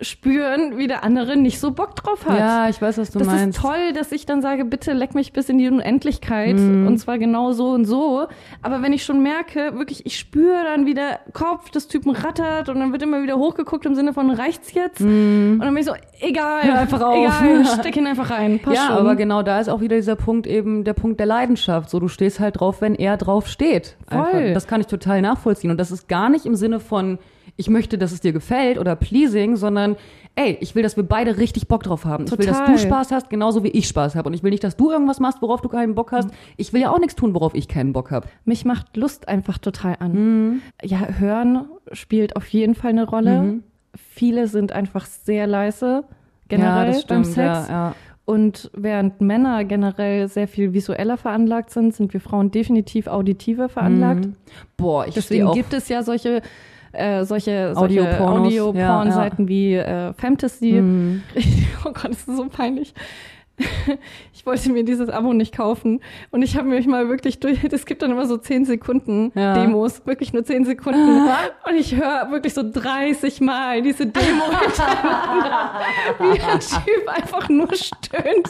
spüren, 0.00 0.78
wie 0.78 0.86
der 0.86 1.04
andere 1.04 1.36
nicht 1.36 1.58
so 1.60 1.70
Bock 1.72 1.96
drauf 1.96 2.26
hat. 2.26 2.38
Ja, 2.38 2.68
ich 2.68 2.80
weiß, 2.80 2.98
was 2.98 3.10
du 3.10 3.18
das 3.18 3.26
meinst. 3.26 3.58
ist 3.58 3.62
toll, 3.64 3.92
dass 3.94 4.12
ich 4.12 4.26
dann 4.26 4.42
sage, 4.42 4.64
bitte 4.64 4.92
leck 4.92 5.14
mich 5.14 5.32
bis 5.32 5.48
in 5.48 5.58
die 5.58 5.68
Unendlichkeit 5.68 6.56
Mhm. 6.56 6.86
und 6.86 6.98
zwar 6.98 7.18
genau 7.18 7.52
so 7.52 7.70
und 7.70 7.84
so. 7.84 8.26
Aber 8.62 8.82
wenn 8.82 8.92
ich 8.92 9.04
schon 9.04 9.22
merke, 9.22 9.76
wirklich, 9.76 10.06
ich 10.06 10.18
spüre 10.18 10.62
dann, 10.64 10.86
wie 10.86 10.94
der 10.94 11.20
Kopf 11.32 11.70
des 11.70 11.88
Typen 11.88 12.10
rattert 12.12 12.68
und 12.68 12.78
dann 12.78 12.92
wird 12.92 13.02
immer 13.02 13.22
wieder 13.22 13.36
hochgeguckt 13.38 13.86
im 13.86 13.94
Sinne 13.94 14.12
von 14.12 14.30
reicht's 14.30 14.72
jetzt? 14.72 15.00
Und 15.00 15.58
dann 15.60 15.68
bin 15.74 15.78
ich 15.78 15.86
so, 15.86 15.94
egal, 16.20 16.62
Hör 16.62 16.74
einfach 16.78 17.00
auf. 17.02 17.16
egal, 17.16 17.64
steck 17.78 17.96
ihn 17.96 18.06
einfach 18.06 18.30
rein. 18.30 18.60
Passt 18.60 18.76
ja, 18.76 18.86
schon. 18.88 18.96
aber 18.98 19.16
genau 19.16 19.42
da 19.42 19.58
ist 19.60 19.68
auch 19.68 19.80
wieder 19.80 19.96
dieser 19.96 20.16
Punkt 20.16 20.46
eben 20.46 20.84
der 20.84 20.94
Punkt 20.94 21.18
der 21.20 21.26
Leidenschaft. 21.26 21.90
So, 21.90 21.98
du 22.00 22.08
stehst 22.08 22.40
halt 22.40 22.60
drauf, 22.60 22.80
wenn 22.80 22.94
er 22.94 23.16
drauf 23.16 23.48
steht. 23.48 23.96
Einfach. 24.06 24.30
Voll. 24.30 24.54
Das 24.54 24.66
kann 24.66 24.80
ich 24.80 24.86
total 24.86 25.22
nachvollziehen. 25.22 25.70
Und 25.70 25.78
das 25.78 25.90
ist 25.90 26.08
gar 26.08 26.28
nicht 26.28 26.46
im 26.46 26.54
Sinne 26.54 26.80
von, 26.80 27.18
ich 27.58 27.68
möchte, 27.68 27.98
dass 27.98 28.12
es 28.12 28.20
dir 28.20 28.32
gefällt 28.32 28.78
oder 28.78 28.94
pleasing, 28.94 29.56
sondern 29.56 29.96
ey, 30.36 30.56
ich 30.60 30.76
will, 30.76 30.84
dass 30.84 30.96
wir 30.96 31.02
beide 31.02 31.38
richtig 31.38 31.66
Bock 31.66 31.82
drauf 31.82 32.04
haben. 32.04 32.24
Ich 32.24 32.30
will, 32.30 32.46
dass 32.46 32.58
Total. 32.58 32.74
du 32.74 32.78
Spaß 32.78 33.10
hast, 33.10 33.30
genauso 33.30 33.64
wie 33.64 33.68
ich 33.68 33.88
Spaß 33.88 34.14
habe. 34.14 34.28
Und 34.28 34.34
ich 34.34 34.44
will 34.44 34.52
nicht, 34.52 34.62
dass 34.62 34.76
du 34.76 34.92
irgendwas 34.92 35.18
machst, 35.18 35.42
worauf 35.42 35.60
du 35.60 35.68
keinen 35.68 35.96
Bock 35.96 36.12
hast. 36.12 36.30
Ich 36.56 36.72
will 36.72 36.80
ja 36.80 36.90
auch 36.90 37.00
nichts 37.00 37.16
tun, 37.16 37.34
worauf 37.34 37.54
ich 37.54 37.66
keinen 37.66 37.92
Bock 37.92 38.12
habe. 38.12 38.28
Mich 38.44 38.64
macht 38.64 38.96
Lust 38.96 39.26
einfach 39.26 39.58
total 39.58 39.96
an. 39.98 40.12
Mhm. 40.12 40.62
Ja, 40.84 41.08
Hören 41.18 41.66
spielt 41.90 42.36
auf 42.36 42.46
jeden 42.46 42.76
Fall 42.76 42.90
eine 42.90 43.08
Rolle. 43.08 43.58
Viele 43.92 44.46
sind 44.46 44.70
einfach 44.70 45.06
sehr 45.06 45.48
leise, 45.48 46.04
generell 46.46 46.94
ja, 46.94 47.00
beim 47.08 47.24
Sex. 47.24 47.36
Ja, 47.36 47.66
ja. 47.68 47.94
Und 48.24 48.70
während 48.72 49.20
Männer 49.20 49.64
generell 49.64 50.28
sehr 50.28 50.46
viel 50.46 50.74
visueller 50.74 51.16
veranlagt 51.16 51.70
sind, 51.70 51.92
sind 51.92 52.12
wir 52.12 52.20
Frauen 52.20 52.52
definitiv 52.52 53.08
auditiver 53.08 53.68
veranlagt. 53.68 54.26
Mhm. 54.26 54.36
Boah, 54.76 55.08
ich 55.08 55.14
Deswegen 55.14 55.50
gibt 55.52 55.72
es 55.72 55.88
ja 55.88 56.04
solche 56.04 56.42
äh, 56.92 57.24
solche, 57.24 57.74
solche 57.74 58.20
Audio-Porn-Seiten 58.20 59.48
wie 59.48 59.74
äh, 59.74 60.12
Fantasy. 60.14 60.72
Mhm. 60.72 61.22
Oh 61.84 61.92
Gott, 61.92 62.10
das 62.10 62.26
ist 62.26 62.36
so 62.36 62.46
peinlich. 62.48 62.92
Ich 64.32 64.46
wollte 64.46 64.70
mir 64.70 64.84
dieses 64.84 65.08
Abo 65.10 65.32
nicht 65.32 65.54
kaufen 65.54 66.00
und 66.30 66.42
ich 66.42 66.56
habe 66.56 66.68
mich 66.68 66.86
mal 66.86 67.08
wirklich 67.08 67.40
durch, 67.40 67.58
es 67.72 67.86
gibt 67.86 68.02
dann 68.02 68.12
immer 68.12 68.24
so 68.26 68.36
10 68.38 68.64
Sekunden 68.64 69.32
Ja. 69.34 69.52
Demos, 69.54 70.06
wirklich 70.06 70.32
nur 70.32 70.44
10 70.44 70.64
Sekunden 70.64 71.28
und 71.68 71.74
ich 71.74 71.94
höre 71.96 72.30
wirklich 72.30 72.54
so 72.54 72.62
30 72.62 73.40
Mal 73.40 73.82
diese 73.82 74.06
Demo 74.06 74.44
hintereinander, 74.62 75.80
wie 76.20 76.38
der 76.38 76.60
Typ 76.60 77.08
einfach 77.08 77.48
nur 77.48 77.68
stöhnt 77.74 78.48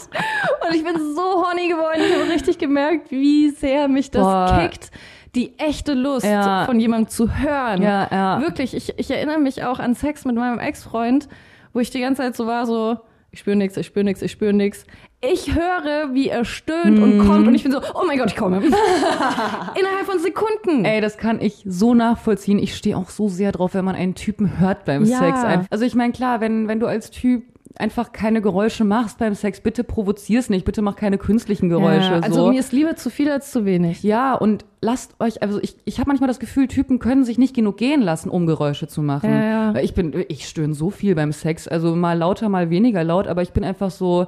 und 0.68 0.74
ich 0.77 0.85
bin 0.85 0.94
so 1.14 1.22
horny 1.42 1.68
geworden, 1.68 2.01
ich 2.07 2.14
habe 2.14 2.31
richtig 2.31 2.59
gemerkt, 2.59 3.11
wie 3.11 3.48
sehr 3.51 3.88
mich 3.88 4.11
das 4.11 4.22
Boah. 4.22 4.59
kickt, 4.61 4.90
die 5.34 5.58
echte 5.58 5.94
Lust 5.94 6.24
Ja. 6.26 6.64
von 6.64 6.80
jemandem 6.80 7.08
zu 7.08 7.30
hören. 7.38 7.82
Ja, 7.82 8.08
ja. 8.10 8.40
Wirklich, 8.40 8.74
ich, 8.74 8.94
ich 8.98 9.10
erinnere 9.10 9.38
mich 9.38 9.62
auch 9.64 9.78
an 9.78 9.94
Sex 9.94 10.24
mit 10.24 10.36
meinem 10.36 10.58
Ex-Freund, 10.58 11.28
wo 11.72 11.80
ich 11.80 11.90
die 11.90 12.00
ganze 12.00 12.22
Zeit 12.22 12.36
so 12.36 12.46
war, 12.46 12.66
so, 12.66 12.98
ich 13.30 13.40
spüre 13.40 13.56
nichts, 13.56 13.76
ich 13.76 13.86
spüre 13.86 14.04
nichts, 14.04 14.22
ich 14.22 14.32
spüre 14.32 14.52
nichts. 14.54 14.84
Ich 15.20 15.52
höre, 15.54 16.14
wie 16.14 16.28
er 16.28 16.44
stöhnt 16.44 16.98
und 17.00 17.18
Mhm. 17.18 17.26
kommt 17.26 17.46
und 17.48 17.54
ich 17.54 17.62
bin 17.64 17.72
so, 17.72 17.80
oh 17.94 18.04
mein 18.06 18.18
Gott, 18.18 18.28
ich 18.30 18.36
komme. 18.36 18.58
Innerhalb 18.62 20.06
von 20.06 20.18
Sekunden. 20.20 20.84
Ey, 20.84 21.00
das 21.00 21.18
kann 21.18 21.40
ich 21.40 21.62
so 21.66 21.92
nachvollziehen. 21.94 22.58
Ich 22.58 22.76
stehe 22.76 22.96
auch 22.96 23.10
so 23.10 23.28
sehr 23.28 23.52
drauf, 23.52 23.74
wenn 23.74 23.84
man 23.84 23.96
einen 23.96 24.14
Typen 24.14 24.58
hört 24.60 24.84
beim 24.84 25.04
Ja. 25.04 25.18
Sex. 25.18 25.66
Also 25.70 25.84
ich 25.84 25.94
meine, 25.94 26.12
klar, 26.12 26.40
wenn, 26.40 26.68
wenn 26.68 26.80
du 26.80 26.86
als 26.86 27.10
Typ 27.10 27.42
einfach 27.78 28.12
keine 28.12 28.42
Geräusche 28.42 28.84
machst 28.84 29.18
beim 29.18 29.34
Sex, 29.34 29.60
bitte 29.60 29.84
provozier's 29.84 30.50
nicht, 30.50 30.64
bitte 30.64 30.82
mach 30.82 30.96
keine 30.96 31.16
künstlichen 31.18 31.68
Geräusche. 31.68 32.10
ja, 32.12 32.20
also 32.20 32.46
so. 32.46 32.50
mir 32.50 32.58
ist 32.60 32.72
lieber 32.72 32.96
zu 32.96 33.08
viel 33.08 33.30
als 33.30 33.50
zu 33.52 33.64
wenig. 33.64 34.02
ja, 34.02 34.34
und 34.34 34.64
lasst 34.80 35.14
euch, 35.20 35.42
also 35.42 35.60
ich, 35.62 35.76
ich 35.84 35.98
habe 36.00 36.08
manchmal 36.08 36.28
das 36.28 36.40
Gefühl, 36.40 36.66
Typen 36.68 36.98
können 36.98 37.24
sich 37.24 37.38
nicht 37.38 37.54
genug 37.54 37.76
gehen 37.76 38.02
lassen, 38.02 38.30
um 38.30 38.46
Geräusche 38.46 38.88
zu 38.88 39.00
machen. 39.02 39.30
Ja, 39.30 39.72
ja. 39.72 39.80
Ich 39.80 39.94
bin, 39.94 40.12
ich 40.28 40.48
stöhne 40.48 40.74
so 40.74 40.90
viel 40.90 41.14
beim 41.14 41.32
Sex, 41.32 41.68
also 41.68 41.94
mal 41.94 42.18
lauter, 42.18 42.48
mal 42.48 42.68
weniger 42.70 43.04
laut, 43.04 43.28
aber 43.28 43.42
ich 43.42 43.52
bin 43.52 43.62
einfach 43.64 43.90
so, 43.90 44.26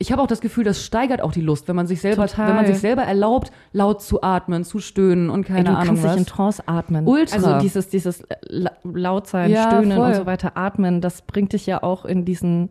ich 0.00 0.12
habe 0.12 0.22
auch 0.22 0.26
das 0.28 0.40
Gefühl, 0.40 0.62
das 0.64 0.84
steigert 0.84 1.20
auch 1.22 1.32
die 1.32 1.40
Lust, 1.40 1.66
wenn 1.68 1.74
man 1.76 1.86
sich 1.88 2.00
selber, 2.00 2.26
Total. 2.28 2.48
wenn 2.48 2.56
man 2.56 2.66
sich 2.66 2.78
selber 2.78 3.02
erlaubt, 3.02 3.50
laut 3.72 4.00
zu 4.02 4.22
atmen, 4.22 4.64
zu 4.64 4.78
stöhnen 4.78 5.28
und 5.28 5.44
keine 5.44 5.60
Ey, 5.60 5.64
du 5.64 5.70
Ahnung 5.72 5.86
kannst 5.86 6.02
was. 6.04 6.10
dich 6.12 6.20
in 6.20 6.26
Trance 6.26 6.62
atmen. 6.66 7.06
Ultra. 7.06 7.36
Also 7.36 7.58
dieses, 7.60 7.88
dieses 7.88 8.22
La- 8.48 8.72
Lautsein, 8.84 9.50
Ja, 9.50 9.68
Stöhnen 9.70 9.96
voll. 9.96 10.08
und 10.08 10.14
so 10.14 10.26
weiter, 10.26 10.52
Atmen, 10.56 11.00
das 11.00 11.22
bringt 11.22 11.52
dich 11.52 11.66
ja 11.66 11.82
auch 11.82 12.04
in 12.04 12.24
diesen 12.24 12.70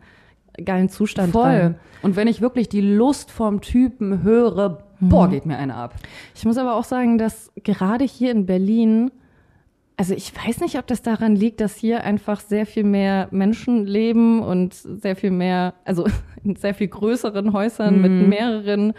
geilen 0.64 0.88
Zustand 0.88 1.32
Voll. 1.32 1.42
rein. 1.44 1.74
Und 2.02 2.16
wenn 2.16 2.28
ich 2.28 2.40
wirklich 2.40 2.68
die 2.68 2.80
Lust 2.80 3.30
vom 3.30 3.60
Typen 3.60 4.22
höre, 4.22 4.78
Mhm. 5.00 5.08
boah, 5.08 5.28
geht 5.28 5.46
mir 5.46 5.56
eine 5.58 5.74
ab. 5.74 5.94
Ich 6.34 6.44
muss 6.44 6.58
aber 6.58 6.74
auch 6.74 6.84
sagen, 6.84 7.18
dass 7.18 7.50
gerade 7.62 8.04
hier 8.04 8.30
in 8.32 8.46
Berlin, 8.46 9.10
also 9.96 10.14
ich 10.14 10.32
weiß 10.34 10.60
nicht, 10.60 10.78
ob 10.78 10.86
das 10.86 11.02
daran 11.02 11.34
liegt, 11.36 11.60
dass 11.60 11.74
hier 11.76 12.04
einfach 12.04 12.40
sehr 12.40 12.66
viel 12.66 12.84
mehr 12.84 13.28
Menschen 13.30 13.86
leben 13.86 14.40
und 14.42 14.74
sehr 14.74 15.16
viel 15.16 15.30
mehr, 15.32 15.74
also 15.84 16.06
in 16.44 16.56
sehr 16.56 16.74
viel 16.74 16.88
größeren 16.88 17.52
Häusern 17.52 18.00
mit 18.00 18.10
mehreren 18.28 18.92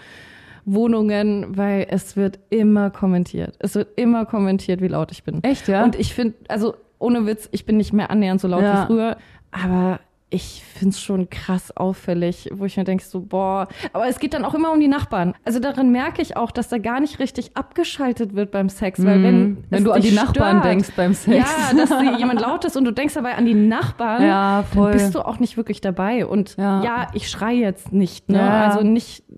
Wohnungen, 0.66 1.58
weil 1.58 1.88
es 1.90 2.16
wird 2.16 2.40
immer 2.50 2.90
kommentiert. 2.92 3.56
Es 3.60 3.76
wird 3.76 3.98
immer 3.98 4.26
kommentiert, 4.26 4.82
wie 4.82 4.88
laut 4.88 5.12
ich 5.12 5.24
bin. 5.24 5.44
Echt, 5.44 5.68
ja? 5.68 5.84
Und 5.84 5.96
ich 5.98 6.14
finde, 6.14 6.36
also 6.48 6.76
ohne 7.00 7.26
Witz, 7.26 7.48
ich 7.52 7.66
bin 7.66 7.78
nicht 7.78 7.94
mehr 7.94 8.12
annähernd 8.12 8.42
so 8.42 8.48
laut 8.48 8.62
Ja. 8.62 8.84
wie 8.84 8.88
früher, 8.88 9.18
aber 9.52 10.00
ich 10.32 10.64
find's 10.76 11.02
schon 11.02 11.30
krass 11.32 11.76
auffällig, 11.76 12.50
wo 12.54 12.66
ich 12.66 12.78
mir 12.78 12.84
denke, 12.84 13.04
so, 13.04 13.20
boah, 13.22 13.68
aber 13.94 14.08
es 14.08 14.20
geht 14.20 14.36
dann 14.36 14.46
auch 14.46 14.54
immer 14.54 14.72
um 14.72 14.80
die 14.80 14.88
Nachbarn. 14.88 15.34
Also 15.44 15.60
darin 15.60 15.92
merke 15.92 16.22
ich 16.22 16.38
auch, 16.38 16.52
dass 16.52 16.70
da 16.70 16.78
gar 16.78 17.00
nicht 17.00 17.18
richtig 17.18 17.58
abgeschaltet 17.58 18.36
wird 18.36 18.52
beim 18.52 18.70
Sex, 18.70 19.04
weil 19.04 19.24
wenn, 19.24 19.40
Mhm. 19.50 19.58
wenn 19.72 19.80
es 19.80 19.84
du 19.86 19.92
an 19.92 20.02
die 20.02 20.12
Nachbarn 20.12 20.60
stört, 20.60 20.66
denkst 20.66 20.90
beim 20.96 21.14
Sex. 21.16 21.50
Ja, 21.50 21.74
dass 21.76 21.90
jemand 22.20 22.42
laut 22.42 22.64
ist 22.64 22.78
und 22.78 22.86
du 22.86 22.92
denkst 22.92 23.16
dabei 23.16 23.36
an 23.36 23.46
die 23.48 23.56
Nachbarn, 23.56 24.22
Ja, 24.24 24.64
voll. 24.72 24.92
dann 24.92 25.00
bist 25.00 25.16
du 25.16 25.22
auch 25.26 25.40
nicht 25.40 25.58
wirklich 25.58 25.82
dabei. 25.82 26.26
Und 26.28 26.56
Ja. 26.58 26.84
ja, 26.84 27.08
ich 27.14 27.28
schreie 27.28 27.58
jetzt 27.58 27.92
nicht, 27.92 28.30
ne? 28.30 28.38
Ja. 28.38 28.68
Also 28.68 28.86
nicht. 28.86 29.24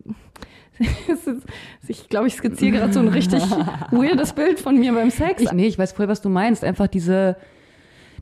Es 1.07 1.27
ich 1.87 2.09
glaube, 2.09 2.27
ich 2.27 2.33
skizziere 2.35 2.77
gerade 2.77 2.93
so 2.93 2.99
ein 2.99 3.07
richtig 3.09 3.43
weirdes 3.91 4.33
Bild 4.33 4.59
von 4.59 4.79
mir 4.79 4.93
beim 4.93 5.11
Sex. 5.11 5.41
Ich, 5.41 5.51
nee, 5.51 5.67
ich 5.67 5.77
weiß 5.77 5.91
voll, 5.91 6.07
was 6.07 6.21
du 6.21 6.29
meinst. 6.29 6.63
Einfach 6.63 6.87
diese, 6.87 7.35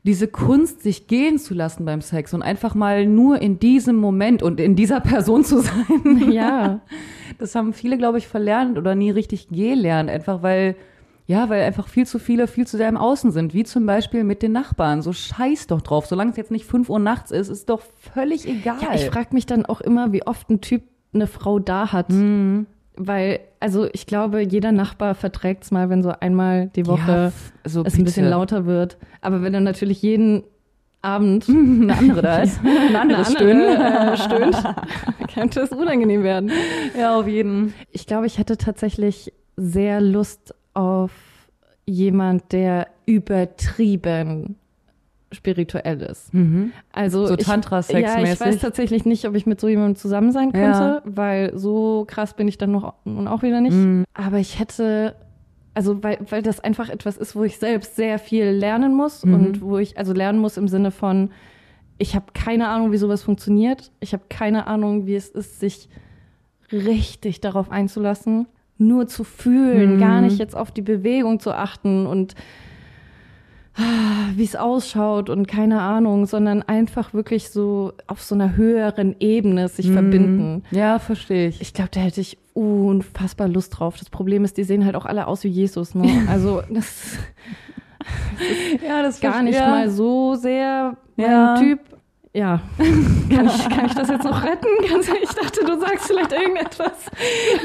diese 0.02 0.28
Kunst, 0.28 0.82
sich 0.82 1.06
gehen 1.06 1.38
zu 1.38 1.54
lassen 1.54 1.84
beim 1.84 2.00
Sex 2.00 2.32
und 2.32 2.42
einfach 2.42 2.74
mal 2.74 3.06
nur 3.06 3.40
in 3.40 3.58
diesem 3.58 3.96
Moment 3.96 4.42
und 4.42 4.60
in 4.60 4.76
dieser 4.76 5.00
Person 5.00 5.44
zu 5.44 5.60
sein. 5.60 6.30
ja. 6.30 6.80
Das 7.38 7.54
haben 7.54 7.72
viele, 7.72 7.96
glaube 7.96 8.18
ich, 8.18 8.26
verlernt 8.26 8.76
oder 8.76 8.94
nie 8.94 9.10
richtig 9.10 9.48
gelernt. 9.48 10.10
Einfach 10.10 10.42
weil, 10.42 10.76
Ja, 11.26 11.48
weil 11.48 11.62
einfach 11.62 11.88
viel 11.88 12.04
zu 12.04 12.18
viele 12.18 12.46
viel 12.48 12.66
zu 12.66 12.76
sehr 12.76 12.88
im 12.88 12.98
Außen 12.98 13.30
sind, 13.30 13.54
wie 13.54 13.64
zum 13.64 13.86
Beispiel 13.86 14.24
mit 14.24 14.42
den 14.42 14.52
Nachbarn. 14.52 15.00
So 15.00 15.14
scheiß 15.14 15.68
doch 15.68 15.80
drauf. 15.80 16.06
Solange 16.06 16.32
es 16.32 16.36
jetzt 16.36 16.50
nicht 16.50 16.66
5 16.66 16.90
Uhr 16.90 16.98
nachts 16.98 17.30
ist, 17.30 17.48
ist 17.48 17.70
doch 17.70 17.80
völlig 18.12 18.46
egal. 18.46 18.76
Ja, 18.82 18.94
ich 18.94 19.06
frage 19.06 19.28
mich 19.32 19.46
dann 19.46 19.64
auch 19.64 19.80
immer, 19.80 20.12
wie 20.12 20.26
oft 20.26 20.50
ein 20.50 20.60
Typ 20.60 20.82
eine 21.14 21.26
Frau 21.26 21.58
da 21.60 21.92
hat. 21.92 22.10
Mhm. 22.10 22.66
Weil, 23.02 23.40
also 23.60 23.88
ich 23.94 24.04
glaube, 24.04 24.42
jeder 24.42 24.72
Nachbar 24.72 25.14
verträgt 25.14 25.64
es 25.64 25.70
mal, 25.70 25.88
wenn 25.88 26.02
so 26.02 26.12
einmal 26.20 26.68
die 26.76 26.86
Woche 26.86 27.32
so 27.64 27.82
es 27.82 27.94
ein 27.94 28.04
bisschen 28.04 28.28
lauter 28.28 28.66
wird. 28.66 28.98
Aber 29.22 29.40
wenn 29.40 29.54
dann 29.54 29.64
natürlich 29.64 30.02
jeden 30.02 30.42
Abend 31.00 31.48
eine 31.48 31.96
andere 31.96 32.20
da 32.20 32.42
ist, 32.42 32.60
ein 32.62 32.94
anderes 32.94 33.32
Stöhnen 33.32 33.80
äh, 33.80 34.18
stöhnt, 34.18 34.54
könnte 35.34 35.60
es 35.60 35.70
unangenehm 35.70 36.22
werden. 36.22 36.52
Ja, 36.98 37.18
auf 37.18 37.26
jeden. 37.26 37.72
Ich 37.90 38.06
glaube, 38.06 38.26
ich 38.26 38.36
hätte 38.36 38.58
tatsächlich 38.58 39.32
sehr 39.56 40.02
Lust 40.02 40.54
auf 40.74 41.12
jemand, 41.86 42.52
der 42.52 42.86
übertrieben 43.06 44.56
spirituell 45.32 46.00
ist. 46.02 46.34
Mhm. 46.34 46.72
Also 46.92 47.26
So 47.26 47.34
ich- 47.38 47.44
Tantra-Sex-mäßig? 47.46 48.24
Ja, 48.26 48.32
ich 48.32 48.40
weiß 48.40 48.58
tatsächlich 48.58 49.04
nicht, 49.04 49.26
ob 49.26 49.34
ich 49.36 49.46
mit 49.46 49.60
so 49.60 49.68
jemandem 49.68 49.96
zusammen 49.96 50.32
sein 50.32 50.52
könnte, 50.52 50.66
Ja. 50.78 51.02
weil 51.04 51.56
so 51.56 52.04
krass 52.08 52.34
bin 52.34 52.48
ich 52.48 52.58
dann 52.58 52.72
noch, 52.72 52.94
nun 53.04 53.28
auch 53.28 53.42
wieder 53.42 53.60
nicht. 53.60 53.74
Mhm. 53.74 54.04
Aber 54.14 54.38
ich 54.38 54.58
hätte, 54.58 55.14
also 55.74 56.02
weil, 56.02 56.18
weil 56.28 56.42
das 56.42 56.58
einfach 56.60 56.88
etwas 56.88 57.16
ist, 57.16 57.36
wo 57.36 57.44
ich 57.44 57.58
selbst 57.58 57.94
sehr 57.96 58.18
viel 58.18 58.46
lernen 58.46 58.94
muss 58.96 59.24
Mhm. 59.24 59.34
und 59.34 59.60
wo 59.62 59.78
ich, 59.78 59.96
also 59.98 60.12
lernen 60.12 60.40
muss 60.40 60.56
im 60.56 60.66
Sinne 60.68 60.90
von, 60.90 61.30
ich 61.98 62.14
habe 62.16 62.26
keine 62.34 62.68
Ahnung, 62.68 62.92
wie 62.92 62.96
sowas 62.96 63.22
funktioniert. 63.22 63.92
Ich 64.00 64.12
habe 64.12 64.24
keine 64.28 64.66
Ahnung, 64.66 65.06
wie 65.06 65.14
es 65.14 65.28
ist, 65.28 65.60
sich 65.60 65.88
richtig 66.72 67.40
darauf 67.40 67.70
einzulassen, 67.70 68.46
nur 68.78 69.06
zu 69.06 69.24
fühlen, 69.24 69.96
Mhm. 69.96 70.00
gar 70.00 70.20
nicht 70.20 70.38
jetzt 70.38 70.56
auf 70.56 70.70
die 70.70 70.82
Bewegung 70.82 71.40
zu 71.40 71.52
achten 71.52 72.06
und 72.06 72.34
wie 74.36 74.44
es 74.44 74.56
ausschaut 74.56 75.30
und 75.30 75.46
keine 75.48 75.80
Ahnung, 75.80 76.26
sondern 76.26 76.62
einfach 76.62 77.14
wirklich 77.14 77.50
so 77.50 77.92
auf 78.06 78.22
so 78.22 78.34
einer 78.34 78.56
höheren 78.56 79.16
Ebene 79.20 79.68
sich 79.68 79.88
Mhm. 79.88 79.92
verbinden. 79.94 80.64
Ja, 80.70 80.98
verstehe 80.98 81.48
ich. 81.48 81.60
Ich 81.60 81.72
glaube, 81.72 81.90
da 81.92 82.00
hätte 82.00 82.20
ich 82.20 82.36
unfassbar 82.54 83.48
Lust 83.48 83.78
drauf. 83.78 83.96
Das 83.98 84.10
Problem 84.10 84.44
ist, 84.44 84.56
die 84.56 84.64
sehen 84.64 84.84
halt 84.84 84.96
auch 84.96 85.06
alle 85.06 85.26
aus 85.26 85.44
wie 85.44 85.48
Jesus. 85.48 85.94
Ne? 85.94 86.04
Also 86.30 86.62
das 86.70 87.18
Ja, 88.86 89.02
das 89.02 89.16
ist 89.16 89.20
gar 89.22 89.42
nicht 89.42 89.58
mal 89.58 89.88
so 89.90 90.34
sehr 90.34 90.96
mein 91.16 91.30
Ja. 91.30 91.54
Typ. 91.56 91.80
Ja, 92.32 92.60
kann 92.78 93.46
ich, 93.46 93.68
kann 93.68 93.86
ich 93.86 93.94
das 93.94 94.08
jetzt 94.08 94.24
noch 94.24 94.44
retten? 94.44 94.66
Ich 95.22 95.30
dachte, 95.30 95.64
du 95.64 95.80
sagst 95.80 96.06
vielleicht 96.06 96.32
irgendetwas. 96.32 96.92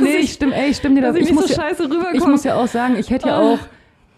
Nee, 0.02 0.16
ich 0.18 0.34
stimme, 0.34 0.56
ey, 0.56 0.72
ich 0.72 0.78
stimme 0.78 0.96
dir 0.96 1.02
da. 1.02 1.08
dass 1.10 1.18
ich, 1.18 1.24
Ich 1.24 1.30
nicht 1.30 1.36
muss, 1.40 1.50
so 1.50 1.62
ja, 1.62 1.70
ich 2.14 2.26
muss 2.26 2.44
ja 2.44 2.56
auch 2.56 2.68
sagen, 2.68 2.96
ich 2.98 3.12
hätte 3.12 3.28
ja 3.28 3.38
Ah. 3.38 3.54
auch 3.54 3.60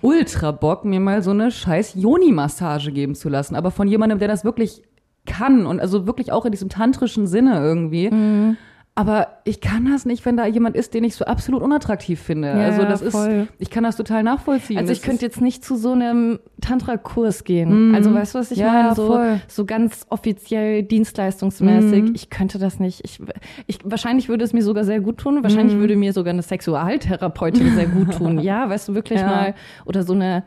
ultra 0.01 0.51
Bock, 0.51 0.85
mir 0.85 0.99
mal 0.99 1.21
so 1.21 1.31
eine 1.31 1.51
scheiß 1.51 1.95
Joni-Massage 1.95 2.91
geben 2.91 3.15
zu 3.15 3.29
lassen. 3.29 3.55
Aber 3.55 3.71
von 3.71 3.87
jemandem, 3.87 4.19
der 4.19 4.27
das 4.27 4.43
wirklich 4.43 4.81
kann 5.25 5.65
und 5.65 5.79
also 5.79 6.07
wirklich 6.07 6.31
auch 6.31 6.45
in 6.45 6.51
diesem 6.51 6.69
tantrischen 6.69 7.27
Sinne 7.27 7.59
irgendwie. 7.59 8.09
Mhm. 8.09 8.57
Aber 8.99 9.27
ich 9.43 9.61
kann 9.61 9.85
das 9.91 10.05
nicht, 10.05 10.25
wenn 10.25 10.37
da 10.37 10.47
jemand 10.47 10.75
ist, 10.75 10.95
den 10.95 11.03
ich 11.03 11.15
so 11.15 11.23
absolut 11.25 11.61
unattraktiv 11.61 12.19
finde. 12.19 12.47
Ja, 12.47 12.55
also 12.65 12.81
das 12.81 13.03
voll. 13.03 13.47
ist, 13.47 13.49
ich 13.59 13.69
kann 13.69 13.83
das 13.83 13.95
total 13.95 14.23
nachvollziehen. 14.23 14.79
Also 14.79 14.91
ich 14.91 15.01
Das 15.01 15.07
könnte 15.07 15.23
jetzt 15.23 15.39
nicht 15.39 15.63
zu 15.63 15.75
so 15.75 15.91
einem 15.91 16.39
Tantra-Kurs 16.61 17.43
gehen. 17.43 17.89
Mhm. 17.89 17.95
Also 17.95 18.11
weißt 18.11 18.33
du, 18.33 18.39
was 18.39 18.49
ich 18.49 18.57
Ja, 18.57 18.71
meine? 18.73 18.95
So, 18.95 19.05
voll. 19.05 19.39
so 19.47 19.65
ganz 19.65 20.07
offiziell 20.09 20.81
dienstleistungsmäßig. 20.81 22.03
Mhm. 22.05 22.11
Ich 22.15 22.31
könnte 22.31 22.57
das 22.57 22.79
nicht. 22.79 23.01
Ich, 23.05 23.19
ich, 23.67 23.77
wahrscheinlich 23.83 24.29
würde 24.29 24.43
es 24.43 24.53
mir 24.53 24.63
sogar 24.63 24.83
sehr 24.83 24.99
gut 24.99 25.19
tun. 25.19 25.43
Wahrscheinlich 25.43 25.75
Mhm. 25.75 25.81
würde 25.81 25.95
mir 25.95 26.11
sogar 26.11 26.33
eine 26.33 26.41
Sexualtherapeutin 26.41 27.75
sehr 27.75 27.85
gut 27.87 28.17
tun. 28.17 28.39
Ja, 28.47 28.67
weißt 28.67 28.87
du, 28.89 28.95
wirklich 28.95 29.19
Ja. 29.19 29.27
mal. 29.27 29.53
Oder 29.85 30.01
so 30.01 30.13
eine, 30.13 30.43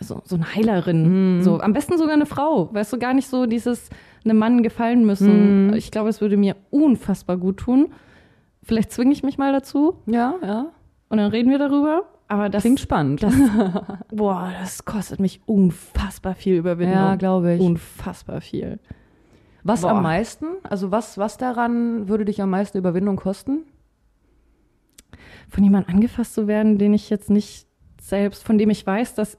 so, 0.00 0.20
so 0.26 0.36
eine 0.36 0.54
Heilerin. 0.54 1.38
Mhm. 1.38 1.42
So, 1.42 1.60
am 1.60 1.72
besten 1.72 1.96
sogar 1.96 2.12
eine 2.14 2.26
Frau. 2.26 2.68
Weißt 2.74 2.92
du, 2.92 2.98
gar 2.98 3.14
nicht 3.14 3.28
so 3.28 3.46
dieses 3.46 3.88
einem 4.24 4.38
Mann 4.38 4.62
gefallen 4.62 5.04
müssen. 5.04 5.68
Mhm. 5.68 5.74
Ich 5.74 5.90
glaube, 5.90 6.08
es 6.08 6.20
würde 6.20 6.36
mir 6.36 6.56
unfassbar 6.70 7.36
gut 7.36 7.58
tun. 7.58 7.92
Vielleicht 8.62 8.92
zwinge 8.92 9.12
ich 9.12 9.22
mich 9.22 9.38
mal 9.38 9.52
dazu 9.52 10.02
ja, 10.06 10.34
ja. 10.42 10.66
und 11.08 11.18
dann 11.18 11.30
reden 11.30 11.50
wir 11.50 11.58
darüber. 11.58 12.04
Aber 12.28 12.48
das 12.48 12.62
Klingt 12.62 12.78
spannend. 12.78 13.22
das, 13.22 13.34
boah, 14.12 14.52
das 14.60 14.84
kostet 14.84 15.18
mich 15.18 15.40
unfassbar 15.46 16.34
viel 16.34 16.54
Überwindung. 16.54 16.94
ja, 16.94 17.16
glaube 17.16 17.54
ich. 17.54 17.60
Unfassbar 17.60 18.40
viel. 18.40 18.78
Was 19.64 19.82
Boah. 19.82 19.90
am 19.90 20.02
meisten? 20.02 20.46
Also 20.62 20.90
was, 20.90 21.18
was 21.18 21.36
daran 21.36 22.08
würde 22.08 22.24
dich 22.24 22.40
am 22.40 22.50
meisten 22.50 22.78
Überwindung 22.78 23.16
kosten? 23.16 23.64
Von 25.48 25.64
jemandem 25.64 25.96
angefasst 25.96 26.34
zu 26.34 26.46
werden, 26.46 26.78
den 26.78 26.94
ich 26.94 27.10
jetzt 27.10 27.30
nicht 27.30 27.66
selbst, 28.00 28.44
von 28.44 28.58
dem 28.58 28.70
ich 28.70 28.86
weiß, 28.86 29.14
dass. 29.14 29.36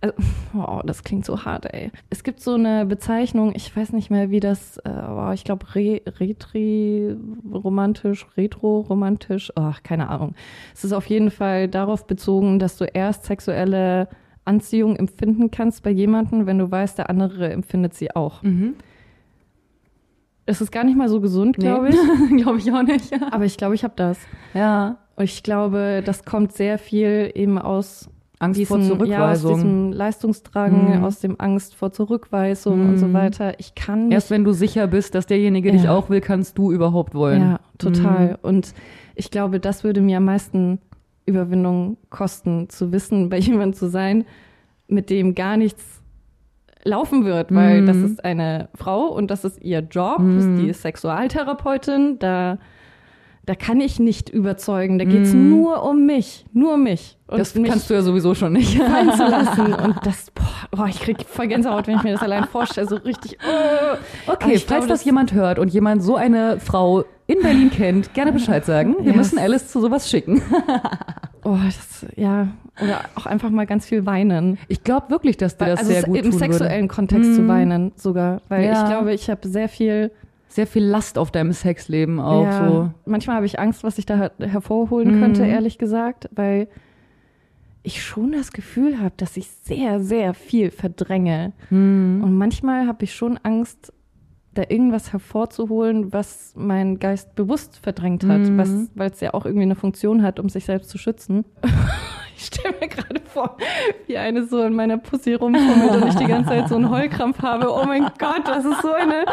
Also, 0.00 0.16
wow, 0.52 0.82
das 0.84 1.04
klingt 1.04 1.24
so 1.24 1.44
hart, 1.44 1.72
ey. 1.72 1.92
Es 2.10 2.24
gibt 2.24 2.40
so 2.40 2.54
eine 2.54 2.86
Bezeichnung, 2.86 3.52
ich 3.54 3.74
weiß 3.74 3.92
nicht 3.92 4.10
mehr, 4.10 4.30
wie 4.30 4.40
das, 4.40 4.78
äh, 4.78 4.90
oh, 4.90 5.30
ich 5.32 5.44
glaube, 5.44 5.66
Re 5.74 6.02
Retri-romantisch, 6.06 8.26
Retro-romantisch, 8.36 9.52
ach, 9.56 9.82
keine 9.82 10.08
Ahnung. 10.08 10.34
Es 10.74 10.84
ist 10.84 10.92
auf 10.92 11.06
jeden 11.06 11.30
Fall 11.30 11.68
darauf 11.68 12.06
bezogen, 12.06 12.58
dass 12.58 12.76
du 12.76 12.84
erst 12.84 13.24
sexuelle 13.24 14.08
Anziehung 14.44 14.96
empfinden 14.96 15.50
kannst 15.50 15.82
bei 15.82 15.90
jemandem, 15.90 16.46
wenn 16.46 16.58
du 16.58 16.70
weißt, 16.70 16.98
der 16.98 17.10
andere 17.10 17.50
empfindet 17.50 17.94
sie 17.94 18.14
auch. 18.14 18.42
Mhm. 18.42 18.74
Es 20.46 20.60
ist 20.60 20.72
gar 20.72 20.84
nicht 20.84 20.96
mal 20.96 21.08
so 21.08 21.20
gesund, 21.20 21.56
glaube 21.56 21.90
ich. 21.90 21.94
glaube 22.42 22.58
ich 22.58 22.72
auch 22.72 22.82
nicht. 22.82 23.12
Aber 23.30 23.44
ich 23.44 23.56
glaube, 23.56 23.76
ich 23.76 23.84
habe 23.84 23.94
das. 23.96 24.18
Ja. 24.52 24.98
Und 25.14 25.24
ich 25.24 25.42
glaube, 25.42 26.02
das 26.04 26.24
kommt 26.24 26.52
sehr 26.52 26.78
viel 26.78 27.30
eben 27.34 27.58
aus 27.58 28.10
Angst 28.40 28.58
diesem, 28.58 28.82
vor 28.82 29.06
ja, 29.06 29.30
aus 29.30 29.40
Zurückweisung. 29.42 29.54
diesem 29.54 29.92
Leistungsdrang, 29.92 30.98
Mhm. 30.98 31.04
aus 31.04 31.20
dem 31.20 31.36
Angst 31.38 31.76
vor 31.76 31.92
Zurückweisung 31.92 32.88
und 32.88 32.98
so 32.98 33.06
Mhm. 33.06 33.12
weiter. 33.12 33.54
Ich 33.60 33.74
kann 33.74 34.08
nicht. 34.08 34.14
Erst 34.14 34.30
wenn 34.30 34.42
du 34.44 34.52
sicher 34.52 34.86
bist, 34.88 35.14
dass 35.14 35.26
derjenige 35.26 35.68
Ja. 35.68 35.72
dich 35.76 35.88
auch 35.88 36.10
will, 36.10 36.20
kannst 36.20 36.58
du 36.58 36.72
überhaupt 36.72 37.14
wollen. 37.14 37.40
ja, 37.42 37.60
total. 37.78 38.30
Mhm. 38.30 38.36
Und 38.42 38.74
ich 39.14 39.30
glaube, 39.30 39.60
das 39.60 39.84
würde 39.84 40.00
mir 40.00 40.16
am 40.16 40.24
meisten 40.24 40.78
Überwindung 41.26 41.96
kosten, 42.08 42.68
zu 42.70 42.90
wissen, 42.92 43.28
bei 43.28 43.38
jemandem 43.38 43.74
zu 43.74 43.88
sein, 43.88 44.24
mit 44.88 45.10
dem 45.10 45.34
gar 45.34 45.56
nichts 45.56 46.02
laufen 46.82 47.26
wird, 47.26 47.54
weil 47.54 47.82
Mhm. 47.82 47.86
das 47.86 47.96
ist 47.98 48.24
eine 48.24 48.70
Frau 48.74 49.02
und 49.08 49.30
das 49.30 49.44
ist 49.44 49.60
ihr 49.62 49.80
Job, 49.80 50.18
Mhm. 50.18 50.56
die 50.56 50.68
ist 50.70 50.80
Sexualtherapeutin, 50.80 52.18
da, 52.18 52.56
da 53.50 53.56
kann 53.56 53.80
ich 53.80 53.98
nicht 53.98 54.28
überzeugen, 54.28 55.00
da 55.00 55.04
geht's 55.04 55.32
Mhm. 55.34 55.50
nur 55.50 55.82
um 55.82 56.06
mich, 56.06 56.46
nur 56.52 56.74
um 56.74 56.84
mich. 56.84 57.16
Und 57.26 57.40
Das 57.40 57.52
mich 57.56 57.68
kannst 57.68 57.90
du 57.90 57.94
ja 57.94 58.02
sowieso 58.02 58.32
schon 58.36 58.52
nicht. 58.52 58.78
fallen 58.80 59.10
zu 59.12 59.24
lassen. 59.24 59.72
Und 59.84 59.96
das, 60.06 60.30
boah, 60.30 60.44
boah, 60.70 60.86
ich 60.86 61.00
krieg 61.00 61.16
voll 61.28 61.48
Gänsehaut, 61.48 61.88
wenn 61.88 61.96
ich 61.96 62.04
mir 62.04 62.12
das 62.12 62.22
allein 62.22 62.44
vorstelle, 62.44 62.86
so 62.86 62.94
richtig, 62.94 63.38
oh. 63.44 63.96
Okay, 64.32 64.52
ich 64.52 64.64
falls 64.64 64.66
glaube, 64.66 64.86
das 64.86 65.00
das- 65.00 65.04
jemand 65.04 65.32
hört 65.32 65.58
und 65.58 65.72
jemand 65.72 66.00
so 66.04 66.14
eine 66.14 66.60
Frau 66.60 67.02
in 67.26 67.42
Berlin 67.42 67.70
kennt, 67.70 68.14
gerne 68.14 68.30
Bescheid 68.32 68.64
sagen. 68.64 68.94
Wir 69.00 69.10
Ja, 69.10 69.16
müssen 69.16 69.36
Alice 69.38 69.66
zu 69.66 69.80
sowas 69.80 70.08
schicken. 70.08 70.40
Oh, 71.42 71.56
das, 71.64 72.04
ja. 72.16 72.48
Oder 72.82 73.00
auch 73.14 73.24
einfach 73.24 73.48
mal 73.48 73.64
ganz 73.64 73.86
viel 73.86 74.04
weinen. 74.04 74.58
Ich 74.68 74.84
glaube 74.84 75.08
wirklich, 75.08 75.38
dass 75.38 75.56
dir 75.56 75.64
das 75.64 75.80
also 75.80 75.90
sehr 75.90 76.02
gut 76.02 76.18
im 76.18 76.30
tun 76.32 76.38
sexuellen 76.38 76.82
würde. 76.82 76.94
Kontext 76.94 77.34
zu 77.34 77.40
Mhm. 77.40 77.48
weinen 77.48 77.92
sogar. 77.96 78.42
Weil 78.50 78.66
Ja. 78.66 78.82
ich 78.82 78.88
glaube, 78.90 79.14
ich 79.14 79.30
habe 79.30 79.48
sehr 79.48 79.70
viel, 79.70 80.10
Sehr 80.50 80.66
viel 80.66 80.84
Last 80.84 81.16
auf 81.16 81.30
deinem 81.30 81.52
Sexleben 81.52 82.18
auch 82.20 82.42
ja, 82.44 82.68
so. 82.68 82.90
manchmal 83.06 83.36
habe 83.36 83.46
ich 83.46 83.58
Angst, 83.60 83.84
was 83.84 83.98
ich 83.98 84.04
da 84.06 84.16
her 84.16 84.32
hervorholen 84.40 85.16
Mhm. 85.16 85.20
könnte, 85.22 85.46
ehrlich 85.46 85.78
gesagt, 85.78 86.28
weil 86.34 86.68
ich 87.82 88.02
schon 88.02 88.32
das 88.32 88.52
Gefühl 88.52 88.98
habe, 89.00 89.14
dass 89.16 89.36
ich 89.36 89.48
sehr, 89.48 90.00
sehr 90.00 90.34
viel 90.34 90.70
verdränge. 90.70 91.52
Hm. 91.70 92.20
Und 92.22 92.36
manchmal 92.36 92.86
habe 92.86 93.04
ich 93.04 93.14
schon 93.14 93.38
Angst, 93.42 93.92
da 94.52 94.62
irgendwas 94.68 95.12
hervorzuholen, 95.12 96.12
was 96.12 96.52
mein 96.56 96.98
Geist 96.98 97.36
bewusst 97.36 97.78
verdrängt 97.80 98.24
hat, 98.26 98.40
Mhm. 98.40 98.88
weil 98.96 99.10
es 99.10 99.20
ja 99.20 99.32
auch 99.32 99.44
irgendwie 99.46 99.62
eine 99.62 99.76
Funktion 99.76 100.22
hat, 100.24 100.40
um 100.40 100.48
sich 100.48 100.64
selbst 100.64 100.90
zu 100.90 100.98
schützen. 100.98 101.44
Ich 102.36 102.46
stelle 102.46 102.74
mir 102.80 102.88
gerade 102.88 103.20
vor, 103.22 103.58
wie 104.06 104.16
eine 104.16 104.44
so 104.46 104.62
in 104.62 104.72
meiner 104.74 104.96
Pussy 104.96 105.34
rumfummelt 105.34 105.90
und 106.02 106.08
ich 106.08 106.14
die 106.14 106.24
ganze 106.24 106.48
Zeit 106.48 106.68
so 106.70 106.76
einen 106.76 106.88
Heulkrampf 106.88 107.42
habe. 107.42 107.70
Oh 107.70 107.84
mein 107.84 108.04
Gott, 108.18 108.46
das 108.48 108.64
ist 108.64 108.80
so 108.80 108.92
eine 108.94 109.26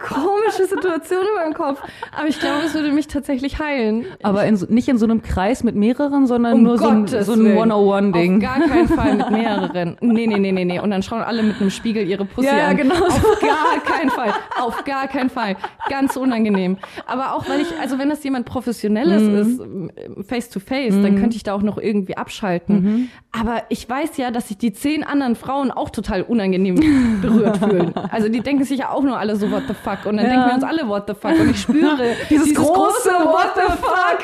komische 0.00 0.66
Situation 0.66 1.20
in 1.20 1.34
meinem 1.42 1.54
Kopf. 1.54 1.80
Aber 2.16 2.26
ich 2.28 2.38
glaube, 2.40 2.64
es 2.66 2.74
würde 2.74 2.90
mich 2.92 3.06
tatsächlich 3.06 3.58
heilen. 3.60 4.04
Aber 4.22 4.44
in 4.44 4.56
so, 4.56 4.66
nicht 4.68 4.88
in 4.88 4.98
so 4.98 5.06
einem 5.06 5.22
Kreis 5.22 5.62
mit 5.62 5.76
mehreren, 5.76 6.26
sondern 6.26 6.54
Um 6.54 6.62
nur 6.64 6.78
so 6.78 6.86
ein, 6.88 7.04
Gottes 7.06 7.26
so 7.26 7.32
ein 7.34 7.44
Willen. 7.44 7.70
Auf 7.72 7.84
101-Ding. 7.94 8.40
gar 8.40 8.60
keinen 8.60 8.88
Fall 8.88 9.14
mit 9.16 9.30
mehreren. 9.30 9.96
Nee, 10.00 10.26
nee, 10.26 10.38
nee, 10.38 10.52
nee, 10.52 10.64
nee. 10.64 10.80
Und 10.80 10.90
dann 10.90 11.02
schauen 11.02 11.22
alle 11.22 11.42
mit 11.42 11.60
einem 11.60 11.70
Spiegel 11.70 12.08
ihre 12.08 12.24
Pussy 12.24 12.48
Ja, 12.48 12.56
ja, 12.58 12.68
an. 12.68 12.76
genau 12.76 12.94
so. 12.96 13.04
Auf 13.04 13.40
gar 13.40 13.80
keinen 13.84 14.10
Fall. 14.10 14.32
Auf 14.60 14.84
gar 14.84 15.06
keinen 15.08 15.30
Fall. 15.30 15.56
Ganz 15.88 16.16
unangenehm. 16.16 16.76
Aber 17.06 17.34
auch, 17.34 17.48
weil 17.48 17.60
ich, 17.60 17.68
also 17.80 17.98
wenn 17.98 18.08
das 18.10 18.22
jemand 18.24 18.46
Professionelles 18.46 19.22
Mhm. 19.22 19.34
ist, 19.36 19.60
ähm, 19.60 19.90
face 20.26 20.50
to 20.50 20.60
face, 20.60 20.94
dann 21.00 21.18
könnte 21.20 21.36
ich 21.36 21.42
da 21.44 21.54
auch 21.54 21.62
noch 21.62 21.78
irgendwie 21.78 22.16
abschalten. 22.16 22.74
Mhm. 22.82 23.08
Aber 23.32 23.62
ich 23.68 23.88
weiß 23.88 24.16
ja, 24.16 24.30
dass 24.30 24.48
sich 24.48 24.58
die 24.58 24.72
zehn 24.72 25.04
anderen 25.04 25.36
Frauen 25.36 25.70
auch 25.70 25.90
total 25.90 26.22
unangenehm 26.22 27.20
berührt 27.22 27.58
fühlen. 27.58 27.92
Also 28.10 28.28
die 28.28 28.40
denken 28.40 28.64
sich 28.64 28.78
ja 28.80 28.90
auch 28.90 29.02
nur 29.02 29.18
alle 29.18 29.34
so, 29.36 29.50
what 29.50 29.62
the 29.66 29.74
fuck. 29.84 30.06
Und 30.06 30.16
dann 30.16 30.26
ja. 30.26 30.32
denken 30.32 30.46
wir 30.46 30.54
uns 30.54 30.64
alle, 30.64 30.88
what 30.88 31.04
the 31.06 31.14
fuck. 31.14 31.38
Und 31.38 31.50
ich 31.50 31.60
spüre 31.60 31.96
dieses, 32.30 32.46
dieses 32.46 32.54
große, 32.54 33.10
große, 33.10 33.10
what 33.26 33.52
the 33.54 33.72
fuck. 33.80 34.20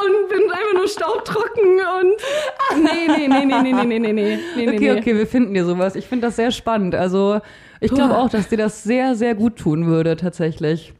und, 0.00 0.10
und, 0.10 0.28
bin 0.28 0.50
einfach 0.50 0.74
nur 0.74 0.88
staubtrocken 0.88 1.80
und 2.00 2.84
nee, 2.84 3.08
nee, 3.08 3.28
nee, 3.28 3.44
nee, 3.44 3.72
nee, 3.72 3.84
nee, 3.84 3.98
nee, 3.98 4.12
nee, 4.12 4.38
nee. 4.56 4.68
Okay, 4.68 4.78
nee. 4.78 4.92
okay, 4.92 5.16
wir 5.16 5.26
finden 5.26 5.54
dir 5.54 5.64
sowas. 5.64 5.94
Ich 5.96 6.06
finde 6.06 6.26
das 6.26 6.36
sehr 6.36 6.50
spannend. 6.50 6.94
Also 6.94 7.40
ich 7.80 7.92
glaube 7.92 8.16
auch, 8.16 8.28
dass 8.28 8.48
dir 8.48 8.58
das 8.58 8.82
sehr, 8.82 9.14
sehr 9.14 9.34
gut 9.34 9.56
tun 9.56 9.86
würde, 9.86 10.16
tatsächlich. 10.16 10.94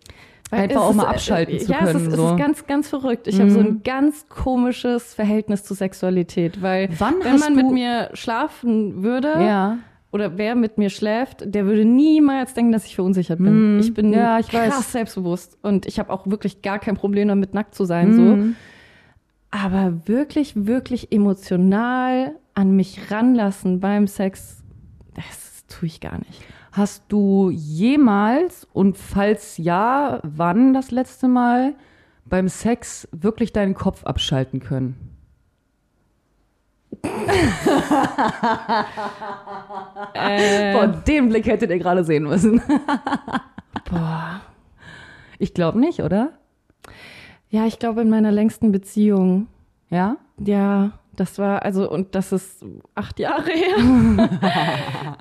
Weil 0.50 0.64
Einfach 0.64 0.82
auch 0.82 0.92
mal 0.92 1.04
äh, 1.04 1.06
abschalten 1.06 1.54
ist, 1.54 1.66
zu 1.66 1.72
können. 1.72 1.86
Ja, 1.86 1.94
es 1.94 2.02
ist, 2.02 2.12
so. 2.14 2.26
es 2.26 2.30
ist 2.32 2.38
ganz, 2.38 2.66
ganz 2.66 2.88
verrückt. 2.88 3.26
Ich 3.26 3.36
mhm. 3.36 3.40
habe 3.40 3.50
so 3.52 3.60
ein 3.60 3.82
ganz 3.82 4.28
komisches 4.28 5.14
Verhältnis 5.14 5.64
zu 5.64 5.72
Sexualität, 5.72 6.60
weil 6.60 6.90
Wann 6.98 7.14
wenn 7.22 7.38
man 7.38 7.56
mit 7.56 7.70
mir 7.70 8.10
schlafen 8.12 9.02
würde, 9.02 9.28
ja. 9.28 9.78
Oder 10.12 10.36
wer 10.36 10.54
mit 10.54 10.78
mir 10.78 10.90
schläft, 10.90 11.42
der 11.44 11.64
würde 11.64 11.84
niemals 11.84 12.54
denken, 12.54 12.70
dass 12.70 12.84
ich 12.84 12.94
verunsichert 12.94 13.38
bin. 13.38 13.74
Mhm. 13.74 13.80
Ich 13.80 13.94
bin 13.94 14.12
ja, 14.12 14.38
ich 14.38 14.48
krass 14.48 14.78
weiß. 14.78 14.92
selbstbewusst 14.92 15.58
und 15.62 15.86
ich 15.86 15.98
habe 15.98 16.12
auch 16.12 16.26
wirklich 16.26 16.62
gar 16.62 16.78
kein 16.78 16.96
Problem 16.96 17.28
damit, 17.28 17.54
nackt 17.54 17.74
zu 17.74 17.84
sein. 17.86 18.10
Mhm. 18.10 18.14
So. 18.14 18.54
Aber 19.50 20.06
wirklich, 20.06 20.66
wirklich 20.66 21.12
emotional 21.12 22.32
an 22.54 22.76
mich 22.76 23.10
ranlassen 23.10 23.80
beim 23.80 24.06
Sex, 24.06 24.62
das 25.14 25.64
tue 25.66 25.86
ich 25.86 26.00
gar 26.00 26.18
nicht. 26.18 26.42
Hast 26.72 27.04
du 27.08 27.50
jemals 27.50 28.66
und 28.72 28.98
falls 28.98 29.56
ja, 29.56 30.20
wann 30.22 30.74
das 30.74 30.90
letzte 30.90 31.28
Mal 31.28 31.74
beim 32.26 32.48
Sex 32.48 33.08
wirklich 33.12 33.52
deinen 33.52 33.74
Kopf 33.74 34.04
abschalten 34.04 34.60
können? 34.60 35.11
Äh, 40.14 40.72
Boah, 40.72 40.86
den 40.86 41.28
Blick 41.28 41.46
hättet 41.46 41.70
ihr 41.70 41.78
gerade 41.78 42.04
sehen 42.04 42.24
müssen. 42.24 42.62
Boah. 43.90 44.40
Ich 45.38 45.54
glaube 45.54 45.78
nicht, 45.78 46.00
oder? 46.00 46.32
Ja, 47.50 47.66
ich 47.66 47.78
glaube 47.78 48.02
in 48.02 48.10
meiner 48.10 48.32
längsten 48.32 48.72
Beziehung. 48.72 49.48
Ja? 49.90 50.16
Ja. 50.38 50.92
Das 51.14 51.38
war, 51.38 51.62
also, 51.62 51.90
und 51.90 52.14
das 52.14 52.32
ist 52.32 52.64
acht 52.94 53.18
Jahre 53.18 53.50
her. 53.50 54.30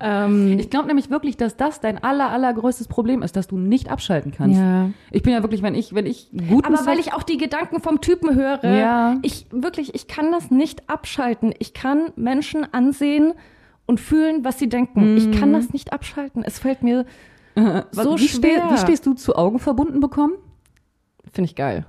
ähm, 0.00 0.58
ich 0.58 0.70
glaube 0.70 0.86
nämlich 0.86 1.10
wirklich, 1.10 1.36
dass 1.36 1.56
das 1.58 1.80
dein 1.80 2.02
aller, 2.02 2.30
allergrößtes 2.30 2.88
Problem 2.88 3.22
ist, 3.22 3.36
dass 3.36 3.46
du 3.46 3.58
nicht 3.58 3.90
abschalten 3.90 4.32
kannst. 4.32 4.58
Ja. 4.58 4.88
Ich 5.10 5.22
bin 5.22 5.34
ja 5.34 5.42
wirklich, 5.42 5.62
wenn 5.62 5.74
ich, 5.74 5.94
wenn 5.94 6.06
ich 6.06 6.30
gut 6.48 6.64
Aber 6.64 6.86
weil 6.86 6.98
ich 6.98 7.12
auch 7.12 7.22
die 7.22 7.36
Gedanken 7.36 7.82
vom 7.82 8.00
Typen 8.00 8.34
höre, 8.34 8.64
ja. 8.64 9.18
ich 9.20 9.46
wirklich, 9.50 9.94
ich 9.94 10.08
kann 10.08 10.32
das 10.32 10.50
nicht 10.50 10.88
abschalten. 10.88 11.52
Ich 11.58 11.74
kann 11.74 12.12
Menschen 12.16 12.72
ansehen 12.72 13.34
und 13.84 14.00
fühlen, 14.00 14.44
was 14.44 14.58
sie 14.58 14.70
denken. 14.70 15.12
Mhm. 15.12 15.16
Ich 15.18 15.38
kann 15.38 15.52
das 15.52 15.74
nicht 15.74 15.92
abschalten. 15.92 16.42
Es 16.42 16.58
fällt 16.58 16.82
mir 16.82 17.04
so 17.90 18.18
wie 18.18 18.28
schwer. 18.28 18.62
Ste 18.62 18.74
wie 18.74 18.78
stehst 18.78 19.04
du 19.04 19.12
zu 19.12 19.36
Augen 19.36 19.58
verbunden 19.58 20.00
bekommen? 20.00 20.34
Finde 21.32 21.50
ich 21.50 21.54
geil. 21.54 21.84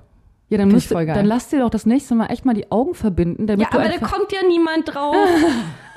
Ja, 0.48 0.58
dann, 0.58 0.68
müsst, 0.68 0.90
dann 0.90 1.26
lass 1.26 1.48
dir 1.48 1.60
doch 1.60 1.70
das 1.70 1.86
nächste 1.86 2.14
Mal 2.14 2.26
echt 2.26 2.44
mal 2.44 2.54
die 2.54 2.70
Augen 2.70 2.94
verbinden. 2.94 3.46
Damit 3.46 3.66
ja, 3.72 3.78
aber 3.78 3.88
da 3.88 3.98
kommt 3.98 4.30
ja 4.30 4.40
niemand 4.46 4.94
drauf. 4.94 5.16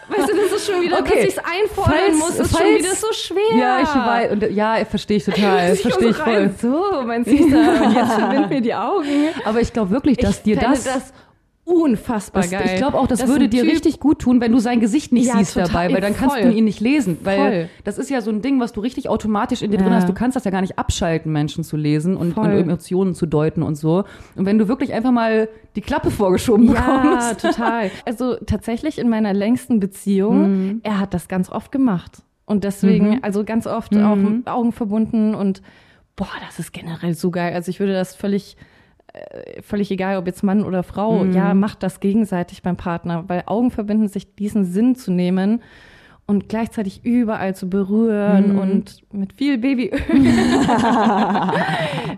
Weißt 0.09 0.29
du, 0.29 0.35
das 0.37 0.51
ist 0.53 0.65
schon 0.65 0.81
wieder, 0.81 0.99
okay. 0.99 1.15
dass 1.15 1.23
ich 1.25 1.37
es 1.37 1.39
einfordern 1.39 1.93
falls, 1.93 2.17
muss, 2.17 2.39
ist 2.39 2.51
falls, 2.51 2.63
schon 2.63 2.77
wieder 2.77 2.95
so 2.95 3.07
schwer. 3.11 3.57
Ja, 3.57 3.81
ich 3.81 3.93
weiß, 3.93 4.31
und 4.31 4.55
ja, 4.55 4.85
verstehe 4.85 5.17
ich 5.17 5.25
total, 5.25 5.75
verstehe 5.75 6.09
ich 6.09 6.15
voll. 6.15 6.55
So, 6.61 7.03
mein 7.05 7.25
Süßer, 7.25 7.83
und 7.83 7.93
jetzt 7.93 8.13
verbind 8.17 8.49
mir 8.49 8.61
die 8.61 8.73
Augen. 8.73 9.29
Aber 9.43 9.59
ich 9.59 9.73
glaube 9.73 9.91
wirklich, 9.91 10.17
dass 10.17 10.37
ich 10.37 10.43
dir 10.43 10.55
das, 10.55 10.85
das 10.85 11.13
unfassbar 11.67 12.43
das, 12.43 12.51
geil. 12.51 12.61
Ich 12.65 12.75
glaube 12.77 12.97
auch, 12.97 13.07
das, 13.07 13.19
das 13.19 13.29
würde 13.29 13.49
dir 13.49 13.63
typ, 13.63 13.71
richtig 13.71 13.99
gut 13.99 14.19
tun, 14.19 14.39
wenn 14.39 14.53
du 14.53 14.59
sein 14.59 14.79
Gesicht 14.79 15.11
nicht 15.11 15.27
ja, 15.27 15.37
siehst 15.37 15.53
total, 15.53 15.67
dabei, 15.67 15.93
weil 15.93 16.01
dann 16.01 16.13
voll. 16.13 16.29
kannst 16.29 16.45
du 16.45 16.51
ihn 16.51 16.63
nicht 16.63 16.79
lesen. 16.79 17.17
Weil 17.23 17.37
voll. 17.37 17.69
das 17.83 17.97
ist 17.97 18.09
ja 18.09 18.21
so 18.21 18.31
ein 18.31 18.41
Ding, 18.41 18.59
was 18.61 18.71
du 18.71 18.79
richtig 18.79 19.09
automatisch 19.09 19.61
in 19.61 19.71
dir 19.71 19.77
ja. 19.77 19.83
drin 19.83 19.93
hast. 19.93 20.07
Du 20.07 20.13
kannst 20.13 20.37
das 20.37 20.45
ja 20.45 20.51
gar 20.51 20.61
nicht 20.61 20.79
abschalten, 20.79 21.31
Menschen 21.31 21.65
zu 21.65 21.75
lesen 21.75 22.15
und, 22.15 22.37
und, 22.37 22.49
Emotionen 22.49 23.13
zu 23.13 23.25
deuten 23.25 23.63
und 23.63 23.75
so. 23.75 24.05
Und 24.35 24.45
wenn 24.45 24.57
du 24.57 24.69
wirklich 24.69 24.93
einfach 24.93 25.11
mal 25.11 25.49
die 25.75 25.81
Klappe 25.81 26.09
vorgeschoben 26.09 26.73
ja, 26.73 26.99
bekommst. 27.01 27.43
Ja, 27.43 27.49
total. 27.51 27.91
Also 28.05 28.35
tatsächlich 28.45 28.97
in 28.97 29.09
meiner 29.09 29.33
längsten 29.33 29.81
Beziehung, 29.81 30.67
mhm. 30.67 30.79
er 30.83 30.99
hat 30.99 31.13
das 31.13 31.27
ganz 31.27 31.49
oft 31.49 31.73
gemacht. 31.73 32.23
Und 32.45 32.63
deswegen, 32.63 33.09
mhm. 33.09 33.19
also 33.23 33.43
ganz 33.43 33.67
oft 33.67 33.93
mhm. 33.93 34.05
auch 34.05 34.15
mit 34.15 34.47
Augen 34.47 34.71
verbunden 34.71 35.35
und 35.35 35.61
boah, 36.15 36.29
das 36.45 36.59
ist 36.59 36.71
generell 36.71 37.13
so 37.13 37.29
geil. 37.29 37.53
Also 37.53 37.69
ich 37.69 37.81
würde 37.81 37.91
das 37.91 38.15
völlig 38.15 38.55
völlig 39.61 39.91
egal, 39.91 40.17
ob 40.17 40.27
jetzt 40.27 40.43
Mann 40.43 40.63
oder 40.63 40.83
Frau, 40.83 41.23
mhm. 41.23 41.33
ja, 41.33 41.53
macht 41.53 41.83
das 41.83 41.99
gegenseitig 41.99 42.61
beim 42.61 42.77
Partner, 42.77 43.25
weil 43.27 43.43
Augen 43.45 43.71
verbinden 43.71 44.07
sich 44.07 44.35
diesen 44.35 44.65
Sinn 44.65 44.95
zu 44.95 45.11
nehmen 45.11 45.61
und 46.27 46.49
gleichzeitig 46.49 47.05
überall 47.05 47.55
zu 47.55 47.69
berühren 47.69 48.53
mhm. 48.53 48.59
und 48.59 49.03
mit 49.13 49.33
viel 49.33 49.57
Babyöl. 49.57 49.97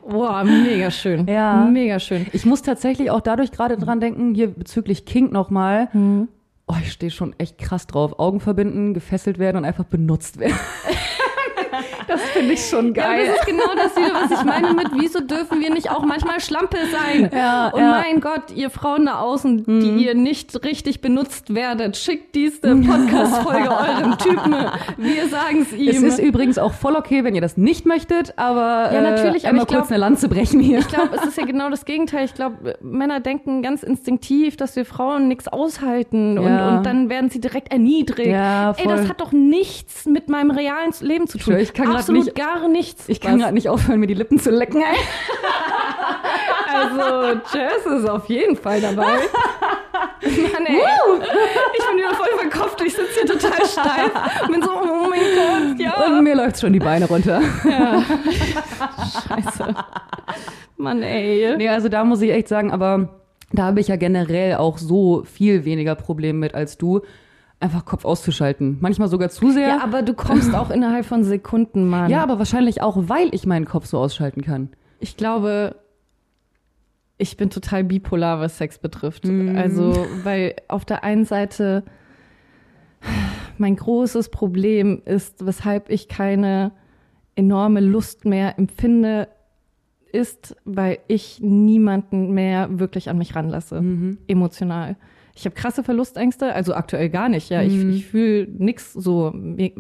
Boah, 0.10 0.44
mega 0.44 0.90
schön. 0.90 1.28
Ja. 1.28 1.66
Mega 1.66 2.00
schön. 2.00 2.26
Ich 2.34 2.44
muss 2.46 2.64
tatsächlich 2.64 3.12
auch 3.12 3.22
dadurch 3.22 3.52
gerade 3.52 3.78
dran 3.78 4.00
denken, 4.00 4.34
hier 4.34 4.48
bezüglich 4.48 5.06
King 5.06 5.32
nochmal. 5.32 5.90
Mhm. 5.94 6.28
Oh, 6.68 6.76
ich 6.82 6.92
stehe 6.92 7.12
schon 7.12 7.36
echt 7.38 7.60
krass 7.60 7.86
drauf. 7.86 8.18
Augen 8.20 8.40
verbinden, 8.40 8.96
gefesselt 8.96 9.38
werden 9.38 9.58
und 9.58 9.66
einfach 9.66 9.86
benutzt 9.86 10.40
werden. 10.40 10.56
Das 12.08 12.22
finde 12.22 12.54
ich 12.54 12.66
schon 12.66 12.94
geil. 12.94 13.26
Ja, 13.26 13.32
das 13.32 13.40
ist 13.40 13.46
genau 13.46 13.76
das 13.76 13.96
wieder, 13.96 14.14
was 14.14 14.32
ich 14.32 14.44
meine 14.44 14.74
mit, 14.74 14.88
wieso 14.94 15.20
dürfen 15.20 15.60
wir 15.62 15.72
nicht 15.72 15.92
auch 15.92 16.04
manchmal 16.04 16.40
Schlampe 16.40 16.78
sein? 16.92 17.30
Ja, 17.32 17.70
und 17.70 17.82
ja. 17.82 18.04
mein 18.04 18.20
Gott, 18.20 18.52
ihr 18.56 18.70
Frauen 18.70 19.06
da 19.06 19.20
außen, 19.20 19.64
mhm. 19.66 19.80
die 19.80 20.06
ihr 20.06 20.16
nicht 20.16 20.64
richtig 20.64 21.02
benutzt 21.02 21.54
werdet, 21.54 21.98
schickt 21.98 22.36
diese 22.36 22.76
Podcast-Folge 22.76 23.70
eurem 23.70 24.18
Typen. 24.18 24.56
Wir 24.98 25.28
sagen 25.28 25.62
es 25.62 25.74
ihm. 25.74 25.90
Es 25.90 26.02
ist 26.02 26.20
übrigens 26.20 26.58
auch 26.58 26.74
voll 26.74 26.96
okay, 26.96 27.24
wenn 27.24 27.36
ihr 27.36 27.42
das 27.42 27.58
nicht 27.58 27.86
möchtet, 27.86 28.34
aber 28.38 28.92
ja, 28.94 29.02
natürlich, 29.02 29.44
äh, 29.44 29.48
einmal 29.48 29.66
kurz 29.66 29.88
glaub, 29.88 29.92
eine 29.92 29.98
Lanze 29.98 30.30
brechen 30.30 30.60
hier. 30.60 30.80
Ich 30.80 30.88
glaube, 30.88 31.16
es 31.16 31.26
ist 31.26 31.38
ja 31.38 31.46
genau 31.46 31.70
das 31.70 31.86
Gegenteil. 31.86 32.26
Ich 32.26 32.34
glaube, 32.34 32.78
Männer 32.82 33.20
denken 33.20 33.62
ganz 33.62 33.84
instinktiv, 33.84 34.58
dass 34.58 34.76
wir 34.76 34.86
Frauen 34.86 35.28
nichts 35.28 35.48
aushalten 35.48 36.38
und, 36.38 36.48
ja. 36.48 36.78
und 36.78 36.86
dann 36.86 37.10
werden 37.10 37.30
sie 37.30 37.40
direkt 37.40 37.72
erniedrigt. 37.72 38.30
Ja, 38.30 38.74
voll. 38.74 38.92
Ey, 38.92 38.98
das 38.98 39.10
hat 39.10 39.22
doch 39.22 39.32
nichts 39.32 40.06
mit 40.06 40.30
meinem 40.30 40.52
realen 40.52 40.94
Leben 41.02 41.28
zu 41.28 41.38
tun. 41.38 41.59
Ich 41.60 41.74
kann 41.74 41.96
Absolut 41.96 42.26
nicht, 42.26 42.36
gar 42.36 42.68
nichts. 42.68 43.10
Ich 43.10 43.20
kann 43.20 43.40
gerade 43.40 43.54
nicht 43.54 43.70
aufhören, 43.70 44.00
mir 44.00 44.08
die 44.08 44.14
Lippen 44.14 44.40
zu 44.40 44.50
lecken. 44.50 44.82
also, 46.74 47.40
Jess 47.54 47.86
ist 47.86 48.10
auf 48.10 48.28
jeden 48.28 48.56
Fall 48.56 48.82
dabei. 48.82 49.04
Mann, 50.22 50.66
ey. 50.66 50.82
Ich 51.78 51.88
bin 51.88 51.98
wieder 51.98 52.14
voll 52.14 52.28
verkopft. 52.40 52.82
Ich 52.82 52.94
sitze 52.94 53.22
hier 53.22 53.26
total 53.26 53.66
steif. 53.66 54.48
Bin 54.48 54.62
so, 54.62 54.72
oh 54.72 55.10
mein 55.10 55.20
Gott, 55.20 55.80
ja. 55.80 56.06
Und 56.06 56.24
mir 56.24 56.36
läuft 56.36 56.60
schon 56.60 56.74
die 56.74 56.80
Beine 56.80 57.08
runter. 57.08 57.42
Ja. 57.70 58.04
Scheiße. 59.28 59.76
Mann, 60.78 61.02
ey. 61.04 61.56
Nee, 61.58 61.70
also 61.70 61.90
da 61.90 62.04
muss 62.04 62.22
ich 62.22 62.32
echt 62.32 62.48
sagen, 62.48 62.72
aber 62.72 63.10
da 63.52 63.64
habe 63.64 63.80
ich 63.80 63.88
ja 63.88 63.96
generell 63.96 64.56
auch 64.56 64.78
so 64.78 65.24
viel 65.24 65.66
weniger 65.66 65.96
Probleme 65.96 66.40
mit 66.40 66.54
als 66.54 66.78
du 66.78 67.02
einfach 67.60 67.86
Kopf 67.86 68.06
auszuschalten. 68.06 68.78
Manchmal 68.80 69.08
sogar 69.10 69.30
zu 69.30 69.52
sehr. 69.52 69.68
Ja, 69.68 69.84
aber 69.84 70.02
du 70.02 70.14
kommst 70.14 70.56
auch 70.56 70.70
innerhalb 70.70 71.06
von 71.06 71.24
Sekunden, 71.24 71.88
Mann. 71.88 72.10
Ja, 72.10 72.24
aber 72.24 72.40
wahrscheinlich 72.40 72.82
auch, 72.82 72.96
weil 73.10 73.34
ich 73.34 73.46
meinen 73.46 73.66
Kopf 73.66 73.86
so 73.86 73.98
ausschalten 73.98 74.42
kann. 74.42 74.70
Ich 75.00 75.18
glaube, 75.18 75.76
ich 77.18 77.36
bin 77.38 77.50
total 77.50 77.84
bipolar, 77.84 78.40
was 78.40 78.58
Sex 78.58 78.80
betrifft. 78.80 79.26
Mm. 79.26 79.58
Also, 79.58 80.08
weil 80.24 80.56
auf 80.68 80.86
der 80.86 81.04
einen 81.04 81.26
Seite 81.26 81.84
mein 83.58 83.76
großes 83.76 84.30
Problem 84.30 85.02
ist, 85.06 85.46
weshalb 85.46 85.90
ich 85.90 86.08
keine 86.08 86.72
enorme 87.36 87.82
Lust 87.82 88.26
mehr 88.26 88.58
empfinde, 88.58 89.28
ist, 90.12 90.56
weil 90.66 91.00
ich 91.08 91.40
niemanden 91.42 92.32
mehr 92.34 92.80
wirklich 92.80 93.10
an 93.10 93.18
mich 93.18 93.36
ranlasse, 93.36 93.82
mhm. 93.82 94.18
emotional. 94.28 94.96
Ich 95.40 95.46
habe 95.46 95.56
krasse 95.56 95.84
Verlustängste, 95.84 96.54
also 96.54 96.74
aktuell 96.74 97.10
gar 97.10 97.30
nicht. 97.30 97.50
Ja, 97.50 97.64
mhm. 97.64 97.92
ich, 97.92 97.98
ich 97.98 98.06
fühle 98.08 98.46
nichts 98.58 98.92
so. 98.92 99.34
Ich 99.56 99.74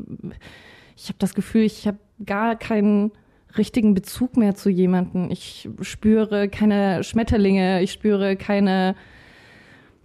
habe 1.10 1.20
das 1.20 1.34
Gefühl, 1.34 1.64
ich 1.64 1.86
habe 1.86 1.97
gar 2.26 2.55
keinen 2.55 3.12
richtigen 3.57 3.93
Bezug 3.93 4.38
mehr 4.38 4.55
zu 4.55 4.70
jemandem. 4.70 5.30
Ich 5.30 5.70
spüre 5.82 6.47
keine 6.47 7.03
Schmetterlinge, 7.03 7.82
ich 7.82 7.91
spüre 7.91 8.38
keine 8.38 8.95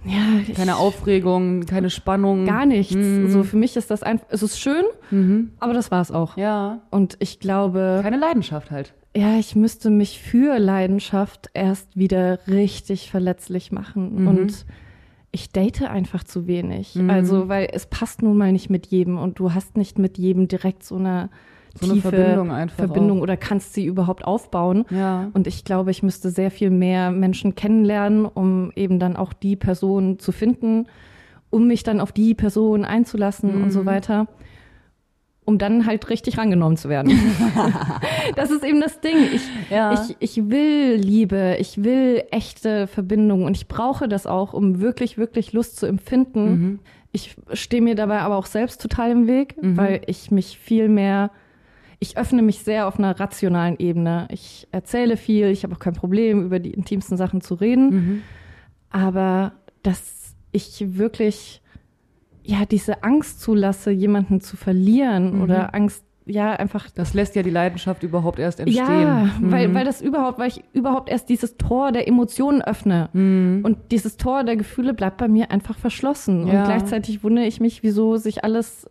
ja, 0.04 0.54
keine 0.54 0.76
Aufregung, 0.76 1.64
keine 1.64 1.88
Spannung. 1.88 2.44
Gar 2.44 2.66
nichts. 2.66 2.94
Mhm. 2.94 3.30
So 3.30 3.42
für 3.42 3.56
mich 3.56 3.76
ist 3.76 3.90
das 3.90 4.02
einfach, 4.02 4.26
es 4.30 4.42
ist 4.42 4.58
schön, 4.58 4.84
mhm. 5.10 5.52
aber 5.60 5.72
das 5.72 5.90
war 5.90 6.02
es 6.02 6.10
auch. 6.10 6.36
Ja. 6.36 6.82
Und 6.90 7.16
ich 7.20 7.38
glaube. 7.38 8.00
Keine 8.02 8.18
Leidenschaft 8.18 8.70
halt. 8.70 8.92
Ja, 9.16 9.38
ich 9.38 9.54
müsste 9.54 9.90
mich 9.90 10.20
für 10.20 10.58
Leidenschaft 10.58 11.48
erst 11.54 11.96
wieder 11.96 12.40
richtig 12.48 13.10
verletzlich 13.10 13.70
machen. 13.70 14.22
Mhm. 14.22 14.28
Und 14.28 14.66
ich 15.34 15.50
date 15.50 15.82
einfach 15.82 16.22
zu 16.22 16.46
wenig. 16.46 16.94
Mhm. 16.94 17.10
Also, 17.10 17.48
weil 17.48 17.68
es 17.72 17.86
passt 17.86 18.22
nun 18.22 18.36
mal 18.36 18.52
nicht 18.52 18.70
mit 18.70 18.86
jedem 18.86 19.18
und 19.18 19.40
du 19.40 19.52
hast 19.52 19.76
nicht 19.76 19.98
mit 19.98 20.16
jedem 20.16 20.46
direkt 20.46 20.84
so 20.84 20.94
eine 20.96 21.28
so 21.74 21.92
tiefe 21.92 22.08
eine 22.08 22.16
Verbindung, 22.16 22.52
einfach 22.52 22.76
Verbindung 22.76 23.20
oder 23.20 23.36
kannst 23.36 23.74
sie 23.74 23.84
überhaupt 23.84 24.24
aufbauen. 24.24 24.84
Ja. 24.90 25.30
Und 25.34 25.48
ich 25.48 25.64
glaube, 25.64 25.90
ich 25.90 26.04
müsste 26.04 26.30
sehr 26.30 26.52
viel 26.52 26.70
mehr 26.70 27.10
Menschen 27.10 27.56
kennenlernen, 27.56 28.26
um 28.26 28.70
eben 28.76 29.00
dann 29.00 29.16
auch 29.16 29.32
die 29.32 29.56
Person 29.56 30.20
zu 30.20 30.30
finden, 30.30 30.86
um 31.50 31.66
mich 31.66 31.82
dann 31.82 32.00
auf 32.00 32.12
die 32.12 32.34
Person 32.34 32.84
einzulassen 32.84 33.56
mhm. 33.56 33.64
und 33.64 33.70
so 33.72 33.80
mhm. 33.80 33.86
weiter. 33.86 34.28
Um 35.44 35.58
dann 35.58 35.86
halt 35.86 36.08
richtig 36.08 36.38
rangenommen 36.38 36.76
zu 36.76 36.88
werden. 36.88 37.12
das 38.36 38.50
ist 38.50 38.64
eben 38.64 38.80
das 38.80 39.00
Ding. 39.00 39.16
Ich, 39.34 39.42
ja. 39.70 39.92
ich, 39.92 40.16
ich 40.18 40.48
will 40.48 40.94
Liebe, 40.94 41.56
ich 41.58 41.82
will 41.82 42.24
echte 42.30 42.86
Verbindung 42.86 43.44
und 43.44 43.56
ich 43.56 43.68
brauche 43.68 44.08
das 44.08 44.26
auch, 44.26 44.54
um 44.54 44.80
wirklich, 44.80 45.18
wirklich 45.18 45.52
Lust 45.52 45.76
zu 45.76 45.86
empfinden. 45.86 46.44
Mhm. 46.44 46.78
Ich 47.12 47.36
stehe 47.52 47.82
mir 47.82 47.94
dabei 47.94 48.20
aber 48.20 48.36
auch 48.36 48.46
selbst 48.46 48.80
total 48.80 49.10
im 49.10 49.26
Weg, 49.26 49.62
mhm. 49.62 49.76
weil 49.76 50.00
ich 50.06 50.30
mich 50.30 50.58
viel 50.58 50.88
mehr, 50.88 51.30
ich 51.98 52.16
öffne 52.16 52.42
mich 52.42 52.60
sehr 52.60 52.88
auf 52.88 52.98
einer 52.98 53.18
rationalen 53.20 53.76
Ebene. 53.78 54.26
Ich 54.30 54.66
erzähle 54.72 55.16
viel, 55.16 55.48
ich 55.48 55.62
habe 55.62 55.74
auch 55.74 55.78
kein 55.78 55.94
Problem, 55.94 56.42
über 56.42 56.58
die 56.58 56.72
intimsten 56.72 57.16
Sachen 57.16 57.40
zu 57.42 57.54
reden. 57.54 57.90
Mhm. 57.90 58.22
Aber 58.90 59.52
dass 59.82 60.34
ich 60.52 60.96
wirklich 60.96 61.60
ja 62.44 62.64
diese 62.66 63.02
Angst 63.02 63.40
zulasse, 63.40 63.90
jemanden 63.90 64.40
zu 64.40 64.56
verlieren 64.56 65.36
mhm. 65.36 65.42
oder 65.42 65.74
Angst 65.74 66.04
ja, 66.26 66.52
einfach. 66.52 66.88
Das 66.90 67.12
lässt 67.12 67.36
ja 67.36 67.42
die 67.42 67.50
Leidenschaft 67.50 68.02
überhaupt 68.02 68.38
erst 68.38 68.58
entstehen. 68.58 68.86
Ja, 68.86 69.30
mhm. 69.38 69.52
weil, 69.52 69.74
weil 69.74 69.84
das 69.84 70.00
überhaupt, 70.00 70.38
weil 70.38 70.48
ich 70.48 70.64
überhaupt 70.72 71.10
erst 71.10 71.28
dieses 71.28 71.58
Tor 71.58 71.92
der 71.92 72.08
Emotionen 72.08 72.62
öffne. 72.62 73.10
Mhm. 73.12 73.60
Und 73.62 73.90
dieses 73.90 74.16
Tor 74.16 74.42
der 74.42 74.56
Gefühle 74.56 74.94
bleibt 74.94 75.18
bei 75.18 75.28
mir 75.28 75.50
einfach 75.50 75.76
verschlossen. 75.76 76.46
Ja. 76.46 76.60
Und 76.60 76.64
gleichzeitig 76.64 77.22
wundere 77.22 77.44
ich 77.44 77.60
mich, 77.60 77.82
wieso 77.82 78.16
sich 78.16 78.42
alles 78.42 78.88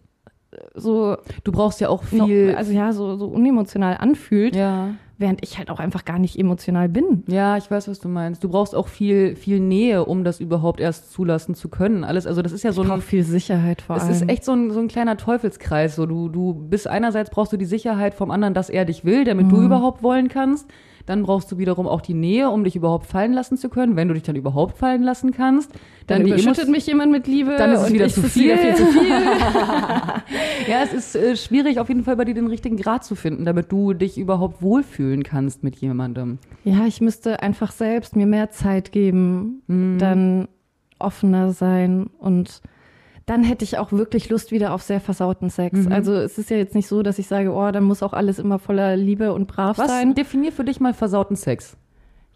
so. 0.76 1.18
Du 1.44 1.52
brauchst 1.52 1.82
ja 1.82 1.90
auch 1.90 2.04
viel. 2.04 2.52
Noch, 2.52 2.58
also 2.58 2.72
ja, 2.72 2.94
so, 2.94 3.16
so 3.16 3.26
unemotional 3.26 3.98
anfühlt. 3.98 4.56
Ja 4.56 4.92
während 5.24 5.42
ich 5.42 5.58
halt 5.58 5.72
auch 5.72 5.80
einfach 5.80 6.04
gar 6.04 6.20
nicht 6.20 6.38
emotional 6.38 6.90
bin. 6.90 7.24
Ja, 7.28 7.56
ich 7.56 7.72
weiß, 7.72 7.88
was 7.88 8.02
du 8.02 8.10
meinst. 8.10 8.44
Du 8.44 8.50
brauchst 8.50 8.76
auch 8.76 8.90
viel, 8.90 9.38
viel 9.38 9.62
Nähe, 9.62 10.04
um 10.04 10.26
das 10.26 10.42
überhaupt 10.42 10.82
erst 10.82 11.14
zulassen 11.14 11.56
zu 11.56 11.70
können. 11.70 12.04
Alles, 12.04 12.28
also 12.28 12.42
das 12.42 12.52
ist 12.52 12.64
ja 12.64 12.74
so 12.74 12.84
ich 12.84 12.92
ein. 12.92 13.02
viel 13.02 13.24
Sicherheit 13.24 13.82
vor 13.82 13.96
allem. 13.96 14.10
Es 14.10 14.22
ist 14.22 14.30
echt 14.30 14.44
so 14.44 14.52
ein, 14.52 14.70
so 14.72 14.80
ein 14.80 14.90
kleiner 14.90 15.16
Teufelskreis. 15.16 15.96
So, 15.96 16.06
du, 16.06 16.28
du 16.28 16.54
bist 16.54 16.88
einerseits 16.88 17.30
brauchst 17.30 17.54
du 17.54 17.58
die 17.58 17.66
Sicherheit 17.66 18.14
vom 18.14 18.32
anderen, 18.32 18.54
dass 18.54 18.70
er 18.70 18.84
dich 18.84 19.06
will, 19.06 19.24
damit 19.24 19.48
mhm. 19.48 19.52
du 19.52 19.62
überhaupt 19.62 20.04
wollen 20.04 20.28
kannst. 20.28 20.68
Dann 21.06 21.24
brauchst 21.24 21.52
du 21.52 21.58
wiederum 21.58 21.88
auch 21.88 22.02
die 22.02 22.14
Nähe, 22.14 22.50
um 22.50 22.64
dich 22.64 22.76
überhaupt 22.76 23.06
fallen 23.06 23.34
lassen 23.34 23.58
zu 23.58 23.70
können, 23.70 23.96
wenn 23.96 24.08
du 24.08 24.14
dich 24.14 24.24
dann 24.24 24.36
überhaupt 24.36 24.78
fallen 24.78 25.04
lassen 25.04 25.32
kannst. 25.32 25.72
Dann, 26.08 26.22
dann 26.22 26.28
überschüttet 26.28 26.70
mich 26.70 26.88
jemand 26.88 27.12
mit 27.12 27.28
Liebe. 27.28 27.56
Dann 27.58 27.74
ist 27.74 27.82
es 27.82 27.94
wieder 27.94 28.10
zu 28.10 28.24
viel. 28.24 28.58
viel 28.58 28.76
zu 28.76 28.86
viel. 28.88 29.10
ja, 30.70 30.84
es 30.84 30.94
ist 30.94 31.16
äh, 31.16 31.36
schwierig, 31.36 31.80
auf 31.80 31.90
jeden 31.90 32.04
Fall 32.04 32.16
bei 32.16 32.26
dir 32.26 32.34
den 32.34 32.48
richtigen 32.48 32.78
Grad 32.78 33.04
zu 33.04 33.16
finden, 33.16 33.46
damit 33.46 33.72
du 33.72 33.94
dich 33.94 34.18
überhaupt 34.18 34.62
wohlfühlen 34.62 35.24
kannst 35.24 35.64
mit 35.64 35.76
jemandem. 35.78 36.40
Ja, 36.64 36.86
ich 36.86 37.02
müsste 37.02 37.42
einfach 37.42 37.72
selbst 37.72 38.16
mir 38.16 38.26
mehr 38.26 38.52
Zeit 38.52 38.92
geben, 38.92 39.62
mhm. 39.68 39.98
dann 40.00 40.48
offener 41.00 41.52
sein 41.52 42.08
und 42.18 42.62
dann 43.26 43.44
hätte 43.44 43.64
ich 43.64 43.78
auch 43.78 43.92
wirklich 43.92 44.30
Lust 44.30 44.52
wieder 44.52 44.74
auf 44.74 44.82
sehr 44.82 45.00
versauten 45.00 45.50
Sex. 45.50 45.86
Mhm. 45.86 45.92
Also 45.92 46.14
es 46.14 46.38
ist 46.38 46.50
ja 46.50 46.58
jetzt 46.58 46.76
nicht 46.76 46.88
so, 46.88 47.04
dass 47.04 47.20
ich 47.20 47.28
sage, 47.28 47.54
oh, 47.54 47.72
dann 47.72 47.84
muss 47.84 48.04
auch 48.04 48.14
alles 48.14 48.40
immer 48.40 48.60
voller 48.60 48.98
Liebe 48.98 49.34
und 49.34 49.48
brav 49.48 49.78
Was 49.78 49.88
sein. 49.88 50.14
Definier 50.14 50.52
für 50.52 50.66
dich 50.66 50.80
mal 50.80 50.94
versauten 50.94 51.36
Sex. 51.36 51.78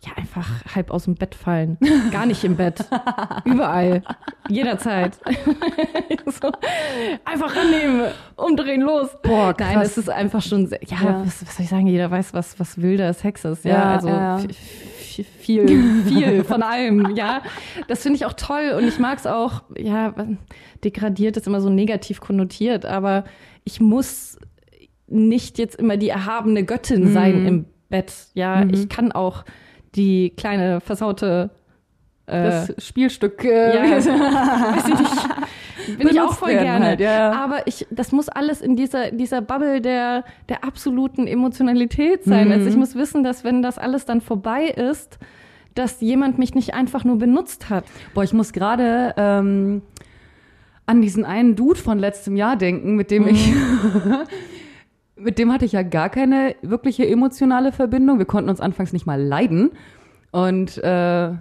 Ja, 0.06 0.12
einfach 0.16 0.48
halb 0.76 0.92
aus 0.92 1.06
dem 1.06 1.16
Bett 1.16 1.34
fallen. 1.34 1.78
Gar 2.12 2.28
nicht 2.28 2.44
im 2.44 2.56
Bett. 2.56 2.86
Überall. 3.46 4.04
Jederzeit. 4.48 5.18
so. 6.28 6.52
Einfach 7.26 7.56
rannehmen, 7.56 8.12
umdrehen, 8.36 8.82
los. 8.82 9.10
Boah, 9.24 9.56
krass. 9.56 9.74
Nein, 9.74 9.82
es 9.82 9.98
ist 9.98 10.10
einfach 10.10 10.44
schon 10.44 10.68
sehr, 10.68 10.80
ja, 10.86 10.98
ja. 11.04 11.26
Was, 11.26 11.46
was, 11.46 11.56
soll 11.56 11.64
ich 11.64 11.70
sagen, 11.70 11.88
jeder 11.88 12.12
weiß, 12.12 12.34
was, 12.36 12.60
was 12.60 12.80
wilder 12.80 13.12
Sex 13.14 13.44
ist. 13.44 13.66
Ja, 13.66 13.72
ja 13.72 13.96
also 13.96 14.08
ja. 14.08 14.40
Viel, 15.24 16.04
viel 16.08 16.44
von 16.44 16.64
allem, 16.64 17.16
ja. 17.16 17.42
Das 17.88 18.04
finde 18.04 18.18
ich 18.18 18.26
auch 18.26 18.34
toll 18.34 18.76
und 18.78 18.88
ich 18.88 19.00
mag 19.00 19.18
es 19.20 19.28
auch, 19.28 19.64
ja, 19.78 20.14
degradiert 20.84 21.38
ist 21.38 21.48
immer 21.48 21.62
so 21.62 21.70
negativ 21.70 22.22
konnotiert, 22.22 22.86
aber 22.86 23.26
ich 23.64 23.80
muss 23.80 24.38
nicht 25.08 25.58
jetzt 25.58 25.76
immer 25.76 25.98
die 25.98 26.10
erhabene 26.10 26.64
Göttin 26.64 27.06
mhm. 27.06 27.14
sein 27.14 27.46
im 27.46 27.66
Bett. 27.90 28.14
Ja, 28.34 28.64
mhm. 28.64 28.74
ich 28.74 28.90
kann 28.90 29.12
auch 29.12 29.46
die 29.96 30.32
kleine 30.32 30.82
versaute 30.82 31.52
äh, 32.28 32.44
das 32.44 32.74
Spielstück 32.86 33.44
äh, 33.44 33.76
ja, 33.76 33.92
weiß 33.96 34.88
ich 34.88 35.00
nicht. 35.00 35.28
Bin 35.98 36.08
ich 36.08 36.20
auch 36.20 36.34
voll 36.34 36.52
gerne. 36.52 36.86
Halt, 36.86 37.00
ja. 37.00 37.32
Aber 37.32 37.66
ich, 37.68 37.88
das 37.90 38.12
muss 38.12 38.30
alles 38.30 38.62
in 38.62 38.76
dieser, 38.76 39.12
dieser 39.12 39.42
Bubble 39.42 39.82
der, 39.82 40.24
der 40.50 40.64
absoluten 40.64 41.28
Emotionalität 41.28 42.24
sein. 42.24 42.48
Mhm. 42.48 42.54
Also 42.54 42.70
ich 42.70 42.76
muss 42.76 42.96
wissen, 42.96 43.24
dass 43.24 43.44
wenn 43.44 43.62
das 43.62 43.78
alles 43.78 44.06
dann 44.06 44.22
vorbei 44.22 44.66
ist, 44.66 45.20
dass 45.76 46.02
jemand 46.02 46.40
mich 46.40 46.56
nicht 46.56 46.74
einfach 46.74 47.04
nur 47.04 47.18
benutzt 47.18 47.70
hat. 47.70 47.86
Boah, 48.14 48.24
ich 48.24 48.34
muss 48.34 48.52
gerade 48.52 49.14
ähm, 49.18 49.82
an 50.86 51.02
diesen 51.02 51.26
einen 51.26 51.56
Dude 51.56 51.80
von 51.80 52.00
letztem 52.00 52.36
Jahr 52.36 52.56
denken, 52.56 52.96
mit 52.96 53.12
dem 53.12 53.24
mhm. 53.24 53.30
ich 53.30 53.54
mit 55.16 55.40
dem 55.40 55.52
hatte 55.52 55.66
ich 55.66 55.72
ja 55.72 55.84
gar 55.84 56.10
keine 56.10 56.56
wirkliche 56.62 57.08
emotionale 57.08 57.72
Verbindung. 57.72 58.18
Wir 58.20 58.26
konnten 58.26 58.50
uns 58.50 58.62
anfangs 58.62 58.94
nicht 58.94 59.06
mal 59.06 59.22
leiden. 59.22 59.72
Und 60.32 60.78
äh, 60.84 61.32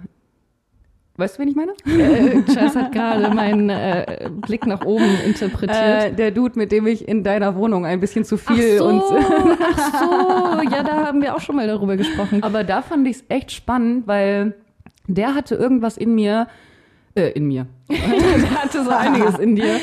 weißt 1.17 1.37
du, 1.37 1.41
wen 1.41 1.49
ich 1.49 1.55
meine? 1.55 1.73
Äh, 1.85 2.43
Chas 2.43 2.75
hat 2.75 2.91
gerade 2.91 3.33
meinen 3.33 3.69
äh, 3.69 4.29
Blick 4.45 4.65
nach 4.65 4.85
oben 4.85 5.19
interpretiert. 5.25 5.77
Äh, 5.77 6.13
der 6.13 6.31
Dude, 6.31 6.57
mit 6.57 6.71
dem 6.71 6.87
ich 6.87 7.07
in 7.07 7.23
deiner 7.23 7.55
Wohnung 7.55 7.85
ein 7.85 7.99
bisschen 7.99 8.23
zu 8.23 8.37
viel 8.37 8.75
ach 8.75 8.79
so, 8.79 8.85
und 8.85 9.01
ach 9.75 9.99
so, 9.99 10.61
ja, 10.69 10.83
da 10.83 11.07
haben 11.07 11.21
wir 11.21 11.35
auch 11.35 11.41
schon 11.41 11.55
mal 11.55 11.67
darüber 11.67 11.97
gesprochen. 11.97 12.43
Aber 12.43 12.63
da 12.63 12.81
fand 12.81 13.07
ich 13.07 13.17
es 13.17 13.23
echt 13.29 13.51
spannend, 13.51 14.07
weil 14.07 14.53
der 15.07 15.33
hatte 15.33 15.55
irgendwas 15.55 15.97
in 15.97 16.13
mir, 16.13 16.47
äh, 17.15 17.31
in 17.31 17.47
mir. 17.47 17.65
der 17.89 18.63
hatte 18.63 18.83
so 18.83 18.91
einiges 18.91 19.39
in 19.39 19.55
dir. 19.55 19.75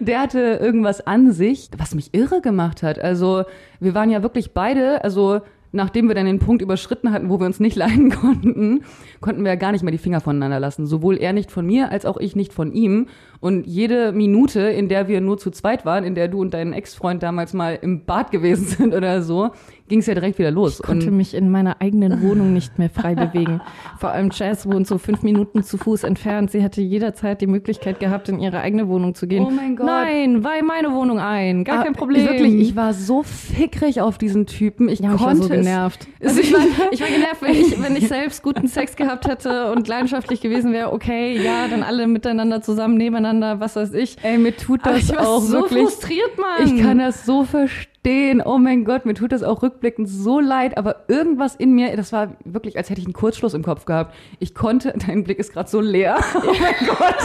der 0.00 0.20
hatte 0.20 0.40
irgendwas 0.60 1.06
an 1.06 1.32
sich, 1.32 1.70
was 1.78 1.94
mich 1.94 2.12
irre 2.12 2.42
gemacht 2.42 2.82
hat. 2.82 2.98
Also 2.98 3.44
wir 3.80 3.94
waren 3.94 4.10
ja 4.10 4.22
wirklich 4.22 4.52
beide, 4.52 5.02
also 5.02 5.40
nachdem 5.76 6.08
wir 6.08 6.14
dann 6.14 6.26
den 6.26 6.40
Punkt 6.40 6.62
überschritten 6.62 7.12
hatten, 7.12 7.30
wo 7.30 7.38
wir 7.38 7.46
uns 7.46 7.60
nicht 7.60 7.76
leiden 7.76 8.10
konnten, 8.10 8.82
konnten 9.20 9.44
wir 9.44 9.52
ja 9.52 9.56
gar 9.56 9.72
nicht 9.72 9.84
mehr 9.84 9.92
die 9.92 9.98
Finger 9.98 10.20
voneinander 10.20 10.58
lassen. 10.58 10.86
Sowohl 10.86 11.16
er 11.16 11.32
nicht 11.32 11.52
von 11.52 11.64
mir, 11.64 11.92
als 11.92 12.04
auch 12.04 12.16
ich 12.16 12.34
nicht 12.34 12.52
von 12.52 12.72
ihm. 12.72 13.06
Und 13.40 13.66
jede 13.66 14.12
Minute, 14.12 14.60
in 14.60 14.88
der 14.88 15.08
wir 15.08 15.20
nur 15.20 15.38
zu 15.38 15.50
zweit 15.50 15.84
waren, 15.84 16.04
in 16.04 16.14
der 16.14 16.28
du 16.28 16.40
und 16.40 16.54
dein 16.54 16.72
Ex-Freund 16.72 17.22
damals 17.22 17.52
mal 17.52 17.78
im 17.80 18.04
Bad 18.04 18.30
gewesen 18.30 18.66
sind 18.66 18.94
oder 18.94 19.22
so, 19.22 19.50
ging 19.88 20.00
es 20.00 20.06
ja 20.06 20.14
direkt 20.14 20.38
wieder 20.38 20.50
los. 20.50 20.80
Ich 20.80 20.86
konnte 20.86 21.08
und 21.08 21.16
mich 21.16 21.34
in 21.34 21.50
meiner 21.50 21.80
eigenen 21.80 22.22
Wohnung 22.22 22.52
nicht 22.52 22.78
mehr 22.78 22.90
frei 22.90 23.14
bewegen. 23.14 23.60
Vor 23.98 24.10
allem 24.10 24.30
Jazz 24.32 24.66
wohnt 24.66 24.86
so 24.86 24.98
fünf 24.98 25.22
Minuten 25.22 25.62
zu 25.62 25.78
Fuß 25.78 26.04
entfernt. 26.04 26.50
Sie 26.50 26.62
hatte 26.62 26.80
jederzeit 26.80 27.40
die 27.40 27.46
Möglichkeit 27.46 28.00
gehabt, 28.00 28.28
in 28.28 28.40
ihre 28.40 28.60
eigene 28.60 28.88
Wohnung 28.88 29.14
zu 29.14 29.26
gehen. 29.26 29.44
Oh 29.46 29.50
mein 29.50 29.76
Gott. 29.76 29.86
Nein, 29.86 30.42
weih 30.42 30.62
meine 30.62 30.92
Wohnung 30.92 31.18
ein. 31.18 31.64
Gar 31.64 31.80
ah, 31.80 31.84
kein 31.84 31.94
Problem. 31.94 32.26
Wirklich, 32.26 32.54
ich 32.54 32.76
war 32.76 32.94
so 32.94 33.22
fickrig 33.22 34.00
auf 34.00 34.18
diesen 34.18 34.46
Typen. 34.46 34.88
Ich 34.88 35.00
ja, 35.00 35.10
konnte 35.10 35.22
ich 35.22 35.28
war 35.28 35.36
so 35.36 35.48
genervt. 35.48 36.08
Also 36.26 36.40
ich, 36.40 36.52
war, 36.52 36.60
ich 36.90 37.00
war 37.00 37.08
genervt, 37.08 37.42
wenn 37.42 37.52
ich, 37.52 37.82
wenn 37.82 37.96
ich 37.96 38.08
selbst 38.08 38.42
guten 38.42 38.66
Sex 38.66 38.96
gehabt 38.96 39.28
hätte 39.28 39.70
und 39.70 39.86
leidenschaftlich 39.86 40.40
gewesen 40.40 40.72
wäre, 40.72 40.92
okay, 40.92 41.40
ja, 41.40 41.68
dann 41.68 41.84
alle 41.84 42.08
miteinander 42.08 42.62
zusammen, 42.62 42.96
nebeneinander, 42.96 43.25
was 43.60 43.76
weiß 43.76 43.92
ich. 43.94 44.16
Ey, 44.22 44.38
mir 44.38 44.56
tut 44.56 44.80
das 44.84 44.88
Aber 44.88 44.98
ich 44.98 45.18
auch 45.18 45.40
so 45.40 45.52
wirklich. 45.62 45.82
frustriert, 45.82 46.38
Mann. 46.38 46.66
Ich 46.66 46.82
kann 46.82 46.98
das 46.98 47.24
so 47.26 47.44
verstehen. 47.44 48.42
Oh 48.44 48.58
mein 48.58 48.84
Gott, 48.84 49.04
mir 49.06 49.14
tut 49.14 49.32
das 49.32 49.42
auch 49.42 49.62
rückblickend 49.62 50.08
so 50.08 50.40
leid. 50.40 50.78
Aber 50.78 51.04
irgendwas 51.08 51.56
in 51.56 51.72
mir, 51.74 51.96
das 51.96 52.12
war 52.12 52.36
wirklich, 52.44 52.76
als 52.76 52.90
hätte 52.90 53.00
ich 53.00 53.06
einen 53.06 53.14
Kurzschluss 53.14 53.54
im 53.54 53.62
Kopf 53.62 53.84
gehabt. 53.84 54.14
Ich 54.38 54.54
konnte, 54.54 54.94
dein 55.06 55.24
Blick 55.24 55.38
ist 55.38 55.52
gerade 55.52 55.68
so 55.68 55.80
leer. 55.80 56.16
Oh 56.36 56.52
mein 56.60 56.86
Gott. 56.86 57.16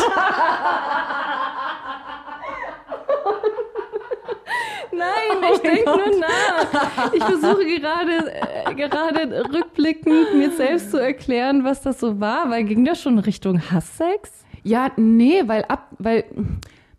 Nein, 4.91 5.49
oh 5.49 5.53
ich 5.53 5.61
denke 5.61 5.83
nur 5.85 6.19
nach. 6.19 7.13
Ich 7.13 7.23
versuche 7.23 7.65
gerade, 7.65 8.33
äh, 8.33 8.75
gerade 8.75 9.45
rückblickend 9.53 10.33
mir 10.35 10.51
selbst 10.51 10.91
zu 10.91 10.97
erklären, 10.97 11.63
was 11.63 11.81
das 11.81 11.99
so 11.99 12.19
war, 12.19 12.49
weil 12.49 12.63
ging 12.65 12.83
das 12.83 13.01
schon 13.01 13.17
Richtung 13.19 13.61
Hasssex? 13.71 14.40
Ja, 14.63 14.91
nee, 14.97 15.43
weil 15.47 15.63
ab, 15.65 15.87
weil, 15.97 16.25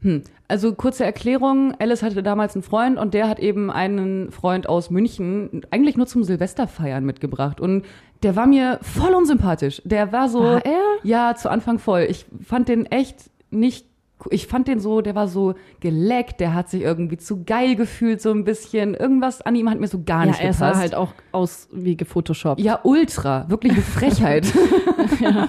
hm, 0.01 0.23
also 0.49 0.75
kurze 0.75 1.05
Erklärung, 1.05 1.75
Alice 1.79 2.03
hatte 2.03 2.23
damals 2.23 2.55
einen 2.55 2.63
Freund 2.63 2.99
und 2.99 3.15
der 3.15 3.29
hat 3.29 3.39
eben 3.39 3.71
einen 3.71 4.31
Freund 4.31 4.69
aus 4.69 4.91
München 4.91 5.63
eigentlich 5.71 5.97
nur 5.97 6.07
zum 6.07 6.25
Silvesterfeiern 6.25 7.05
mitgebracht 7.05 7.61
und 7.61 7.85
der 8.23 8.37
war 8.37 8.47
mir 8.47 8.79
voll 8.83 9.15
unsympathisch. 9.15 9.83
Der 9.85 10.13
war 10.13 10.29
so, 10.29 10.41
war 10.41 10.65
er? 10.65 10.83
ja, 11.03 11.35
zu 11.35 11.51
Anfang 11.51 11.79
voll. 11.79 12.07
Ich 12.09 12.27
fand 12.45 12.69
den 12.69 12.87
echt 12.87 13.31
nicht 13.51 13.87
ich 14.31 14.47
fand 14.47 14.69
den 14.69 14.81
so, 14.81 15.01
der 15.01 15.15
war 15.15 15.29
so 15.29 15.55
geleckt, 15.81 16.41
der 16.41 16.55
hat 16.55 16.69
sich 16.69 16.83
irgendwie 16.83 17.17
zu 17.17 17.45
geil 17.45 17.75
gefühlt, 17.75 18.23
so 18.23 18.31
ein 18.31 18.45
bisschen. 18.45 18.95
Irgendwas 18.95 19.43
an 19.43 19.57
ihm 19.57 19.69
hat 19.69 19.81
mir 19.81 19.89
so 19.89 20.03
gar 20.05 20.27
nicht 20.27 20.39
ja, 20.39 20.51
gepasst. 20.51 20.63
Er 20.63 20.75
sah 20.75 20.79
halt 20.79 20.95
auch 20.95 21.13
aus 21.33 21.69
wie 21.73 21.97
gefotoshoppt. 21.97 22.61
Ja, 22.61 22.81
ultra. 22.85 23.47
Wirklich 23.49 23.73
eine 23.73 23.83
Frechheit. 23.83 24.47
ja. 25.21 25.49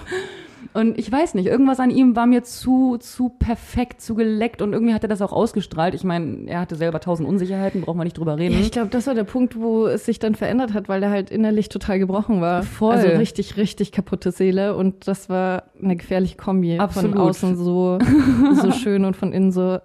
Und 0.74 0.98
ich 0.98 1.12
weiß 1.12 1.36
nicht, 1.36 1.46
irgendwas 1.46 1.80
an 1.80 1.90
ihm 1.90 2.16
war 2.16 2.26
mir 2.26 2.44
zu, 2.44 2.98
zu 2.98 3.30
perfekt, 3.30 4.02
zu 4.02 4.16
geleckt 4.16 4.62
und 4.62 4.74
irgendwie 4.74 4.94
hat 4.94 5.04
er 5.04 5.08
das 5.08 5.22
auch 5.22 5.32
ausgestrahlt. 5.32 5.94
Ich 5.94 6.04
meine, 6.04 6.48
er 6.48 6.60
hatte 6.60 6.76
selber 6.76 7.00
tausend 7.00 7.28
Unsicherheiten, 7.28 7.82
brauchen 7.82 8.00
wir 8.00 8.06
nicht 8.06 8.18
drüber 8.18 8.38
reden. 8.38 8.56
Ja, 8.56 8.60
ich 8.62 8.72
glaube, 8.72 8.90
das 8.90 9.06
war 9.08 9.14
der 9.14 9.24
Punkt, 9.24 9.60
wo 9.60 9.86
es 9.86 10.06
sich 10.06 10.20
dann 10.20 10.36
verändert 10.36 10.74
hat, 10.74 10.90
weil 10.90 11.04
er 11.04 11.12
halt 11.12 11.30
innerlich 11.30 11.70
total 11.70 12.00
gebrochen 12.00 12.42
war. 12.42 12.64
Voll. 12.64 12.96
Also 12.96 13.08
richtig, 13.10 13.58
richtig 13.58 13.92
kaputte 13.92 14.32
Seele 14.32 14.76
und 14.76 15.08
das 15.08 15.30
war 15.30 15.64
eine 15.82 15.96
gefährlich 15.96 16.38
Kombi. 16.38 16.80
Absolut. 16.80 17.12
Von 17.12 17.22
außen 17.22 17.56
so, 17.56 18.00
so 18.62 18.72
schön 18.72 19.06
und 19.06 19.16
von 19.16 19.32
innen 19.32 19.52
so 19.52 19.80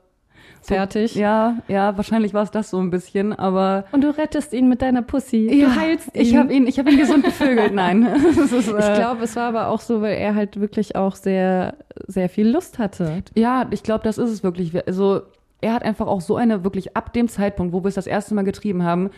fertig. 0.68 1.14
Ja, 1.14 1.58
ja, 1.68 1.96
wahrscheinlich 1.96 2.34
war 2.34 2.42
es 2.42 2.50
das 2.50 2.70
so 2.70 2.78
ein 2.78 2.90
bisschen, 2.90 3.32
aber. 3.32 3.84
Und 3.92 4.04
du 4.04 4.16
rettest 4.16 4.52
ihn 4.52 4.68
mit 4.68 4.82
deiner 4.82 5.02
Pussy. 5.02 5.48
Ja, 5.52 5.66
du 5.66 5.76
heilst 5.76 6.14
ihn. 6.14 6.22
Ich 6.22 6.36
habe 6.36 6.52
ihn, 6.52 6.66
ich 6.66 6.78
hab 6.78 6.88
ihn 6.88 6.98
gesund 6.98 7.24
gevögelt. 7.24 7.74
Nein. 7.74 8.02
Ist, 8.38 8.52
äh 8.52 8.56
ich 8.56 8.94
glaube, 8.94 9.24
es 9.24 9.36
war 9.36 9.48
aber 9.48 9.68
auch 9.68 9.80
so, 9.80 10.00
weil 10.00 10.16
er 10.16 10.34
halt 10.34 10.60
wirklich 10.60 10.96
auch 10.96 11.16
sehr, 11.16 11.74
sehr 12.06 12.28
viel 12.28 12.48
Lust 12.48 12.78
hatte. 12.78 13.22
Ja, 13.34 13.66
ich 13.70 13.82
glaube, 13.82 14.04
das 14.04 14.18
ist 14.18 14.30
es 14.30 14.42
wirklich. 14.42 14.72
Also, 14.86 15.22
er 15.60 15.72
hat 15.72 15.82
einfach 15.82 16.06
auch 16.06 16.20
so 16.20 16.36
eine, 16.36 16.64
wirklich 16.64 16.96
ab 16.96 17.12
dem 17.12 17.28
Zeitpunkt, 17.28 17.72
wo 17.72 17.82
wir 17.82 17.88
es 17.88 17.94
das 17.94 18.06
erste 18.06 18.34
Mal 18.34 18.44
getrieben 18.44 18.84
haben, 18.84 19.10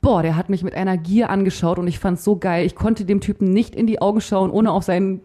boah, 0.00 0.22
der 0.22 0.36
hat 0.36 0.48
mich 0.48 0.62
mit 0.62 0.74
einer 0.74 0.96
Gier 0.96 1.30
angeschaut 1.30 1.78
und 1.78 1.86
ich 1.86 1.98
fand's 1.98 2.24
so 2.24 2.36
geil. 2.36 2.64
Ich 2.64 2.74
konnte 2.74 3.04
dem 3.04 3.20
Typen 3.20 3.52
nicht 3.52 3.74
in 3.74 3.86
die 3.86 4.00
Augen 4.00 4.20
schauen, 4.20 4.50
ohne 4.50 4.70
auf 4.70 4.84
seinen 4.84 5.20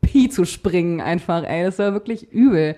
Pi 0.00 0.28
zu 0.28 0.44
springen 0.44 1.00
einfach, 1.00 1.42
ey. 1.42 1.64
Das 1.64 1.78
war 1.78 1.92
wirklich 1.92 2.30
übel. 2.32 2.76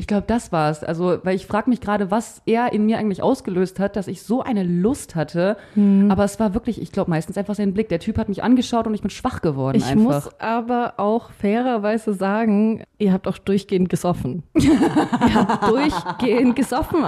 Ich 0.00 0.06
glaube, 0.06 0.24
das 0.26 0.50
war's. 0.50 0.82
Also, 0.82 1.18
weil 1.24 1.36
ich 1.36 1.44
frage 1.44 1.68
mich 1.68 1.82
gerade, 1.82 2.10
was 2.10 2.40
er 2.46 2.72
in 2.72 2.86
mir 2.86 2.96
eigentlich 2.96 3.22
ausgelöst 3.22 3.78
hat, 3.78 3.96
dass 3.96 4.08
ich 4.08 4.22
so 4.22 4.40
eine 4.42 4.62
Lust 4.62 5.14
hatte. 5.14 5.58
Mhm. 5.74 6.10
Aber 6.10 6.24
es 6.24 6.40
war 6.40 6.54
wirklich, 6.54 6.80
ich 6.80 6.90
glaube, 6.90 7.10
meistens 7.10 7.36
einfach 7.36 7.54
sein 7.54 7.74
Blick. 7.74 7.90
Der 7.90 8.00
Typ 8.00 8.16
hat 8.16 8.30
mich 8.30 8.42
angeschaut 8.42 8.86
und 8.86 8.94
ich 8.94 9.02
bin 9.02 9.10
schwach 9.10 9.42
geworden. 9.42 9.76
Ich 9.76 9.84
einfach. 9.84 10.24
muss 10.24 10.40
aber 10.40 10.94
auch 10.96 11.30
fairerweise 11.32 12.14
sagen, 12.14 12.82
ihr 12.96 13.12
habt 13.12 13.28
auch 13.28 13.36
durchgehend 13.36 13.90
gesoffen. 13.90 14.42
ihr 14.54 15.34
habt 15.34 15.68
durchgehend 15.68 16.56
gesoffen. 16.56 17.04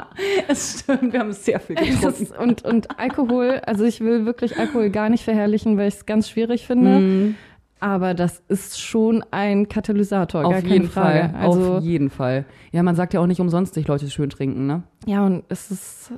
Es 0.46 0.80
stimmt, 0.80 1.14
wir 1.14 1.20
haben 1.20 1.32
sehr 1.32 1.60
viel 1.60 1.76
getrunken. 1.76 2.28
Und, 2.38 2.62
und 2.62 3.00
Alkohol, 3.00 3.62
also 3.64 3.84
ich 3.84 4.00
will 4.00 4.26
wirklich 4.26 4.58
Alkohol 4.58 4.90
gar 4.90 5.08
nicht 5.08 5.24
verherrlichen, 5.24 5.78
weil 5.78 5.88
ich 5.88 5.94
es 5.94 6.04
ganz 6.04 6.28
schwierig 6.28 6.66
finde. 6.66 6.98
Mhm. 6.98 7.34
Aber 7.82 8.14
das 8.14 8.40
ist 8.46 8.80
schon 8.80 9.24
ein 9.32 9.68
Katalysator, 9.68 10.44
Auf 10.44 10.62
jeden. 10.62 10.88
Fall. 10.88 11.34
Also, 11.36 11.78
Auf 11.78 11.82
jeden 11.82 12.10
Fall. 12.10 12.44
Ja, 12.70 12.84
man 12.84 12.94
sagt 12.94 13.12
ja 13.12 13.18
auch 13.18 13.26
nicht 13.26 13.40
umsonst, 13.40 13.74
sich 13.74 13.88
Leute 13.88 14.08
schön 14.08 14.30
trinken, 14.30 14.68
ne? 14.68 14.84
Ja, 15.04 15.26
und 15.26 15.42
es 15.48 15.72
ist 15.72 16.12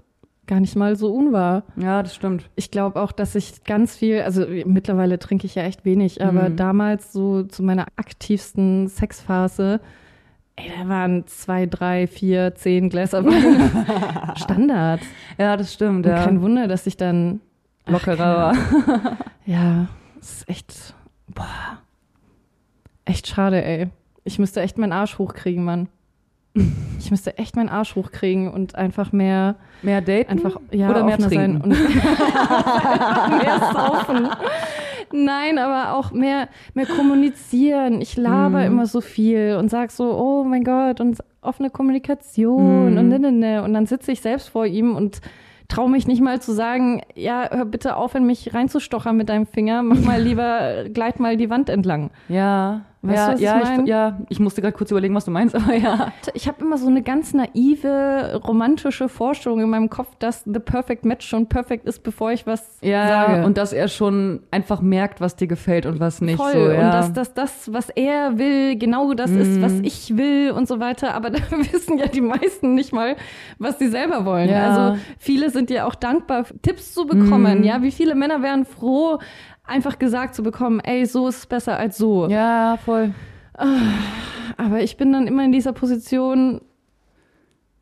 gar 0.47 0.61
nicht 0.61 0.77
mal 0.77 0.95
so 0.95 1.11
unwahr. 1.11 1.63
Ja, 1.77 2.03
das 2.03 2.15
stimmt. 2.15 2.51
Ich 2.55 2.71
glaube 2.71 3.01
auch, 3.01 3.13
dass 3.13 3.35
ich 3.35 3.65
ganz 3.65 3.97
viel, 3.97 4.21
also 4.21 4.45
mittlerweile 4.67 5.19
trinke 5.19 5.47
ich 5.47 5.55
ja 5.55 5.63
echt 5.63 5.87
wenig, 5.87 6.23
aber 6.23 6.51
mhm. 6.51 6.57
damals 6.57 7.15
so 7.15 7.45
zu 7.45 7.63
meiner 7.63 7.87
aktivsten 7.97 8.89
Sexphase, 8.89 9.81
ey, 10.57 10.71
da 10.79 10.87
waren 10.87 11.27
zwei, 11.29 11.65
drei, 11.65 12.07
vier, 12.07 12.55
zehn 12.57 12.91
Gläser 12.91 13.25
Standard. 14.37 15.01
Ja, 15.39 15.57
das 15.57 15.73
stimmt. 15.73 16.05
Und 16.05 16.13
ja. 16.13 16.25
kein 16.25 16.43
Wunder, 16.43 16.69
dass 16.69 16.87
ich 16.87 16.99
dann 16.99 17.41
lockerer 17.87 18.37
war. 18.37 19.17
ja, 19.47 19.87
das 20.19 20.31
ist 20.31 20.49
echt 20.51 20.95
Boah. 21.35 21.79
Echt 23.05 23.27
schade, 23.27 23.63
ey. 23.63 23.89
Ich 24.25 24.39
müsste 24.39 24.61
echt 24.61 24.79
meinen 24.79 24.93
Arsch 24.93 25.19
hochkriegen, 25.19 25.65
Mann. 25.65 25.89
Ich 27.01 27.11
müsste 27.11 27.37
echt 27.37 27.55
meinen 27.55 27.69
Arsch 27.69 27.97
hochkriegen 27.97 28.51
und 28.51 28.77
einfach 28.77 29.13
mehr. 29.13 29.57
Mehr 29.83 30.01
daten? 30.01 30.31
Einfach, 30.31 30.59
ja, 30.71 30.89
Oder 30.89 31.05
mehr 31.05 31.19
trinken? 31.19 31.35
Sein 31.35 31.61
und 31.61 31.69
mehr 33.43 33.59
saufen. 33.75 34.29
Nein, 35.13 35.59
aber 35.59 35.99
auch 35.99 36.13
mehr, 36.13 36.49
mehr 36.73 36.87
kommunizieren. 36.87 38.01
Ich 38.01 38.17
laber 38.17 38.61
mm. 38.61 38.67
immer 38.67 38.87
so 38.87 39.03
viel 39.03 39.57
und 39.59 39.71
sag 39.71 39.91
so, 39.91 40.17
oh 40.17 40.45
mein 40.45 40.65
Gott, 40.65 41.01
und 41.01 41.19
offene 41.43 41.69
Kommunikation 41.69 42.95
mm. 42.95 42.99
und 42.99 43.09
ne, 43.09 43.19
ne, 43.19 43.33
ne. 43.33 43.63
Und 43.63 43.75
dann 43.75 43.85
sitze 43.85 44.13
ich 44.13 44.23
selbst 44.23 44.49
vor 44.49 44.65
ihm 44.65 44.97
und 44.97 45.21
traue 45.69 45.91
mich 45.91 46.07
nicht 46.07 46.21
mal 46.21 46.41
zu 46.41 46.53
sagen, 46.53 47.03
ja, 47.15 47.49
hör 47.51 47.65
bitte 47.65 47.97
auf, 47.97 48.15
in 48.15 48.27
mich 48.27 48.55
reinzustochern 48.55 49.17
mit 49.17 49.29
deinem 49.29 49.47
Finger, 49.47 49.83
mach 49.83 50.01
mal 50.01 50.21
lieber, 50.23 50.85
gleit 50.93 51.21
mal 51.21 51.37
die 51.37 51.51
Wand 51.51 51.69
entlang. 51.69 52.11
Ja. 52.29 52.83
Weißt 53.05 53.17
ja, 53.17 53.27
du, 53.27 53.33
was 53.35 53.41
ja, 53.41 53.59
ich, 53.59 53.65
mein? 53.65 53.87
ja, 53.87 54.19
ich 54.31 54.41
musste 54.41 54.63
gerade 54.63 54.75
kurz 54.75 54.91
überlegen, 54.91 55.15
was 55.15 55.27
du 55.27 55.31
meinst, 55.31 55.55
aber 55.57 55.75
ja. 55.75 56.13
Ich 56.33 56.49
habe 56.49 56.63
immer 56.63 56.79
so 56.79 56.87
eine 56.87 57.03
ganz 57.03 57.35
naive, 57.35 58.41
romantische 58.47 59.11
Vorstellung 59.11 59.61
in 59.61 59.69
meinem 59.69 59.91
Kopf, 59.91 60.09
dass 60.19 60.43
The 60.45 60.59
Perfect 60.59 61.05
Match 61.05 61.29
schon 61.29 61.47
perfekt 61.47 61.87
ist, 61.87 62.03
bevor 62.03 62.33
ich 62.33 62.47
was 62.47 62.79
ja, 62.81 63.07
sage. 63.07 63.45
Und 63.45 63.59
dass 63.59 63.75
er 63.75 63.89
schon 63.89 64.41
einfach 64.51 64.81
merkt, 64.81 65.21
was 65.21 65.37
dir 65.37 65.47
gefällt 65.47 65.85
und 65.85 66.01
was 66.01 66.23
nicht. 66.23 66.39
Voll. 66.39 66.53
So, 66.53 66.71
ja. 66.71 66.87
Und 66.87 66.93
dass, 66.93 67.13
dass 67.13 67.35
das, 67.35 67.73
was 67.73 67.91
er 67.91 68.39
will, 68.39 68.77
genau 68.77 69.13
das 69.13 69.31
mm. 69.31 69.41
ist, 69.41 69.63
was 69.63 69.73
mhm. 69.75 69.85
ich 69.85 70.17
will 70.17 70.53
und 70.53 70.67
so 70.67 70.81
weiter. 70.81 71.15
Aber 71.15 71.29
da 71.31 71.39
wissen 71.51 71.99
ja 71.99 72.07
die 72.07 72.23
meisten 72.23 72.75
nicht 72.75 72.93
mal, 72.93 73.17
was 73.59 73.79
sie 73.79 73.89
selber 73.89 74.25
wollen. 74.25 74.49
Ja. 74.49 74.71
Also 74.71 75.03
viele 75.19 75.51
sind 75.51 75.69
ja 75.69 75.87
auch 75.87 75.95
dankbar, 75.95 76.47
Tipps 76.63 76.95
zu 76.95 77.07
bekommen. 77.07 77.61
Mm. 77.61 77.65
Ja, 77.65 77.83
wie 77.83 77.93
viele 77.93 78.15
Männer 78.15 78.43
wären 78.43 78.65
froh, 78.65 79.19
einfach 79.65 79.99
gesagt 79.99 80.35
zu 80.35 80.43
bekommen, 80.43 80.81
ey, 80.81 81.07
so 81.07 81.29
ist 81.29 81.39
es 81.39 81.47
besser 81.47 81.79
als 81.79 81.97
so. 81.99 82.29
Ja, 82.29 82.79
voll. 82.85 83.13
Aber 84.57 84.81
ich 84.81 84.97
bin 84.97 85.13
dann 85.13 85.27
immer 85.27 85.45
in 85.45 85.53
dieser 85.53 85.73
Position, 85.73 86.61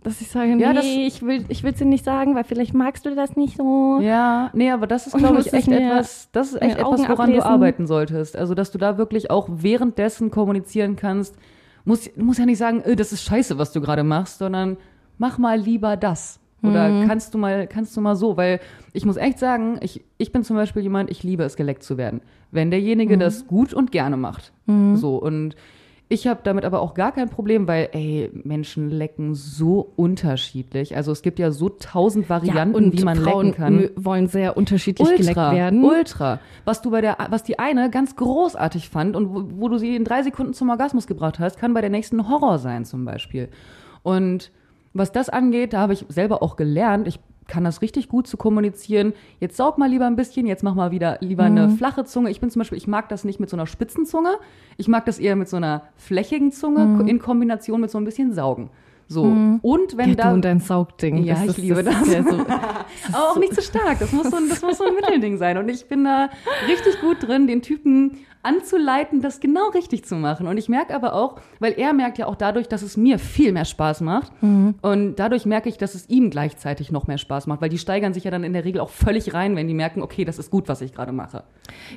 dass 0.03 0.21
ich 0.21 0.29
sage, 0.29 0.57
nee, 0.57 0.63
ja, 0.63 0.73
das, 0.73 0.85
ich 0.85 1.23
will 1.23 1.45
ich 1.49 1.63
will 1.63 1.73
dir 1.73 1.85
nicht 1.85 2.05
sagen, 2.05 2.35
weil 2.35 2.45
vielleicht 2.45 2.75
magst 2.75 3.07
du 3.07 3.15
das 3.15 3.37
nicht 3.37 3.57
so. 3.57 4.01
Ja, 4.01 4.51
nee, 4.53 4.71
aber 4.71 4.87
das 4.87 5.07
ist 5.07 5.17
glaube 5.17 5.41
ich 5.41 5.53
echt 5.53 5.69
etwas, 5.69 6.29
das 6.33 6.53
ist 6.53 6.63
echt 6.63 6.79
etwas, 6.79 7.03
woran 7.03 7.11
ablesen. 7.11 7.41
du 7.41 7.47
arbeiten 7.47 7.87
solltest. 7.87 8.37
Also, 8.37 8.55
dass 8.55 8.73
du 8.73 8.79
da 8.79 8.99
wirklich 8.99 9.31
auch 9.31 9.49
währenddessen 9.51 10.31
kommunizieren 10.31 10.97
kannst. 10.97 11.37
Muss 11.85 12.11
muss 12.17 12.39
ja 12.39 12.47
nicht 12.47 12.59
sagen, 12.59 12.81
äh, 12.83 12.97
das 12.97 13.13
ist 13.13 13.23
scheiße, 13.23 13.59
was 13.59 13.73
du 13.73 13.81
gerade 13.81 14.03
machst, 14.03 14.39
sondern 14.39 14.77
mach 15.19 15.39
mal 15.39 15.59
lieber 15.59 15.97
das. 15.97 16.41
Oder 16.63 16.89
mhm. 16.89 17.09
kannst 17.09 17.35
du 17.35 17.39
mal, 17.39 17.67
kannst 17.67 17.97
du 17.97 18.01
mal 18.01 18.15
so? 18.15 18.37
Weil 18.37 18.61
ich 18.93 19.05
muss 19.05 19.17
echt 19.17 19.39
sagen, 19.39 19.79
ich, 19.81 20.05
ich 20.19 20.33
bin 20.33 20.45
zum 20.45 20.57
Beispiel 20.57 20.83
jemand, 20.83 21.11
ich 21.11 21.23
liebe 21.23 21.43
es, 21.43 21.57
geleckt 21.57 21.83
zu 21.83 21.97
werden. 21.97 22.21
Wenn 22.51 22.71
derjenige 22.71 23.17
mhm. 23.17 23.21
das 23.21 23.47
gut 23.47 23.75
und 23.75 23.91
gerne 23.91 24.17
macht. 24.17 24.53
Mhm. 24.67 24.97
So. 24.97 25.17
Und 25.17 25.57
ich 26.13 26.27
habe 26.27 26.41
damit 26.45 26.67
aber 26.67 26.83
auch 26.83 26.93
gar 26.93 27.11
kein 27.11 27.31
Problem, 27.31 27.67
weil, 27.67 27.89
ey, 27.93 28.31
Menschen 28.45 28.91
lecken 28.91 29.35
so 29.35 29.93
unterschiedlich. 29.97 30.95
Also 30.95 31.11
es 31.11 31.23
gibt 31.23 31.39
ja 31.39 31.51
so 31.51 31.71
tausend 31.71 32.29
Varianten, 32.29 32.93
ja, 32.93 32.93
wie 32.93 33.03
man 33.03 33.17
Frauen 33.17 33.47
lecken 33.47 33.57
kann. 33.57 33.91
wollen 33.97 34.27
sehr 34.27 34.57
unterschiedlich 34.57 35.09
ultra, 35.09 35.23
geleckt 35.23 35.57
werden. 35.57 35.83
Ultra. 35.83 36.39
Was 36.67 36.83
du 36.83 36.91
bei 36.91 37.01
der, 37.01 37.17
was 37.31 37.45
die 37.45 37.59
eine 37.59 37.89
ganz 37.89 38.15
großartig 38.15 38.91
fand 38.91 39.17
und 39.17 39.35
wo, 39.35 39.63
wo 39.63 39.69
du 39.69 39.79
sie 39.79 39.97
in 39.97 40.05
drei 40.05 40.23
Sekunden 40.23 40.53
zum 40.53 40.69
Orgasmus 40.69 41.07
gebracht 41.07 41.39
hast, 41.39 41.59
kann 41.59 41.73
bei 41.73 41.81
der 41.81 41.91
nächsten 41.91 42.29
Horror 42.29 42.59
sein 42.59 42.85
zum 42.85 43.07
Beispiel. 43.07 43.49
Und 44.03 44.53
was 44.95 45.13
das 45.13 45.29
angeht, 45.29 45.73
da 45.73 45.81
habe 45.81 45.93
ich 45.93 46.05
selber 46.09 46.43
auch 46.43 46.57
gelernt, 46.57 47.07
ich 47.09 47.21
kann 47.49 47.65
das 47.65 47.83
richtig 47.83 48.09
gut 48.09 48.27
zu 48.27 48.37
kommunizieren. 48.37 49.13
Jetzt 49.41 49.57
saug 49.57 49.77
mal 49.77 49.91
lieber 49.91 50.07
ein 50.07 50.17
bisschen, 50.17 50.47
jetzt 50.47 50.63
mach 50.63 50.75
mal 50.75 50.91
wieder 50.91 51.19
lieber 51.21 51.49
mhm. 51.49 51.59
eine 51.59 51.69
flache 51.71 52.05
Zunge. 52.05 52.31
Ich 52.31 52.41
bin 52.41 52.51
zum 52.51 52.61
Beispiel, 52.61 52.79
ich 52.79 52.87
mag 52.87 53.09
das 53.09 53.25
nicht 53.25 53.41
mit 53.41 53.51
so 53.51 53.57
einer 53.57 53.67
spitzen 53.67 54.07
Zunge. 54.07 54.39
Ich 54.77 54.89
mag 54.89 55.05
das 55.07 55.19
eher 55.19 55.37
mit 55.37 55.49
so 55.49 55.57
einer 55.57 55.83
flächigen 55.97 56.53
Zunge 56.53 56.87
mhm. 56.87 57.09
in 57.09 57.19
Kombination 57.19 57.81
mit 57.81 57.91
so 57.91 57.99
ein 57.99 58.05
bisschen 58.05 58.33
Saugen. 58.33 58.71
So. 59.09 59.25
Mhm. 59.25 59.59
Und 59.61 59.97
wenn 59.97 60.11
ja, 60.11 60.15
da. 60.15 60.29
Du 60.29 60.35
und 60.35 60.45
dein 60.45 60.61
Saugding. 60.61 61.25
Ja, 61.25 61.35
das 61.35 61.59
ich 61.59 61.65
liebe 61.65 61.83
das. 61.83 61.95
das. 62.01 62.09
Ja 62.09 62.23
so, 62.23 62.39
Aber 63.13 63.31
auch 63.31 63.39
nicht 63.39 63.55
zu 63.55 63.63
stark. 63.63 63.99
Das 63.99 64.13
muss, 64.13 64.31
so 64.31 64.37
ein, 64.37 64.49
das 64.49 64.63
muss 64.63 64.79
so 64.79 64.87
ein 64.87 64.95
Mittelding 64.95 65.37
sein. 65.37 65.59
Und 65.59 65.69
ich 65.69 65.87
bin 65.87 66.05
da 66.05 66.31
richtig 66.69 67.01
gut 67.01 67.19
drin, 67.21 67.47
den 67.47 67.61
Typen 67.63 68.19
anzuleiten, 68.43 69.21
das 69.21 69.41
genau 69.41 69.69
richtig 69.69 70.05
zu 70.05 70.17
machen. 70.17 70.47
Und 70.47 70.57
ich 70.57 70.69
merke 70.69 70.95
aber 70.95 71.15
auch, 71.15 71.41
weil 71.61 71.73
er 71.73 71.93
merkt 71.93 72.19
ja 72.19 72.27
auch 72.27 72.35
dadurch, 72.35 72.69
dass 72.69 72.83
es 72.83 72.97
mir 72.97 73.19
viel 73.19 73.53
mehr 73.53 73.65
Spaß 73.65 74.01
macht. 74.01 74.33
Mhm. 74.43 74.75
Und 74.83 75.17
dadurch 75.17 75.47
merke 75.47 75.69
ich, 75.69 75.79
dass 75.79 75.95
es 75.95 76.09
ihm 76.09 76.31
gleichzeitig 76.31 76.91
noch 76.91 77.07
mehr 77.07 77.19
Spaß 77.19 77.47
macht, 77.47 77.61
weil 77.61 77.69
die 77.69 77.79
steigern 77.79 78.15
sich 78.15 78.25
ja 78.25 78.31
dann 78.31 78.43
in 78.43 78.53
der 78.53 78.65
Regel 78.65 78.81
auch 78.81 78.91
völlig 78.91 79.33
rein, 79.33 79.55
wenn 79.55 79.69
die 79.69 79.75
merken, 79.75 80.03
okay, 80.03 80.25
das 80.25 80.39
ist 80.39 80.51
gut, 80.51 80.69
was 80.69 80.81
ich 80.81 80.93
gerade 80.93 81.13
mache. 81.13 81.45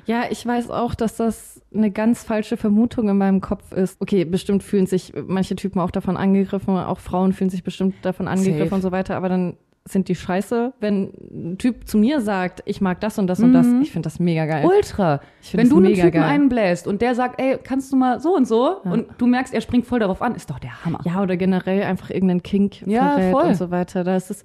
Ja, 0.05 0.23
ich 0.29 0.45
weiß 0.45 0.69
auch, 0.69 0.93
dass 0.93 1.15
das 1.15 1.61
eine 1.73 1.91
ganz 1.91 2.23
falsche 2.23 2.57
Vermutung 2.57 3.09
in 3.09 3.17
meinem 3.17 3.41
Kopf 3.41 3.71
ist. 3.71 3.99
Okay, 3.99 4.23
bestimmt 4.23 4.61
fühlen 4.61 4.85
sich 4.85 5.13
manche 5.27 5.55
Typen 5.55 5.79
auch 5.79 5.91
davon 5.91 6.15
angegriffen, 6.15 6.77
auch 6.77 6.99
Frauen 6.99 7.33
fühlen 7.33 7.49
sich 7.49 7.63
bestimmt 7.63 7.95
davon 8.03 8.27
angegriffen 8.27 8.59
Safe. 8.59 8.75
und 8.75 8.81
so 8.81 8.91
weiter, 8.91 9.15
aber 9.15 9.29
dann 9.29 9.57
sind 9.87 10.07
die 10.07 10.15
scheiße, 10.15 10.73
wenn 10.79 11.11
ein 11.31 11.57
Typ 11.59 11.87
zu 11.87 11.99
mir 11.99 12.19
sagt, 12.19 12.63
ich 12.65 12.81
mag 12.81 12.99
das 13.01 13.19
und 13.19 13.27
das 13.27 13.39
und 13.39 13.53
das. 13.53 13.67
Mhm. 13.67 13.81
Ich 13.83 13.91
finde 13.91 14.07
das 14.07 14.19
mega 14.19 14.45
geil. 14.47 14.65
Ultra. 14.65 15.21
Wenn 15.53 15.69
du 15.69 15.77
einen 15.77 15.93
Typen 15.93 16.11
geil. 16.11 16.23
einbläst 16.23 16.87
und 16.87 17.03
der 17.03 17.13
sagt, 17.13 17.39
ey, 17.39 17.59
kannst 17.63 17.93
du 17.93 17.95
mal 17.95 18.19
so 18.19 18.35
und 18.35 18.47
so 18.47 18.77
ja. 18.83 18.91
und 18.91 19.07
du 19.19 19.27
merkst, 19.27 19.53
er 19.53 19.61
springt 19.61 19.85
voll 19.85 19.99
darauf 19.99 20.23
an, 20.23 20.33
ist 20.33 20.49
doch 20.49 20.57
der 20.57 20.83
Hammer. 20.83 21.01
Ja, 21.05 21.21
oder 21.21 21.37
generell 21.37 21.83
einfach 21.83 22.09
irgendeinen 22.09 22.41
Kink 22.41 22.81
ja, 22.87 23.19
voll. 23.31 23.43
und 23.43 23.55
so 23.55 23.69
weiter. 23.69 24.03
Da 24.03 24.15
ist 24.15 24.31
es 24.31 24.43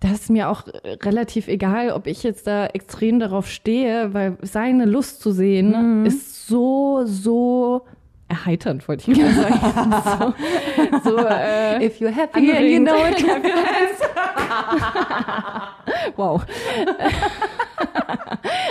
das 0.00 0.12
ist 0.12 0.30
mir 0.30 0.50
auch 0.50 0.64
relativ 1.02 1.48
egal, 1.48 1.90
ob 1.90 2.06
ich 2.06 2.22
jetzt 2.22 2.46
da 2.46 2.66
extrem 2.66 3.20
darauf 3.20 3.48
stehe, 3.48 4.12
weil 4.12 4.36
seine 4.42 4.84
Lust 4.84 5.20
zu 5.20 5.30
sehen 5.30 6.00
mhm. 6.00 6.06
ist 6.06 6.46
so, 6.46 7.02
so 7.06 7.82
erheiternd, 8.28 8.86
wollte 8.88 9.10
ich 9.10 9.18
mal 9.18 9.32
sagen. 10.02 10.34
so, 11.04 11.10
so 11.10 11.26
äh, 11.26 11.86
If 11.86 12.00
you're 12.00 12.10
happy 12.10 12.50
and 12.50 12.66
you 12.66 12.80
know 12.80 13.06
it, 13.06 13.16
clap 13.16 13.44
your 13.44 13.52
hands. 13.54 14.03
wow. 16.16 16.42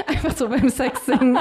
Einfach 0.08 0.36
so 0.36 0.50
beim 0.50 0.70
Sex 0.70 1.06
singen. 1.06 1.38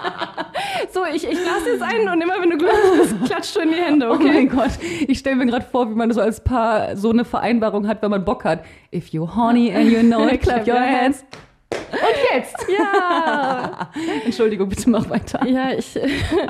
so, 0.92 1.04
ich, 1.04 1.26
ich 1.26 1.38
lasse 1.44 1.70
jetzt 1.72 1.82
einen 1.82 2.08
und 2.08 2.20
immer 2.20 2.40
wenn 2.40 2.50
du 2.50 2.58
glücklich 2.58 3.00
bist, 3.00 3.24
klatscht 3.26 3.56
du 3.56 3.60
in 3.60 3.70
die 3.70 3.76
Hände, 3.76 4.08
oh 4.08 4.14
okay? 4.14 4.28
Oh 4.28 4.32
mein 4.32 4.48
Gott. 4.48 4.70
Ich 5.06 5.18
stelle 5.18 5.36
mir 5.36 5.46
gerade 5.46 5.64
vor, 5.64 5.90
wie 5.90 5.94
man 5.94 6.12
so 6.12 6.20
als 6.20 6.42
Paar 6.42 6.96
so 6.96 7.10
eine 7.10 7.24
Vereinbarung 7.24 7.88
hat, 7.88 8.02
wenn 8.02 8.10
man 8.10 8.24
Bock 8.24 8.44
hat. 8.44 8.64
If 8.94 9.08
you're 9.08 9.34
horny 9.34 9.72
and 9.72 9.90
you 9.90 10.02
know 10.02 10.28
it, 10.28 10.42
clap 10.42 10.66
your 10.66 10.80
hands. 10.80 11.24
Und 11.72 12.36
jetzt? 12.36 12.56
Ja. 12.78 13.90
Entschuldigung, 14.24 14.68
bitte 14.68 14.88
mach 14.90 15.08
weiter. 15.10 15.44
Ja, 15.46 15.72
ich, 15.72 15.98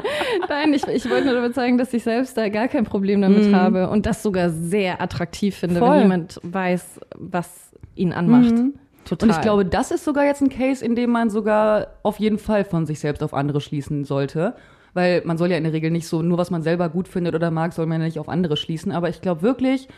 nein, 0.48 0.72
ich, 0.74 0.86
ich 0.86 1.08
wollte 1.10 1.26
nur 1.26 1.34
damit 1.34 1.54
zeigen, 1.54 1.78
dass 1.78 1.92
ich 1.94 2.02
selbst 2.02 2.36
da 2.36 2.48
gar 2.48 2.68
kein 2.68 2.84
Problem 2.84 3.20
damit 3.22 3.46
Mhm. 3.46 3.56
habe 3.56 3.88
und 3.90 4.06
das 4.06 4.22
sogar 4.22 4.50
sehr 4.50 5.00
attraktiv 5.00 5.56
finde, 5.56 5.80
Voll. 5.80 5.90
wenn 5.96 6.02
jemand 6.02 6.40
weiß, 6.42 7.00
was 7.16 7.72
ihn 7.94 8.12
anmacht. 8.12 8.52
Mhm. 8.52 8.74
Total. 9.04 9.28
Und 9.28 9.34
ich 9.34 9.40
glaube, 9.40 9.64
das 9.64 9.90
ist 9.90 10.04
sogar 10.04 10.24
jetzt 10.24 10.42
ein 10.42 10.50
Case, 10.50 10.84
in 10.84 10.94
dem 10.94 11.10
man 11.10 11.30
sogar 11.30 11.88
auf 12.02 12.20
jeden 12.20 12.38
Fall 12.38 12.64
von 12.64 12.86
sich 12.86 13.00
selbst 13.00 13.22
auf 13.22 13.32
andere 13.34 13.60
schließen 13.60 14.04
sollte. 14.04 14.54
Weil 14.92 15.22
man 15.24 15.38
soll 15.38 15.50
ja 15.50 15.56
in 15.56 15.64
der 15.64 15.72
Regel 15.72 15.90
nicht 15.90 16.06
so, 16.08 16.20
nur 16.22 16.36
was 16.36 16.50
man 16.50 16.62
selber 16.62 16.88
gut 16.88 17.08
findet 17.08 17.34
oder 17.34 17.50
mag, 17.50 17.72
soll 17.72 17.86
man 17.86 18.00
ja 18.00 18.06
nicht 18.06 18.18
auf 18.18 18.28
andere 18.28 18.56
schließen. 18.56 18.92
Aber 18.92 19.08
ich 19.08 19.20
glaube 19.22 19.42
wirklich, 19.42 19.88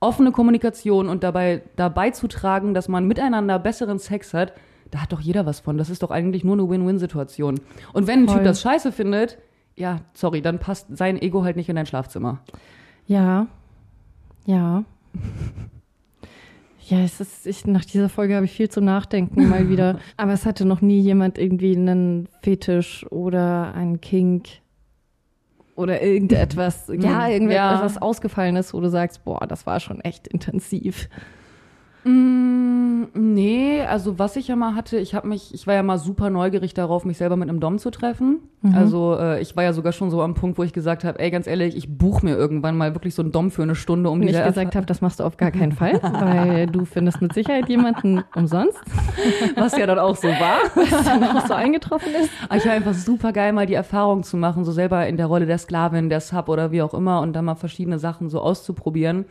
offene 0.00 0.32
Kommunikation 0.32 1.08
und 1.08 1.22
dabei 1.22 1.62
dabei 1.76 2.10
zu 2.10 2.26
tragen, 2.28 2.74
dass 2.74 2.88
man 2.88 3.06
miteinander 3.06 3.58
besseren 3.58 3.98
Sex 3.98 4.32
hat, 4.34 4.52
da 4.90 5.02
hat 5.02 5.12
doch 5.12 5.20
jeder 5.20 5.46
was 5.46 5.60
von. 5.60 5.76
Das 5.78 5.90
ist 5.90 6.02
doch 6.02 6.10
eigentlich 6.10 6.44
nur 6.44 6.54
eine 6.54 6.68
Win-Win-Situation. 6.68 7.60
Und 7.92 8.06
wenn 8.06 8.20
ein 8.20 8.26
Voll. 8.28 8.36
Typ 8.36 8.44
das 8.44 8.60
scheiße 8.62 8.92
findet, 8.92 9.38
ja, 9.76 10.00
sorry, 10.14 10.42
dann 10.42 10.58
passt 10.58 10.86
sein 10.96 11.20
Ego 11.20 11.44
halt 11.44 11.56
nicht 11.56 11.68
in 11.68 11.76
dein 11.76 11.86
Schlafzimmer. 11.86 12.40
Ja, 13.06 13.46
ja. 14.46 14.84
Ja, 16.86 17.00
es 17.00 17.20
ist, 17.20 17.46
ich, 17.46 17.66
nach 17.66 17.84
dieser 17.84 18.08
Folge 18.08 18.34
habe 18.34 18.46
ich 18.46 18.52
viel 18.52 18.70
zum 18.70 18.84
Nachdenken 18.84 19.48
mal 19.48 19.68
wieder. 19.70 19.98
Aber 20.16 20.32
es 20.32 20.46
hatte 20.46 20.64
noch 20.64 20.80
nie 20.80 21.00
jemand 21.00 21.38
irgendwie 21.38 21.76
einen 21.76 22.28
Fetisch 22.42 23.04
oder 23.10 23.74
einen 23.74 24.00
Kink 24.00 24.48
oder 25.76 26.02
irgendetwas, 26.02 26.88
ja, 26.88 27.28
irgendetwas 27.28 27.54
Ja. 27.78 27.82
was 27.84 27.98
ausgefallen 28.02 28.56
ist, 28.56 28.74
wo 28.74 28.80
du 28.80 28.88
sagst, 28.90 29.24
boah, 29.24 29.46
das 29.46 29.64
war 29.66 29.78
schon 29.80 30.00
echt 30.00 30.26
intensiv. 30.26 31.08
Mm, 32.08 33.08
nee, 33.12 33.82
also 33.82 34.18
was 34.18 34.36
ich 34.36 34.48
ja 34.48 34.56
mal 34.56 34.74
hatte, 34.74 34.98
ich 34.98 35.14
habe 35.14 35.28
mich, 35.28 35.52
ich 35.52 35.66
war 35.66 35.74
ja 35.74 35.82
mal 35.82 35.98
super 35.98 36.30
neugierig 36.30 36.72
darauf, 36.72 37.04
mich 37.04 37.18
selber 37.18 37.36
mit 37.36 37.50
einem 37.50 37.60
Dom 37.60 37.78
zu 37.78 37.90
treffen. 37.90 38.38
Mhm. 38.62 38.74
Also 38.74 39.16
äh, 39.18 39.42
ich 39.42 39.54
war 39.56 39.64
ja 39.64 39.74
sogar 39.74 39.92
schon 39.92 40.10
so 40.10 40.22
am 40.22 40.32
Punkt, 40.32 40.56
wo 40.56 40.62
ich 40.62 40.72
gesagt 40.72 41.04
habe, 41.04 41.18
ey, 41.18 41.30
ganz 41.30 41.46
ehrlich, 41.46 41.76
ich 41.76 41.98
buche 41.98 42.24
mir 42.24 42.34
irgendwann 42.34 42.78
mal 42.78 42.94
wirklich 42.94 43.14
so 43.14 43.20
einen 43.20 43.30
Dom 43.30 43.50
für 43.50 43.62
eine 43.62 43.74
Stunde, 43.74 44.08
um 44.08 44.20
Und 44.20 44.26
ich 44.26 44.42
gesagt 44.42 44.74
habe, 44.74 44.86
das 44.86 45.02
machst 45.02 45.20
du 45.20 45.24
auf 45.24 45.36
gar 45.36 45.50
keinen 45.50 45.72
Fall, 45.72 46.00
weil 46.02 46.66
du 46.66 46.86
findest 46.86 47.20
mit 47.20 47.34
Sicherheit 47.34 47.68
jemanden 47.68 48.24
umsonst, 48.34 48.78
was 49.56 49.76
ja 49.76 49.86
dann 49.86 49.98
auch 49.98 50.16
so 50.16 50.28
war. 50.28 50.60
was 50.74 51.04
dann 51.04 51.36
auch 51.36 51.46
so 51.46 51.52
eingetroffen 51.52 52.14
ist. 52.14 52.30
Aber 52.48 52.56
ich 52.56 52.64
war 52.64 52.72
einfach 52.72 52.94
super 52.94 53.34
geil, 53.34 53.52
mal 53.52 53.66
die 53.66 53.74
Erfahrung 53.74 54.22
zu 54.22 54.38
machen, 54.38 54.64
so 54.64 54.72
selber 54.72 55.06
in 55.06 55.18
der 55.18 55.26
Rolle 55.26 55.44
der 55.44 55.58
Sklavin, 55.58 56.08
der 56.08 56.20
Sub 56.20 56.48
oder 56.48 56.72
wie 56.72 56.80
auch 56.80 56.94
immer 56.94 57.20
und 57.20 57.34
dann 57.34 57.44
mal 57.44 57.54
verschiedene 57.54 57.98
Sachen 57.98 58.30
so 58.30 58.40
auszuprobieren. 58.40 59.26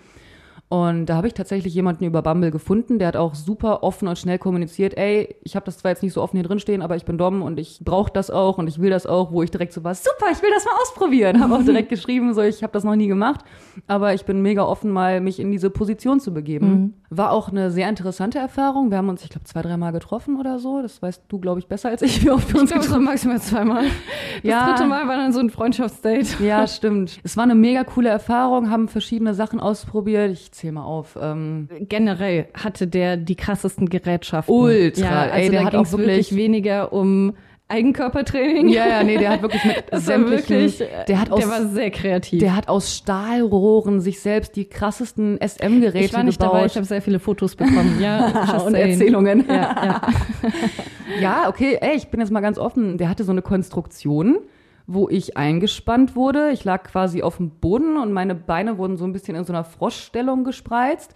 Und 0.70 1.06
da 1.06 1.16
habe 1.16 1.28
ich 1.28 1.34
tatsächlich 1.34 1.74
jemanden 1.74 2.04
über 2.04 2.22
Bumble 2.22 2.52
gefunden, 2.52 3.00
der 3.00 3.08
hat 3.08 3.16
auch 3.16 3.36
super 3.36 3.84
offen 3.84 4.10
und 4.10 4.20
schnell 4.20 4.38
kommuniziert, 4.38 4.98
ey, 4.98 5.36
ich 5.44 5.56
habe 5.56 5.66
das 5.66 5.78
zwar 5.78 5.92
jetzt 5.92 6.04
nicht 6.04 6.12
so 6.12 6.22
offen 6.22 6.36
hier 6.36 6.44
drin 6.44 6.60
stehen, 6.60 6.82
aber 6.82 6.98
ich 6.98 7.06
bin 7.06 7.18
Dom 7.18 7.42
und 7.42 7.58
ich 7.58 7.80
brauche 7.82 8.12
das 8.12 8.30
auch 8.30 8.58
und 8.58 8.68
ich 8.68 8.80
will 8.80 8.90
das 8.90 9.06
auch, 9.06 9.32
wo 9.32 9.44
ich 9.44 9.52
direkt 9.52 9.72
so 9.72 9.86
war, 9.86 9.96
super, 9.96 10.26
ich 10.30 10.42
will 10.42 10.50
das 10.54 10.66
mal 10.66 10.74
ausprobieren. 10.82 11.42
Habe 11.42 11.56
auch 11.56 11.64
direkt 11.64 11.88
geschrieben, 11.90 12.34
so 12.34 12.42
ich 12.42 12.64
habe 12.64 12.74
das 12.74 12.84
noch 12.84 12.98
nie 12.98 13.08
gemacht, 13.08 13.46
aber 13.86 14.14
ich 14.14 14.26
bin 14.26 14.42
mega 14.42 14.64
offen, 14.64 14.90
mal 14.92 15.22
mich 15.22 15.40
in 15.40 15.52
diese 15.52 15.70
Position 15.70 16.20
zu 16.20 16.34
begeben. 16.34 16.96
War 17.10 17.32
auch 17.32 17.50
eine 17.50 17.70
sehr 17.72 17.88
interessante 17.88 18.40
Erfahrung. 18.40 18.90
Wir 18.90 18.98
haben 18.98 19.10
uns, 19.10 19.24
ich 19.24 19.30
glaube, 19.30 19.46
zwei, 19.46 19.62
dreimal 19.62 19.92
getroffen 19.92 20.40
oder 20.40 20.60
so. 20.60 20.82
Das 20.82 21.02
weißt 21.02 21.24
du, 21.30 21.40
glaube 21.40 21.60
ich, 21.60 21.68
besser 21.68 21.90
als 21.90 22.02
ich, 22.02 22.24
wie 22.26 22.32
oft 22.32 22.48
wir 22.50 22.56
Ich 22.56 22.62
uns 22.62 22.72
glaube, 22.72 22.86
es 22.86 22.92
war 22.92 23.00
maximal 23.00 23.40
zweimal. 23.42 23.84
Das 24.44 24.44
Ja. 24.44 24.70
dritte 24.74 24.88
Mal 24.88 25.08
war 25.08 25.16
dann 25.18 25.32
so 25.34 25.40
ein 25.40 25.50
Freundschaftsdate. 25.50 26.44
Ja, 26.44 26.68
stimmt. 26.68 27.20
Es 27.24 27.38
war 27.38 27.44
eine 27.44 27.56
mega 27.56 27.84
coole 27.84 28.10
Erfahrung, 28.10 28.70
haben 28.70 28.88
verschiedene 28.88 29.34
Sachen 29.34 29.60
ausprobiert. 29.60 30.32
Ich 30.32 30.52
zähl 30.52 30.72
mal 30.72 30.84
auf. 30.84 31.18
Ähm, 31.20 31.70
Generell 31.82 32.48
hatte 32.54 32.88
der 32.88 33.18
die 33.18 33.36
krassesten 33.36 33.90
Gerätschaften. 33.90 34.54
Ultra. 34.54 35.02
Ja, 35.02 35.24
Ey, 35.26 35.32
also 35.32 35.52
der 35.52 35.70
da 35.72 35.80
auch 35.80 35.92
wirklich- 35.92 36.36
weniger 36.36 36.94
um 36.94 37.34
Eigenkörpertraining. 37.70 38.70
ja, 38.70 38.88
ja, 38.88 39.04
nee, 39.04 39.18
der 39.18 39.32
hat 39.32 39.42
wirklich 39.42 39.66
mit 39.66 39.86
sämtlichen, 39.92 40.50
wirklich, 40.50 40.84
der 41.08 41.20
hat 41.20 41.32
aus, 41.32 41.40
der 41.40 41.50
war 41.50 41.66
sehr 41.68 41.92
kreativ. 41.92 42.40
der 42.40 42.56
hat 42.56 42.70
aus 42.70 42.96
Stahlrohren 42.96 44.00
sich 44.00 44.22
selbst 44.22 44.56
die 44.56 44.66
krassesten 44.66 45.38
SM-Geräte 45.42 46.06
ich 46.06 46.14
war 46.14 46.24
nicht 46.24 46.40
gebaut. 46.40 46.54
dabei, 46.54 46.66
ich 46.68 46.76
habe 46.76 46.86
sehr 46.86 47.02
viele 47.02 47.20
Fotos 47.20 47.56
bekommen. 47.56 48.00
Ja, 48.02 48.62
und. 48.66 48.74
Erzählungen. 48.74 49.46
Ja, 49.48 49.54
ja. 49.54 50.02
Ja, 51.22 51.50
okay, 51.50 51.78
ey, 51.82 51.96
ich 51.96 52.10
bin 52.10 52.20
jetzt 52.20 52.32
mal 52.32 52.42
ganz 52.42 52.58
offen. 52.60 52.98
Der 52.98 53.10
hatte 53.10 53.24
so 53.24 53.32
eine 53.32 53.42
Konstruktion, 53.42 54.38
wo 54.86 55.10
ich 55.10 55.38
eingespannt 55.38 56.16
wurde. 56.16 56.52
Ich 56.52 56.64
lag 56.64 56.84
quasi 56.84 57.24
auf 57.24 57.38
dem 57.38 57.50
Boden 57.50 57.98
und 57.98 58.12
meine 58.12 58.36
Beine 58.36 58.78
wurden 58.78 58.98
so 58.98 59.06
ein 59.06 59.14
bisschen 59.14 59.36
in 59.36 59.44
so 59.44 59.54
einer 59.54 59.64
Froschstellung 59.64 60.44
gespreizt. 60.44 61.14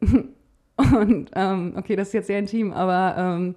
Und, 0.00 1.30
ähm, 1.34 1.74
okay, 1.76 1.96
das 1.96 2.08
ist 2.08 2.14
jetzt 2.14 2.26
sehr 2.28 2.38
intim, 2.38 2.72
aber 2.72 3.16
ähm, 3.18 3.54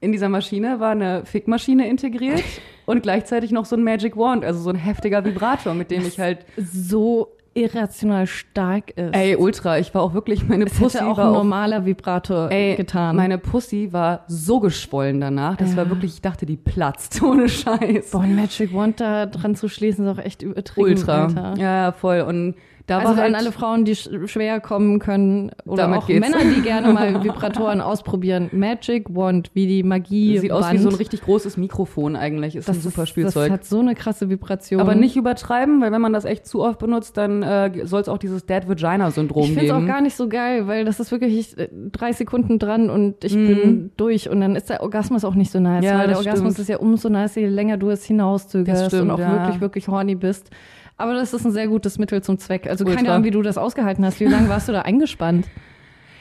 in 0.00 0.12
dieser 0.12 0.28
Maschine 0.28 0.78
war 0.80 0.90
eine 0.90 1.24
Fickmaschine 1.24 1.88
integriert 1.88 2.42
und 2.86 3.02
gleichzeitig 3.02 3.50
noch 3.50 3.64
so 3.64 3.76
ein 3.76 3.82
Magic 3.84 4.16
Wand, 4.16 4.44
also 4.44 4.60
so 4.60 4.70
ein 4.70 4.76
heftiger 4.76 5.24
Vibrator, 5.24 5.74
mit 5.74 5.90
dem 5.90 6.06
ich 6.06 6.20
halt, 6.20 6.40
So 6.56 7.28
irrational 7.54 8.26
stark 8.26 8.90
ist. 8.90 9.14
ey, 9.16 9.34
ultra, 9.34 9.78
ich 9.78 9.94
war 9.94 10.02
auch 10.02 10.12
wirklich, 10.12 10.46
meine 10.46 10.66
es 10.66 10.74
Pussy 10.74 10.98
hätte 10.98 11.06
auch 11.08 11.16
war 11.16 11.28
ein 11.28 11.32
normaler 11.32 11.86
Vibrator 11.86 12.50
Ey, 12.50 12.76
getan. 12.76 13.16
meine 13.16 13.38
Pussy 13.38 13.94
war 13.94 14.24
so 14.28 14.60
geschwollen 14.60 15.22
danach. 15.22 15.56
Das 15.56 15.70
Ja. 15.70 15.78
war 15.78 15.88
wirklich, 15.88 16.12
ich 16.14 16.20
dachte, 16.20 16.44
die 16.44 16.58
platzt. 16.58 17.22
Ohne 17.22 17.48
Scheiß. 17.48 18.10
Boah, 18.10 18.20
ein 18.20 18.36
Magic 18.36 18.74
Wand 18.74 19.00
da 19.00 19.24
dran 19.24 19.54
zu 19.56 19.68
schließen, 19.70 20.06
ist 20.06 20.18
auch 20.18 20.22
echt 20.22 20.42
übertrieben. 20.42 20.86
Ultra. 20.86 21.24
Alter. 21.28 21.54
Ja, 21.56 21.84
ja, 21.84 21.92
voll. 21.92 22.20
Und 22.20 22.56
da 22.86 22.98
Also 22.98 23.16
halt, 23.16 23.26
an 23.28 23.34
alle 23.34 23.50
Frauen, 23.52 23.84
die 23.84 23.96
sch 23.96 24.08
schwer 24.26 24.60
kommen 24.60 24.98
können 25.00 25.50
oder 25.64 25.96
auch 25.96 26.06
geht's. 26.06 26.20
Männer, 26.20 26.44
die 26.54 26.62
gerne 26.62 26.92
mal 26.92 27.20
Vibratoren 27.24 27.80
ausprobieren. 27.80 28.48
Magic 28.52 29.14
Wand, 29.14 29.50
wie 29.54 29.66
die 29.66 29.82
Magie. 29.82 30.38
sieht 30.38 30.52
aus 30.52 30.70
wie 30.72 30.78
so 30.78 30.88
ein 30.90 30.94
richtig 30.94 31.22
großes 31.22 31.56
Mikrofon 31.56 32.14
eigentlich. 32.14 32.54
Ist 32.54 32.68
ein 32.68 32.76
super 32.80 33.02
ist, 33.02 33.08
Spielzeug. 33.08 33.48
Das 33.48 33.50
hat 33.52 33.64
so 33.64 33.80
eine 33.80 33.94
krasse 33.96 34.30
Vibration. 34.30 34.80
Aber 34.80 34.94
nicht 34.94 35.16
übertreiben, 35.16 35.80
weil 35.80 35.90
wenn 35.90 36.00
man 36.00 36.12
das 36.12 36.24
echt 36.24 36.46
zu 36.46 36.62
oft 36.62 36.78
benutzt, 36.78 37.16
dann 37.16 37.42
äh, 37.42 37.72
soll 37.86 38.00
es 38.02 38.08
auch 38.08 38.18
dieses 38.18 38.46
Dead 38.46 38.68
Vagina 38.68 39.10
Syndrom 39.10 39.42
Ich 39.42 39.48
finde 39.48 39.64
es 39.66 39.72
geben. 39.72 39.82
auch 39.84 39.86
gar 39.88 40.00
nicht 40.00 40.14
so 40.16 40.28
geil, 40.28 40.66
weil 40.68 40.84
das 40.84 41.00
ist 41.00 41.10
wirklich 41.10 41.36
ich, 41.36 41.58
äh, 41.58 41.68
drei 41.90 42.12
Sekunden 42.12 42.58
dran 42.58 42.88
und 42.90 43.24
ich 43.24 43.34
Mhm. 43.34 43.46
bin 43.48 43.90
durch 43.96 44.30
und 44.30 44.40
dann 44.40 44.54
ist 44.54 44.70
der 44.70 44.82
Orgasmus 44.82 45.24
auch 45.24 45.34
nicht 45.34 45.50
so 45.50 45.58
nice, 45.58 45.84
Ja, 45.84 45.92
weil 45.98 45.98
der 46.06 46.08
das 46.10 46.18
Orgasmus 46.18 46.52
stimmt. 46.54 46.58
ist 46.60 46.68
ja 46.68 46.76
umso 46.78 47.08
nice, 47.08 47.34
je 47.34 47.46
länger 47.48 47.76
du 47.78 47.90
es 47.90 48.04
hinauszögerst 48.04 48.92
Das 48.92 49.00
und 49.00 49.10
auch 49.10 49.18
ja. 49.18 49.32
wirklich, 49.32 49.60
wirklich 49.60 49.88
horny 49.88 50.14
bist. 50.14 50.50
Aber 50.96 51.14
das 51.14 51.34
ist 51.34 51.44
ein 51.44 51.52
sehr 51.52 51.68
gutes 51.68 51.98
Mittel 51.98 52.22
zum 52.22 52.38
Zweck. 52.38 52.66
Also 52.66 52.84
keine 52.84 52.98
Ultra. 53.00 53.12
Ahnung, 53.14 53.24
wie 53.24 53.30
du 53.30 53.42
das 53.42 53.58
ausgehalten 53.58 54.04
hast. 54.04 54.18
Wie 54.20 54.24
lange 54.24 54.48
warst 54.48 54.68
du 54.68 54.72
da 54.72 54.82
eingespannt? 54.82 55.46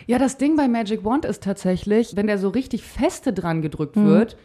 Ja, 0.07 0.19
das 0.19 0.37
Ding 0.37 0.55
bei 0.55 0.67
Magic 0.67 1.03
Wand 1.05 1.25
ist 1.25 1.43
tatsächlich, 1.43 2.15
wenn 2.15 2.27
der 2.27 2.37
so 2.37 2.49
richtig 2.49 2.83
feste 2.83 3.33
dran 3.33 3.61
gedrückt 3.61 3.95
Mhm. 3.95 4.05
wird, 4.05 4.37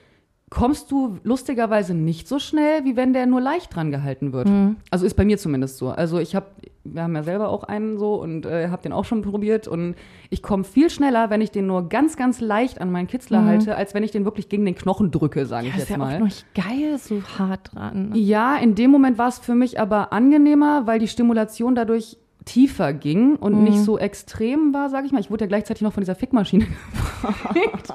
kommst 0.50 0.90
du 0.90 1.16
lustigerweise 1.22 1.94
nicht 1.94 2.26
so 2.26 2.40
schnell, 2.40 2.84
wie 2.84 2.96
wenn 2.96 3.12
der 3.12 3.26
nur 3.26 3.40
leicht 3.40 3.74
dran 3.74 3.92
gehalten 3.92 4.32
wird. 4.32 4.48
Mhm. 4.48 4.76
Also 4.90 5.06
ist 5.06 5.14
bei 5.14 5.24
mir 5.24 5.38
zumindest 5.38 5.78
so. 5.78 5.90
Also 5.90 6.18
ich 6.18 6.34
habe, 6.34 6.46
wir 6.82 7.04
haben 7.04 7.14
ja 7.14 7.22
selber 7.22 7.48
auch 7.50 7.62
einen 7.62 7.98
so 7.98 8.16
und 8.16 8.46
äh, 8.46 8.68
habe 8.68 8.82
den 8.82 8.92
auch 8.92 9.04
schon 9.04 9.22
probiert 9.22 9.68
und 9.68 9.94
ich 10.28 10.42
komme 10.42 10.64
viel 10.64 10.90
schneller, 10.90 11.30
wenn 11.30 11.40
ich 11.40 11.52
den 11.52 11.68
nur 11.68 11.88
ganz, 11.88 12.16
ganz 12.16 12.40
leicht 12.40 12.80
an 12.80 12.90
meinen 12.90 13.06
Kitzler 13.06 13.44
halte, 13.44 13.76
als 13.76 13.94
wenn 13.94 14.02
ich 14.02 14.10
den 14.10 14.24
wirklich 14.24 14.48
gegen 14.48 14.64
den 14.64 14.74
Knochen 14.74 15.12
drücke, 15.12 15.46
sage 15.46 15.68
ich 15.68 15.70
Mhm. 15.74 15.78
Das 15.78 15.82
ist 15.84 15.88
jetzt 15.90 15.98
ja 15.98 16.04
mal. 16.04 16.16
auch 16.16 16.20
noch 16.20 16.30
geil, 16.54 16.98
so 16.98 17.22
hart 17.38 17.72
dran. 17.72 18.10
Ja, 18.14 18.56
in 18.56 18.74
dem 18.74 18.90
Moment 18.90 19.18
war 19.18 19.28
es 19.28 19.38
für 19.38 19.54
mich 19.54 19.78
aber 19.78 20.12
angenehmer, 20.12 20.86
weil 20.86 20.98
die 20.98 21.06
Stimulation 21.08 21.76
dadurch 21.76 22.16
tiefer 22.44 22.92
ging 22.92 23.36
und 23.36 23.54
Mhm. 23.58 23.64
nicht 23.64 23.78
so 23.84 23.98
extrem 23.98 24.72
war, 24.72 24.88
sage 24.88 25.06
ich 25.06 25.12
mal. 25.12 25.20
Ich 25.20 25.30
wurde 25.30 25.44
ja 25.44 25.48
gleichzeitig 25.48 25.82
noch 25.82 25.92
von 25.92 26.00
dieser 26.00 26.14
Fickmaschine 26.14 26.66
gefragt. 27.22 27.88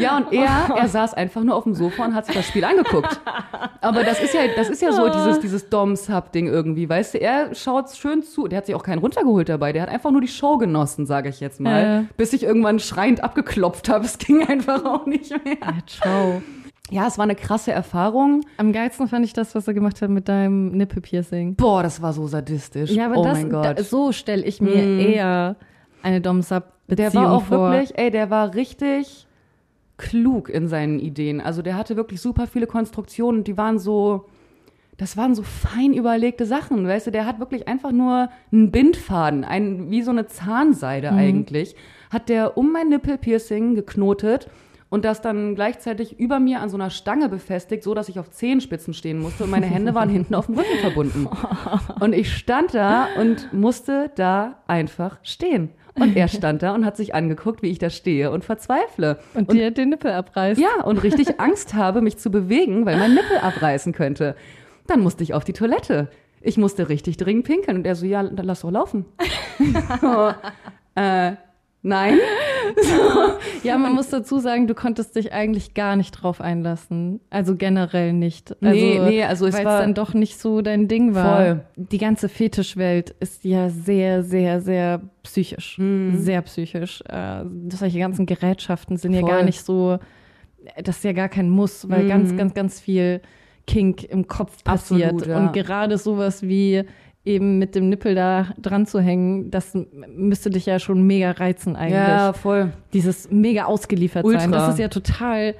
ja, 0.00 0.16
und 0.16 0.32
er, 0.32 0.74
er 0.76 0.88
saß 0.88 1.14
einfach 1.14 1.42
nur 1.42 1.54
auf 1.56 1.64
dem 1.64 1.74
Sofa 1.74 2.04
und 2.04 2.14
hat 2.14 2.26
sich 2.26 2.34
das 2.34 2.46
Spiel 2.46 2.64
angeguckt. 2.64 3.20
Aber 3.80 4.04
das 4.04 4.22
ist 4.22 4.32
ja, 4.34 4.42
das 4.56 4.68
ist 4.70 4.80
ja 4.82 4.92
so 4.92 5.08
dieses, 5.08 5.40
dieses 5.40 5.68
Dom-Sub-Ding 5.68 6.46
irgendwie, 6.46 6.88
weißt 6.88 7.14
du? 7.14 7.20
Er 7.20 7.54
schaut 7.54 7.90
schön 7.90 8.22
zu. 8.22 8.48
Der 8.48 8.58
hat 8.58 8.66
sich 8.66 8.74
auch 8.74 8.82
keinen 8.82 8.98
runtergeholt 9.00 9.48
dabei. 9.48 9.72
Der 9.72 9.82
hat 9.82 9.88
einfach 9.90 10.10
nur 10.10 10.20
die 10.20 10.28
Show 10.28 10.56
genossen, 10.58 11.04
sage 11.06 11.28
ich 11.28 11.40
jetzt 11.40 11.60
mal. 11.60 11.82
Ja. 11.82 12.04
Bis 12.16 12.32
ich 12.32 12.42
irgendwann 12.44 12.78
schreiend 12.78 13.22
abgeklopft 13.22 13.88
habe. 13.88 14.04
Es 14.04 14.18
ging 14.18 14.46
einfach 14.46 14.84
auch 14.84 15.06
nicht 15.06 15.30
mehr. 15.44 15.56
Ja, 15.60 15.72
ciao. 15.86 16.42
Ja, 16.90 17.06
es 17.06 17.16
war 17.16 17.22
eine 17.24 17.34
krasse 17.34 17.72
Erfahrung. 17.72 18.42
Am 18.58 18.72
geilsten 18.72 19.08
fand 19.08 19.24
ich 19.24 19.32
das, 19.32 19.54
was 19.54 19.66
er 19.66 19.74
gemacht 19.74 20.02
hat 20.02 20.10
mit 20.10 20.28
deinem 20.28 20.72
Nippelpiercing. 20.72 21.54
Boah, 21.54 21.82
das 21.82 22.02
war 22.02 22.12
so 22.12 22.26
sadistisch. 22.26 22.90
Ja, 22.90 23.06
aber 23.06 23.18
oh 23.18 23.24
das, 23.24 23.38
mein 23.38 23.50
Gott. 23.50 23.78
Da, 23.78 23.82
so 23.82 24.12
stelle 24.12 24.44
ich 24.44 24.60
mir 24.60 24.74
eher 24.74 25.56
eine 26.02 26.20
Dom-Sub-Beziehung 26.20 27.12
der 27.12 27.14
war 27.14 27.32
auch 27.32 27.44
vor. 27.44 27.70
wirklich, 27.70 27.98
ey, 27.98 28.10
der 28.10 28.28
war 28.28 28.54
richtig 28.54 29.26
klug 29.96 30.48
in 30.50 30.68
seinen 30.68 30.98
Ideen. 30.98 31.40
Also 31.40 31.62
der 31.62 31.76
hatte 31.76 31.96
wirklich 31.96 32.20
super 32.20 32.46
viele 32.46 32.66
Konstruktionen, 32.66 33.44
die 33.44 33.56
waren 33.56 33.78
so, 33.78 34.26
das 34.98 35.16
waren 35.16 35.34
so 35.34 35.42
fein 35.42 35.94
überlegte 35.94 36.44
Sachen, 36.46 36.86
weißt 36.86 37.06
du, 37.06 37.10
der 37.10 37.26
hat 37.26 37.38
wirklich 37.38 37.68
einfach 37.68 37.92
nur 37.92 38.28
einen 38.52 38.70
Bindfaden, 38.70 39.44
ein, 39.44 39.90
wie 39.90 40.02
so 40.02 40.10
eine 40.10 40.26
Zahnseide 40.26 41.12
eigentlich, 41.12 41.76
hat 42.10 42.28
der 42.28 42.58
um 42.58 42.72
mein 42.72 42.88
Nippelpiercing 42.88 43.74
geknotet 43.74 44.50
und 44.90 45.04
das 45.04 45.20
dann 45.20 45.54
gleichzeitig 45.54 46.18
über 46.18 46.38
mir 46.38 46.60
an 46.60 46.68
so 46.68 46.76
einer 46.76 46.90
Stange 46.90 47.28
befestigt, 47.28 47.82
so 47.82 47.94
dass 47.94 48.08
ich 48.08 48.18
auf 48.18 48.30
Zehenspitzen 48.30 48.94
stehen 48.94 49.18
musste 49.18 49.44
und 49.44 49.50
meine 49.50 49.66
Hände 49.66 49.94
waren 49.94 50.08
hinten 50.10 50.34
auf 50.34 50.46
dem 50.46 50.56
Rücken 50.56 50.78
verbunden. 50.80 51.28
Und 52.00 52.12
ich 52.12 52.32
stand 52.32 52.74
da 52.74 53.08
und 53.18 53.52
musste 53.52 54.10
da 54.14 54.62
einfach 54.66 55.18
stehen. 55.22 55.70
Und 55.96 56.16
er 56.16 56.28
stand 56.28 56.62
da 56.62 56.74
und 56.74 56.84
hat 56.84 56.96
sich 56.96 57.14
angeguckt, 57.14 57.62
wie 57.62 57.70
ich 57.70 57.78
da 57.78 57.88
stehe 57.88 58.30
und 58.30 58.44
verzweifle. 58.44 59.18
Und, 59.34 59.48
und 59.48 59.54
dir 59.54 59.70
den 59.70 59.90
Nippel 59.90 60.10
abreißt. 60.10 60.60
Ja, 60.60 60.82
und 60.84 61.02
richtig 61.02 61.38
Angst 61.40 61.74
habe, 61.74 62.00
mich 62.00 62.18
zu 62.18 62.30
bewegen, 62.30 62.84
weil 62.84 62.98
mein 62.98 63.14
Nippel 63.14 63.38
abreißen 63.38 63.92
könnte. 63.92 64.34
Dann 64.86 65.00
musste 65.00 65.22
ich 65.22 65.34
auf 65.34 65.44
die 65.44 65.52
Toilette. 65.52 66.08
Ich 66.40 66.58
musste 66.58 66.88
richtig 66.88 67.16
dringend 67.16 67.46
pinkeln. 67.46 67.78
Und 67.78 67.86
er 67.86 67.94
so, 67.94 68.06
ja, 68.06 68.22
dann 68.22 68.44
lass 68.44 68.62
doch 68.62 68.72
laufen. 68.72 69.06
so, 70.00 70.32
äh, 70.96 71.32
nein. 71.84 72.18
So. 72.76 73.68
Ja, 73.68 73.76
man 73.76 73.92
muss 73.92 74.08
dazu 74.08 74.38
sagen, 74.38 74.66
du 74.66 74.74
konntest 74.74 75.14
dich 75.16 75.32
eigentlich 75.32 75.74
gar 75.74 75.96
nicht 75.96 76.12
drauf 76.12 76.40
einlassen. 76.40 77.20
Also 77.30 77.56
generell 77.56 78.12
nicht. 78.14 78.52
Also, 78.62 78.74
nee, 78.74 78.98
nee, 78.98 79.22
also 79.22 79.46
es 79.46 79.54
weil 79.54 79.64
war 79.66 79.78
es 79.78 79.84
dann 79.84 79.94
doch 79.94 80.14
nicht 80.14 80.38
so 80.40 80.62
dein 80.62 80.88
Ding 80.88 81.14
war. 81.14 81.36
Voll. 81.36 81.64
Die 81.76 81.98
ganze 81.98 82.28
Fetischwelt 82.30 83.10
ist 83.20 83.44
ja 83.44 83.68
sehr, 83.68 84.22
sehr, 84.22 84.60
sehr 84.62 85.02
psychisch. 85.22 85.78
Mhm. 85.78 86.16
Sehr 86.18 86.40
psychisch. 86.42 87.02
Äh, 87.06 87.44
solche 87.68 87.98
ganzen 87.98 88.24
Gerätschaften 88.26 88.96
sind 88.96 89.12
ja 89.12 89.20
Voll. 89.20 89.30
gar 89.30 89.42
nicht 89.42 89.60
so, 89.62 89.98
das 90.82 90.96
ist 90.96 91.04
ja 91.04 91.12
gar 91.12 91.28
kein 91.28 91.50
Muss, 91.50 91.88
weil 91.90 92.04
Mhm. 92.04 92.08
ganz, 92.08 92.36
ganz, 92.36 92.54
ganz 92.54 92.80
viel 92.80 93.20
Kink 93.66 94.04
im 94.04 94.26
Kopf 94.26 94.64
passiert. 94.64 95.10
Absolut, 95.12 95.26
ja. 95.26 95.38
Und 95.38 95.52
gerade 95.52 95.98
sowas 95.98 96.42
wie 96.42 96.84
eben 97.24 97.58
mit 97.58 97.74
dem 97.74 97.88
Nippel 97.88 98.14
da 98.14 98.48
dran 98.60 98.86
zu 98.86 99.00
hängen, 99.00 99.50
das 99.50 99.72
müsste 100.14 100.50
dich 100.50 100.66
ja 100.66 100.78
schon 100.78 101.02
mega 101.06 101.30
reizen 101.32 101.74
eigentlich. 101.76 101.94
Ja, 101.94 102.32
voll. 102.32 102.72
Dieses 102.92 103.30
mega 103.30 103.64
ausgeliefert 103.64 104.26
sein, 104.26 104.34
Ultra. 104.34 104.50
das 104.50 104.74
ist 104.74 104.78
ja 104.78 104.88
total, 104.88 105.54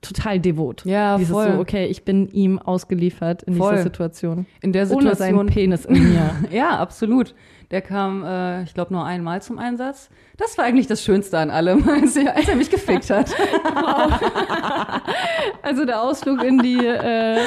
total 0.00 0.40
devot. 0.40 0.84
Ja, 0.86 1.16
Dieses 1.18 1.32
voll. 1.32 1.52
so, 1.52 1.58
okay, 1.58 1.86
ich 1.86 2.04
bin 2.04 2.28
ihm 2.30 2.58
ausgeliefert 2.58 3.42
in 3.42 3.54
Voll. 3.54 3.72
dieser 3.72 3.82
Situation. 3.84 4.46
In 4.62 4.72
der 4.72 4.90
Ohne 4.90 5.14
seinen 5.14 5.38
Situation. 5.38 5.46
Penis 5.46 5.84
in 5.84 6.10
mir. 6.12 6.30
Ja, 6.50 6.78
absolut. 6.78 7.34
Der 7.70 7.82
kam, 7.82 8.24
äh, 8.24 8.62
ich 8.62 8.74
glaube, 8.74 8.92
nur 8.92 9.04
einmal 9.04 9.42
zum 9.42 9.58
Einsatz. 9.58 10.10
Das 10.36 10.58
war 10.58 10.64
eigentlich 10.64 10.86
das 10.86 11.02
Schönste 11.02 11.38
an 11.38 11.50
allem, 11.50 11.88
als 12.02 12.16
er, 12.16 12.36
als 12.36 12.48
er 12.48 12.56
mich 12.56 12.70
gefickt 12.70 13.10
hat. 13.10 13.34
Also 15.62 15.86
der 15.86 16.02
Ausflug 16.02 16.42
in 16.44 16.58
die 16.58 16.84
äh, 16.84 17.38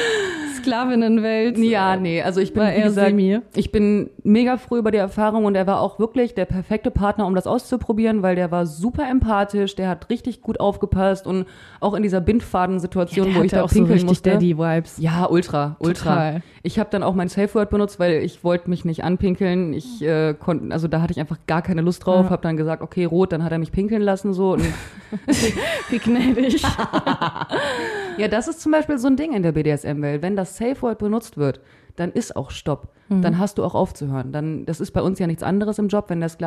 Sklavinnenwelt. 0.58 1.58
ja, 1.60 1.96
nee, 1.96 2.22
also 2.22 2.42
ich 2.42 2.52
bin, 2.52 2.64
eher 2.64 2.84
gesagt, 2.84 3.10
semi. 3.10 3.40
ich 3.56 3.72
bin 3.72 4.10
mega 4.24 4.58
froh 4.58 4.78
über 4.78 4.90
die 4.90 4.98
Erfahrung 4.98 5.46
und 5.46 5.54
er 5.56 5.68
war 5.68 5.82
auch 5.82 6.00
wirklich 6.00 6.34
der 6.34 6.46
perfekte 6.46 6.90
Partner, 6.90 7.28
um 7.28 7.36
das 7.36 7.46
auszuprobieren, 7.46 8.24
weil 8.24 8.36
der 8.36 8.52
war 8.52 8.66
super 8.66 9.08
empathisch, 9.08 9.76
der 9.76 9.88
hat 9.88 10.10
richtig 10.10 10.42
gut 10.42 10.60
aufgepasst 10.60 11.28
und 11.28 11.46
auch 11.80 11.94
in 11.94 12.02
dieser 12.02 12.22
Bindfadensituation, 12.22 13.36
wo 13.36 13.44
ich 13.44 13.52
da 13.52 13.64
auch 13.64 13.70
so 13.70 13.76
pinkeln 13.76 13.94
richtig 13.94 14.10
musste. 14.10 14.32
Daddy-Vibes. 14.32 14.98
Ja, 14.98 15.30
ultra, 15.30 15.76
ultra. 15.80 16.10
Total. 16.10 16.42
Ich 16.64 16.80
habe 16.80 16.90
dann 16.92 17.04
auch 17.04 17.14
mein 17.14 17.30
Safe 17.30 17.54
Word 17.54 17.70
benutzt, 17.70 18.00
weil 18.00 18.24
ich 18.24 18.44
wollte 18.44 18.70
mich 18.70 18.84
nicht 18.84 19.04
anpinkeln. 19.04 19.74
Ich 19.74 20.02
äh, 20.08 20.34
konnte, 20.34 20.74
also 20.74 20.88
da 20.88 21.02
hatte 21.02 21.12
ich 21.12 21.20
einfach 21.20 21.38
gar 21.48 21.62
keine 21.62 21.82
Lust 21.82 22.06
drauf. 22.06 22.26
Ja. 22.26 22.30
Habe 22.32 22.42
dann 22.42 22.58
gesagt, 22.58 22.82
okay, 22.82 23.06
rot, 23.06 23.32
dann 23.32 23.44
hat 23.44 23.52
er 23.52 23.60
mich 23.60 23.72
pinkeln 23.72 24.02
lassen 24.02 24.34
so. 24.34 24.54
Und 24.54 24.64
Wie 25.90 26.00
gnädig. 26.00 26.62
ja, 28.18 28.28
das 28.28 28.48
ist 28.48 28.62
zum 28.62 28.72
Beispiel 28.72 28.98
so 28.98 29.08
ein 29.08 29.16
Ding 29.16 29.34
in 29.34 29.44
der 29.44 29.52
BDSM-Welt. 29.52 30.22
Wenn 30.22 30.36
das 30.36 30.58
Safe 30.58 30.82
Word 30.82 31.00
benutzt 31.00 31.38
wird, 31.38 31.62
dann 31.96 32.12
ist 32.12 32.36
auch 32.36 32.52
Stopp. 32.52 32.94
Dann 33.10 33.40
hast 33.40 33.58
du 33.58 33.64
auch 33.64 33.74
aufzuhören. 33.74 34.34
Dann, 34.34 34.66
das 34.66 34.82
ist 34.82 34.92
bei 34.92 35.02
uns 35.02 35.18
ja 35.18 35.28
nichts 35.28 35.42
anderes 35.42 35.80
im 35.80 35.88
Job, 35.88 36.10
wenn, 36.10 36.20
das, 36.20 36.38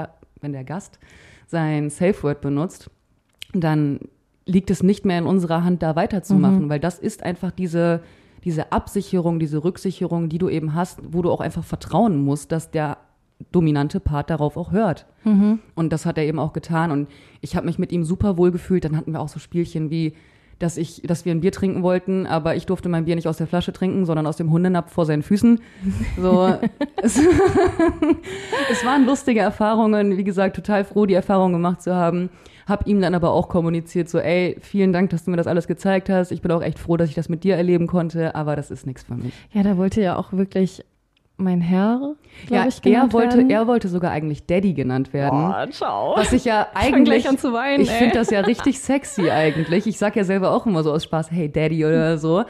wenn 0.41 0.53
der 0.53 0.65
Gast 0.65 0.99
sein 1.47 1.89
Safe 1.89 2.23
Word 2.23 2.43
benutzt, 2.43 2.91
dann 3.55 4.01
liegt 4.47 4.71
es 4.71 4.83
nicht 4.83 5.05
mehr 5.05 5.19
in 5.19 5.27
unserer 5.27 5.65
Hand, 5.65 5.83
da 5.83 5.97
weiterzumachen, 5.97 6.69
weil 6.69 6.81
das 6.81 6.99
ist 6.99 7.23
einfach 7.23 7.51
diese, 7.51 8.03
diese 8.45 8.73
Absicherung, 8.73 9.39
diese 9.39 9.65
Rücksicherung, 9.65 10.29
die 10.29 10.39
du 10.39 10.49
eben 10.49 10.75
hast, 10.75 11.01
wo 11.03 11.23
du 11.23 11.31
auch 11.31 11.41
einfach 11.41 11.65
vertrauen 11.65 12.23
musst, 12.23 12.53
dass 12.53 12.71
der 12.71 12.99
dominante 13.53 14.01
Part 14.01 14.31
darauf 14.31 14.57
auch 14.57 14.73
hört. 14.73 15.07
Und 15.75 15.93
das 15.93 16.07
hat 16.07 16.19
er 16.19 16.25
eben 16.25 16.39
auch 16.39 16.53
getan. 16.53 16.91
Und 16.91 17.09
ich 17.41 17.57
habe 17.57 17.67
mich 17.67 17.79
mit 17.79 17.93
ihm 17.93 18.05
super 18.05 18.37
wohl 18.37 18.51
gefühlt. 18.51 18.85
Dann 18.85 18.97
hatten 18.97 19.13
wir 19.13 19.21
auch 19.21 19.29
so 19.29 19.39
Spielchen 19.39 19.91
wie, 19.91 20.15
dass 20.61 20.77
ich, 20.77 21.03
dass 21.03 21.25
wir 21.25 21.33
ein 21.33 21.41
Bier 21.41 21.53
trinken 21.53 21.83
wollten, 21.83 22.27
aber 22.27 22.55
ich 22.55 22.67
durfte 22.67 22.89
mein 22.89 23.07
Bier 23.07 23.17
nicht 23.17 23.27
aus 23.27 23.39
der 23.39 23.47
Flasche 23.47 23.73
trinken, 23.73 24.05
sondern 24.05 24.27
aus 24.27 24.37
dem 24.37 24.51
Hundenapf 24.51 24.93
vor 24.93 25.07
seinen 25.07 25.23
Füßen. 25.23 25.61
So, 26.21 26.55
es, 26.97 27.17
es 28.71 28.85
waren 28.85 29.07
lustige 29.07 29.41
Erfahrungen. 29.41 30.17
Wie 30.19 30.25
gesagt, 30.25 30.57
total 30.57 30.85
froh, 30.85 31.07
die 31.07 31.15
Erfahrung 31.15 31.53
gemacht 31.53 31.83
zu 31.83 31.95
haben. 31.95 32.29
Hab 32.67 32.87
ihm 32.87 33.01
dann 33.01 33.15
aber 33.15 33.33
auch 33.33 33.49
kommuniziert, 33.49 34.09
so, 34.09 34.19
ey, 34.19 34.57
vielen 34.61 34.93
Dank, 34.93 35.11
dass 35.11 35.25
du 35.25 35.31
mir 35.31 35.39
das 35.39 35.49
alles 35.49 35.67
gezeigt 35.67 36.09
hast. 36.09 36.31
Ich 36.31 36.41
bin 36.41 36.53
auch 36.53 36.63
echt 36.63 36.79
froh, 36.79 36.97
dass 36.97 37.09
ich 37.09 37.15
das 37.15 37.29
mit 37.29 37.43
dir 37.43 37.57
erleben 37.57 37.87
konnte, 37.89 38.35
aber 38.35 38.55
das 38.55 38.71
ist 38.71 38.87
nichts 38.87 39.03
für 39.03 39.17
mich. 39.17 39.33
Ja, 39.53 39.63
da 39.65 39.77
wollte 39.77 40.01
ja 40.03 40.17
auch 40.17 40.33
wirklich 40.33 40.85
mein 41.41 41.61
Herr, 41.61 42.15
Ja, 42.49 42.67
ich, 42.67 42.85
er 42.85 43.13
wollte, 43.13 43.37
werden. 43.39 43.51
er 43.51 43.67
wollte 43.67 43.89
sogar 43.89 44.11
eigentlich 44.13 44.47
Daddy 44.47 44.75
genannt 44.75 45.13
werden. 45.13 45.53
Oh, 45.53 45.71
ciao. 45.71 46.17
Was 46.17 46.33
ich 46.33 46.45
ja 46.45 46.69
eigentlich. 46.75 47.25
ich 47.27 47.91
ey. 47.91 47.99
finde 47.99 48.15
das 48.15 48.31
ja 48.31 48.41
richtig 48.41 48.79
sexy 48.81 49.31
eigentlich. 49.31 49.87
Ich 49.87 49.99
sag 49.99 50.17
ja 50.17 50.25
selber 50.25 50.53
auch 50.53 50.67
immer 50.67 50.83
so 50.83 50.93
aus 50.93 51.05
Spaß, 51.05 51.31
hey 51.31 51.51
Daddy 51.51 51.85
oder 51.85 52.19
so. 52.19 52.45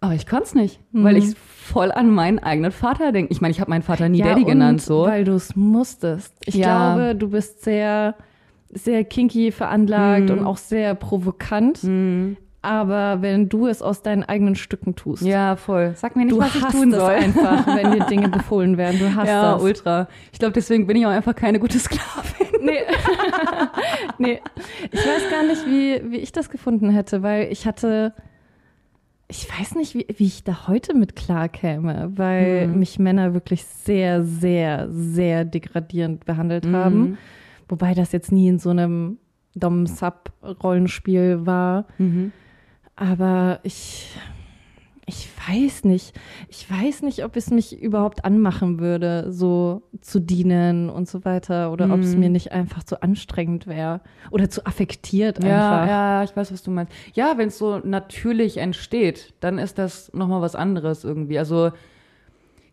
Aber 0.00 0.12
ich 0.14 0.26
konnte 0.26 0.44
es 0.44 0.54
nicht, 0.54 0.80
weil 0.92 1.14
Mhm. 1.14 1.18
ich 1.20 1.34
voll 1.38 1.90
an 1.90 2.10
meinen 2.10 2.38
eigenen 2.38 2.72
Vater 2.72 3.10
denke. 3.10 3.32
Ich 3.32 3.40
meine, 3.40 3.52
ich 3.52 3.60
habe 3.60 3.70
meinen 3.70 3.82
Vater 3.82 4.08
nie 4.10 4.18
ja, 4.18 4.26
Daddy 4.26 4.42
und 4.42 4.48
genannt, 4.48 4.82
so. 4.82 5.06
Weil 5.06 5.24
du 5.24 5.32
es 5.32 5.56
musstest. 5.56 6.34
Ich 6.44 6.56
Ja. 6.56 6.94
glaube, 6.94 7.14
du 7.14 7.30
bist 7.30 7.62
sehr, 7.64 8.14
sehr 8.68 9.04
kinky 9.04 9.50
veranlagt 9.50 10.28
Mhm. 10.28 10.38
und 10.40 10.46
auch 10.46 10.58
sehr 10.58 10.94
provokant. 10.94 11.80
Aber 12.64 13.20
wenn 13.22 13.48
du 13.50 13.66
es 13.66 13.82
aus 13.82 14.00
deinen 14.02 14.22
eigenen 14.24 14.54
Stücken 14.54 14.94
tust, 14.96 15.22
Ja, 15.22 15.56
voll. 15.56 15.92
Sag 15.96 16.16
mir 16.16 16.24
nicht, 16.24 16.32
du 16.34 16.38
was 16.40 16.54
ich 16.54 16.62
hast 16.62 16.72
tun 16.72 16.90
soll. 16.92 17.10
einfach, 17.12 17.66
wenn 17.66 17.92
dir 17.92 18.04
Dinge 18.10 18.28
befohlen 18.30 18.76
werden. 18.78 18.98
Du 18.98 19.14
hast 19.14 19.28
ja, 19.28 19.52
das. 19.52 19.62
ultra. 19.62 20.08
Ich 20.32 20.38
glaube, 20.38 20.52
deswegen 20.54 20.86
bin 20.86 20.96
ich 20.96 21.04
auch 21.06 21.10
einfach 21.10 21.34
keine 21.36 21.58
gute 21.60 21.78
Sklavin. 21.78 22.00
Nee. 22.64 22.78
nee. 24.18 24.40
Ich 24.90 25.00
weiß 25.00 25.30
gar 25.30 25.42
nicht, 25.46 25.66
wie, 25.66 26.00
wie 26.10 26.16
ich 26.16 26.32
das 26.32 26.48
gefunden 26.48 26.88
hätte, 26.88 27.22
weil 27.22 27.52
ich 27.52 27.66
hatte, 27.66 28.14
ich 29.28 29.46
weiß 29.50 29.74
nicht, 29.74 29.94
wie, 29.94 30.06
wie 30.16 30.24
ich 30.24 30.44
da 30.44 30.66
heute 30.66 30.94
mit 30.94 31.14
klarkäme, 31.14 32.10
weil 32.16 32.68
Mhm. 32.68 32.78
mich 32.78 32.98
Männer 32.98 33.34
wirklich 33.34 33.64
sehr, 33.64 34.24
sehr, 34.24 34.86
sehr 34.90 35.44
degradierend 35.44 36.24
behandelt 36.24 36.64
Mhm. 36.64 36.74
haben. 36.76 37.18
Wobei 37.68 37.92
das 37.92 38.12
jetzt 38.12 38.32
nie 38.32 38.48
in 38.48 38.58
so 38.58 38.70
einem 38.70 39.18
Dom-Sub-Rollenspiel 39.56 41.46
war. 41.46 41.84
Mhm. 41.98 42.32
Aber 42.96 43.58
ich, 43.64 44.08
ich 45.06 45.28
weiß 45.48 45.84
nicht. 45.84 46.12
Ich 46.48 46.70
weiß 46.70 47.02
nicht, 47.02 47.24
ob 47.24 47.36
es 47.36 47.50
mich 47.50 47.80
überhaupt 47.80 48.24
anmachen 48.24 48.78
würde, 48.78 49.32
so 49.32 49.82
zu 50.00 50.20
dienen 50.20 50.88
und 50.90 51.08
so 51.08 51.24
weiter. 51.24 51.72
Oder 51.72 51.86
ob 51.90 51.96
Mhm. 51.98 52.02
es 52.04 52.16
mir 52.16 52.28
nicht 52.30 52.52
einfach 52.52 52.84
zu 52.84 53.02
anstrengend 53.02 53.66
wäre. 53.66 54.00
Oder 54.30 54.48
zu 54.48 54.64
affektiert 54.64 55.42
Ja, 55.42 55.80
einfach. 55.82 55.88
ja, 55.88 56.24
ich 56.24 56.36
weiß, 56.36 56.52
was 56.52 56.62
du 56.62 56.70
meinst. 56.70 56.92
Ja, 57.14 57.36
wenn 57.36 57.48
es 57.48 57.58
so 57.58 57.78
natürlich 57.78 58.58
entsteht, 58.58 59.34
dann 59.40 59.58
ist 59.58 59.78
das 59.78 60.12
nochmal 60.14 60.40
was 60.40 60.54
anderes 60.54 61.04
irgendwie. 61.04 61.38
Also, 61.38 61.72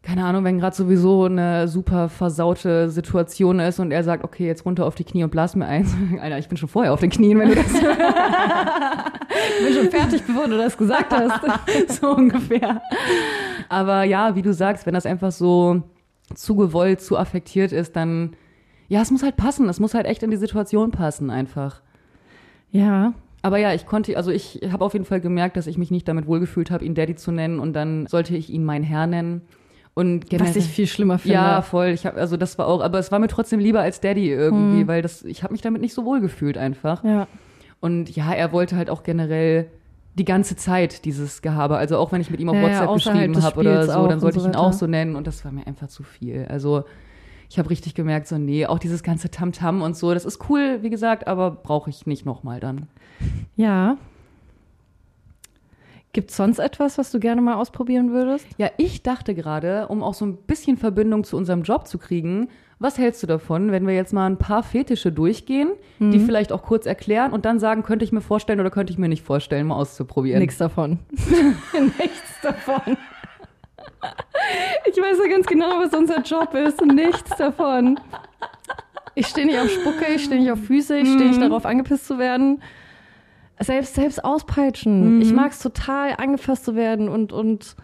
keine 0.03 0.25
Ahnung, 0.25 0.43
wenn 0.43 0.57
gerade 0.57 0.75
sowieso 0.75 1.25
eine 1.25 1.67
super 1.67 2.09
versaute 2.09 2.89
Situation 2.89 3.59
ist 3.59 3.79
und 3.79 3.91
er 3.91 4.03
sagt, 4.03 4.23
okay, 4.23 4.47
jetzt 4.47 4.65
runter 4.65 4.85
auf 4.87 4.95
die 4.95 5.03
Knie 5.03 5.23
und 5.23 5.29
blas 5.29 5.55
mir 5.55 5.67
eins. 5.67 5.93
Alter, 6.21 6.39
ich 6.39 6.47
bin 6.47 6.57
schon 6.57 6.69
vorher 6.69 6.91
auf 6.91 6.99
den 6.99 7.11
Knien, 7.11 7.37
wenn 7.39 7.49
du 7.49 7.55
das 7.55 7.71
Ich 9.59 9.65
bin 9.65 9.75
schon 9.75 9.91
fertig, 9.91 10.23
bevor 10.25 10.47
du 10.47 10.57
das 10.57 10.75
gesagt 10.77 11.13
hast. 11.13 11.41
so 12.01 12.15
ungefähr. 12.15 12.81
Aber 13.69 14.03
ja, 14.03 14.35
wie 14.35 14.41
du 14.41 14.53
sagst, 14.53 14.85
wenn 14.85 14.93
das 14.93 15.05
einfach 15.05 15.31
so 15.31 15.83
zu 16.33 16.55
gewollt, 16.55 17.01
zu 17.01 17.17
affektiert 17.17 17.71
ist, 17.71 17.95
dann, 17.95 18.35
ja, 18.87 19.01
es 19.01 19.11
muss 19.11 19.21
halt 19.23 19.37
passen. 19.37 19.69
Es 19.69 19.79
muss 19.79 19.93
halt 19.93 20.07
echt 20.07 20.23
in 20.23 20.31
die 20.31 20.37
Situation 20.37 20.91
passen 20.91 21.29
einfach. 21.29 21.81
Ja, 22.71 23.13
Aber 23.43 23.57
ja, 23.57 23.73
ich 23.73 23.85
konnte, 23.85 24.17
also 24.17 24.31
ich 24.31 24.61
habe 24.71 24.83
auf 24.83 24.93
jeden 24.93 25.05
Fall 25.05 25.21
gemerkt, 25.21 25.57
dass 25.57 25.67
ich 25.67 25.77
mich 25.77 25.91
nicht 25.91 26.07
damit 26.07 26.25
wohlgefühlt 26.25 26.71
habe, 26.71 26.85
ihn 26.85 26.95
Daddy 26.95 27.15
zu 27.15 27.31
nennen 27.31 27.59
und 27.59 27.73
dann 27.73 28.07
sollte 28.07 28.35
ich 28.35 28.49
ihn 28.49 28.63
mein 28.63 28.83
Herr 28.83 29.07
nennen. 29.07 29.41
Und 29.93 30.31
was 30.39 30.55
ich 30.55 30.65
viel 30.65 30.87
schlimmer 30.87 31.19
finde. 31.19 31.33
ja, 31.33 31.61
voll. 31.61 31.87
Ich 31.87 32.05
hab, 32.05 32.15
also 32.15 32.37
das 32.37 32.57
war 32.57 32.67
auch, 32.67 32.81
aber 32.81 32.97
es 32.99 33.11
war 33.11 33.19
mir 33.19 33.27
trotzdem 33.27 33.59
lieber 33.59 33.81
als 33.81 33.99
Daddy 33.99 34.29
irgendwie, 34.29 34.87
weil 34.87 35.01
das, 35.01 35.23
ich 35.23 35.43
habe 35.43 35.51
mich 35.53 35.61
damit 35.61 35.81
nicht 35.81 35.93
so 35.93 36.05
wohl 36.05 36.21
gefühlt 36.21 36.57
einfach. 36.57 37.03
ja. 37.03 37.27
Und 37.81 38.15
ja, 38.15 38.31
er 38.31 38.51
wollte 38.51 38.75
halt 38.75 38.91
auch 38.91 39.01
generell 39.01 39.67
die 40.13 40.23
ganze 40.25 40.55
Zeit 40.55 41.03
dieses 41.05 41.41
Gehabe. 41.41 41.77
Also 41.77 41.97
auch 41.97 42.11
wenn 42.11 42.21
ich 42.21 42.29
mit 42.29 42.39
ihm 42.39 42.49
auf 42.49 42.55
Ja, 42.55 42.87
WhatsApp 42.87 42.93
geschrieben 42.93 43.41
habe 43.41 43.59
oder 43.59 43.87
so, 43.87 44.07
dann 44.07 44.19
sollte 44.19 44.39
so 44.39 44.45
ich 44.45 44.53
ihn 44.53 44.55
auch 44.55 44.73
so 44.73 44.85
nennen 44.85 45.15
und 45.15 45.25
das 45.25 45.43
war 45.43 45.51
mir 45.51 45.65
einfach 45.65 45.87
zu 45.87 46.03
viel. 46.03 46.45
Also 46.47 46.83
ich 47.49 47.57
habe 47.57 47.69
richtig 47.69 47.95
gemerkt, 47.95 48.27
so 48.27 48.37
nee, 48.37 48.65
auch 48.65 48.79
dieses 48.79 49.03
ganze 49.03 49.31
Tamtam 49.31 49.81
und 49.81 49.97
so, 49.97 50.13
das 50.13 50.25
ist 50.25 50.47
cool, 50.49 50.79
wie 50.83 50.89
gesagt, 50.89 51.27
aber 51.27 51.51
brauche 51.51 51.89
ich 51.89 52.05
nicht 52.05 52.25
nochmal 52.25 52.59
dann. 52.59 52.87
Ja. 53.55 53.97
Gibt 56.13 56.31
es 56.31 56.37
sonst 56.37 56.59
etwas, 56.59 56.97
was 56.97 57.09
du 57.11 57.19
gerne 57.19 57.41
mal 57.41 57.55
ausprobieren 57.55 58.11
würdest? 58.11 58.45
Ja, 58.57 58.69
ich 58.77 59.01
dachte 59.03 59.33
gerade, 59.33 59.87
um 59.87 60.03
auch 60.03 60.13
so 60.13 60.25
ein 60.25 60.35
bisschen 60.37 60.77
Verbindung 60.77 61.23
zu 61.23 61.37
unserem 61.37 61.63
Job 61.63 61.87
zu 61.87 61.97
kriegen, 61.97 62.49
Was 62.83 62.97
hältst 62.97 63.21
du 63.21 63.27
davon, 63.27 63.71
wenn 63.71 63.85
wir 63.85 63.93
jetzt 63.93 64.11
mal 64.11 64.25
ein 64.25 64.39
paar 64.39 64.63
Fetische 64.63 65.11
durchgehen, 65.11 65.69
die 65.99 66.17
Mhm. 66.17 66.25
vielleicht 66.25 66.51
auch 66.51 66.63
kurz 66.63 66.87
erklären 66.87 67.31
und 67.31 67.45
dann 67.45 67.59
sagen, 67.59 67.83
könnte 67.83 68.03
ich 68.03 68.11
mir 68.11 68.21
vorstellen 68.21 68.59
oder 68.59 68.71
könnte 68.71 68.91
ich 68.91 68.97
mir 68.97 69.07
nicht 69.07 69.23
vorstellen, 69.23 69.67
mal 69.67 69.75
auszuprobieren? 69.75 70.39
Nichts 70.39 70.57
davon. 70.57 70.97
Nichts 71.99 72.41
davon. 72.41 72.97
Ich 74.85 74.97
weiß 74.97 75.17
ja 75.23 75.29
ganz 75.31 75.45
genau, 75.45 75.79
was 75.79 75.93
unser 75.93 76.21
Job 76.23 76.53
ist. 76.55 76.83
Nichts 76.83 77.37
davon. 77.37 77.99
Ich 79.13 79.27
stehe 79.27 79.45
nicht 79.45 79.59
auf 79.59 79.69
Spucke, 79.69 80.05
ich 80.15 80.23
stehe 80.23 80.41
nicht 80.41 80.51
auf 80.51 80.59
Füße, 80.63 80.97
ich 80.97 81.07
stehe 81.11 81.29
nicht 81.29 81.41
darauf, 81.41 81.65
angepisst 81.65 82.07
zu 82.07 82.17
werden. 82.17 82.61
Selbst, 83.61 83.95
selbst 83.95 84.23
auspeitschen. 84.25 85.21
Ich 85.21 85.33
mag 85.33 85.51
es 85.51 85.59
total, 85.59 86.15
angefasst 86.17 86.65
zu 86.65 86.75
werden 86.75 87.07
und, 87.09 87.31
und 87.31 87.75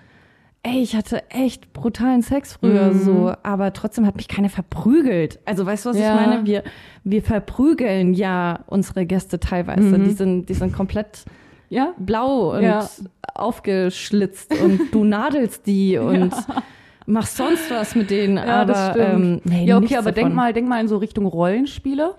ey, 0.64 0.82
ich 0.82 0.96
hatte 0.96 1.30
echt 1.30 1.72
brutalen 1.74 2.22
Sex 2.22 2.54
früher 2.54 2.94
so, 2.94 3.32
aber 3.44 3.72
trotzdem 3.74 4.06
hat 4.06 4.16
mich 4.16 4.28
keiner 4.28 4.50
verprügelt. 4.50 5.40
Also 5.46 5.66
weißt 5.66 5.86
du, 5.86 5.90
was 5.92 5.98
Ja. 6.00 6.16
ich 6.16 6.28
meine? 6.28 6.46
Wir, 6.46 6.64
wir 7.04 7.22
verprügeln 7.22 8.14
ja 8.14 8.60
unsere 8.68 9.06
Gäste 9.06 9.40
teilweise. 9.40 10.00
Die, 10.00 10.12
sind, 10.12 10.50
die 10.50 10.54
sind 10.56 10.74
komplett 10.74 11.26
Ja? 11.70 11.94
blau 11.98 12.56
und 12.56 12.64
Ja. 12.64 12.88
aufgeschlitzt 13.36 14.54
und 14.60 14.80
du 14.92 15.04
nadelst 15.04 15.68
die 15.68 15.98
und 15.98 16.34
machst 17.06 17.38
sonst 17.38 17.70
was 17.72 17.96
mit 17.96 18.10
denen. 18.10 18.38
Ja, 18.38 18.62
aber 18.62 18.74
das 18.74 18.90
stimmt. 18.92 19.08
Ähm, 19.14 19.42
nee, 19.46 19.66
ja, 19.66 19.78
okay, 19.78 19.96
aber 19.98 20.12
denk 20.12 20.26
davon. 20.28 20.36
mal, 20.36 20.54
denk 20.54 20.68
mal 20.68 20.82
in 20.82 20.88
so 20.88 20.98
Richtung 20.98 21.26
Rollenspiele. 21.26 22.16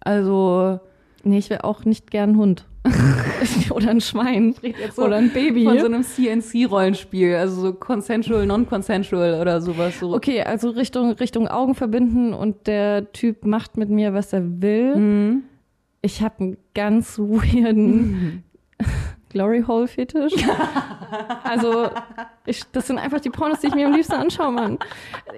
Also 0.00 0.80
Nee, 1.22 1.36
ich 1.38 1.50
wäre 1.50 1.64
auch 1.64 1.84
nicht 1.84 2.10
gern 2.10 2.36
Hund. 2.38 2.64
Oder 3.70 3.90
ein 3.90 4.00
Schwein. 4.00 4.54
so 4.94 5.04
Oder 5.04 5.16
ein 5.16 5.30
Baby. 5.30 5.64
von 5.64 5.78
so 5.78 5.86
einem 5.86 6.02
CNC-Rollenspiel, 6.02 7.36
also 7.36 7.60
so 7.60 7.72
consensual, 7.72 8.46
non-consensual 8.46 9.40
oder 9.40 9.60
sowas. 9.60 9.98
So. 9.98 10.14
Okay, 10.14 10.42
also 10.42 10.70
Richtung, 10.70 11.12
Richtung 11.12 11.48
Augen 11.48 11.74
verbinden 11.74 12.34
und 12.34 12.66
der 12.66 13.12
Typ 13.12 13.44
macht 13.44 13.76
mit 13.76 13.88
mir, 13.90 14.14
was 14.14 14.32
er 14.32 14.42
will. 14.60 14.96
Mhm. 14.96 15.42
Ich 16.02 16.22
habe 16.22 16.34
einen 16.40 16.56
ganz 16.74 17.18
weirden 17.18 18.44
Glory 19.30 19.62
Hole 19.66 19.86
Fetisch. 19.86 20.32
also, 21.44 21.90
ich, 22.46 22.64
das 22.72 22.88
sind 22.88 22.98
einfach 22.98 23.20
die 23.20 23.30
Pornos, 23.30 23.60
die 23.60 23.68
ich 23.68 23.74
mir 23.74 23.86
am 23.86 23.92
liebsten 23.92 24.14
anschaue, 24.14 24.52
Mann. 24.52 24.78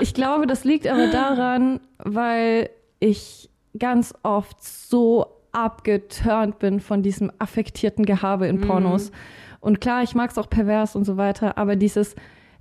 Ich 0.01 0.15
glaube, 0.15 0.47
das 0.47 0.65
liegt 0.65 0.87
aber 0.87 1.09
daran, 1.09 1.81
weil 1.99 2.71
ich 3.01 3.51
ganz 3.79 4.15
oft 4.23 4.63
so 4.63 5.27
abgeturnt 5.53 6.59
bin 6.59 6.81
von 6.81 7.03
diesem 7.03 7.31
affektierten 7.39 8.05
Gehabe 8.05 8.47
in 8.47 8.61
Pornos. 8.61 9.13
Und 9.61 9.81
klar, 9.81 10.03
ich 10.03 10.15
mag 10.15 10.31
es 10.31 10.39
auch 10.39 10.51
pervers 10.51 10.97
und 10.97 11.05
so 11.05 11.17
weiter, 11.17 11.57
aber 11.57 11.77
dieses, 11.77 12.17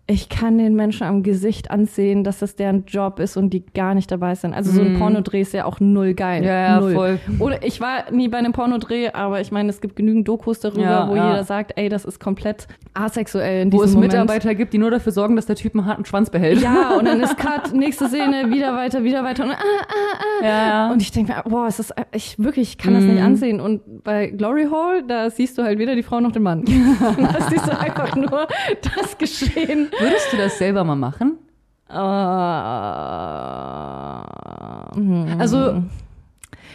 ich 0.07 0.27
kann 0.29 0.57
den 0.57 0.75
Menschen 0.75 1.05
am 1.05 1.23
Gesicht 1.23 1.71
ansehen, 1.71 2.23
dass 2.23 2.39
das 2.39 2.55
deren 2.55 2.85
Job 2.85 3.19
ist 3.19 3.37
und 3.37 3.51
die 3.51 3.63
gar 3.73 3.95
nicht 3.95 4.11
dabei 4.11 4.35
sind. 4.35 4.53
Also 4.53 4.71
so 4.71 4.81
ein 4.81 4.97
Pornodreh 4.97 5.41
ist 5.41 5.53
ja 5.53 5.65
auch 5.65 5.79
null 5.79 6.13
geil. 6.13 6.43
Ja, 6.43 6.61
ja, 6.61 6.79
null. 6.81 6.93
voll. 6.93 7.19
Oder 7.39 7.63
ich 7.63 7.79
war 7.79 8.11
nie 8.11 8.27
bei 8.27 8.37
einem 8.37 8.51
Pornodreh, 8.51 9.11
aber 9.13 9.39
ich 9.39 9.51
meine, 9.51 9.69
es 9.69 9.79
gibt 9.79 9.95
genügend 9.95 10.27
Dokus 10.27 10.59
darüber, 10.59 10.81
Ja, 10.81 11.09
wo 11.09 11.15
ja. 11.15 11.29
jeder 11.29 11.43
sagt, 11.45 11.73
ey, 11.77 11.87
das 11.87 12.03
ist 12.03 12.19
komplett 12.19 12.67
asexuell 12.93 13.61
in 13.61 13.71
Wo 13.71 13.77
diesem 13.77 13.85
es 13.85 13.93
Moment. 13.95 14.13
Mitarbeiter 14.13 14.53
gibt, 14.53 14.73
die 14.73 14.79
nur 14.79 14.91
dafür 14.91 15.13
sorgen, 15.13 15.37
dass 15.37 15.45
der 15.45 15.55
Typ 15.55 15.75
einen 15.75 15.85
harten 15.85 16.03
Schwanz 16.03 16.29
behält. 16.29 16.61
Ja, 16.61 16.95
und 16.99 17.05
dann 17.05 17.21
ist 17.21 17.37
Cut, 17.37 17.73
nächste 17.73 18.07
Szene, 18.07 18.51
wieder 18.51 18.75
weiter, 18.75 19.03
wieder 19.03 19.23
weiter 19.23 19.43
und, 19.45 19.51
ah, 19.51 19.57
ah, 19.61 20.41
ah. 20.41 20.45
ja. 20.45 20.91
und 20.91 21.01
ich 21.01 21.11
denke 21.11 21.33
mir, 21.33 21.43
boah, 21.49 21.67
es 21.67 21.79
ist, 21.79 21.93
ich 22.13 22.37
wirklich, 22.37 22.71
ich 22.71 22.77
kann 22.77 22.93
das 22.93 23.03
nicht 23.03 23.21
ansehen. 23.21 23.61
Und 23.61 24.03
bei 24.03 24.27
Glory 24.27 24.67
Hall, 24.69 25.03
da 25.07 25.29
siehst 25.29 25.57
du 25.57 25.63
halt 25.63 25.79
weder 25.79 25.95
die 25.95 26.03
Frau 26.03 26.19
noch 26.19 26.33
den 26.33 26.43
Mann. 26.43 26.65
da 27.17 27.47
siehst 27.49 27.67
du 27.67 27.79
einfach 27.79 28.15
nur 28.15 28.47
das 28.97 29.17
Geschehen. 29.17 29.87
Würdest 30.01 30.33
du 30.33 30.37
das 30.37 30.57
selber 30.57 30.83
mal 30.83 30.95
machen? 30.95 31.37
Äh, 31.89 31.93
hm. 34.95 35.35
Also 35.39 35.83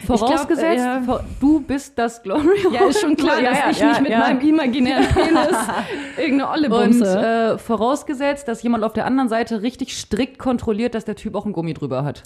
vorausgesetzt, 0.06 0.84
glaub, 1.04 1.20
äh, 1.20 1.24
du 1.40 1.60
bist 1.60 1.98
das 1.98 2.22
Glory 2.22 2.66
Ja, 2.72 2.86
ist 2.86 3.00
schon 3.00 3.16
klar, 3.16 3.40
Ja, 3.40 3.50
dass 3.50 3.58
ja, 3.58 3.70
ich 3.70 3.78
ja, 3.78 3.88
nicht 3.88 4.02
mit 4.02 4.10
meinem 4.18 4.40
imaginären 4.40 5.06
Penis 5.08 5.56
irgendeine 6.16 6.50
Olle 6.50 6.68
Und 6.68 6.98
bumse. 6.98 7.18
äh, 7.54 7.58
vorausgesetzt, 7.58 8.46
dass 8.48 8.62
jemand 8.62 8.84
auf 8.84 8.92
der 8.92 9.06
anderen 9.06 9.28
Seite 9.28 9.62
richtig 9.62 9.96
strikt 9.98 10.38
kontrolliert, 10.38 10.94
dass 10.94 11.04
der 11.04 11.16
Typ 11.16 11.34
auch 11.34 11.44
einen 11.44 11.54
Gummi 11.54 11.74
drüber 11.74 12.04
hat. 12.04 12.22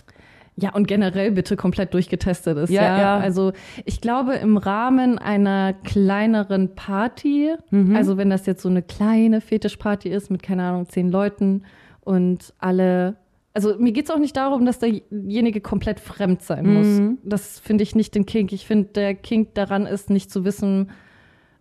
Ja, 0.61 0.75
und 0.75 0.87
generell 0.89 1.31
bitte 1.33 1.57
komplett 1.57 1.95
durchgetestet 1.95 2.57
ist. 2.59 2.71
Ja, 2.71 2.83
Ja, 2.83 2.99
ja. 3.01 3.17
Also 3.19 3.53
ich 3.85 4.01
glaube, 4.01 4.35
im 4.35 4.57
Rahmen 4.57 5.19
einer 5.19 5.73
kleineren 5.73 6.75
Party, 6.75 7.51
Mhm. 7.71 7.97
also 7.97 8.17
wenn 8.17 8.31
das 8.31 8.47
jetzt 8.47 8.63
so 8.63 8.69
eine 8.69 8.83
kleine 8.83 9.41
Fetischparty 9.41 10.09
ist 10.09 10.31
mit, 10.31 10.43
keine 10.43 10.65
Ahnung, 10.65 10.89
zehn 10.89 11.11
Leuten 11.11 11.63
und 12.01 12.53
alle. 12.59 13.17
Also 13.53 13.75
mir 13.79 13.93
geht's 13.93 14.11
auch 14.11 14.19
nicht 14.19 14.37
darum, 14.37 14.65
dass 14.65 14.79
derjenige 14.79 15.61
komplett 15.61 15.99
fremd 16.01 16.43
sein 16.43 16.67
Mhm. 16.67 16.75
muss. 16.75 17.19
Das 17.25 17.59
finde 17.59 17.83
ich 17.83 17.95
nicht 17.97 18.15
den 18.15 18.27
Kink. 18.27 18.53
Ich 18.53 18.67
finde, 18.67 18.89
der 18.95 19.15
Kink 19.15 19.55
daran 19.55 19.87
ist, 19.87 20.09
nicht 20.11 20.31
zu 20.31 20.45
wissen, 20.45 20.91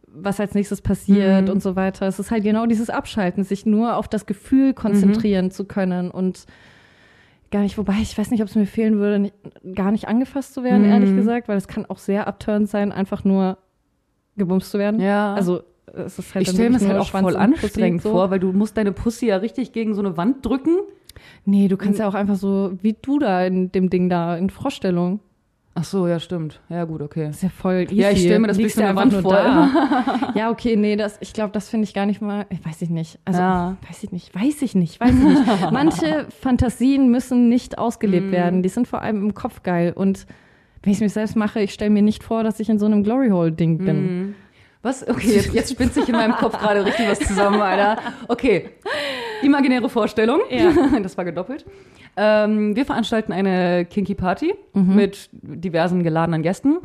was 0.08 0.40
als 0.40 0.56
nächstes 0.56 0.82
passiert 0.82 1.46
Mhm. 1.46 1.52
und 1.52 1.62
so 1.64 1.76
weiter. 1.76 2.08
Es 2.08 2.20
ist 2.20 2.32
halt 2.32 2.44
genau 2.44 2.66
dieses 2.66 2.90
Abschalten, 2.90 3.44
sich 3.44 3.66
nur 3.66 3.96
auf 3.96 4.08
das 4.08 4.26
Gefühl 4.26 4.74
konzentrieren 4.74 5.46
Mhm. 5.46 5.52
zu 5.52 5.66
können 5.66 6.10
und 6.12 6.46
gar 7.52 7.62
nicht, 7.62 7.78
wobei 7.78 7.96
ich 8.02 8.18
weiß 8.18 8.32
nicht, 8.32 8.42
ob 8.42 8.48
es 8.50 8.56
mir 8.56 8.66
fehlen 8.66 8.98
würde, 9.00 9.20
nicht, 9.20 9.36
gar 9.76 9.92
nicht 9.92 10.08
angefasst 10.08 10.54
zu 10.54 10.64
werden, 10.64 10.84
Mhm. 10.84 10.92
ehrlich 10.92 11.16
gesagt, 11.16 11.48
weil 11.48 11.58
es 11.58 11.68
kann 11.68 11.86
auch 11.86 11.98
sehr 11.98 12.28
abturnt 12.28 12.70
sein, 12.70 12.92
einfach 12.92 13.24
nur 13.24 13.58
gebumst 14.38 14.72
zu 14.72 14.80
werden. 14.80 15.00
Ja. 15.00 15.34
Also 15.34 15.62
es 15.94 16.20
ist 16.20 16.36
halt 16.36 16.48
ich 16.48 16.54
stelle 16.54 16.70
mir 16.70 16.78
das 16.80 16.88
halt 16.88 17.00
auch 17.00 17.06
Schwanz 17.08 17.24
voll 17.26 17.36
anstrengend 17.36 18.02
so. 18.04 18.12
vor, 18.12 18.30
weil 18.30 18.40
du 18.40 18.52
musst 18.54 18.78
deine 18.78 18.92
Pussy 18.92 19.28
ja 19.28 19.38
richtig 19.38 19.72
gegen 19.72 19.96
so 19.96 20.02
eine 20.02 20.16
Wand 20.18 20.46
drücken. 20.46 20.78
Nee, 21.46 21.68
du 21.68 21.78
kannst 21.78 22.00
ja 22.00 22.08
auch 22.08 22.14
einfach 22.14 22.36
so, 22.36 22.74
wie 22.82 22.96
du 23.02 23.20
da 23.20 23.44
in 23.46 23.72
dem 23.72 23.90
Ding 23.90 24.10
da, 24.10 24.38
in 24.38 24.50
Vorstellung. 24.50 25.20
Ach 25.76 25.84
so, 25.84 26.08
ja, 26.08 26.20
stimmt. 26.20 26.60
Ja, 26.68 26.84
gut, 26.84 27.02
okay. 27.02 27.30
ist 27.30 27.44
ja 27.44 27.50
voll 27.50 27.84
easy. 27.86 27.96
Ja, 27.96 28.10
ich 28.12 28.20
stell 28.22 28.40
mir 28.40 28.48
das 28.48 28.58
Liegst 28.58 28.78
eine 28.80 28.90
einfach 28.90 29.04
Wand 29.04 29.14
nur 29.14 29.22
vor. 29.22 29.32
da. 29.34 30.34
ja, 30.36 30.50
okay, 30.50 30.76
nee, 30.76 30.96
das, 30.98 31.18
ich 31.22 31.32
glaube, 31.32 31.52
das 31.54 31.70
finde 31.70 31.86
ich 31.86 31.94
gar 31.94 32.06
nicht 32.06 32.22
mal, 32.22 32.46
ich 32.50 32.66
weiß 32.66 32.82
ich 32.82 32.90
nicht. 32.90 33.18
Also, 33.24 33.40
Ja. 33.40 33.78
weiß 33.88 34.04
ich 34.04 34.12
nicht, 34.12 34.36
weiß 34.36 34.62
ich 34.62 34.76
nicht, 34.76 35.00
weiß 35.00 35.12
ich 35.12 35.24
nicht. 35.24 35.42
Manche 35.72 36.26
Fantasien 36.42 37.10
müssen 37.12 37.48
nicht 37.50 37.78
ausgelebt 37.78 38.28
Mhm. 38.28 38.32
werden. 38.32 38.64
Die 38.64 38.70
sind 38.70 38.88
vor 38.88 39.02
allem 39.02 39.22
im 39.24 39.34
Kopf 39.34 39.64
geil. 39.64 39.94
Und 39.96 40.26
wenn 40.84 40.92
ich 40.92 40.98
es 40.98 41.02
mir 41.02 41.10
selbst 41.10 41.36
mache, 41.38 41.62
ich 41.62 41.74
stelle 41.74 41.92
mir 41.92 42.02
nicht 42.02 42.24
vor, 42.24 42.44
dass 42.44 42.60
ich 42.60 42.70
in 42.70 42.80
so 42.80 42.86
einem 42.86 43.04
Glory 43.04 43.30
Hole 43.30 43.52
Ding 43.52 43.78
bin. 43.78 44.02
Mhm. 44.02 44.36
Was? 44.82 45.06
Okay, 45.06 45.34
jetzt, 45.36 45.54
jetzt 45.54 45.72
spinnt 45.74 45.94
sich 45.94 46.08
in 46.08 46.16
meinem 46.16 46.34
Kopf 46.36 46.58
gerade 46.58 46.86
richtig 46.86 47.10
was 47.10 47.20
zusammen, 47.20 47.60
Alter. 47.62 47.98
Okay. 48.30 48.70
Imaginäre 49.42 49.90
Vorstellung. 49.90 50.40
Ja. 50.50 50.72
Das 51.04 51.18
war 51.18 51.26
gedoppelt. 51.26 51.66
Ähm, 52.16 52.76
wir 52.76 52.86
veranstalten 52.86 53.34
eine 53.34 53.86
Kinky 53.86 54.16
Party 54.16 54.54
Mhm. 54.74 54.96
mit 54.96 55.30
diversen 55.32 56.04
geladenen 56.04 56.42
Gästen. 56.44 56.78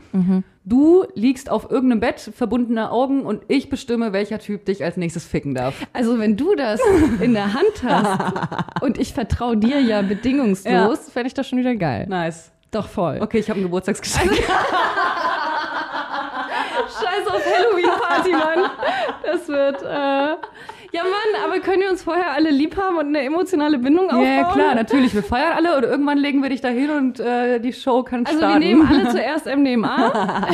Du 0.65 1.05
liegst 1.15 1.51
auf 1.51 1.71
irgendeinem 1.71 2.01
Bett, 2.01 2.31
verbundene 2.35 2.91
Augen 2.91 3.23
und 3.27 3.43
ich 3.49 3.69
bestimme, 3.69 4.13
welcher 4.13 4.39
Typ 4.41 4.65
dich 4.65 4.83
als 4.83 4.97
nächstes 4.97 5.25
ficken 5.27 5.55
darf. 5.55 5.87
Also, 5.93 6.19
wenn 6.19 6.37
du 6.37 6.55
das 6.57 6.81
in 7.21 7.35
der 7.35 7.53
Hand 7.55 7.83
hast 7.85 8.81
und 8.83 8.99
ich 8.99 9.13
vertraue 9.15 9.57
dir 9.57 9.81
ja 9.81 10.03
bedingungslos, 10.03 10.65
Ja. 10.73 10.95
fände 11.13 11.29
ich 11.29 11.35
das 11.35 11.47
schon 11.49 11.59
wieder 11.61 11.77
geil. 11.77 12.07
Nice. 12.09 12.51
Doch 12.71 12.89
voll. 12.89 13.19
Okay, 13.21 13.39
ich 13.39 13.49
habe 13.51 13.61
ein 13.61 13.65
Geburtstagsgeschenk. 13.65 14.33
Auf 14.33 14.39
Halloween-Party, 18.15 18.33
Mann. 18.33 18.71
Das 19.23 19.49
wird, 19.49 19.83
äh... 19.83 20.37
Ja, 20.95 21.03
Mann, 21.03 21.43
aber 21.45 21.59
können 21.61 21.83
wir 21.83 21.91
uns 21.91 22.05
vorher 22.05 22.31
alle 22.33 22.51
lieb 22.51 22.77
haben 22.77 22.97
und 22.99 23.07
eine 23.09 23.23
emotionale 23.23 23.79
Bindung 23.79 24.05
aufbauen? 24.07 24.23
Ja, 24.25 24.53
klar, 24.53 24.75
natürlich. 24.77 25.13
Wir 25.13 25.25
feiern 25.25 25.53
alle 25.57 25.77
und 25.77 25.83
irgendwann 25.83 26.19
legen 26.19 26.41
wir 26.41 26.51
dich 26.51 26.61
da 26.61 26.69
hin 26.69 26.89
und 26.91 27.19
äh, 27.19 27.59
die 27.59 27.73
Show 27.73 28.05
kann 28.05 28.25
Also 28.25 28.39
starten. 28.39 28.61
wir 28.61 28.69
nehmen 28.69 28.87
alle 28.89 29.09
zuerst 29.11 29.47
MDMA, 29.47 30.47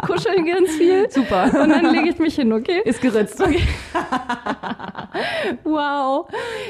kuscheln 0.06 0.46
ganz 0.46 0.70
viel 0.70 1.10
Super. 1.10 1.44
und 1.62 1.68
dann 1.68 1.92
lege 1.92 2.08
ich 2.08 2.18
mich 2.18 2.36
hin, 2.36 2.52
okay? 2.54 2.80
Ist 2.86 3.02
geritzt. 3.02 3.42
Wow. 5.64 6.26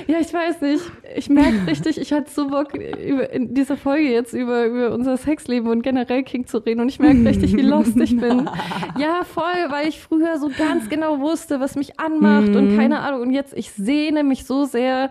Ja, 0.06 0.18
ich 0.18 0.32
weiß 0.32 0.60
nicht. 0.62 0.82
Ich 1.14 1.28
merke 1.28 1.66
richtig, 1.66 2.00
ich 2.00 2.12
hatte 2.12 2.30
so 2.30 2.48
Bock, 2.48 2.74
über, 2.74 3.30
in 3.32 3.54
dieser 3.54 3.76
Folge 3.76 4.08
jetzt 4.10 4.32
über, 4.32 4.64
über 4.66 4.90
unser 4.92 5.16
Sexleben 5.16 5.70
und 5.70 5.82
generell 5.82 6.22
King 6.24 6.46
zu 6.46 6.58
reden. 6.58 6.80
Und 6.80 6.88
ich 6.88 6.98
merke 6.98 7.24
richtig, 7.24 7.56
wie 7.56 7.62
lost 7.62 7.96
ich 7.98 8.16
bin. 8.16 8.48
Ja, 8.98 9.22
voll, 9.24 9.44
weil 9.68 9.88
ich 9.88 10.00
früher 10.00 10.38
so 10.38 10.50
ganz 10.56 10.88
genau 10.88 11.20
wusste, 11.20 11.60
was 11.60 11.76
mich 11.76 11.98
anmacht 12.00 12.54
und 12.56 12.76
keine 12.76 12.98
Ahnung. 13.00 13.11
Und 13.20 13.30
jetzt, 13.30 13.54
ich 13.54 13.70
sehne 13.72 14.24
mich 14.24 14.44
so 14.44 14.64
sehr 14.64 15.10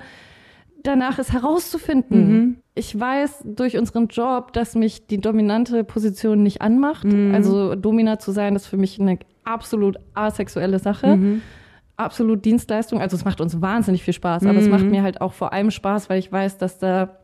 danach, 0.84 1.20
es 1.20 1.32
herauszufinden. 1.32 2.62
Ich 2.74 3.00
weiß 3.00 3.44
durch 3.46 3.78
unseren 3.78 4.08
Job, 4.08 4.54
dass 4.54 4.76
mich 4.76 5.06
die 5.08 5.20
dominante 5.20 5.84
Position 5.84 6.42
nicht 6.42 6.62
anmacht. 6.62 7.06
Also 7.34 7.76
Domina 7.76 8.18
zu 8.18 8.32
sein, 8.32 8.56
ist 8.56 8.68
für 8.68 8.78
mich 8.78 9.00
eine 9.00 9.20
absolut 9.44 9.98
asexuelle 10.14 10.80
Sache. 10.80 11.40
Absolut 11.98 12.46
Dienstleistung. 12.46 13.00
Also 13.00 13.16
es 13.16 13.26
macht 13.26 13.42
uns 13.42 13.62
wahnsinnig 13.62 14.04
viel 14.04 14.14
Spaß, 14.14 14.46
aber 14.46 14.58
es 14.58 14.70
macht 14.70 14.86
mir 14.86 15.04
halt 15.04 15.22
auch 15.22 15.34
vor 15.34 15.54
allem 15.54 15.70
Spaß, 15.70 16.10
weil 16.10 16.18
ich 16.18 16.32
weiß, 16.32 16.58
dass 16.58 16.80
da 16.80 17.21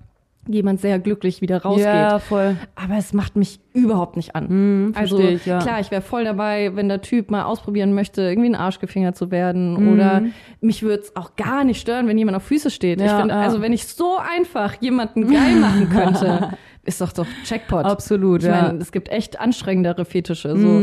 jemand 0.50 0.80
sehr 0.82 1.00
glücklich 1.00 1.42
wieder 1.42 1.62
rausgeht. 1.62 1.86
Ja, 1.86 2.20
voll. 2.20 2.56
Aber 2.76 2.96
es 2.98 3.14
macht 3.14 3.36
mich 3.36 3.60
überhaupt 3.74 4.16
nicht 4.16 4.36
an. 4.36 4.48
Hm, 4.48 4.94
also 4.96 5.20
ich, 5.20 5.46
ja. 5.46 5.60
klar, 5.60 5.80
ich 5.80 5.92
wäre 5.92 6.02
voll 6.02 6.24
dabei, 6.24 6.76
wenn 6.76 6.88
der 6.90 7.02
Typ 7.02 7.32
mal 7.32 7.44
ausprobieren 7.44 7.94
möchte, 7.94 8.22
irgendwie 8.22 8.50
ein 8.50 8.56
Arschgefinger 8.56 9.14
zu 9.14 9.32
werden. 9.32 9.74
Mhm. 9.74 9.94
Oder 9.94 10.24
mich 10.62 10.84
würde 10.84 11.04
es 11.04 11.16
auch 11.16 11.36
gar 11.36 11.64
nicht 11.64 11.80
stören, 11.80 12.08
wenn 12.08 12.18
jemand 12.18 12.38
auf 12.38 12.44
Füße 12.44 12.70
steht. 12.70 13.00
ich 13.00 13.08
Ja, 13.08 13.20
find, 13.20 13.32
ja. 13.32 13.42
Also 13.42 13.62
wenn 13.62 13.74
ich 13.74 13.88
so 13.88 14.18
einfach 14.18 14.82
jemanden 14.82 15.32
geil 15.32 15.56
machen 15.56 15.90
könnte, 15.94 16.52
ist 16.84 17.02
doch 17.02 17.12
doch 17.12 17.28
Jackpot. 17.46 17.86
Absolut, 17.86 18.42
ich 18.42 18.50
ja. 18.50 18.62
meine, 18.62 18.80
es 18.80 18.92
gibt 18.92 19.10
echt 19.10 19.40
anstrengendere 19.40 20.06
Fetische. 20.06 20.58
So. 20.58 20.82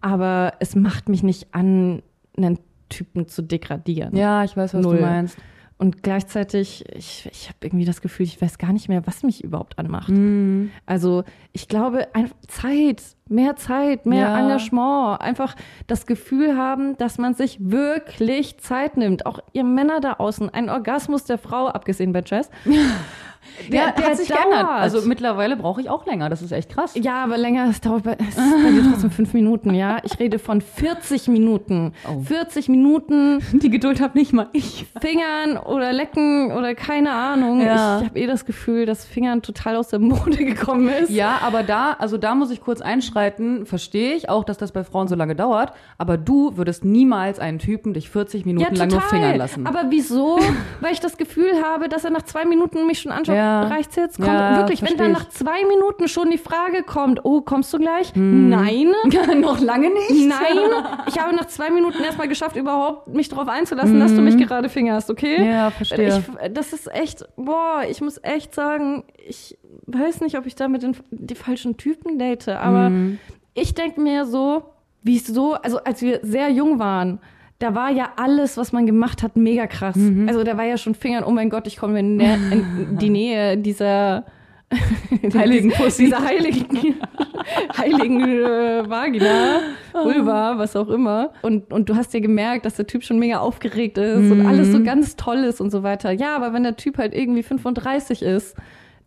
Aber 0.00 0.54
es 0.60 0.74
macht 0.76 1.08
mich 1.08 1.22
nicht 1.22 1.48
an, 1.52 2.02
einen 2.36 2.58
Typen 2.88 3.28
zu 3.28 3.42
degradieren. 3.42 4.16
Ja, 4.16 4.44
ich 4.44 4.56
weiß, 4.56 4.74
was 4.74 4.82
Null. 4.82 4.96
du 4.96 5.02
meinst. 5.02 5.38
Und 5.80 6.02
gleichzeitig, 6.02 6.84
ich, 6.94 7.26
ich 7.32 7.48
habe 7.48 7.56
irgendwie 7.62 7.86
das 7.86 8.02
Gefühl, 8.02 8.26
ich 8.26 8.40
weiß 8.42 8.58
gar 8.58 8.70
nicht 8.70 8.90
mehr, 8.90 9.06
was 9.06 9.22
mich 9.22 9.42
überhaupt 9.42 9.78
anmacht. 9.78 10.10
Mhm. 10.10 10.70
Also 10.84 11.24
ich 11.54 11.68
glaube, 11.68 12.06
Zeit, 12.48 13.02
mehr 13.30 13.56
Zeit, 13.56 14.04
mehr 14.04 14.28
Ja. 14.28 14.38
Engagement, 14.40 15.22
einfach 15.22 15.56
das 15.86 16.04
Gefühl 16.04 16.54
haben, 16.54 16.98
dass 16.98 17.16
man 17.16 17.32
sich 17.32 17.56
wirklich 17.60 18.58
Zeit 18.58 18.98
nimmt. 18.98 19.24
Auch 19.24 19.38
ihr 19.54 19.64
Männer 19.64 20.00
da 20.00 20.12
außen, 20.14 20.50
ein 20.50 20.68
Orgasmus 20.68 21.24
der 21.24 21.38
Frau, 21.38 21.68
abgesehen 21.68 22.12
bei 22.12 22.22
Jazz. 22.26 22.50
Der, 23.70 23.94
hat 23.94 24.16
sich 24.16 24.28
geändert. 24.28 24.62
dauert. 24.62 24.80
Also 24.80 25.02
mittlerweile 25.02 25.56
brauche 25.56 25.80
ich 25.80 25.88
auch 25.88 26.06
länger. 26.06 26.28
Das 26.28 26.42
ist 26.42 26.52
echt 26.52 26.70
krass. 26.70 26.94
Ja, 26.94 27.24
aber 27.24 27.38
länger, 27.38 27.68
es 27.70 27.80
dauert 27.80 28.04
bei, 28.04 28.16
es 28.18 28.36
bei 28.36 28.70
dir 28.70 28.84
trotzdem 28.90 29.10
fünf 29.10 29.34
Minuten, 29.34 29.74
ja. 29.74 29.98
Ich 30.04 30.18
rede 30.18 30.38
von 30.38 30.60
40 30.60 31.28
Minuten. 31.28 31.92
Oh. 32.08 32.20
40 32.20 32.68
Minuten 32.68 33.40
Die 33.52 33.70
Geduld 33.70 34.00
habe 34.00 34.18
nicht 34.18 34.32
mal 34.32 34.48
ich. 34.52 34.86
Fingern 35.00 35.56
oder 35.56 35.92
lecken 35.92 36.52
oder 36.52 36.74
keine 36.74 37.12
Ahnung. 37.12 37.60
Ja. 37.60 38.00
Ich 38.00 38.06
habe 38.06 38.18
eh 38.18 38.26
das 38.26 38.44
Gefühl, 38.44 38.86
dass 38.86 39.04
Fingern 39.04 39.42
total 39.42 39.76
aus 39.76 39.88
der 39.88 39.98
Mode 39.98 40.36
gekommen 40.44 40.88
ist. 40.88 41.10
Ja, 41.10 41.40
aber 41.42 41.62
da, 41.62 41.92
also 41.98 42.16
da 42.16 42.34
muss 42.34 42.50
ich 42.50 42.60
kurz 42.60 42.80
einschreiten. 42.80 43.66
Verstehe 43.66 44.14
ich 44.14 44.28
auch, 44.28 44.44
dass 44.44 44.58
das 44.58 44.72
bei 44.72 44.84
Frauen 44.84 45.08
so 45.08 45.14
lange 45.14 45.34
dauert. 45.34 45.72
Aber 45.98 46.16
du 46.16 46.56
würdest 46.56 46.84
niemals 46.84 47.38
einen 47.38 47.58
Typen 47.58 47.94
dich 47.94 48.10
40 48.10 48.46
Minuten 48.46 48.74
lang 48.74 48.88
nur 48.88 49.00
fingern 49.02 49.36
lassen. 49.36 49.66
Aber 49.66 49.86
wieso? 49.90 50.38
Weil 50.80 50.92
ich 50.92 51.00
das 51.00 51.16
Gefühl 51.16 51.62
habe, 51.62 51.88
dass 51.88 52.04
er 52.04 52.10
nach 52.10 52.22
zwei 52.22 52.44
Minuten 52.44 52.86
mich 52.86 53.00
schon 53.00 53.12
anschaut. 53.12 53.36
Ja. 53.40 53.62
Reicht's 53.64 53.96
jetzt? 53.96 54.16
Kommt 54.16 54.28
Ja, 54.28 54.58
wirklich, 54.58 54.82
wenn 54.82 54.96
dann 54.96 55.12
nach 55.12 55.28
zwei 55.28 55.64
Minuten 55.66 56.08
schon 56.08 56.30
die 56.30 56.38
Frage 56.38 56.82
kommt, 56.82 57.24
oh, 57.24 57.40
kommst 57.40 57.72
du 57.72 57.78
gleich? 57.78 58.14
Hm. 58.14 58.48
Nein. 58.48 58.92
noch 59.40 59.60
lange 59.60 59.90
nicht. 59.90 60.28
Nein, 60.28 60.58
ich 61.06 61.18
habe 61.18 61.34
nach 61.34 61.46
zwei 61.46 61.70
Minuten 61.70 62.02
erstmal 62.02 62.28
geschafft, 62.28 62.56
überhaupt 62.56 63.08
mich 63.08 63.28
darauf 63.28 63.48
einzulassen, 63.48 63.98
dass 64.00 64.14
du 64.14 64.20
mich 64.20 64.36
gerade 64.36 64.68
fingerst, 64.68 65.10
okay? 65.10 65.38
Hm. 65.38 65.46
Ja, 65.46 65.70
verstehe. 65.70 66.22
Ich, 66.44 66.52
das 66.52 66.72
ist 66.72 66.92
echt, 66.94 67.24
boah, 67.36 67.82
ich 67.88 68.00
muss 68.00 68.18
echt 68.22 68.54
sagen, 68.54 69.04
ich 69.26 69.56
weiß 69.86 70.20
nicht, 70.20 70.36
ob 70.38 70.46
ich 70.46 70.54
damit 70.54 70.82
den, 70.82 70.96
die 71.10 71.34
falschen 71.34 71.76
Typen 71.76 72.18
date, 72.18 72.48
aber 72.48 72.86
Hm. 72.86 73.18
ich 73.54 73.74
denke 73.74 74.00
mir 74.00 74.24
so, 74.26 74.62
wieso, 75.02 75.54
also 75.54 75.78
als 75.78 76.02
wir 76.02 76.20
sehr 76.22 76.50
jung 76.50 76.78
waren, 76.78 77.20
da 77.60 77.74
war 77.76 77.90
ja 77.90 78.10
alles, 78.16 78.56
was 78.56 78.72
man 78.72 78.86
gemacht 78.86 79.22
hat, 79.22 79.36
mega 79.36 79.66
krass. 79.68 79.94
Mhm. 79.96 80.28
Also 80.28 80.42
da 80.42 80.56
war 80.56 80.64
ja 80.64 80.76
schon 80.76 80.94
Fingern, 80.94 81.22
oh 81.24 81.30
mein 81.30 81.48
Gott, 81.50 81.66
ich 81.68 81.76
komme 81.76 82.00
in, 82.00 82.18
in 82.18 82.98
die 82.98 83.10
Nähe 83.18 83.56
dieser 83.56 84.24
Heiligen 85.34 85.70
Pussy. 85.70 86.04
dieser 86.04 86.22
heiligen, 86.24 86.94
heiligen 87.76 88.20
äh, 88.20 88.88
Vagina, 88.88 89.60
Vulva, 89.92 90.58
was 90.58 90.76
auch 90.76 90.88
immer. 90.88 91.32
Und, 91.42 91.72
und 91.72 91.88
du 91.88 91.96
hast 91.96 92.14
ja 92.14 92.20
gemerkt, 92.20 92.64
dass 92.66 92.74
der 92.74 92.86
Typ 92.86 93.02
schon 93.04 93.18
mega 93.18 93.38
aufgeregt 93.40 93.98
ist 93.98 94.20
Mhm. 94.20 94.32
und 94.32 94.46
alles 94.46 94.70
so 94.72 94.82
ganz 94.82 95.16
toll 95.16 95.38
ist 95.38 95.60
und 95.60 95.70
so 95.70 95.82
weiter. 95.82 96.12
Ja, 96.12 96.36
aber 96.36 96.52
wenn 96.52 96.62
der 96.62 96.76
Typ 96.76 96.98
halt 96.98 97.14
irgendwie 97.14 97.42
35 97.42 98.22
ist, 98.22 98.56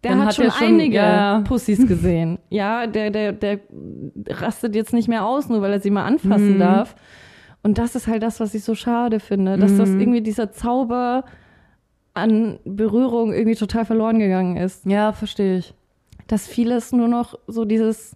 der 0.04 0.12
Dann 0.12 0.20
hat, 0.22 0.28
hat 0.28 0.36
schon 0.36 0.52
schon- 0.52 0.68
einige 0.68 0.96
ja. 0.98 1.42
Pussys 1.48 1.88
gesehen. 1.88 2.40
Ja, 2.50 2.86
der, 2.88 3.10
der, 3.10 3.32
der 3.32 3.60
rastet 4.30 4.76
jetzt 4.76 4.92
nicht 4.94 5.08
mehr 5.08 5.26
aus, 5.26 5.48
nur 5.48 5.62
weil 5.62 5.72
er 5.72 5.80
sie 5.80 5.92
mal 5.92 6.04
anfassen 6.04 6.56
Mhm. 6.56 6.60
darf. 6.60 6.96
Und 7.64 7.78
das 7.78 7.96
ist 7.96 8.08
halt 8.08 8.22
das, 8.24 8.40
was 8.40 8.54
ich 8.54 8.64
so 8.64 8.76
schade 8.76 9.20
finde, 9.20 9.58
dass 9.58 9.72
Mhm. 9.74 9.78
das 9.78 9.90
irgendwie 9.96 10.22
dieser 10.22 10.52
Zauber 10.52 11.24
an 12.14 12.60
Berührung 12.66 13.34
irgendwie 13.34 13.56
total 13.56 13.86
verloren 13.86 14.20
gegangen 14.20 14.58
ist 14.58 14.86
Ja, 14.86 15.14
verstehe 15.14 15.58
ich. 15.58 15.74
dass 16.28 16.48
vieles 16.48 16.92
nur 16.92 17.08
noch 17.08 17.38
so 17.48 17.66
dieses 17.66 18.16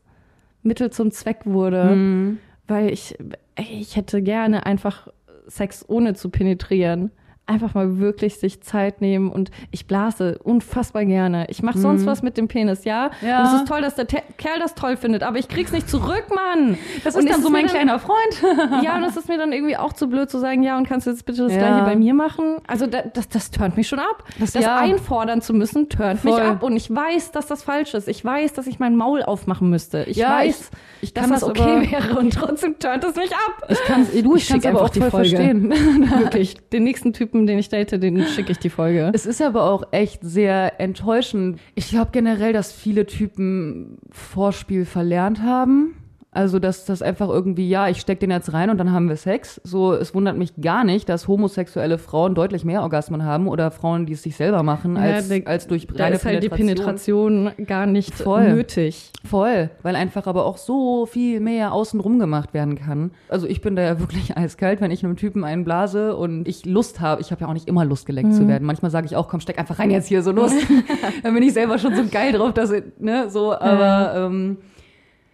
Mittel 0.64 0.91
zum 0.91 1.11
Zweck 1.11 1.40
wurde, 1.45 1.95
Mhm. 1.95 2.38
weil 2.68 2.91
ich, 2.91 3.18
ich 3.57 3.95
hätte 3.95 4.22
gerne 4.22 4.65
einfach 4.65 5.07
Sex 5.48 5.86
ohne 5.88 6.14
zu 6.14 6.30
penetrieren. 6.30 7.11
Einfach 7.48 7.74
mal 7.74 7.98
wirklich 7.98 8.36
sich 8.40 8.61
Zeit 8.61 9.02
nehmen 9.02 9.30
und 9.32 9.52
ich 9.72 9.88
blase 9.88 10.38
unfassbar 10.44 11.06
gerne. 11.06 11.45
Ich 11.49 11.64
mache 11.64 11.78
sonst 11.80 12.06
was 12.06 12.22
mit 12.22 12.38
dem 12.38 12.48
Penis, 12.48 12.84
ja? 12.84 13.10
Mhm. 13.22 13.28
Ja. 13.28 13.40
Und 13.40 13.45
es 13.48 13.53
ist 13.61 13.68
toll, 13.68 13.82
dass 13.82 13.95
der 13.95 14.06
Te 14.07 14.18
Kerl 14.38 14.60
das 14.60 14.76
toll 14.76 14.98
findet, 14.98 15.24
aber 15.24 15.38
ich 15.40 15.48
krieg's 15.48 15.72
nicht 15.72 15.90
zurück, 15.90 16.26
Mann. 16.34 16.78
Das 17.03 17.15
Und 17.15 17.26
ist 17.26 17.34
dann 17.34 17.41
so 17.41 17.49
mein 17.49 17.65
kleiner 17.68 17.99
Freund. 17.99 18.41
ja, 18.84 18.98
und 18.98 19.03
es 19.06 19.15
ist 19.18 19.28
mir 19.30 19.38
dann 19.38 19.53
irgendwie 19.53 19.78
auch 19.78 19.94
zu 19.94 20.07
blöd 20.10 20.30
zu 20.30 20.40
sagen, 20.40 20.61
ja, 20.64 20.78
und 20.78 20.88
kannst 20.88 21.07
du 21.07 21.11
jetzt 21.11 21.26
bitte 21.26 21.44
das 21.44 21.53
Ja. 21.53 21.60
gleiche 21.60 21.86
bei 21.86 21.95
mir 21.95 22.14
machen? 22.14 22.57
Also 22.68 22.86
da, 22.86 23.02
das, 23.02 23.30
das 23.30 23.49
turnt 23.49 23.78
mich 23.78 23.88
schon 23.88 23.99
ab. 23.99 24.24
Das, 24.40 24.53
ja. 24.53 24.78
einfordern 24.78 25.41
zu 25.41 25.53
müssen, 25.53 25.88
turnt 25.90 26.24
mich 26.24 26.36
ab. 26.36 26.64
Und 26.64 26.76
ich 26.76 26.94
weiß, 26.94 27.32
dass 27.32 27.48
das 27.48 27.64
falsch 27.64 27.94
ist. 27.94 28.07
Ich 28.07 28.24
weiß, 28.24 28.53
dass 28.53 28.68
ich 28.68 28.80
mein 28.80 28.95
Maul 28.95 29.24
aufmachen 29.24 29.69
müsste. 29.69 30.03
Ich 30.03 30.19
weiß, 30.22 30.69
ich 31.02 31.14
dass 31.14 31.24
kann 31.24 31.32
das 31.32 31.40
das 31.41 31.49
okay 31.49 31.91
wäre 31.91 32.19
und 32.19 32.34
trotzdem 32.34 32.78
turnt 32.80 33.03
es 33.03 33.15
mich 33.15 33.32
ab. 33.32 33.68
Ich 33.69 33.80
kann 33.86 34.06
du, 34.06 34.36
ich, 34.36 34.44
Ich 34.44 34.49
kann 34.49 34.61
schick 34.61 34.69
aber 34.69 34.82
auch 34.82 34.90
die 34.90 34.99
voll 34.99 35.11
Folge. 35.11 35.30
verstehen. 35.30 35.69
Wirklich. 36.19 36.57
Den 36.72 36.84
nächsten 36.84 37.14
Typen, 37.14 37.36
den 37.45 37.59
ich 37.59 37.69
date, 37.69 37.91
den 38.01 38.26
schicke 38.26 38.51
ich 38.51 38.57
die 38.57 38.69
Folge. 38.69 39.11
Es 39.14 39.26
ist 39.26 39.41
aber 39.41 39.69
auch 39.69 39.84
echt 39.91 40.22
sehr 40.23 40.80
enttäuschend. 40.80 41.59
Ich 41.76 41.89
glaube 41.89 42.09
generell, 42.11 42.53
dass 42.53 42.72
viele 42.72 43.05
Typen 43.05 43.97
Vorspiel 44.11 44.85
verlernt 44.85 45.41
haben. 45.41 45.95
Also, 46.30 46.60
dass 46.60 46.86
das 46.86 47.02
einfach 47.02 47.30
irgendwie, 47.30 47.68
ja, 47.68 47.88
ich 47.88 47.99
steck 47.99 48.20
den 48.20 48.30
jetzt 48.32 48.54
rein 48.54 48.70
und 48.70 48.78
dann 48.78 48.91
haben 48.91 49.08
wir 49.10 49.16
Sex. 49.16 49.60
So, 49.64 49.94
es 49.94 50.14
wundert 50.14 50.38
mich 50.38 50.54
gar 50.62 50.84
nicht, 50.84 51.10
dass 51.10 51.28
homosexuelle 51.28 51.98
Frauen 51.98 52.36
deutlich 52.36 52.64
mehr 52.66 52.84
Orgasmen 52.84 53.24
haben 53.24 53.48
oder 53.48 53.72
Frauen, 53.72 54.06
die 54.06 54.14
es 54.14 54.22
sich 54.24 54.36
selber 54.36 54.62
machen, 54.62 54.98
als, 54.98 55.30
der- 55.30 55.48
als 55.48 55.68
durch 55.68 55.88
da 55.88 56.04
reine 56.04 56.18
ist 56.18 56.26
halt 56.26 56.44
die 56.44 56.49
Penetration 56.49 57.52
gar 57.66 57.86
nicht 57.88 58.14
Voll. 58.14 58.54
nötig. 58.54 59.12
Voll, 59.24 59.70
weil 59.82 59.95
einfach 59.95 60.28
aber 60.28 60.45
auch 60.45 60.58
so 60.58 61.06
viel 61.08 61.40
mehr 61.40 61.72
außenrum 61.72 62.20
gemacht 62.20 62.54
werden 62.54 62.76
kann. 62.76 63.12
Also 63.30 63.48
ich 63.48 63.62
bin 63.62 63.76
da 63.76 63.82
ja 63.82 63.99
wirklich 63.99 64.36
eiskalt, 64.38 64.80
wenn 64.82 64.91
ich 64.91 65.04
einem 65.04 65.16
Typen 65.16 65.44
einen 65.44 65.64
blase 65.64 66.16
und 66.16 66.48
ich 66.48 66.66
Lust 66.66 66.99
habe. 66.99 67.22
Ich 67.22 67.32
habe 67.32 67.41
ja 67.41 67.48
auch 67.48 67.54
nicht 67.54 67.68
immer 67.68 67.86
Lust, 67.86 68.06
geleckt 68.06 68.34
zu 68.36 68.48
werden. 68.48 68.66
Manchmal 68.66 68.91
sage 68.91 69.08
ich 69.08 69.16
auch, 69.16 69.28
komm, 69.30 69.40
steck 69.40 69.58
einfach 69.58 69.80
rein 69.80 69.90
jetzt 69.91 70.08
hier, 70.08 70.22
so 70.22 70.32
los. 70.32 70.52
Dann 71.24 71.34
bin 71.34 71.41
ich 71.41 71.54
selber 71.54 71.80
schon 71.80 71.95
so 71.95 72.04
geil 72.12 72.34
drauf, 72.34 72.54
dass, 72.54 72.70
ich- 72.72 72.84
ne, 72.99 73.30
so, 73.30 73.54
aber 73.58 74.14
ähm, 74.28 74.58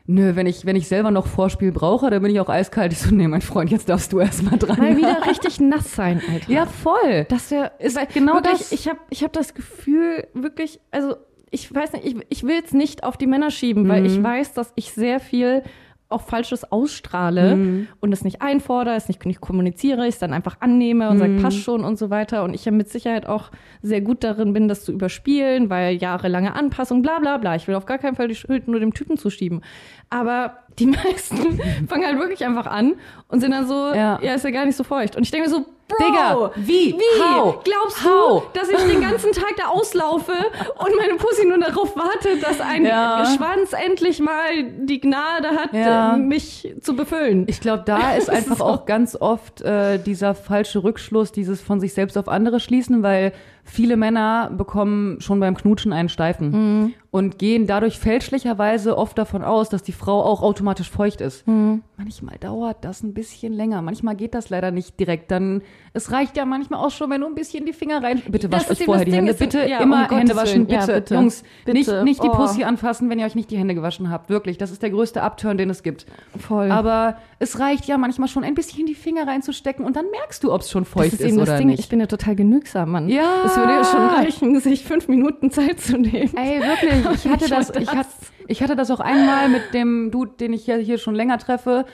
nö, 0.05 0.35
wenn 0.35 0.45
ich, 0.47 0.65
wenn 0.65 0.75
ich 0.75 0.87
selber 0.87 1.11
noch 1.11 1.27
Vorspiel 1.27 1.71
brauche, 1.71 2.09
dann 2.09 2.21
bin 2.21 2.31
ich 2.31 2.39
auch 2.39 2.49
eiskalt. 2.49 2.91
Ich 2.93 2.99
so, 2.99 3.13
nee, 3.13 3.27
mein 3.27 3.41
Freund, 3.41 3.71
jetzt 3.71 3.87
darfst 3.89 4.11
du 4.13 4.19
erst 4.19 4.43
mal 4.43 4.57
dran. 4.57 4.77
Mal 4.77 4.97
wieder 4.97 5.25
richtig 5.29 5.59
nass 5.59 5.95
sein, 5.95 6.21
Alter. 6.31 6.51
ja, 6.51 6.65
voll. 6.65 7.25
Das 7.29 7.49
wäre 7.51 7.71
Ist 7.79 7.95
weil 7.95 8.07
genau 8.13 8.35
wirklich, 8.35 8.57
das. 8.59 8.71
Ich 8.71 8.87
habe 8.87 8.99
ich 9.09 9.23
hab 9.23 9.33
das 9.33 9.53
Gefühl, 9.53 10.27
wirklich, 10.33 10.79
also 10.91 11.15
ich 11.51 11.73
weiß 11.73 11.93
nicht, 11.93 12.05
ich, 12.05 12.15
ich 12.29 12.43
will 12.43 12.61
es 12.65 12.73
nicht 12.73 13.03
auf 13.03 13.15
die 13.15 13.27
Männer 13.27 13.51
schieben, 13.51 13.87
weil 13.87 14.01
Mhm. 14.01 14.05
ich 14.07 14.23
weiß, 14.23 14.53
dass 14.53 14.73
ich 14.75 14.91
sehr 14.91 15.19
viel 15.19 15.61
auch 16.13 16.21
Falsches 16.21 16.71
ausstrahle 16.71 17.57
Mhm. 17.57 17.87
und 17.99 18.11
es 18.13 18.23
nicht 18.23 18.41
einfordere, 18.41 18.95
es 18.95 19.07
nicht, 19.07 19.25
nicht 19.25 19.41
kommuniziere, 19.41 20.03
ich 20.07 20.15
es 20.15 20.19
dann 20.19 20.33
einfach 20.33 20.57
annehme 20.61 21.09
und 21.09 21.15
Mhm. 21.15 21.19
sage, 21.19 21.35
passt 21.41 21.57
schon 21.59 21.83
und 21.83 21.97
so 21.97 22.09
weiter. 22.09 22.43
Und 22.43 22.53
ich 22.53 22.65
ja 22.65 22.71
mit 22.71 22.89
Sicherheit 22.89 23.25
auch 23.27 23.51
sehr 23.81 24.01
gut 24.01 24.23
darin 24.23 24.53
bin, 24.53 24.67
das 24.67 24.85
zu 24.85 24.91
überspielen, 24.91 25.69
weil 25.69 25.95
jahrelange 25.95 26.53
Anpassung, 26.55 27.01
bla 27.01 27.19
bla 27.19 27.37
bla. 27.37 27.55
Ich 27.55 27.67
will 27.67 27.75
auf 27.75 27.85
gar 27.85 27.97
keinen 27.97 28.15
Fall 28.15 28.27
die 28.27 28.35
Schuld 28.35 28.67
nur 28.67 28.79
dem 28.79 28.93
Typen 28.93 29.17
zuschieben. 29.17 29.61
Aber 30.09 30.62
die 30.79 30.85
meisten 30.87 31.59
fangen 31.87 32.05
halt 32.05 32.19
wirklich 32.19 32.43
einfach 32.45 32.65
an 32.67 32.95
und 33.27 33.39
sind 33.41 33.51
dann 33.51 33.67
so, 33.67 33.73
ja, 33.93 34.19
Ja. 34.21 34.33
ist 34.35 34.43
ja 34.45 34.51
gar 34.51 34.65
nicht 34.65 34.75
so 34.75 34.83
feucht. 34.83 35.15
Und 35.15 35.23
ich 35.23 35.31
denke 35.31 35.49
mir 35.49 35.53
so, 35.55 35.65
Bro, 35.85 35.97
Digga, 35.99 36.51
wie? 36.55 36.93
Wie? 36.97 37.21
How? 37.21 37.61
Glaubst 37.63 38.03
How? 38.05 38.43
du, 38.53 38.57
dass 38.59 38.69
ich 38.69 38.77
den 38.89 39.01
ganzen 39.01 39.33
Tag 39.33 39.53
da 39.57 39.65
auslaufe 39.67 40.31
und 40.31 40.95
meine 40.95 41.15
Pussy 41.15 41.45
nur 41.45 41.57
darauf 41.59 41.95
wartet, 41.97 42.41
dass 42.41 42.61
ein 42.61 42.85
Ja. 42.85 43.25
Schwanz 43.35 43.73
endlich 43.73 44.21
mal 44.21 44.63
die 44.79 45.01
Gnade 45.01 45.49
hat, 45.49 45.73
Ja. 45.73 46.15
mich 46.15 46.73
zu 46.81 46.95
befüllen? 46.95 47.43
Ich 47.47 47.59
glaube, 47.59 47.83
da 47.85 48.13
ist 48.15 48.29
einfach 48.29 48.57
so. 48.59 48.63
auch 48.63 48.85
ganz 48.85 49.17
oft 49.19 49.61
äh, 49.61 49.99
dieser 49.99 50.35
falsche 50.35 50.83
Rückschluss, 50.85 51.33
dieses 51.33 51.61
von 51.61 51.81
sich 51.81 51.93
selbst 51.93 52.17
auf 52.17 52.29
andere 52.29 52.61
schließen, 52.61 53.03
weil 53.03 53.33
viele 53.65 53.97
Männer 53.97 54.51
bekommen 54.57 55.19
schon 55.19 55.41
beim 55.41 55.55
Knutschen 55.55 55.91
einen 55.91 56.09
Steifen 56.09 56.51
Mhm. 56.51 56.93
Und 57.13 57.37
gehen 57.37 57.67
dadurch 57.67 57.99
fälschlicherweise 57.99 58.97
oft 58.97 59.15
davon 59.19 59.43
aus, 59.43 59.69
dass 59.69 59.83
die 59.83 59.91
Frau 59.91 60.23
auch 60.23 60.41
automatisch 60.41 60.89
feucht 60.89 61.21
ist. 61.21 61.47
Mhm. 61.47 61.83
Manchmal 61.95 62.37
dauert 62.39 62.83
das 62.83 63.03
ein 63.03 63.13
bisschen 63.13 63.53
länger, 63.53 63.83
manchmal 63.83 64.15
geht 64.15 64.33
das 64.33 64.49
leider 64.49 64.71
nicht 64.71 64.99
direkt. 64.99 65.29
Dann 65.29 65.61
es 65.93 66.11
reicht 66.11 66.35
ja 66.37 66.45
manchmal 66.45 66.83
auch 66.83 66.89
schon, 66.89 67.11
wenn 67.11 67.21
du 67.21 67.27
ein 67.27 67.35
bisschen 67.35 67.67
die 67.67 67.73
Finger 67.73 68.01
rein. 68.01 68.23
Bitte 68.27 68.49
Das 68.49 68.67
wascht 68.67 68.71
euch 68.81 68.85
vorher 68.85 69.05
das 69.05 69.05
die 69.05 69.11
Ding, 69.11 69.27
Hände. 69.27 69.33
Bitte 69.35 69.69
ja, 69.69 69.77
immer 69.81 70.07
um 70.09 70.17
Hände 70.17 70.35
waschen, 70.35 70.67
Willen. 70.67 70.69
Ja, 70.69 70.79
bitte. 70.87 70.93
bitte. 71.01 71.13
Jungs, 71.13 71.43
Bitte. 71.65 71.77
nicht 71.77 72.03
nicht 72.03 72.23
die 72.23 72.29
Oh. 72.29 72.31
Pussy 72.35 72.63
anfassen, 72.63 73.11
wenn 73.11 73.19
ihr 73.19 73.27
euch 73.27 73.35
nicht 73.35 73.51
die 73.51 73.57
Hände 73.59 73.75
gewaschen 73.75 74.09
habt. 74.09 74.31
Wirklich, 74.31 74.57
das 74.57 74.71
ist 74.71 74.81
der 74.81 74.89
größte 74.89 75.21
Upturn, 75.21 75.59
den 75.59 75.69
es 75.69 75.83
gibt. 75.83 76.07
Voll. 76.39 76.71
Aber 76.71 77.17
es 77.37 77.59
reicht 77.59 77.85
ja 77.85 77.99
manchmal 77.99 78.27
schon 78.27 78.43
ein 78.43 78.55
bisschen 78.55 78.87
die 78.87 78.95
Finger 78.95 79.27
reinzustecken 79.27 79.85
und 79.85 79.95
dann 79.95 80.05
merkst 80.09 80.43
du, 80.43 80.51
ob 80.51 80.61
es 80.61 80.71
schon 80.71 80.83
das 80.83 80.91
feucht 80.91 81.13
ist 81.13 81.21
ist, 81.21 81.27
eben 81.27 81.37
das 81.37 81.47
oder 81.49 81.57
Ding, 81.59 81.67
nicht. 81.67 81.79
ich 81.79 81.89
bin 81.89 81.99
ja 81.99 82.07
total 82.07 82.35
genügsam, 82.35 82.89
Mann. 82.89 83.07
Ja. 83.07 83.43
Es 83.45 83.51
Das 83.53 83.57
würde 83.57 83.73
ja 83.73 83.83
schon 83.83 84.01
reichen, 84.07 84.59
sich 84.59 84.83
fünf 84.83 85.07
Minuten 85.07 85.51
Zeit 85.51 85.79
zu 85.79 85.99
nehmen. 85.99 86.35
Ey, 86.35 86.59
wirklich. 86.59 87.02
Ich 87.13 87.27
hatte 87.27 87.49
das, 87.49 87.69
ich 87.75 87.89
hatte, 87.89 88.09
ich 88.47 88.61
hatte 88.63 88.75
das 88.75 88.91
auch 88.91 88.99
einmal 88.99 89.49
mit 89.49 89.73
dem 89.73 90.11
Dude, 90.11 90.31
den 90.39 90.53
ich 90.53 90.65
hier, 90.65 90.77
hier 90.77 90.97
schon 90.97 91.15
länger 91.15 91.37
treffe. 91.37 91.85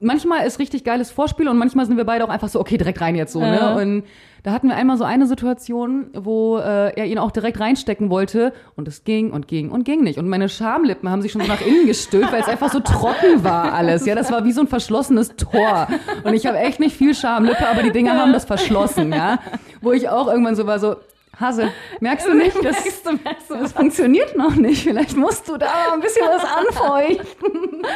Manchmal 0.00 0.46
ist 0.46 0.58
richtig 0.58 0.84
geiles 0.84 1.10
Vorspiel 1.10 1.48
und 1.48 1.56
manchmal 1.56 1.86
sind 1.86 1.96
wir 1.96 2.04
beide 2.04 2.24
auch 2.24 2.28
einfach 2.28 2.48
so, 2.48 2.60
okay, 2.60 2.76
direkt 2.76 3.00
rein 3.00 3.14
jetzt 3.14 3.32
so, 3.32 3.40
Ja. 3.40 3.74
ne? 3.74 3.82
Und 3.82 4.04
da 4.42 4.52
hatten 4.52 4.68
wir 4.68 4.76
einmal 4.76 4.98
so 4.98 5.04
eine 5.04 5.26
Situation, 5.26 6.08
wo 6.12 6.58
äh, 6.58 6.90
er 6.94 7.06
ihn 7.06 7.16
auch 7.16 7.30
direkt 7.30 7.58
reinstecken 7.60 8.10
wollte 8.10 8.52
und 8.76 8.86
es 8.88 9.04
ging 9.04 9.30
und 9.30 9.48
ging 9.48 9.70
und 9.70 9.84
ging 9.84 10.02
nicht. 10.02 10.18
Und 10.18 10.28
meine 10.28 10.50
Schamlippen 10.50 11.08
haben 11.08 11.22
sich 11.22 11.32
schon 11.32 11.40
so 11.40 11.46
nach 11.48 11.64
innen 11.64 11.86
gestülpt, 11.86 12.30
weil 12.30 12.42
es 12.42 12.48
einfach 12.48 12.70
so 12.70 12.80
trocken 12.80 13.42
war 13.42 13.72
alles. 13.72 14.04
Ja, 14.04 14.14
das 14.14 14.30
war 14.30 14.44
wie 14.44 14.52
so 14.52 14.60
ein 14.60 14.66
verschlossenes 14.68 15.36
Tor. 15.36 15.86
Und 16.24 16.34
ich 16.34 16.44
habe 16.44 16.58
echt 16.58 16.78
nicht 16.80 16.94
viel 16.94 17.14
Schamlippe, 17.14 17.66
aber 17.66 17.82
die 17.82 17.92
Dinger 17.92 18.18
haben 18.20 18.34
das 18.34 18.44
verschlossen, 18.44 19.12
ja. 19.12 19.38
Wo 19.80 19.92
ich 19.92 20.10
auch 20.10 20.26
irgendwann 20.28 20.56
so 20.56 20.66
war 20.66 20.78
so, 20.78 20.96
Hase, 21.40 21.72
merkst 22.00 22.26
du 22.26 22.34
nicht, 22.34 22.56
das, 22.56 22.84
Merkst 22.84 23.06
du, 23.06 23.12
merkst 23.12 23.50
du, 23.50 23.54
das 23.56 23.72
funktioniert 23.72 24.36
noch 24.36 24.54
nicht. 24.54 24.84
Vielleicht 24.84 25.16
musst 25.16 25.48
du 25.48 25.56
da 25.56 25.92
ein 25.92 26.00
bisschen 26.00 26.26
was 26.26 26.44
anfeuchten. 26.44 27.86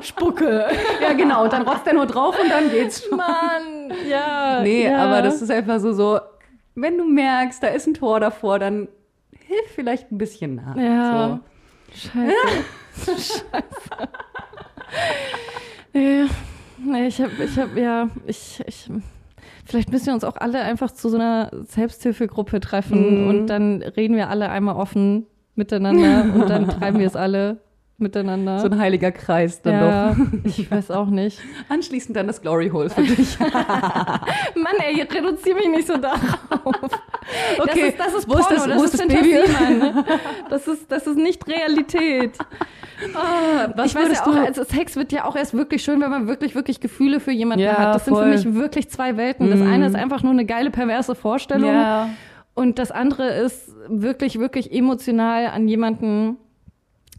Spucke. 0.02 0.66
Ja, 1.00 1.12
genau. 1.12 1.44
Und 1.44 1.52
dann 1.52 1.62
rotzt 1.62 1.86
er 1.86 1.94
nur 1.94 2.06
drauf 2.06 2.36
und 2.40 2.50
dann 2.50 2.70
geht's 2.70 3.04
schon. 3.04 3.18
Mann, 3.18 3.92
ja. 4.08 4.60
Nee, 4.62 4.84
ja. 4.84 4.98
aber 4.98 5.22
das 5.22 5.42
ist 5.42 5.50
einfach 5.50 5.78
so, 5.80 5.92
so, 5.92 6.20
wenn 6.74 6.98
du 6.98 7.04
merkst, 7.04 7.62
da 7.62 7.68
ist 7.68 7.86
ein 7.86 7.94
Tor 7.94 8.20
davor, 8.20 8.58
dann 8.58 8.88
hilf 9.46 9.70
vielleicht 9.74 10.10
ein 10.10 10.18
bisschen 10.18 10.56
nach. 10.56 10.76
Ja. 10.76 11.40
So. 11.92 12.08
Scheiße. 12.08 12.32
Scheiße. 13.06 14.08
Nee, 15.92 16.26
nee, 16.78 17.06
ich 17.06 17.20
hab, 17.20 17.38
ich 17.38 17.58
hab, 17.58 17.76
ja, 17.76 18.08
ich, 18.26 18.62
ich, 18.66 18.90
vielleicht 19.66 19.90
müssen 19.92 20.06
wir 20.06 20.14
uns 20.14 20.24
auch 20.24 20.36
alle 20.36 20.60
einfach 20.62 20.90
zu 20.90 21.08
so 21.08 21.16
einer 21.16 21.50
Selbsthilfegruppe 21.64 22.60
treffen 22.60 23.22
Mhm. 23.24 23.28
und 23.28 23.46
dann 23.48 23.82
reden 23.82 24.16
wir 24.16 24.30
alle 24.30 24.48
einmal 24.48 24.76
offen 24.76 25.26
miteinander 25.54 26.24
und 26.34 26.48
dann 26.50 26.68
treiben 26.68 26.98
wir 26.98 27.06
es 27.06 27.16
alle 27.16 27.58
miteinander. 27.98 28.58
So 28.60 28.66
ein 28.66 28.78
heiliger 28.78 29.10
Kreis 29.12 29.62
dann 29.62 29.72
ja, 29.74 30.08
doch. 30.10 30.16
ich 30.44 30.70
weiß 30.70 30.90
auch 30.90 31.06
nicht. 31.08 31.40
Anschließend 31.68 32.16
dann 32.16 32.26
das 32.26 32.40
Glory 32.42 32.68
Hole 32.70 32.90
für 32.90 33.02
dich. 33.02 33.38
Mann, 33.40 34.74
ey, 34.86 35.00
reduziere 35.02 35.56
mich 35.56 35.68
nicht 35.68 35.86
so 35.86 35.96
darauf. 35.96 36.20
Okay, 37.58 37.94
das 37.96 37.98
ist, 37.98 37.98
das 37.98 38.14
ist 38.14 38.28
wo 38.28 38.34
ist 38.34 38.48
Porno, 38.48 38.56
das- 38.56 38.66
das, 38.66 38.78
wo 38.78 38.84
ist 38.84 38.92
das 38.94 39.00
Fantasie, 39.00 39.32
Baby? 39.32 39.92
Mann. 39.92 40.04
Das 40.50 40.68
ist, 40.68 40.90
das 40.92 41.06
ist 41.06 41.16
nicht 41.16 41.46
Realität. 41.48 42.32
Ah, 43.14 43.68
Was 43.74 43.86
ich 43.86 43.94
weiß 43.94 44.12
ja 44.12 44.22
auch, 44.26 44.34
also 44.36 44.64
Sex 44.64 44.96
wird 44.96 45.12
ja 45.12 45.24
auch 45.24 45.36
erst 45.36 45.52
wirklich 45.54 45.82
schön, 45.82 46.00
wenn 46.00 46.10
man 46.10 46.26
wirklich, 46.28 46.54
wirklich 46.54 46.80
Gefühle 46.80 47.20
für 47.20 47.32
jemanden 47.32 47.64
Ja, 47.64 47.76
hat. 47.76 47.94
Das 47.96 48.04
sind 48.04 48.14
für 48.14 48.20
voll. 48.22 48.30
mich 48.30 48.54
wirklich 48.54 48.88
zwei 48.90 49.16
Welten. 49.16 49.50
Das 49.50 49.60
eine 49.60 49.86
ist 49.86 49.94
einfach 49.96 50.22
nur 50.22 50.32
eine 50.32 50.46
geile, 50.46 50.70
perverse 50.70 51.14
Vorstellung. 51.14 51.72
Ja. 51.74 52.08
Und 52.54 52.78
das 52.78 52.90
andere 52.90 53.26
ist 53.28 53.70
wirklich, 53.88 54.38
wirklich 54.38 54.72
emotional 54.72 55.46
an 55.48 55.68
jemanden 55.68 56.38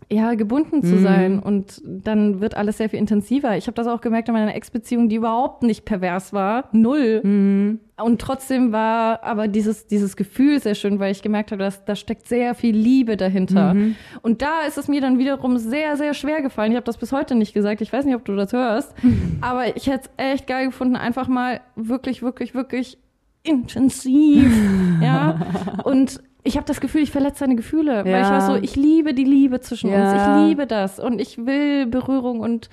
ja, 0.09 0.35
gebunden 0.35 0.83
zu 0.83 0.99
sein. 0.99 1.39
Und 1.39 1.81
dann 1.85 2.39
wird 2.39 2.55
alles 2.55 2.77
sehr 2.77 2.89
viel 2.89 2.99
intensiver. 2.99 3.57
Ich 3.57 3.67
habe 3.67 3.75
das 3.75 3.87
auch 3.87 3.99
gemerkt 3.99 4.29
in 4.29 4.33
meiner 4.33 4.55
Ex-Beziehung, 4.55 5.09
die 5.09 5.17
überhaupt 5.17 5.63
nicht 5.63 5.83
pervers 5.83 6.31
war. 6.31 6.69
Null. 6.71 7.79
Und 7.97 8.21
trotzdem 8.21 8.71
war 8.71 9.23
aber 9.23 9.47
dieses, 9.47 9.87
dieses 9.87 10.15
Gefühl 10.15 10.61
sehr 10.61 10.75
schön, 10.75 10.99
weil 10.99 11.11
ich 11.11 11.21
gemerkt 11.21 11.51
habe, 11.51 11.63
dass 11.63 11.83
da 11.83 11.95
steckt 11.95 12.27
sehr 12.27 12.55
viel 12.55 12.75
Liebe 12.75 13.17
dahinter. 13.17 13.75
Und 14.21 14.41
da 14.41 14.61
ist 14.67 14.77
es 14.77 14.87
mir 14.87 15.01
dann 15.01 15.19
wiederum 15.19 15.57
sehr, 15.57 15.97
sehr 15.97 16.13
schwer 16.13 16.41
gefallen. 16.41 16.71
Ich 16.71 16.77
habe 16.77 16.85
das 16.85 16.97
bis 16.97 17.11
heute 17.11 17.35
nicht 17.35 17.53
gesagt. 17.53 17.81
Ich 17.81 17.91
weiß 17.91 18.05
nicht, 18.05 18.15
ob 18.15 18.23
du 18.23 18.35
das 18.35 18.53
hörst. 18.53 18.93
Aber 19.41 19.75
ich 19.75 19.87
hätte 19.87 20.09
es 20.15 20.25
echt 20.25 20.47
geil 20.47 20.67
gefunden, 20.67 20.95
einfach 20.95 21.27
mal 21.27 21.59
wirklich, 21.75 22.21
wirklich, 22.21 22.53
wirklich 22.53 22.97
intensiv. 23.43 24.51
ja. 25.01 25.39
Und 25.83 26.21
ich 26.47 26.55
habe 26.57 26.65
das 26.65 26.79
Gefühl, 26.81 27.01
ich 27.01 27.11
verletze 27.11 27.39
seine 27.39 27.55
Gefühle. 27.55 28.03
Weil 28.05 28.21
ich 28.21 28.27
Ja. 28.27 28.31
war 28.31 28.41
so, 28.41 28.55
ich 28.55 28.75
liebe 28.75 29.13
die 29.13 29.23
Liebe 29.23 29.59
zwischen 29.61 29.87
uns. 29.89 29.97
Ja. 30.13 30.41
Ich 30.41 30.47
liebe 30.47 30.65
das. 30.65 30.99
Und 30.99 31.19
ich 31.19 31.37
will 31.45 31.85
Berührung 31.85 32.39
und 32.39 32.69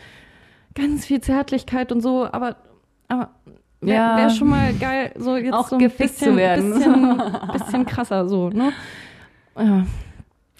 ganz 0.75 1.05
viel 1.07 1.21
Zärtlichkeit 1.21 1.93
und 1.93 2.01
so. 2.01 2.27
Aber, 2.31 2.57
aber 3.09 3.31
wäre 3.81 3.97
Ja. 3.97 4.17
wär 4.17 4.31
schon 4.31 4.49
mal 4.49 4.73
geil, 4.75 5.13
so 5.17 5.37
jetzt 5.37 5.53
Auch 5.53 5.69
so 5.69 5.77
ein 5.77 5.89
bisschen, 5.91 6.09
zu 6.31 6.37
werden. 6.37 6.73
Bisschen, 6.75 7.23
bisschen 7.53 7.87
krasser 7.87 8.29
so, 8.29 8.49
ne? 8.49 8.73
Ja. 9.59 9.85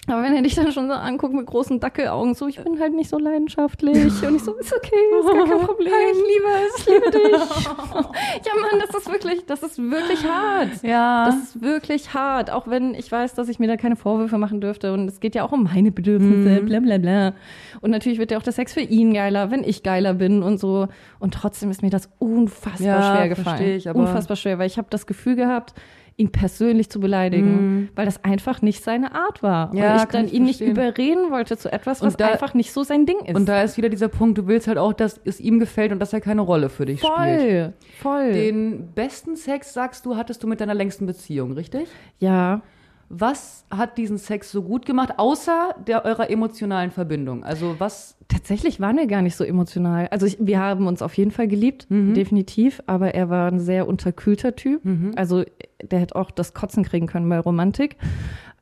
Aber 0.07 0.21
wenn 0.21 0.35
er 0.35 0.43
dich 0.43 0.53
dann 0.53 0.71
schon 0.71 0.87
so 0.87 0.93
anguckt 0.93 1.33
mit 1.33 1.47
großen 1.47 1.79
Dackelaugen, 1.79 2.35
so, 2.35 2.47
ich 2.47 2.61
bin 2.63 2.79
halt 2.79 2.93
nicht 2.93 3.09
so 3.09 3.17
leidenschaftlich. 3.17 3.95
Und 3.95 4.35
ich 4.35 4.43
so, 4.43 4.53
ist 4.53 4.73
okay, 4.73 4.95
ist 5.19 5.33
gar 5.33 5.47
kein 5.47 5.65
Problem. 5.65 5.93
Ich 6.11 6.17
liebe 6.17 6.47
es, 6.67 6.79
ich 6.79 6.85
liebe 6.85 7.11
dich. 7.11 7.31
ja, 8.45 8.53
Mann, 8.61 8.81
das 8.85 8.95
ist 9.01 9.11
wirklich, 9.11 9.45
das 9.47 9.63
ist 9.63 9.77
wirklich 9.79 10.23
hart. 10.27 10.69
Ja. 10.83 11.25
Das 11.25 11.35
ist 11.35 11.61
wirklich 11.61 12.13
hart, 12.13 12.51
auch 12.51 12.67
wenn 12.67 12.93
ich 12.93 13.11
weiß, 13.11 13.33
dass 13.33 13.49
ich 13.49 13.57
mir 13.57 13.67
da 13.67 13.77
keine 13.77 13.95
Vorwürfe 13.95 14.37
machen 14.37 14.61
dürfte. 14.61 14.93
Und 14.93 15.07
es 15.07 15.19
geht 15.19 15.33
ja 15.33 15.43
auch 15.43 15.51
um 15.51 15.63
meine 15.63 15.91
Bedürfnisse, 15.91 16.61
Mhm. 16.61 16.65
bla 16.65 16.79
bla 16.81 16.97
bla. 16.99 17.33
Und 17.81 17.89
natürlich 17.91 18.19
wird 18.19 18.29
ja 18.31 18.37
auch 18.37 18.43
der 18.43 18.53
Sex 18.53 18.73
für 18.73 18.81
ihn 18.81 19.13
geiler, 19.13 19.49
wenn 19.51 19.63
ich 19.63 19.81
geiler 19.81 20.13
bin 20.13 20.43
und 20.43 20.59
so. 20.59 20.87
Und 21.19 21.33
trotzdem 21.33 21.71
ist 21.71 21.81
mir 21.81 21.89
das 21.89 22.09
unfassbar 22.19 22.85
Ja, 22.87 23.15
schwer 23.15 23.29
gefallen. 23.29 23.63
ich, 23.75 23.89
aber- 23.89 23.99
unfassbar 23.99 24.37
schwer, 24.37 24.59
weil 24.59 24.67
ich 24.67 24.77
habe 24.77 24.87
das 24.91 25.07
Gefühl 25.07 25.35
gehabt, 25.35 25.73
ihn 26.17 26.31
persönlich 26.31 26.89
zu 26.89 26.99
beleidigen, 27.01 27.89
weil 27.95 28.05
das 28.05 28.23
einfach 28.23 28.61
nicht 28.61 28.83
seine 28.83 29.13
Art 29.13 29.43
war. 29.43 29.71
Mhm. 29.73 29.77
Ja, 29.77 29.91
und 29.95 30.01
ich 30.01 30.07
dann 30.09 30.25
ich 30.27 30.33
ihn 30.33 30.43
nicht 30.43 30.57
verstehen. 30.59 30.71
überreden 30.71 31.31
wollte 31.31 31.57
zu 31.57 31.71
etwas, 31.71 32.01
was 32.01 32.15
da- 32.15 32.27
einfach 32.27 32.53
nicht 32.53 32.71
so 32.71 32.83
sein 32.83 33.05
Ding 33.05 33.19
ist. 33.25 33.35
Und 33.35 33.47
da 33.47 33.61
ist 33.63 33.75
wieder 33.75 33.89
dieser 33.89 34.07
Punkt, 34.07 34.37
du 34.37 34.47
willst 34.47 34.67
halt 34.67 34.77
auch, 34.77 34.93
dass 34.93 35.19
es 35.25 35.41
ihm 35.41 35.59
gefällt 35.59 35.91
und 35.91 35.99
dass 35.99 36.13
er 36.13 36.21
keine 36.21 36.41
Rolle 36.41 36.69
für 36.69 36.85
dich 36.85 36.99
spielt. 37.01 37.13
voll, 37.13 37.73
voll. 38.01 38.31
Den 38.33 38.87
besten 38.95 39.35
Sex, 39.35 39.73
sagst 39.73 40.05
du, 40.05 40.15
hattest 40.15 40.41
du 40.41 40.47
mit 40.47 40.61
deiner 40.61 40.73
längsten 40.73 41.05
Beziehung, 41.05 41.51
richtig? 41.53 41.87
ja. 42.19 42.61
Was 43.09 43.65
hat 43.69 43.97
diesen 43.97 44.17
Sex 44.17 44.51
so 44.51 44.63
gut 44.63 44.85
gemacht, 44.85 45.13
außer 45.17 45.75
der 45.85 46.05
eurer 46.05 46.29
emotionalen 46.29 46.91
Verbindung? 46.91 47.43
Also 47.43 47.75
was 47.77 48.15
Tatsächlich 48.27 48.79
waren 48.79 48.97
wir 48.97 49.05
gar 49.05 49.21
nicht 49.21 49.35
so 49.35 49.43
emotional. 49.43 50.07
Also 50.07 50.25
ich, 50.25 50.37
wir 50.39 50.59
haben 50.59 50.87
uns 50.87 51.03
auf 51.03 51.13
jeden 51.13 51.29
Fall 51.29 51.47
geliebt, 51.47 51.85
definitiv, 52.15 52.81
aber 52.87 53.13
er 53.13 53.29
war 53.29 53.51
ein 53.51 53.59
sehr 53.59 53.87
unterkühlter 53.87 54.55
Typ. 54.55 54.81
Also 55.15 55.43
der 55.83 55.99
hätte 55.99 56.15
auch 56.15 56.31
das 56.31 56.55
Kotzen 56.55 56.83
kriegen 56.83 57.05
können 57.05 57.29
bei 57.29 57.39
Romantik. 57.39 57.97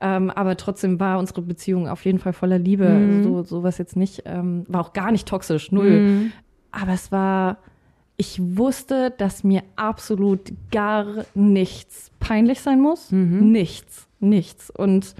Ähm, 0.02 0.30
aber 0.32 0.58
trotzdem 0.58 1.00
war 1.00 1.18
unsere 1.18 1.42
Beziehung 1.42 1.88
auf 1.88 2.04
jeden 2.04 2.20
Fall 2.20 2.34
voller 2.34 2.60
Liebe. 2.60 2.86
Also 2.88 3.44
so 3.44 3.44
sowas 3.44 3.78
jetzt 3.78 3.96
nicht, 3.96 4.24
ähm, 4.26 4.66
war 4.68 4.82
auch 4.82 4.92
gar 4.92 5.12
nicht 5.14 5.28
toxisch, 5.30 5.72
null. 5.72 6.32
Aber 6.72 6.92
es 6.92 7.10
war, 7.10 7.60
ich 8.18 8.42
wusste, 8.42 9.14
dass 9.18 9.46
mir 9.46 9.64
absolut 9.78 10.52
gar 10.72 11.26
nichts 11.36 12.12
peinlich 12.20 12.60
sein 12.60 12.82
muss. 12.82 13.12
Nichts, 13.50 14.10
nichts. 14.24 14.70
Und 14.70 15.16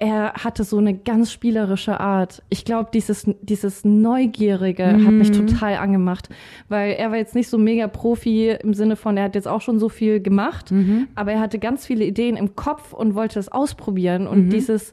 er 0.00 0.34
hatte 0.34 0.62
so 0.62 0.78
eine 0.78 0.94
ganz 0.94 1.32
spielerische 1.32 1.98
Art. 1.98 2.42
Ich 2.50 2.64
glaube, 2.64 2.90
dieses, 2.92 3.26
dieses 3.42 3.84
Neugierige 3.84 4.84
hat 4.84 5.12
mich 5.12 5.32
total 5.32 5.74
angemacht, 5.74 6.28
weil 6.68 6.92
er 6.92 7.10
war 7.10 7.18
jetzt 7.18 7.34
nicht 7.34 7.48
so 7.48 7.58
mega 7.58 7.88
Profi 7.88 8.50
im 8.50 8.74
Sinne 8.74 8.94
von, 8.94 9.16
er 9.16 9.24
hat 9.24 9.34
jetzt 9.34 9.48
auch 9.48 9.60
schon 9.60 9.80
so 9.80 9.88
viel 9.88 10.20
gemacht, 10.20 10.72
aber 11.16 11.32
er 11.32 11.40
hatte 11.40 11.58
ganz 11.58 11.84
viele 11.84 12.04
Ideen 12.04 12.36
im 12.36 12.54
Kopf 12.54 12.92
und 12.92 13.16
wollte 13.16 13.40
es 13.40 13.48
ausprobieren. 13.48 14.28
Und 14.28 14.50
dieses, 14.50 14.92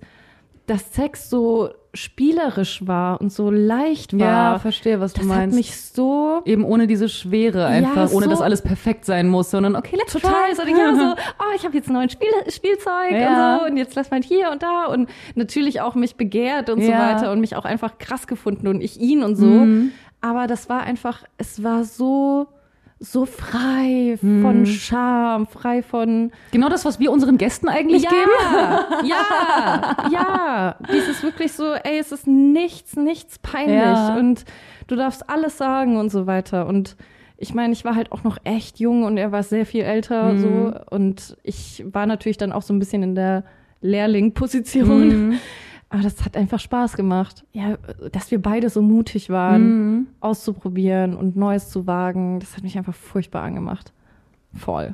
dass 0.65 0.93
Sex 0.93 1.29
so 1.29 1.69
spielerisch 1.95 2.85
war 2.87 3.19
und 3.21 3.31
so 3.31 3.49
leicht 3.51 4.17
war, 4.19 4.59
verstehe, 4.59 4.99
was 4.99 5.13
du 5.13 5.21
das 5.21 5.29
hat 5.29 5.37
meinst. 5.37 5.55
mich 5.57 5.75
so 5.81 6.41
Eben 6.45 6.63
ohne 6.63 6.87
diese 6.87 7.09
Schwere 7.09 7.65
einfach, 7.65 8.11
ohne 8.11 8.25
so- 8.25 8.29
dass 8.31 8.41
alles 8.41 8.61
perfekt 8.61 9.05
sein 9.05 9.27
muss, 9.27 9.49
sondern 9.51 9.75
okay, 9.75 9.95
let's 9.97 10.13
total 10.13 10.31
try. 10.53 10.55
so, 10.55 10.61
ja, 10.63 10.95
so, 10.95 11.15
oh, 11.39 11.43
ich 11.55 11.65
habe 11.65 11.75
jetzt 11.75 11.87
ein 11.89 11.93
neues 11.93 12.11
Spiel, 12.11 12.27
Spielzeug 12.49 13.11
Ja. 13.11 13.55
und 13.55 13.59
so 13.61 13.65
und 13.67 13.77
jetzt 13.77 13.95
lass 13.95 14.11
mal 14.11 14.21
hier 14.21 14.51
und 14.51 14.61
da 14.63 14.85
und 14.85 15.09
natürlich 15.35 15.81
auch 15.81 15.95
mich 15.95 16.15
begehrt 16.15 16.69
und 16.69 16.81
so 16.83 16.89
Ja. 16.91 17.15
weiter 17.15 17.31
und 17.31 17.39
mich 17.39 17.55
auch 17.55 17.65
einfach 17.65 17.97
krass 17.97 18.27
gefunden 18.27 18.67
und 18.67 18.81
ich 18.81 18.99
ihn 18.99 19.23
und 19.23 19.35
so. 19.35 19.45
Mhm. 19.45 19.91
Aber 20.21 20.47
das 20.47 20.69
war 20.69 20.81
einfach, 20.83 21.23
es 21.37 21.63
war 21.63 21.83
so, 21.83 22.47
so 22.99 23.25
frei 23.25 24.17
von 24.19 24.65
Scham, 24.65 25.47
frei 25.47 25.83
von 25.83 26.31
Genau 26.51 26.69
das, 26.69 26.85
was 26.85 26.99
wir 26.99 27.11
unseren 27.11 27.37
Gästen 27.37 27.67
eigentlich 27.67 28.03
ja, 28.03 28.09
geben. 28.09 28.31
ja, 29.09 29.97
ja. 30.11 30.75
Dieses 30.93 31.21
wirklich 31.21 31.51
so, 31.51 31.73
ey, 31.73 31.99
es 31.99 32.11
ist 32.11 32.25
nichts, 32.25 32.95
nichts 32.95 33.37
peinlich 33.39 33.75
Ja. 33.81 34.15
und 34.17 34.45
du 34.87 34.95
darfst 34.95 35.29
alles 35.29 35.57
sagen 35.57 35.97
und 35.97 36.09
so 36.09 36.25
weiter. 36.25 36.67
Und 36.67 36.95
ich 37.37 37.53
meine, 37.53 37.73
ich 37.73 37.83
war 37.83 37.95
halt 37.95 38.13
auch 38.13 38.23
noch 38.23 38.37
echt 38.45 38.79
jung 38.79 39.03
und 39.03 39.17
er 39.17 39.31
war 39.33 39.43
sehr 39.43 39.65
viel 39.65 39.83
älter 39.83 40.31
Mhm. 40.33 40.37
so 40.39 40.73
und 40.89 41.35
ich 41.43 41.83
war 41.91 42.05
natürlich 42.05 42.37
dann 42.37 42.53
auch 42.53 42.61
so 42.61 42.73
ein 42.73 42.79
bisschen 42.79 43.03
in 43.03 43.13
der 43.15 43.43
Lehrling-Position. 43.81 45.07
Mhm. 45.29 45.39
Aber 45.95 46.03
das 46.03 46.25
hat 46.25 46.35
einfach 46.35 46.59
Spaß 46.59 46.97
gemacht. 46.97 47.45
Ja, 47.53 47.77
dass 48.11 48.29
wir 48.29 48.41
beide 48.41 48.69
so 48.69 48.81
mutig 48.81 49.29
waren, 49.29 49.61
Mhm. 49.93 50.07
auszuprobieren 50.19 51.15
und 51.15 51.37
Neues 51.37 51.69
zu 51.69 51.87
wagen, 51.87 52.41
das 52.41 52.57
hat 52.57 52.63
mich 52.63 52.77
einfach 52.77 52.93
furchtbar 52.93 53.43
angemacht. 53.43 53.93
Voll. 54.53 54.93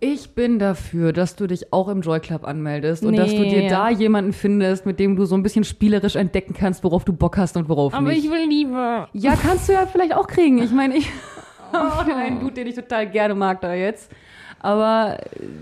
Ich 0.00 0.34
bin 0.34 0.58
dafür, 0.58 1.12
dass 1.12 1.36
du 1.36 1.46
dich 1.46 1.72
auch 1.72 1.88
im 1.88 2.00
Joy 2.00 2.18
Club 2.18 2.44
anmeldest 2.44 3.04
und 3.04 3.12
Nee. 3.12 3.16
dass 3.18 3.30
du 3.30 3.44
dir 3.44 3.68
da 3.68 3.90
jemanden 3.90 4.32
findest, 4.32 4.86
mit 4.86 4.98
dem 4.98 5.14
du 5.14 5.24
so 5.24 5.36
ein 5.36 5.44
bisschen 5.44 5.62
spielerisch 5.62 6.16
entdecken 6.16 6.52
kannst, 6.52 6.82
worauf 6.82 7.04
du 7.04 7.12
Bock 7.12 7.36
hast 7.38 7.56
und 7.56 7.68
worauf 7.68 7.94
Aber 7.94 8.08
nicht. 8.08 8.24
ich 8.24 8.30
will 8.30 8.48
Liebe. 8.48 9.06
Ja, 9.12 9.36
kannst 9.36 9.68
du 9.68 9.72
ja 9.74 9.86
vielleicht 9.86 10.14
auch 10.16 10.26
kriegen. 10.26 10.58
Ich 10.62 10.72
meine, 10.72 10.96
ich 10.96 11.08
habe 11.72 12.04
den 12.10 12.14
einen 12.18 12.40
Dude, 12.40 12.54
den 12.54 12.66
ich 12.66 12.74
total 12.74 13.08
gerne 13.08 13.36
mag 13.36 13.60
da 13.60 13.72
jetzt. 13.72 14.10
Aber 14.58 15.16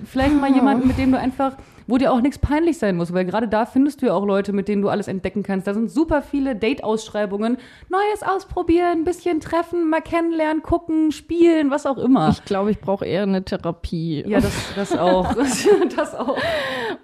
vielleicht 0.06 0.40
mal 0.40 0.50
jemanden, 0.50 0.88
mit 0.88 0.96
dem 0.98 1.12
du 1.12 1.18
einfach 1.18 1.56
wo 1.88 1.96
dir 1.98 2.12
auch 2.12 2.20
nichts 2.20 2.38
peinlich 2.38 2.78
sein 2.78 2.96
muss, 2.96 3.12
weil 3.12 3.24
gerade 3.24 3.48
da 3.48 3.66
findest 3.66 4.02
du 4.02 4.06
ja 4.06 4.12
auch 4.12 4.24
Leute, 4.24 4.52
mit 4.52 4.68
denen 4.68 4.82
du 4.82 4.90
alles 4.90 5.08
entdecken 5.08 5.42
kannst. 5.42 5.66
Da 5.66 5.74
sind 5.74 5.90
super 5.90 6.22
viele 6.22 6.54
Date-Ausschreibungen, 6.54 7.56
Neues 7.88 8.22
ausprobieren, 8.22 8.98
ein 8.98 9.04
bisschen 9.04 9.40
treffen, 9.40 9.88
mal 9.88 10.02
kennenlernen, 10.02 10.62
gucken, 10.62 11.10
spielen, 11.10 11.70
was 11.70 11.86
auch 11.86 11.98
immer. 11.98 12.28
Ich 12.28 12.44
glaube, 12.44 12.70
ich 12.70 12.78
brauche 12.78 13.06
eher 13.06 13.22
eine 13.22 13.44
Therapie. 13.44 14.22
Ja, 14.28 14.40
das, 14.40 14.52
das 14.76 14.96
auch. 14.96 15.34
das 15.96 16.14
auch. 16.14 16.36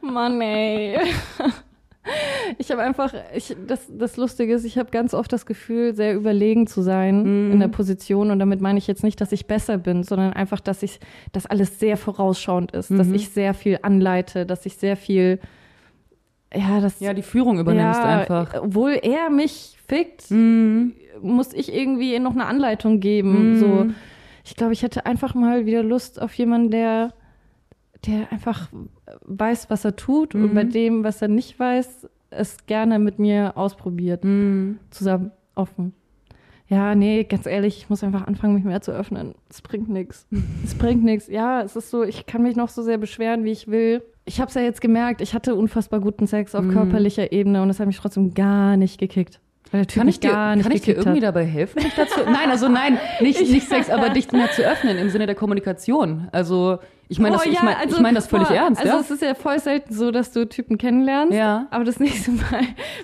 Mann, 0.02 0.40
ey. 0.40 0.98
Ich 2.58 2.70
habe 2.70 2.82
einfach, 2.82 3.12
ich, 3.34 3.56
das, 3.66 3.86
das 3.88 4.16
Lustige 4.16 4.54
ist, 4.54 4.64
ich 4.64 4.78
habe 4.78 4.90
ganz 4.90 5.14
oft 5.14 5.32
das 5.32 5.46
Gefühl, 5.46 5.94
sehr 5.94 6.14
überlegen 6.14 6.66
zu 6.66 6.82
sein 6.82 7.48
mm. 7.48 7.52
in 7.52 7.60
der 7.60 7.68
Position. 7.68 8.30
Und 8.30 8.38
damit 8.38 8.60
meine 8.60 8.78
ich 8.78 8.86
jetzt 8.86 9.02
nicht, 9.02 9.20
dass 9.20 9.32
ich 9.32 9.46
besser 9.46 9.78
bin, 9.78 10.02
sondern 10.02 10.32
einfach, 10.32 10.60
dass 10.60 10.82
ich, 10.82 11.00
dass 11.32 11.46
alles 11.46 11.78
sehr 11.78 11.96
vorausschauend 11.96 12.72
ist, 12.72 12.90
mm 12.90 12.98
dass 12.98 13.08
mhm. 13.08 13.14
ich 13.14 13.30
sehr 13.30 13.54
viel 13.54 13.78
anleite, 13.82 14.46
dass 14.46 14.66
ich 14.66 14.76
sehr 14.76 14.96
viel, 14.96 15.40
ja, 16.54 16.80
das. 16.80 17.00
Ja, 17.00 17.12
die 17.12 17.22
Führung 17.22 17.58
übernimmst 17.58 18.00
ja, 18.00 18.20
einfach. 18.20 18.54
Obwohl 18.62 18.92
er 19.02 19.30
mich 19.30 19.76
fickt, 19.88 20.30
mm. 20.30 20.92
muss 21.20 21.52
ich 21.52 21.74
irgendwie 21.74 22.18
noch 22.18 22.32
eine 22.32 22.46
Anleitung 22.46 23.00
geben. 23.00 23.58
So, 23.58 23.86
ich 24.44 24.54
glaube, 24.54 24.74
ich 24.74 24.82
hätte 24.82 25.06
einfach 25.06 25.34
mal 25.34 25.66
wieder 25.66 25.82
Lust 25.82 26.20
auf 26.20 26.34
jemanden, 26.34 26.70
der 26.70 27.14
der 28.06 28.32
einfach 28.32 28.68
weiß, 29.22 29.70
was 29.70 29.84
er 29.84 29.96
tut 29.96 30.34
mhm. 30.34 30.44
und 30.44 30.54
bei 30.54 30.64
dem, 30.64 31.04
was 31.04 31.22
er 31.22 31.28
nicht 31.28 31.58
weiß, 31.58 32.08
es 32.30 32.66
gerne 32.66 32.98
mit 32.98 33.18
mir 33.18 33.56
ausprobiert. 33.56 34.24
Mhm. 34.24 34.78
Zusammen 34.90 35.30
offen. 35.54 35.94
Ja, 36.68 36.94
nee, 36.94 37.24
ganz 37.24 37.46
ehrlich, 37.46 37.76
ich 37.76 37.90
muss 37.90 38.02
einfach 38.02 38.26
anfangen, 38.26 38.54
mich 38.54 38.64
mehr 38.64 38.80
zu 38.80 38.90
öffnen. 38.90 39.34
Es 39.50 39.60
bringt 39.60 39.88
nichts. 39.88 40.26
Es 40.64 40.74
bringt 40.74 41.04
nichts. 41.04 41.28
Ja, 41.28 41.62
es 41.62 41.76
ist 41.76 41.90
so, 41.90 42.02
ich 42.02 42.26
kann 42.26 42.42
mich 42.42 42.56
noch 42.56 42.70
so 42.70 42.82
sehr 42.82 42.98
beschweren, 42.98 43.44
wie 43.44 43.52
ich 43.52 43.68
will. 43.68 44.02
Ich 44.24 44.40
habe 44.40 44.48
es 44.48 44.54
ja 44.54 44.62
jetzt 44.62 44.80
gemerkt, 44.80 45.20
ich 45.20 45.34
hatte 45.34 45.54
unfassbar 45.54 46.00
guten 46.00 46.26
Sex 46.26 46.54
auf 46.54 46.64
mhm. 46.64 46.72
körperlicher 46.72 47.32
Ebene 47.32 47.62
und 47.62 47.68
es 47.68 47.78
hat 47.80 47.86
mich 47.86 47.98
trotzdem 47.98 48.32
gar 48.32 48.76
nicht 48.76 48.98
gekickt. 48.98 49.40
Kann 49.70 50.08
ich 50.08 50.20
dir, 50.20 50.30
kann 50.30 50.70
ich 50.70 50.82
dir 50.82 50.94
irgendwie 50.96 51.18
hat. 51.18 51.34
dabei 51.34 51.44
helfen, 51.44 51.82
dich 51.82 51.94
dazu? 51.94 52.20
Nein, 52.24 52.48
also 52.48 52.68
nein, 52.68 52.96
nicht, 53.20 53.40
nicht 53.40 53.68
Sex, 53.68 53.90
aber 53.90 54.08
dich 54.10 54.30
mehr 54.30 54.50
zu 54.52 54.62
öffnen 54.62 54.96
im 54.98 55.10
Sinne 55.10 55.26
der 55.26 55.34
Kommunikation. 55.34 56.28
Also 56.32 56.78
ich 57.08 57.18
meine 57.18 57.36
das, 57.36 57.46
oh, 57.46 57.48
ja, 57.48 57.54
ich 57.54 57.62
mein, 57.62 57.76
also, 57.76 57.96
ich 57.96 58.02
mein 58.02 58.14
das 58.14 58.26
völlig 58.26 58.48
boah, 58.48 58.54
ernst. 58.54 58.80
Also 58.80 58.94
ja? 58.94 59.00
es 59.00 59.10
ist 59.10 59.22
ja 59.22 59.34
voll 59.34 59.58
selten 59.58 59.92
so, 59.92 60.10
dass 60.10 60.32
du 60.32 60.48
Typen 60.48 60.78
kennenlernst. 60.78 61.34
Ja. 61.34 61.66
Aber 61.70 61.84
das 61.84 62.00
nächste 62.00 62.30
Mal, 62.30 62.62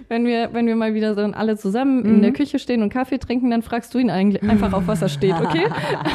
wenn 0.08 0.26
wir, 0.26 0.52
wenn 0.54 0.66
wir 0.66 0.74
mal 0.74 0.94
wieder 0.94 1.14
so 1.14 1.20
alle 1.20 1.56
zusammen 1.58 2.02
mhm. 2.02 2.14
in 2.14 2.22
der 2.22 2.32
Küche 2.32 2.58
stehen 2.58 2.82
und 2.82 2.90
Kaffee 2.90 3.18
trinken, 3.18 3.50
dann 3.50 3.62
fragst 3.62 3.92
du 3.94 3.98
ihn 3.98 4.10
eigentlich 4.10 4.42
einfach, 4.42 4.72
auf 4.72 4.86
was 4.86 5.02
er 5.02 5.10
steht, 5.10 5.34
okay? 5.34 5.66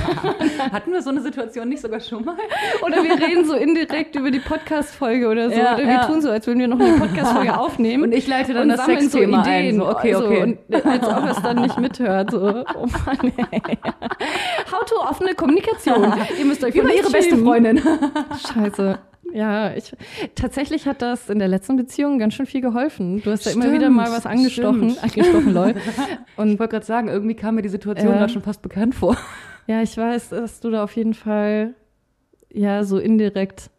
Hatten 0.72 0.92
wir 0.92 1.02
so 1.02 1.12
eine 1.12 1.22
Situation 1.22 1.70
nicht 1.70 1.82
sogar 1.82 2.00
schon 2.00 2.26
mal? 2.26 2.38
Oder 2.84 3.04
wir 3.04 3.20
reden 3.22 3.46
so 3.46 3.54
indirekt 3.54 4.16
über 4.16 4.32
die 4.32 4.40
Podcast-Folge 4.40 5.28
oder 5.28 5.50
so. 5.50 5.56
Ja, 5.56 5.76
oder 5.76 5.84
wir 5.84 5.94
ja. 5.94 6.06
tun 6.06 6.22
so, 6.22 6.32
als 6.32 6.48
würden 6.48 6.60
wir 6.60 6.68
noch 6.68 6.80
eine 6.80 6.98
Podcast-Folge 6.98 7.58
aufnehmen. 7.60 8.06
Und 8.06 8.14
ich 8.14 8.28
leite 8.28 8.54
dann 8.54 8.70
das 8.70 8.84
Sexthema 8.86 9.44
so 9.44 9.50
Ideen. 9.50 9.76
Ein. 9.76 9.76
So, 9.76 9.90
okay, 9.90 10.16
okay. 10.16 10.56
So, 10.70 10.76
und 10.76 10.86
als 10.86 11.08
ob 11.08 11.24
er 11.24 11.32
es 11.32 11.42
dann 11.42 11.62
nicht 11.62 11.80
mithört. 11.80 12.32
So. 12.32 12.66
Oh 12.76 12.88
Mann, 13.06 13.32
ey. 13.52 13.62
How 14.72 14.84
to 14.86 14.96
offene 15.02 15.36
Kommunikation. 15.36 16.14
Ihr 16.40 16.46
müsst 16.46 16.64
euch 16.64 16.76
von 16.76 16.90
ihre 16.90 17.12
beste 17.12 17.38
Freundin. 17.38 17.75
Scheiße. 18.54 19.00
Ja, 19.34 19.76
ich, 19.76 19.94
tatsächlich 20.36 20.88
hat 20.88 21.02
das 21.02 21.30
in 21.30 21.40
der 21.40 21.48
letzten 21.48 21.76
Beziehung 21.76 22.20
ganz 22.20 22.36
schön 22.36 22.46
viel 22.46 22.62
geholfen. 22.62 23.22
Du 23.22 23.32
hast 23.32 23.42
stimmt, 23.42 23.64
ja 23.64 23.70
immer 23.70 23.74
wieder 23.74 23.90
mal 23.90 24.10
was 24.12 24.26
angestochen, 24.26 24.92
stimmt. 24.92 25.04
angestochen, 25.04 25.54
lol. 25.54 25.76
Und 26.38 26.54
ich 26.54 26.60
wollte 26.60 26.74
gerade 26.74 26.86
sagen, 26.86 27.08
irgendwie 27.10 27.36
kam 27.36 27.56
mir 27.56 27.62
die 27.62 27.70
Situation 27.70 28.14
äh, 28.14 28.18
gerade 28.18 28.32
schon 28.32 28.42
fast 28.42 28.62
bekannt 28.62 28.96
vor. 28.96 29.18
Ja, 29.68 29.82
ich 29.82 29.98
weiß, 29.98 30.30
dass 30.30 30.60
du 30.60 30.70
da 30.70 30.84
auf 30.84 30.96
jeden 30.96 31.16
Fall 31.16 31.74
ja 32.54 32.84
so 32.84 33.00
indirekt 33.00 33.72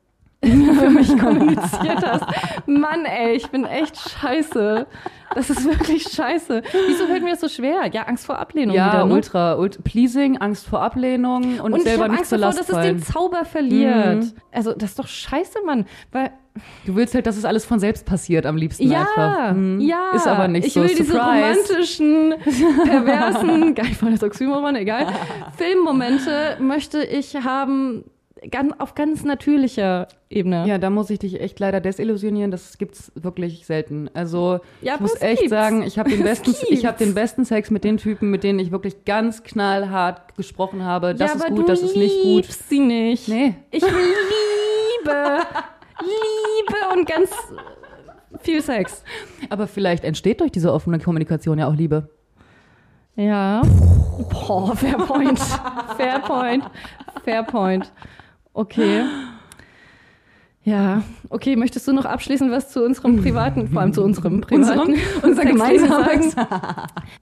für 0.43 0.90
mich 0.90 1.16
kommuniziert 1.16 2.05
hast. 2.05 2.24
Mann, 2.66 3.05
ey, 3.05 3.36
ich 3.36 3.48
bin 3.51 3.64
echt 3.64 3.97
scheiße. 3.97 4.89
Das 5.35 5.51
ist 5.51 5.65
wirklich 5.65 6.03
scheiße. 6.12 6.62
Wieso 6.89 7.07
fällt 7.07 7.23
mir 7.23 7.31
das 7.31 7.40
so 7.40 7.48
schwer? 7.48 7.90
Ja, 7.93 8.03
Angst 8.03 8.27
vor 8.27 8.39
Ablehnung. 8.39 8.74
Ja, 8.74 8.93
wieder, 8.93 9.05
ne? 9.07 9.15
ultra, 9.15 9.55
ultra 9.55 9.82
pleasing, 9.82 10.39
Angst 10.39 10.66
vor 10.66 10.81
Ablehnung 10.81 11.61
und, 11.61 11.73
und 11.73 11.82
selber 11.82 12.09
nicht 12.09 12.19
Angst 12.19 12.31
zur 12.31 12.39
Last 12.39 12.61
davor, 12.61 12.77
dass 12.77 12.86
es 12.86 12.93
den 12.93 13.03
Zauber 13.03 13.44
verliert. 13.44 14.24
Mhm. 14.24 14.32
Also, 14.53 14.73
das 14.73 14.90
ist 14.90 14.98
doch 14.98 15.09
scheiße, 15.09 15.59
Mann. 15.65 15.86
Weil 16.12 16.32
Du 16.85 16.94
willst 16.94 17.15
halt, 17.15 17.27
dass 17.27 17.36
es 17.36 17.44
alles 17.44 17.65
von 17.65 17.78
selbst 17.78 18.07
passiert 18.07 18.47
am 18.47 18.57
liebsten 18.57 18.89
ja, 18.89 19.01
einfach. 19.01 19.51
Hm. 19.51 19.81
Ja, 19.81 20.12
Ist 20.15 20.27
aber 20.27 20.48
nicht 20.48 20.69
ich 20.69 20.73
so. 20.73 20.85
Ich 20.85 20.98
will 20.98 21.07
Surprise. 21.07 21.74
diese 21.77 22.01
romantischen, 22.01 22.35
perversen, 22.85 23.74
geil 23.74 23.94
voll 23.94 24.12
das 24.12 24.23
Oxymoron, 24.23 24.77
egal, 24.77 25.07
Filmmomente 25.57 26.57
möchte 26.61 27.03
ich 27.03 27.35
haben, 27.36 28.05
ganz, 28.51 28.73
auf 28.79 28.95
ganz 28.95 29.25
natürlicher 29.25 30.09
Ebene. 30.29 30.67
Ja, 30.67 30.79
da 30.79 30.91
muss 30.91 31.11
ich 31.11 31.19
dich 31.19 31.41
echt 31.41 31.59
leider 31.61 31.81
desillusionieren. 31.81 32.51
Das 32.51 32.79
gibt's 32.79 33.13
wirklich 33.15 33.67
selten. 33.67 34.11
Also 34.15 34.61
ja, 34.83 34.95
ich 34.95 35.01
muss 35.01 35.21
echt 35.21 35.43
gibt's. 35.43 35.51
sagen, 35.51 35.83
ich 35.83 35.99
habe 35.99 36.11
den 36.11 36.23
besten, 36.25 36.55
ich 36.69 36.87
habe 36.87 36.99
den 36.99 37.15
besten 37.15 37.45
Sex 37.45 37.71
mit 37.71 37.85
den 37.85 37.97
Typen, 37.97 38.31
mit 38.31 38.43
denen 38.43 38.59
ich 38.59 38.71
wirklich 38.71 39.05
ganz 39.05 39.43
knallhart 39.43 40.37
gesprochen 40.37 40.85
habe. 40.85 41.15
Das 41.15 41.35
ja, 41.35 41.37
ist 41.39 41.47
gut, 41.49 41.69
das 41.69 41.83
ist 41.83 41.97
nicht 41.97 42.23
gut. 42.23 42.45
Ich 42.49 42.57
sie 42.57 42.81
nicht. 42.81 43.29
Nee. 43.29 43.55
Ich 43.71 43.83
liebe, 45.05 45.39
liebe 46.01 46.95
und 46.95 47.09
ganz 47.09 47.31
viel 48.41 48.63
Sex. 48.63 49.03
Aber 49.49 49.67
vielleicht 49.67 50.05
entsteht 50.05 50.41
durch 50.41 50.53
diese 50.53 50.73
offene 50.73 50.99
Kommunikation 50.99 51.59
ja 51.59 51.69
auch 51.69 51.75
Liebe. 51.75 52.11
Ja. 53.15 53.63
Boah, 54.31 54.77
fair 54.77 54.99
point. 54.99 55.39
fair 55.97 56.19
point. 56.21 56.65
Fair 57.25 57.43
point. 57.43 57.91
Okay. 58.57 59.05
Ja, 60.65 61.05
okay, 61.28 61.57
möchtest 61.57 61.87
du 61.87 61.93
noch 61.93 62.07
abschließend 62.07 62.51
was 62.51 62.70
zu 62.70 62.83
unserem 62.83 63.19
privaten, 63.19 63.69
vor 63.69 63.83
allem 63.83 63.93
zu 63.93 64.03
unserem 64.03 64.41
privaten, 64.41 64.95
unser 65.23 65.45
gemeinsames 65.45 66.33
sagen? 66.33 66.53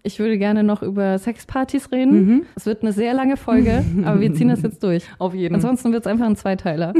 Ich 0.05 0.21
würde 0.21 0.39
gerne 0.39 0.63
noch 0.63 0.83
über 0.83 1.19
Sexpartys 1.19 1.91
reden. 1.91 2.27
Mhm. 2.27 2.47
Es 2.55 2.67
wird 2.67 2.83
eine 2.83 2.93
sehr 2.93 3.15
lange 3.15 3.37
Folge, 3.37 3.85
aber 4.05 4.21
wir 4.21 4.33
ziehen 4.33 4.49
das 4.49 4.63
jetzt 4.63 4.83
durch. 4.85 5.05
Auf 5.19 5.35
jeden. 5.35 5.55
Fall. 5.55 5.57
Ansonsten 5.57 5.93
wird 5.93 6.07
es 6.07 6.07
einfach 6.07 6.25
ein 6.25 6.37
Zweiteiler. 6.37 6.95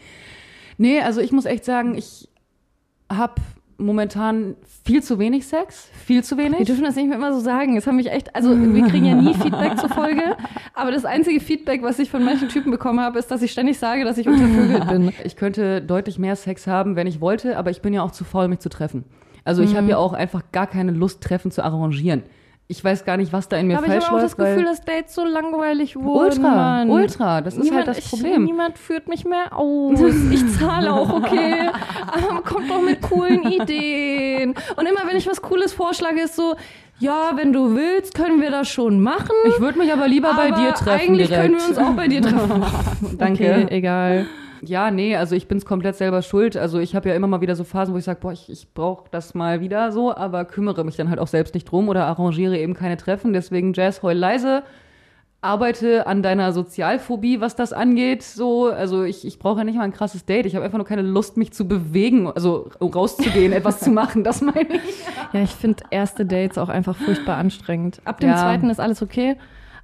nee, 0.78 1.00
also 1.02 1.20
ich 1.20 1.30
muss 1.30 1.44
echt 1.44 1.66
sagen, 1.66 1.94
ich 1.94 2.30
habe 3.12 3.34
momentan 3.80 4.56
viel 4.84 5.02
zu 5.02 5.18
wenig 5.18 5.46
Sex, 5.46 5.88
viel 6.06 6.22
zu 6.22 6.36
wenig. 6.36 6.60
Wir 6.60 6.66
dürfen 6.66 6.84
das 6.84 6.96
nicht 6.96 7.08
mehr 7.08 7.16
immer 7.16 7.32
so 7.32 7.40
sagen. 7.40 7.76
Es 7.76 7.86
haben 7.86 7.96
mich 7.96 8.10
echt, 8.10 8.34
also 8.34 8.50
wir 8.50 8.86
kriegen 8.86 9.04
ja 9.04 9.14
nie 9.14 9.34
Feedback 9.34 9.78
zur 9.78 9.88
Folge, 9.88 10.36
aber 10.74 10.90
das 10.90 11.04
einzige 11.04 11.40
Feedback, 11.40 11.82
was 11.82 11.98
ich 11.98 12.10
von 12.10 12.24
manchen 12.24 12.48
Typen 12.48 12.70
bekommen 12.70 13.00
habe, 13.00 13.18
ist, 13.18 13.30
dass 13.30 13.42
ich 13.42 13.52
ständig 13.52 13.78
sage, 13.78 14.04
dass 14.04 14.18
ich 14.18 14.28
untervögelt 14.28 14.88
bin. 14.88 15.12
Ich 15.24 15.36
könnte 15.36 15.82
deutlich 15.82 16.18
mehr 16.18 16.36
Sex 16.36 16.66
haben, 16.66 16.96
wenn 16.96 17.06
ich 17.06 17.20
wollte, 17.20 17.56
aber 17.56 17.70
ich 17.70 17.82
bin 17.82 17.92
ja 17.92 18.02
auch 18.02 18.10
zu 18.10 18.24
faul, 18.24 18.48
mich 18.48 18.60
zu 18.60 18.68
treffen. 18.68 19.04
Also 19.44 19.62
ich 19.62 19.72
mhm. 19.72 19.76
habe 19.76 19.88
ja 19.88 19.96
auch 19.98 20.12
einfach 20.12 20.42
gar 20.52 20.66
keine 20.66 20.92
Lust, 20.92 21.22
Treffen 21.22 21.50
zu 21.50 21.62
arrangieren 21.62 22.22
ich 22.70 22.84
weiß 22.84 23.04
gar 23.04 23.16
nicht, 23.16 23.32
was 23.32 23.48
da 23.48 23.56
in 23.56 23.66
mir 23.66 23.78
aber 23.78 23.88
falsch 23.88 24.04
läuft. 24.04 24.12
Aber 24.12 24.18
ich 24.18 24.32
habe 24.32 24.32
auch 24.32 24.36
das 24.36 24.54
Gefühl, 24.54 24.64
dass 24.64 24.84
Dates 24.84 25.14
so 25.16 25.24
langweilig 25.24 25.96
wurden. 25.96 26.38
Ultra, 26.38 26.54
Mann. 26.54 26.88
ultra. 26.88 27.40
Das 27.40 27.56
niemand, 27.56 27.80
ist 27.80 27.86
halt 27.88 27.98
das 27.98 28.08
Problem. 28.08 28.44
Ich, 28.44 28.50
niemand 28.52 28.78
führt 28.78 29.08
mich 29.08 29.24
mehr 29.24 29.56
aus. 29.56 29.98
Ich 30.30 30.48
zahle 30.56 30.92
auch, 30.92 31.12
okay. 31.12 31.68
Aber 32.06 32.42
kommt 32.44 32.70
doch 32.70 32.80
mit 32.80 33.02
coolen 33.02 33.42
Ideen. 33.42 34.54
Und 34.76 34.86
immer, 34.86 35.00
wenn 35.08 35.16
ich 35.16 35.26
was 35.26 35.42
Cooles 35.42 35.72
vorschlage, 35.72 36.20
ist 36.20 36.36
so, 36.36 36.54
ja, 37.00 37.32
wenn 37.34 37.52
du 37.52 37.74
willst, 37.74 38.14
können 38.14 38.40
wir 38.40 38.52
das 38.52 38.68
schon 38.68 39.00
machen. 39.00 39.34
Ich 39.48 39.58
würde 39.58 39.76
mich 39.76 39.92
aber 39.92 40.06
lieber 40.06 40.30
aber 40.30 40.50
bei 40.50 40.50
dir 40.52 40.72
treffen. 40.72 41.08
Eigentlich 41.08 41.26
direkt. 41.26 41.46
können 41.46 41.60
wir 41.60 41.68
uns 41.68 41.78
auch 41.78 41.94
bei 41.94 42.06
dir 42.06 42.22
treffen. 42.22 42.64
Danke. 43.18 43.64
Okay, 43.64 43.66
egal. 43.70 44.26
Ja, 44.62 44.90
nee, 44.90 45.16
also 45.16 45.34
ich 45.34 45.48
bin's 45.48 45.64
komplett 45.64 45.96
selber 45.96 46.22
schuld. 46.22 46.56
Also 46.56 46.78
ich 46.78 46.94
habe 46.94 47.08
ja 47.08 47.14
immer 47.14 47.26
mal 47.26 47.40
wieder 47.40 47.56
so 47.56 47.64
Phasen, 47.64 47.94
wo 47.94 47.98
ich 47.98 48.04
sage, 48.04 48.20
boah, 48.20 48.32
ich, 48.32 48.50
ich 48.50 48.72
brauche 48.74 49.08
das 49.10 49.34
mal 49.34 49.60
wieder 49.60 49.90
so, 49.92 50.14
aber 50.14 50.44
kümmere 50.44 50.84
mich 50.84 50.96
dann 50.96 51.08
halt 51.08 51.18
auch 51.18 51.28
selbst 51.28 51.54
nicht 51.54 51.64
drum 51.64 51.88
oder 51.88 52.06
arrangiere 52.06 52.58
eben 52.58 52.74
keine 52.74 52.96
Treffen. 52.96 53.32
Deswegen 53.32 53.72
Jazz, 53.72 54.02
heul 54.02 54.14
leise. 54.14 54.62
Arbeite 55.42 56.06
an 56.06 56.22
deiner 56.22 56.52
Sozialphobie, 56.52 57.40
was 57.40 57.56
das 57.56 57.72
angeht. 57.72 58.22
So, 58.22 58.66
also 58.66 59.04
ich, 59.04 59.26
ich 59.26 59.38
brauche 59.38 59.60
ja 59.60 59.64
nicht 59.64 59.76
mal 59.76 59.84
ein 59.84 59.92
krasses 59.92 60.26
Date. 60.26 60.44
Ich 60.44 60.54
habe 60.54 60.66
einfach 60.66 60.76
nur 60.76 60.86
keine 60.86 61.00
Lust, 61.00 61.38
mich 61.38 61.54
zu 61.54 61.66
bewegen, 61.66 62.30
also 62.30 62.68
rauszugehen, 62.78 63.54
etwas 63.54 63.80
zu 63.80 63.90
machen. 63.90 64.22
Das 64.22 64.42
meine 64.42 64.74
ich. 64.74 65.04
Ja, 65.32 65.40
ich 65.40 65.52
finde 65.52 65.82
erste 65.90 66.26
Dates 66.26 66.58
auch 66.58 66.68
einfach 66.68 66.94
furchtbar 66.94 67.38
anstrengend. 67.38 68.02
Ab 68.04 68.20
dem 68.20 68.28
ja. 68.28 68.36
zweiten 68.36 68.68
ist 68.68 68.80
alles 68.80 69.00
okay. 69.00 69.36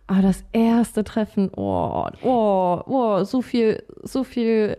Aber 0.09 0.23
das 0.23 0.45
erste 0.53 1.03
Treffen, 1.03 1.51
oh, 1.57 2.07
oh, 2.23 2.81
oh, 2.87 3.25
so 3.25 3.43
viel, 3.43 3.83
so 4.03 4.23
viel, 4.23 4.77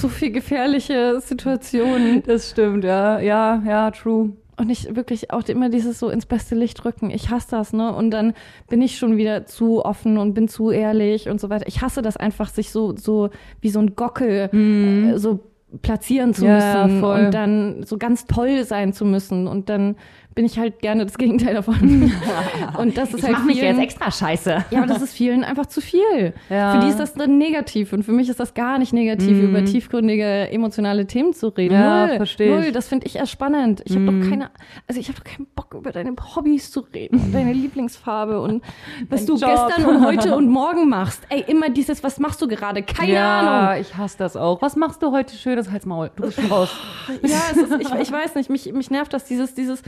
so 0.00 0.08
viel 0.08 0.30
gefährliche 0.30 1.20
Situationen. 1.20 2.22
Das 2.24 2.50
stimmt, 2.50 2.84
ja, 2.84 3.18
ja, 3.18 3.60
ja, 3.66 3.90
true. 3.90 4.30
Und 4.56 4.70
ich 4.70 4.94
wirklich 4.96 5.32
auch 5.32 5.44
immer 5.48 5.68
dieses 5.68 6.00
so 6.00 6.08
ins 6.08 6.26
beste 6.26 6.56
Licht 6.56 6.84
rücken. 6.84 7.10
Ich 7.10 7.30
hasse 7.30 7.48
das, 7.50 7.72
ne? 7.72 7.94
Und 7.94 8.10
dann 8.10 8.32
bin 8.68 8.82
ich 8.82 8.98
schon 8.98 9.16
wieder 9.16 9.46
zu 9.46 9.84
offen 9.84 10.18
und 10.18 10.34
bin 10.34 10.48
zu 10.48 10.70
ehrlich 10.70 11.28
und 11.28 11.40
so 11.40 11.48
weiter. 11.48 11.66
Ich 11.68 11.80
hasse 11.80 12.02
das 12.02 12.16
einfach, 12.16 12.48
sich 12.48 12.70
so, 12.70 12.96
so 12.96 13.30
wie 13.60 13.70
so 13.70 13.78
ein 13.78 13.94
Gockel, 13.94 14.48
mm. 14.52 15.10
äh, 15.10 15.18
so 15.18 15.40
platzieren 15.82 16.34
zu 16.34 16.44
Ja, 16.44 16.86
müssen 16.86 17.00
voll. 17.00 17.26
und 17.26 17.34
dann 17.34 17.82
so 17.84 17.98
ganz 17.98 18.26
toll 18.26 18.64
sein 18.64 18.92
zu 18.92 19.04
müssen 19.04 19.46
und 19.46 19.68
dann 19.68 19.96
bin 20.38 20.46
ich 20.46 20.56
halt 20.56 20.78
gerne 20.78 21.04
das 21.04 21.18
Gegenteil 21.18 21.54
davon. 21.54 22.12
und 22.78 22.96
das 22.96 23.12
ist 23.12 23.26
halt 23.26 23.38
vielen, 23.50 23.80
extra 23.80 24.08
scheiße. 24.08 24.66
ja, 24.70 24.78
aber 24.78 24.86
das 24.86 25.02
ist 25.02 25.12
vielen 25.12 25.42
einfach 25.42 25.66
zu 25.66 25.80
viel. 25.80 26.32
Ja. 26.48 26.74
Für 26.74 26.78
die 26.78 26.90
ist 26.90 27.00
das 27.00 27.14
dann 27.14 27.38
negativ 27.38 27.92
und 27.92 28.04
für 28.04 28.12
mich 28.12 28.28
ist 28.28 28.38
das 28.38 28.54
gar 28.54 28.78
nicht 28.78 28.92
negativ, 28.92 29.36
über 29.42 29.64
tiefgründige 29.64 30.48
emotionale 30.48 31.08
Themen 31.08 31.32
zu 31.32 31.48
reden. 31.48 31.74
Mhm. 31.74 31.82
Ja, 31.82 32.06
null, 32.06 32.16
versteh 32.18 32.44
ich. 32.44 32.50
null. 32.50 32.70
Das 32.70 32.86
finde 32.86 33.08
ich 33.08 33.16
erst 33.16 33.32
spannend. 33.32 33.82
Ich 33.84 33.96
habe 33.96 34.04
doch 34.04 34.30
keine, 34.30 34.50
also 34.86 35.00
ich 35.00 35.08
habe 35.08 35.18
doch 35.18 35.24
keinen 35.24 35.48
Bock 35.56 35.74
über 35.74 35.90
deine 35.90 36.14
Hobbys 36.36 36.70
zu 36.70 36.86
reden 36.94 37.18
und 37.18 37.34
deine 37.34 37.52
Lieblingsfarbe 37.52 38.40
und 38.40 38.62
was 39.08 39.26
du 39.26 39.38
Job. 39.38 39.50
gestern 39.50 39.86
und 39.86 40.06
heute 40.06 40.36
und 40.36 40.48
morgen 40.48 40.88
machst. 40.88 41.20
Ey, 41.30 41.46
immer 41.48 41.68
dieses, 41.68 42.04
was 42.04 42.20
machst 42.20 42.40
du 42.40 42.46
gerade? 42.46 42.84
Keine 42.84 43.14
ja, 43.14 43.40
Ahnung. 43.40 43.80
ich 43.80 43.96
hasse 43.96 44.18
das 44.18 44.36
auch. 44.36 44.62
Was 44.62 44.76
machst 44.76 45.02
du 45.02 45.10
heute 45.10 45.34
schönes 45.34 45.68
Halsmaul? 45.72 46.12
Du 46.14 46.22
bist 46.22 46.38
raus. 46.48 46.70
Ja, 47.22 47.40
ist, 47.50 47.72
ich, 47.80 47.92
ich 47.92 48.12
weiß 48.12 48.36
nicht, 48.36 48.50
mich, 48.50 48.72
mich 48.72 48.90
nervt 48.90 49.12
das, 49.12 49.24
dieses, 49.24 49.54
dieses, 49.54 49.82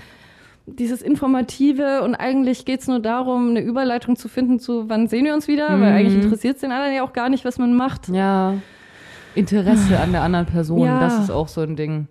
dieses 0.79 1.03
Informative 1.03 2.03
und 2.03 2.15
eigentlich 2.15 2.65
geht's 2.65 2.87
nur 2.89 3.01
darum, 3.01 3.51
eine 3.51 3.61
Überleitung 3.61 4.17
zu 4.17 4.29
finden 4.29 4.59
zu, 4.59 4.89
wann 4.89 5.07
sehen 5.09 5.25
wir 5.25 5.35
uns 5.35 5.49
wieder, 5.49 5.69
weil 5.81 5.93
eigentlich 5.93 6.23
interessiert 6.23 6.57
es 6.57 6.61
den 6.61 6.73
anderen 6.73 6.95
ja 6.95 7.03
auch 7.03 7.13
gar 7.13 7.29
nicht, 7.29 7.45
was 7.45 7.59
man 7.59 7.75
macht. 7.75 8.09
Ja. 8.09 8.55
Interesse 9.35 9.99
an 10.01 10.13
der 10.13 10.23
anderen 10.23 10.47
Person, 10.47 10.87
Ja. 10.87 11.01
das 11.01 11.19
ist 11.19 11.31
auch 11.31 11.49
so 11.49 11.61
ein 11.61 11.77
Ding. 11.77 12.09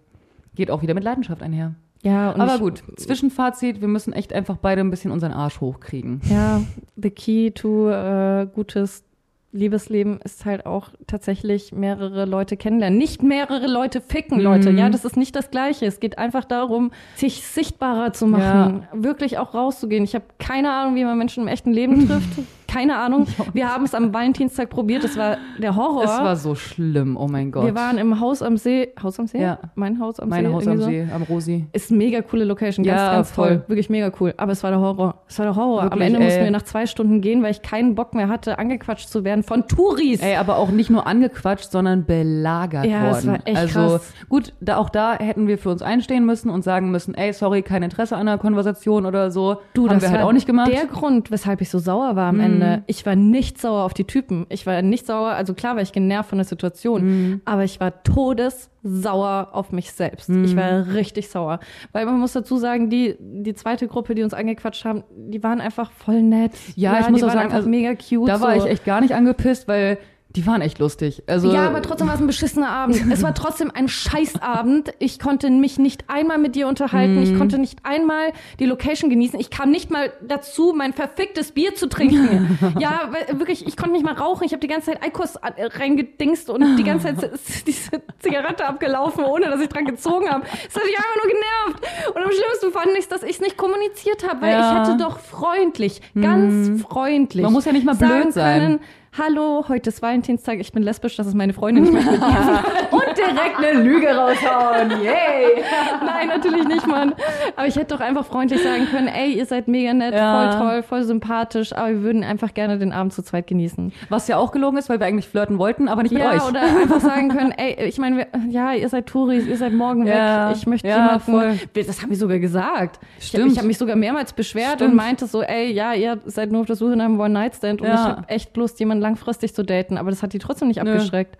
Geht 0.56 0.72
auch 0.72 0.82
wieder 0.82 0.94
mit 0.94 1.04
Leidenschaft 1.04 1.42
einher. 1.44 1.76
Ja, 2.02 2.32
und 2.32 2.40
Aber 2.40 2.56
ich, 2.56 2.62
gut, 2.62 2.84
Zwischenfazit, 2.96 3.82
wir 3.82 3.90
müssen 3.90 4.14
echt 4.14 4.32
einfach 4.32 4.56
beide 4.58 4.80
ein 4.82 4.90
bisschen 4.90 5.12
unseren 5.12 5.34
Arsch 5.34 5.60
hochkriegen. 5.60 6.22
Ja, 6.30 6.62
the 6.96 7.10
key 7.10 7.52
to 7.52 7.90
äh, 7.90 8.48
gutes 8.54 9.04
Liebesleben 9.52 10.20
ist 10.22 10.46
halt 10.46 10.66
auch 10.66 10.90
tatsächlich 11.08 11.72
mehrere 11.72 12.26
Leute 12.26 12.56
kennenlernen. 12.56 13.00
Nicht 13.00 13.24
mehrere 13.24 13.66
Leute 13.66 14.00
ficken, 14.00 14.40
Leute. 14.40 14.70
Ja, 14.70 14.90
das 14.90 15.06
ist 15.06 15.18
nicht 15.18 15.36
das 15.36 15.50
Gleiche. 15.50 15.88
Es 15.88 16.00
geht 16.00 16.20
einfach 16.20 16.46
darum, 16.46 16.92
sich 17.16 17.44
sichtbarer 17.46 18.14
zu 18.14 18.28
machen, 18.28 18.88
wirklich 18.94 19.40
auch 19.40 19.54
rauszugehen. 19.56 20.04
Ich 20.04 20.14
habe 20.14 20.26
keine 20.38 20.72
Ahnung, 20.72 20.96
wie 20.96 21.04
man 21.04 21.18
Menschen 21.18 21.44
im 21.44 21.48
echten 21.48 21.72
Leben 21.72 22.08
trifft. 22.08 22.30
Keine 22.70 22.98
Ahnung. 22.98 23.26
Wir 23.54 23.68
haben 23.74 23.86
es 23.86 23.96
am 23.96 24.14
Valentinstag 24.14 24.70
probiert. 24.70 25.04
Das 25.04 25.18
war 25.18 25.38
der 25.58 25.76
Horror. 25.76 26.04
Es 26.04 26.10
war 26.10 26.36
so 26.36 26.56
schlimm, 26.56 27.18
oh 27.18 27.28
mein 27.28 27.52
Gott. 27.52 27.66
Wir 27.66 27.76
waren 27.76 27.98
im 27.98 28.20
Haus 28.20 28.42
am 28.42 28.58
See. 28.58 28.90
Haus 29.02 29.20
am 29.20 29.28
See? 29.28 29.42
Ja. 29.42 29.58
Mein 29.76 30.00
Haus 30.00 30.20
am 30.20 30.30
mein 30.30 30.46
See. 30.46 30.52
Haus 30.52 30.68
am 30.68 30.78
so. 30.78 30.86
See, 30.86 31.08
am 31.14 31.24
Rosi. 31.24 31.66
Ist 31.74 31.92
mega 31.92 32.22
coole 32.22 32.46
Location, 32.46 32.86
ganz, 32.86 32.98
Ja, 33.02 33.12
ganz 33.14 33.34
toll. 33.34 33.64
Wirklich 33.68 33.90
mega 33.90 34.12
cool. 34.20 34.34
Aber 34.38 34.52
es 34.52 34.62
war 34.64 34.70
der 34.70 34.80
Horror. 34.80 35.16
Es 35.28 35.40
war 35.40 35.46
der 35.48 35.56
Horror. 35.56 35.82
Am 35.84 35.90
Wirklich, 35.92 36.08
Ende 36.08 36.20
mussten 36.20 36.40
ey. 36.40 36.46
wir 36.46 36.52
nach 36.52 36.62
zwei 36.62 36.86
Stunden 36.86 37.22
gehen, 37.22 37.42
weil 37.42 37.52
ich 37.52 37.62
keinen 37.62 37.96
Bock 37.96 38.14
mehr 38.14 38.28
hatte, 38.30 38.60
angequatscht 38.60 39.10
zu 39.10 39.24
werden 39.24 39.44
von 39.44 39.68
Touris. 39.68 40.22
Ey, 40.22 40.36
aber 40.36 40.58
auch 40.58 40.70
nicht 40.70 40.90
nur 40.90 41.08
angequatscht, 41.08 41.72
sondern 41.72 42.06
belagert 42.06 42.86
Ja, 42.86 43.02
worden. 43.04 43.16
es 43.18 43.28
war 43.28 43.40
echt 43.46 43.58
also 43.58 43.80
krass. 43.98 44.14
gut, 44.30 44.54
da, 44.62 44.78
auch 44.78 44.90
da 44.90 45.18
hätten 45.18 45.48
wir 45.48 45.58
für 45.58 45.70
uns 45.70 45.82
einstehen 45.82 46.26
müssen 46.26 46.50
und 46.50 46.64
sagen 46.64 46.92
müssen, 46.92 47.16
ey, 47.16 47.34
sorry, 47.34 47.62
kein 47.64 47.82
Interesse 47.84 48.16
an 48.16 48.28
einer 48.28 48.38
Konversation 48.38 49.06
oder 49.06 49.32
so. 49.32 49.58
Du, 49.74 49.88
Haben 49.90 49.96
das 50.00 50.04
wir 50.04 50.12
halt 50.12 50.24
auch 50.24 50.34
nicht 50.34 50.46
gemacht. 50.46 50.72
Der 50.72 50.86
Grund, 50.86 51.32
weshalb 51.32 51.62
ich 51.62 51.70
so 51.70 51.80
sauer 51.80 52.16
war 52.16 52.30
am 52.30 52.40
Ende. 52.40 52.59
Ich 52.88 53.06
war 53.06 53.16
nicht 53.16 53.60
sauer 53.60 53.84
auf 53.84 53.94
die 53.94 54.06
Typen. 54.06 54.46
Ich 54.50 54.66
war 54.66 54.82
nicht 54.82 55.06
sauer, 55.06 55.30
also 55.32 55.54
klar 55.54 55.76
war 55.76 55.82
ich 55.82 55.92
genervt 55.92 56.30
von 56.30 56.38
der 56.38 56.46
Situation, 56.46 57.02
Mhm. 57.04 57.42
aber 57.46 57.64
ich 57.64 57.80
war 57.80 58.04
todessauer 58.04 59.50
auf 59.52 59.72
mich 59.72 59.92
selbst. 59.92 60.30
Mhm. 60.30 60.44
Ich 60.46 60.56
war 60.56 60.88
richtig 60.94 61.30
sauer. 61.30 61.60
Weil 61.92 62.06
man 62.06 62.20
muss 62.20 62.34
dazu 62.34 62.58
sagen, 62.58 62.90
die, 62.90 63.16
die 63.20 63.54
zweite 63.54 63.88
Gruppe, 63.88 64.16
die 64.16 64.24
uns 64.24 64.34
angequatscht 64.34 64.86
haben, 64.86 65.04
die 65.16 65.44
waren 65.44 65.62
einfach 65.62 65.92
voll 65.92 66.22
nett. 66.22 66.52
Ja, 66.76 67.00
ich 67.00 67.10
muss 67.10 67.24
auch 67.24 67.28
waren 67.28 67.34
sagen, 67.34 67.46
einfach 67.46 67.58
also, 67.58 67.70
mega 67.70 67.96
cute. 67.96 68.28
da 68.30 68.42
war 68.42 68.60
so. 68.60 68.66
ich 68.66 68.72
echt 68.72 68.86
gar 68.86 69.02
nicht 69.02 69.14
angepisst, 69.14 69.68
weil 69.68 69.98
die 70.40 70.48
waren 70.48 70.62
echt 70.62 70.80
lustig. 70.80 71.22
Also, 71.28 71.52
Ja, 71.54 71.68
aber 71.68 71.82
trotzdem 71.82 72.08
war 72.08 72.16
es 72.16 72.22
ein 72.22 72.28
beschissener 72.28 72.70
Abend. 72.70 72.96
Es 73.12 73.24
war 73.24 73.34
trotzdem 73.34 73.72
ein 73.74 73.90
Scheißabend. 73.90 74.94
Ich 75.00 75.20
konnte 75.20 75.50
mich 75.50 75.78
nicht 75.78 76.06
einmal 76.08 76.38
mit 76.38 76.56
dir 76.56 76.68
unterhalten. 76.70 77.22
Ich 77.22 77.38
konnte 77.38 77.58
nicht 77.58 77.80
einmal 77.84 78.32
die 78.60 78.66
Location 78.66 79.10
genießen. 79.10 79.38
Ich 79.40 79.50
kam 79.50 79.70
nicht 79.70 79.92
mal 79.92 80.14
dazu, 80.26 80.74
mein 80.76 80.94
verficktes 80.94 81.52
Bier 81.52 81.76
zu 81.76 81.90
trinken. 81.90 82.58
ja, 82.80 83.10
wirklich, 83.34 83.68
ich 83.68 83.76
konnte 83.76 83.92
nicht 83.94 84.06
mal 84.06 84.14
rauchen. 84.14 84.46
Ich 84.46 84.54
habe 84.54 84.62
die 84.62 84.68
ganze 84.68 84.92
Zeit 84.92 85.04
Eikos 85.04 85.36
äh, 85.36 85.66
reingedingst 85.66 86.50
und 86.50 86.78
die 86.78 86.84
ganze 86.86 87.16
Zeit 87.18 87.32
diese 87.68 88.02
Zigarette 88.20 88.66
abgelaufen, 88.66 89.26
ohne 89.26 89.48
dass 89.48 89.60
ich 89.60 89.68
dran 89.68 89.84
gezogen 89.86 90.30
habe. 90.30 90.46
Das 90.66 90.76
hat 90.76 90.84
mich 90.86 90.96
einfach 90.98 91.16
nur 91.22 91.32
genervt. 91.34 92.16
Und 92.16 92.24
am 92.24 92.32
schlimmsten 92.32 92.72
fand 92.72 92.98
ich 92.98 93.08
dass 93.10 93.24
ich 93.24 93.32
es 93.32 93.42
nicht 93.42 93.58
kommuniziert 93.58 94.26
habe, 94.28 94.42
weil 94.42 94.52
Ja. 94.52 94.84
ich 94.84 94.90
hätte 94.90 94.98
doch 95.04 95.20
freundlich, 95.20 96.02
ganz 96.14 96.82
freundlich. 96.84 97.44
Man 97.44 97.52
muss 97.54 97.66
ja 97.66 97.72
nicht 97.72 97.86
mal 97.86 97.96
blöd 97.96 98.32
sein. 98.34 98.62
Können, 98.62 98.80
Hallo, 99.22 99.66
heute 99.68 99.90
ist 99.90 100.02
Valentinstag, 100.02 100.60
ich 100.60 100.72
bin 100.72 100.82
lesbisch, 100.82 101.18
das 101.18 101.28
ist 101.28 101.34
meine 101.34 101.52
Freundin. 101.52 101.84
Ich 101.84 101.92
möchte 101.92 102.12
mit 102.12 102.22
dir 102.22 102.28
und 102.92 103.18
direkt 103.18 103.58
eine 103.58 103.82
Lüge 103.84 104.08
raushauen. 104.16 104.92
Yay! 105.04 105.62
Nein, 106.06 106.28
natürlich 106.30 106.66
nicht, 106.66 106.88
Mann. 106.88 107.14
Aber 107.58 107.68
ich 107.68 107.76
hätte 107.76 107.96
doch 107.96 108.00
einfach 108.00 108.24
freundlich 108.26 108.64
sagen 108.64 108.86
können, 108.90 109.08
ey, 109.08 109.34
ihr 109.34 109.46
seid 109.46 109.68
mega 109.68 109.94
nett, 109.94 110.14
Ja. 110.14 110.52
voll 110.52 110.60
toll, 110.70 110.84
voll 110.84 111.04
sympathisch, 111.04 111.74
aber 111.74 111.90
wir 111.90 112.02
würden 112.04 112.24
einfach 112.24 112.54
gerne 112.54 112.78
den 112.78 112.94
Abend 112.94 113.12
zu 113.12 113.22
zweit 113.22 113.48
genießen. 113.48 113.92
Was 114.08 114.28
ja 114.30 114.38
auch 114.38 114.52
gelogen 114.52 114.78
ist, 114.78 114.88
weil 114.90 115.00
wir 115.02 115.08
eigentlich 115.08 115.28
flirten 115.28 115.58
wollten, 115.58 115.90
aber 115.90 116.04
nicht 116.04 116.14
mit 116.14 116.22
Ja, 116.24 116.32
euch. 116.36 116.48
oder 116.48 116.62
einfach 116.62 117.02
sagen 117.02 117.28
können, 117.30 117.52
ey, 117.52 117.88
ich 117.90 117.98
meine, 117.98 118.26
ja, 118.50 118.74
ihr 118.74 118.88
seid 118.88 119.08
Touris, 119.08 119.46
ihr 119.48 119.58
seid 119.58 119.74
morgen 119.74 120.08
Ja. 120.08 120.50
weg, 120.50 120.56
ich 120.58 120.66
möchte 120.68 120.88
Ja, 120.88 120.96
jemanden, 120.98 121.20
voll. 121.32 121.60
das 121.86 122.02
haben 122.02 122.10
wir 122.10 122.18
sogar 122.18 122.40
gesagt. 122.40 123.00
Stimmt. 123.20 123.48
Ich, 123.48 123.52
ich 123.54 123.58
habe 123.58 123.68
mich 123.68 123.78
sogar 123.78 123.98
mehrmals 123.98 124.32
beschwert 124.32 124.76
Stimmt. 124.76 124.92
und 124.92 124.96
meinte 124.96 125.28
so, 125.28 125.42
ey, 125.42 125.74
ja, 125.74 125.94
ihr 125.94 126.20
seid 126.26 126.52
nur 126.54 126.62
auf 126.62 126.68
der 126.68 126.78
Suche 126.78 126.96
nach 126.96 127.06
einem 127.06 127.20
One-Night-Stand 127.20 127.82
und 127.82 127.88
Ja. 127.88 127.94
ich 127.96 128.00
habe 128.00 128.24
echt 128.30 128.56
Lust, 128.56 128.80
jemanden 128.80 129.09
langfristig 129.10 129.54
zu 129.56 129.64
daten, 129.64 129.98
aber 129.98 130.10
das 130.12 130.22
hat 130.24 130.34
die 130.34 130.40
trotzdem 130.40 130.68
nicht 130.68 130.80
abgeschreckt. 130.82 131.38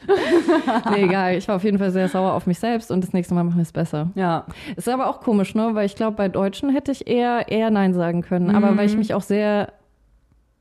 nee, 0.92 1.04
egal, 1.06 1.36
ich 1.36 1.48
war 1.48 1.56
auf 1.56 1.64
jeden 1.64 1.78
Fall 1.78 1.92
sehr 1.92 2.08
sauer 2.10 2.34
auf 2.34 2.48
mich 2.48 2.60
selbst 2.60 2.92
und 2.92 3.04
das 3.04 3.14
nächste 3.14 3.34
Mal 3.36 3.44
machen 3.44 3.58
wir 3.58 3.64
es 3.64 3.72
besser. 3.72 4.10
ja. 4.16 4.46
Ist 4.76 4.90
aber 4.90 5.08
auch 5.10 5.20
komisch, 5.22 5.56
ne? 5.56 5.70
Weil 5.74 5.86
ich 5.86 5.96
glaube, 5.96 6.16
bei 6.18 6.30
Deutschen 6.30 6.70
hätte 6.70 6.92
ich 6.92 7.08
eher, 7.08 7.50
eher 7.50 7.70
Nein 7.70 7.94
sagen 7.94 8.22
können. 8.22 8.56
Aber 8.56 8.76
weil 8.78 8.86
ich 8.86 8.94
Mhm. 8.94 9.00
mich 9.00 9.14
auch 9.14 9.22
sehr, 9.22 9.72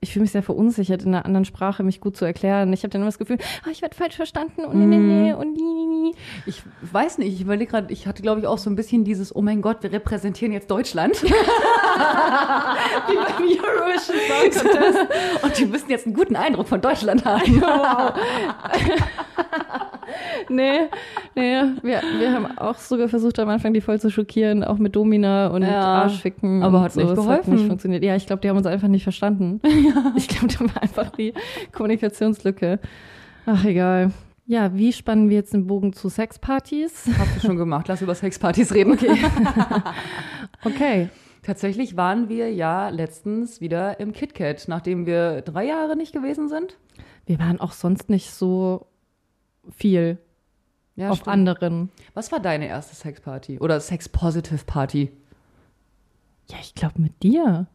ich 0.01 0.13
fühle 0.13 0.23
mich 0.23 0.31
sehr 0.33 0.43
verunsichert, 0.43 1.03
in 1.03 1.09
einer 1.15 1.25
anderen 1.25 1.45
Sprache 1.45 1.83
mich 1.83 2.01
gut 2.01 2.17
zu 2.17 2.25
erklären. 2.25 2.73
Ich 2.73 2.83
habe 2.85 2.91
dann 2.91 3.01
immer 3.03 3.09
das 3.09 3.19
Gefühl, 3.19 3.39
ah, 3.65 3.71
ich 3.71 3.83
werde 3.83 3.97
falsch 3.97 4.17
verstanden 4.17 4.65
und 4.65 4.79
nee, 4.79 4.87
nee, 4.87 4.97
Mhm. 4.99 5.23
nee 5.23 5.33
und 5.33 5.55
nie, 5.55 5.63
nie, 5.63 5.87
nie. 5.87 6.15
Ich 6.47 6.63
weiß 6.83 7.19
nicht, 7.19 7.33
ich 7.35 7.41
überlege 7.41 7.71
gerade, 7.71 7.93
ich 7.93 8.07
hatte, 8.07 8.23
glaube 8.23 8.41
ich, 8.41 8.47
auch 8.47 8.59
so 8.59 8.71
ein 8.71 8.77
bisschen 8.77 9.05
dieses, 9.05 9.35
oh 9.35 9.43
mein 9.43 9.61
Gott, 9.63 9.83
wir 9.83 9.93
repräsentieren 9.93 10.53
jetzt 10.53 10.71
Deutschland. 10.71 11.17
Wie 13.09 13.15
beim 13.17 13.43
Eurovision 13.49 14.17
Song 14.29 14.71
Contest. 14.73 14.99
Und 15.43 15.59
die 15.59 15.65
müssen 15.67 15.91
jetzt 15.91 16.07
einen 16.07 16.15
guten 16.15 16.37
Eindruck 16.37 16.69
von 16.69 16.81
Deutschland 16.81 17.25
haben. 17.25 17.61
Wow. 17.61 18.13
nee, 20.49 20.81
nee. 21.35 21.63
Wir, 21.83 22.03
wir 22.19 22.33
haben 22.33 22.59
auch 22.59 22.77
sogar 22.79 23.09
versucht, 23.09 23.39
am 23.39 23.49
Anfang 23.49 23.73
die 23.73 23.81
voll 23.81 24.01
zu 24.01 24.11
schockieren, 24.11 24.65
auch 24.65 24.79
mit 24.79 24.97
Domina 24.97 25.49
und 25.49 25.63
Ja, 25.63 25.81
Arschficken. 26.03 26.63
aber 26.63 26.81
hat 26.83 26.93
so. 26.93 27.01
nicht 27.01 27.11
Es 27.13 27.19
Hat 27.19 27.25
geholfen. 27.25 27.55
nicht 27.55 27.67
funktioniert. 27.67 28.03
Ja, 28.05 28.17
ich 28.17 28.27
glaube, 28.27 28.41
die 28.43 28.49
haben 28.49 28.57
uns 28.57 28.67
einfach 28.67 28.89
nicht 28.89 29.03
verstanden. 29.03 29.61
Ich 30.17 30.29
glaube, 30.29 30.49
da 30.53 30.61
war 30.75 30.83
einfach 30.83 31.11
die 31.11 31.35
Kommunikationslücke. 31.73 32.79
Ach, 33.47 33.65
egal. 33.65 34.11
Ja, 34.47 34.75
wie 34.75 34.93
spannen 34.95 35.29
wir 35.29 35.37
jetzt 35.37 35.53
den 35.53 35.67
Bogen 35.67 35.93
zu 35.93 36.09
Sexpartys? 36.09 37.05
Habt 37.19 37.29
ihr 37.37 37.41
schon 37.43 37.57
gemacht, 37.59 37.87
lass 37.89 38.01
über 38.01 38.15
Sexpartys 38.15 38.73
reden. 38.75 38.93
Okay. 38.93 39.15
Okay. 40.65 41.09
Tatsächlich 41.49 41.97
waren 41.97 42.29
wir 42.29 42.53
ja 42.53 42.91
letztens 42.91 43.63
wieder 43.63 44.01
im 44.01 44.13
KitKat, 44.13 44.69
nachdem 44.69 45.07
wir 45.07 45.41
drei 45.41 45.65
Jahre 45.65 45.97
nicht 45.97 46.13
gewesen 46.13 46.51
sind. 46.51 46.77
Wir 47.25 47.39
waren 47.39 47.59
auch 47.59 47.73
sonst 47.73 48.11
nicht 48.11 48.31
so 48.33 48.85
viel 49.71 50.19
Ja, 50.95 51.09
auf 51.09 51.21
stimmt. 51.21 51.29
anderen. 51.33 51.91
Was 52.13 52.33
war 52.33 52.41
deine 52.41 52.69
erste 52.69 52.95
Sexparty? 52.95 53.61
Oder 53.61 53.81
Sex-Positive-Party? 53.81 55.11
Ja, 56.51 56.59
ich 56.61 56.75
glaube 56.75 57.01
mit 57.01 57.23
dir. 57.23 57.67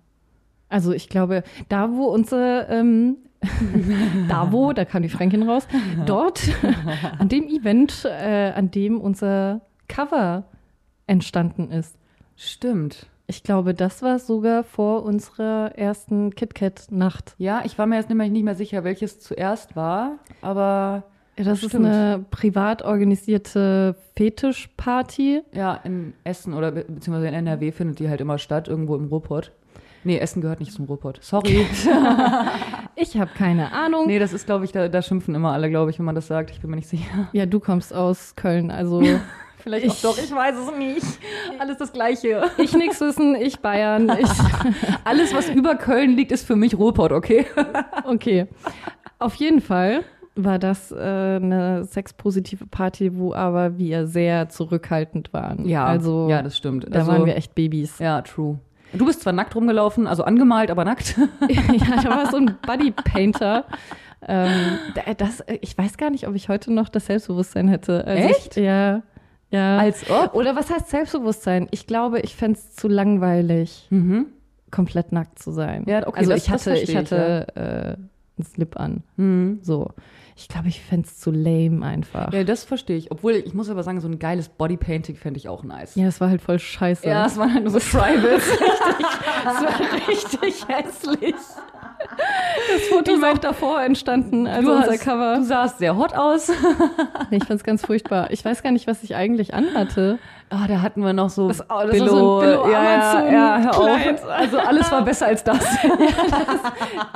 Also 0.70 0.92
ich 0.92 1.10
glaube, 1.10 1.42
da 1.68 1.90
wo 1.96 2.06
unsere, 2.06 2.68
ähm, 2.70 3.18
da 4.30 4.52
wo, 4.52 4.72
da 4.74 4.86
kam 4.86 5.02
die 5.02 5.10
Frankin 5.10 5.50
raus, 5.50 5.68
dort, 6.06 6.44
an 7.18 7.28
dem 7.28 7.46
Event, 7.48 8.06
äh, 8.06 8.52
an 8.52 8.70
dem 8.70 9.02
unser 9.02 9.62
Cover 9.88 10.44
entstanden 11.08 11.72
ist. 11.72 11.98
Stimmt. 12.36 13.08
Ich 13.28 13.44
glaube, 13.44 13.74
das 13.74 14.02
war 14.02 14.20
sogar 14.20 14.64
vor 14.64 15.04
unserer 15.04 15.72
ersten 15.78 16.36
KitKat-Nacht. 16.36 17.36
Ja, 17.38 17.62
ich 17.64 17.78
war 17.78 17.86
mir 17.86 17.96
jetzt 17.96 18.10
nämlich 18.10 18.32
nicht 18.32 18.44
mehr 18.44 18.56
sicher, 18.56 18.84
welches 18.84 19.20
zuerst 19.22 19.76
war, 19.78 20.18
aber 20.42 21.04
Ja, 21.38 21.46
das 21.46 21.60
Stimmt. 21.60 21.74
ist 21.74 21.80
eine 21.80 22.26
privat 22.32 22.82
organisierte 22.84 23.96
Fetischparty. 24.16 25.42
ja, 25.54 25.76
in 25.84 26.14
Essen 26.24 26.54
oder 26.54 26.72
be 26.72 26.84
beziehungsweise 26.88 27.28
in 27.30 27.34
NRW 27.34 27.72
findet 27.72 28.00
die 28.00 28.10
halt 28.10 28.22
immer 28.22 28.38
statt, 28.38 28.68
irgendwo 28.68 28.96
im 28.96 29.06
Ruhrpott. 29.08 29.52
Nee, 30.04 30.18
Essen 30.20 30.42
gehört 30.42 30.60
nicht 30.60 30.74
zum 30.74 30.86
Ruhrpott. 30.86 31.20
Sorry. 31.22 31.66
Ich 32.96 33.18
habe 33.18 33.32
keine 33.36 33.72
Ahnung. 33.72 34.06
nee, 34.06 34.20
das 34.20 34.34
ist, 34.34 34.46
glaube 34.46 34.66
ich, 34.66 34.72
da, 34.72 34.88
da 34.88 35.02
schimpfen 35.02 35.34
immer 35.34 35.52
alle, 35.52 35.70
glaube 35.72 35.90
ich, 35.90 35.98
wenn 35.98 36.06
man 36.06 36.14
das 36.14 36.28
sagt. 36.28 36.52
Ich 36.52 36.62
bin 36.62 36.70
mir 36.70 36.76
nicht 36.76 36.88
sicher. 36.88 37.28
Ja, 37.34 37.48
du 37.48 37.60
kommst 37.60 37.92
aus 37.94 38.36
Köln, 38.36 38.70
also 38.70 39.02
Vielleicht 39.64 39.90
auch 39.90 40.12
doch, 40.12 40.18
ich 40.18 40.30
weiß 40.30 40.56
es 40.58 40.78
nicht. 40.78 41.20
Alles 41.58 41.78
das 41.78 41.94
Gleiche. 41.94 42.44
ich 42.58 42.74
nix 42.76 43.00
wissen, 43.00 43.36
ich 43.36 43.60
Bayern, 43.60 44.12
ich 44.20 44.30
Alles, 45.06 45.34
was 45.34 45.50
über 45.50 45.76
Köln 45.76 46.18
liegt, 46.18 46.32
ist 46.34 46.46
für 46.46 46.56
mich 46.58 46.78
Ruhrpott, 46.78 47.12
okay? 47.14 47.46
Okay. 48.04 48.48
Auf 49.20 49.36
jeden 49.36 49.62
Fall 49.62 50.04
war 50.36 50.60
das 50.60 50.92
äh, 50.92 50.96
eine 50.96 51.86
sexpositive 51.86 52.66
Party, 52.68 53.16
wo 53.18 53.34
aber 53.34 53.78
wir 53.78 54.08
sehr 54.08 54.50
zurückhaltend 54.50 55.32
waren. 55.32 55.66
Ja, 55.68 55.86
also 55.86 56.28
ja, 56.30 56.42
das 56.42 56.58
stimmt. 56.58 56.86
da 56.90 57.00
also, 57.00 57.12
waren 57.12 57.26
wir 57.26 57.36
echt 57.38 57.56
Babys. 57.56 58.00
Ja, 58.00 58.22
true. 58.22 58.60
Du 58.94 59.06
bist 59.06 59.22
zwar 59.22 59.34
nackt 59.34 59.56
rumgelaufen, 59.56 60.08
also 60.08 60.24
angemalt, 60.24 60.70
aber 60.72 60.86
nackt. 60.86 61.18
ja, 61.50 62.02
da 62.02 62.10
war 62.10 62.30
so 62.30 62.38
ein 62.38 62.58
Bodypainter. 62.66 63.66
Ähm, 64.28 64.52
da- 64.96 65.14
das, 65.14 65.44
ich 65.62 65.78
weiß 65.78 65.98
gar 65.98 66.10
nicht, 66.10 66.28
ob 66.28 66.36
ich 66.36 66.50
heute 66.50 66.72
noch 66.72 66.90
das 66.90 67.08
Selbstbewusstsein 67.08 67.68
hätte. 67.68 68.06
Also 68.06 68.30
Echt? 68.30 68.58
Ich, 68.58 68.64
ja. 68.64 69.02
Ja. 69.54 69.78
Als 69.78 70.10
ob? 70.10 70.34
Oder 70.36 70.56
was 70.56 70.70
heißt 70.70 70.90
Selbstbewusstsein? 70.90 71.68
Ich 71.72 71.88
glaube, 71.88 72.20
ich 72.22 72.36
fände 72.36 72.60
es 72.60 72.76
zu 72.76 72.88
langweilig, 72.88 73.88
Mhm. 73.92 74.26
komplett 74.72 75.12
nackt 75.12 75.38
zu 75.40 75.52
sein. 75.52 75.84
Ja, 75.88 76.08
okay, 76.08 76.20
also 76.20 76.32
das- 76.32 76.40
ich 76.40 76.46
das 76.46 76.54
hatte, 76.54 76.64
verstehe 76.64 76.84
ich 76.84 76.90
ich, 76.90 76.96
hatte 76.98 77.48
äh, 77.56 78.42
einen 78.42 78.46
Slip 78.46 78.80
an. 78.80 79.04
Mhm. 79.18 79.60
So. 79.62 79.92
Ich 80.36 80.48
glaube, 80.48 80.68
ich 80.68 80.82
fände 80.82 81.08
es 81.08 81.20
zu 81.20 81.30
lame 81.30 81.86
einfach. 81.86 82.34
Ja, 82.34 82.44
das 82.44 82.64
verstehe 82.64 82.98
ich. 82.98 83.12
Obwohl, 83.12 83.34
ich 83.34 83.54
muss 83.54 83.70
aber 83.70 83.84
sagen, 83.84 84.02
so 84.02 84.08
ein 84.08 84.18
geiles 84.18 84.50
Bodypainting 84.50 85.16
fände 85.16 85.38
ich 85.38 85.48
auch 85.48 85.64
nice. 85.64 85.94
Ja, 85.94 86.08
es 86.08 86.20
war 86.20 86.30
halt 86.32 86.42
voll 86.42 86.58
scheiße. 86.58 87.06
Ja, 87.08 87.28
es 87.28 87.38
waren 87.38 87.54
halt 87.54 87.64
nur 87.64 87.72
so 87.72 87.78
Tribals. 87.98 88.44
es 88.48 89.46
war 89.46 90.08
richtig 90.10 90.68
hässlich. 90.68 91.36
Das 92.72 92.82
Foto 92.90 93.14
ist 93.14 93.24
auch 93.24 93.38
davor 93.38 93.82
entstanden, 93.82 94.48
also 94.48 94.70
du, 94.70 94.78
unser 94.78 94.92
hast, 94.92 95.02
Cover. 95.02 95.36
du 95.38 95.44
sahst 95.44 95.80
sehr 95.80 95.96
hot 95.98 96.14
aus. 96.14 96.52
Ich 97.32 97.44
fand's 97.46 97.64
ganz 97.64 97.84
furchtbar. 97.86 98.30
Ich 98.32 98.46
weiß 98.46 98.62
gar 98.62 98.72
nicht, 98.72 98.86
was 98.86 99.02
ich 99.04 99.16
eigentlich 99.16 99.54
anhatte. 99.54 100.20
Ah, 100.56 100.68
da 100.68 100.84
hatten 100.84 101.04
wir 101.04 101.14
noch 101.14 101.32
so 101.32 101.48
Das- 101.48 101.62
oh, 101.62 101.82
das 101.88 102.00
war 102.00 102.08
so 102.10 102.40
ein 102.42 102.46
Billo 102.46 102.72
ja, 102.72 102.84
ja, 102.84 103.32
ja, 103.32 103.58
hör 103.60 103.78
auf. 103.80 104.00
Also 104.30 104.58
alles 104.60 104.92
war 104.92 105.02
besser 105.04 105.26
als 105.28 105.44
das. 105.50 105.66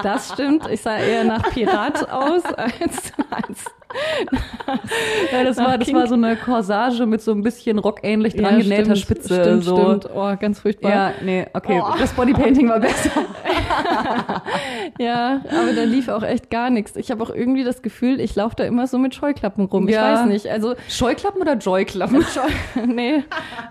Das 0.01 0.30
stimmt. 0.34 0.68
Ich 0.72 0.81
sah 0.81 0.97
eher 0.97 1.23
nach 1.23 1.43
Pirat 1.51 2.09
aus 2.11 2.43
als, 2.45 3.14
als 3.30 3.65
Ja, 5.31 5.43
das 5.43 5.57
war, 5.57 5.77
das 5.77 5.93
war 5.93 6.07
so 6.07 6.15
eine 6.15 6.35
Corsage 6.35 7.05
mit 7.05 7.22
so 7.22 7.31
ein 7.31 7.41
bisschen 7.43 7.77
rockähnlich 7.80 8.35
dran 8.35 8.57
Ja, 8.57 8.64
genähter 8.64 8.95
stimmt, 8.95 9.19
Spitze. 9.19 9.41
Stimmt, 9.41 9.64
so. 9.64 9.76
stimmt. 9.77 10.09
Oh, 10.15 10.35
ganz 10.39 10.59
furchtbar. 10.59 10.89
Ja, 10.91 11.11
nee, 11.22 11.45
okay. 11.53 11.81
Oh. 11.84 11.93
Das 11.99 12.11
Bodypainting 12.14 12.68
war 12.69 12.80
besser. 12.80 13.11
Ja, 14.99 15.41
aber 15.49 15.73
da 15.76 15.84
lief 15.84 16.09
auch 16.09 16.23
echt 16.23 16.49
gar 16.49 16.69
nichts. 16.69 16.95
Ich 16.95 17.11
habe 17.11 17.23
auch 17.23 17.30
irgendwie 17.30 17.64
das 17.64 17.81
Gefühl, 17.81 18.19
ich 18.19 18.35
laufe 18.35 18.55
da 18.55 18.64
immer 18.65 18.88
so 18.88 18.97
mit 18.97 19.15
Scheuklappen 19.15 19.65
rum. 19.65 19.88
Ja. 19.88 20.14
Ich 20.14 20.19
weiß 20.19 20.26
nicht. 20.27 20.47
Also, 20.47 20.76
Scheuklappen 20.89 21.41
oder 21.41 21.53
Joyklappen? 21.53 22.22
Scheu 22.23 22.41
nee, 22.85 23.23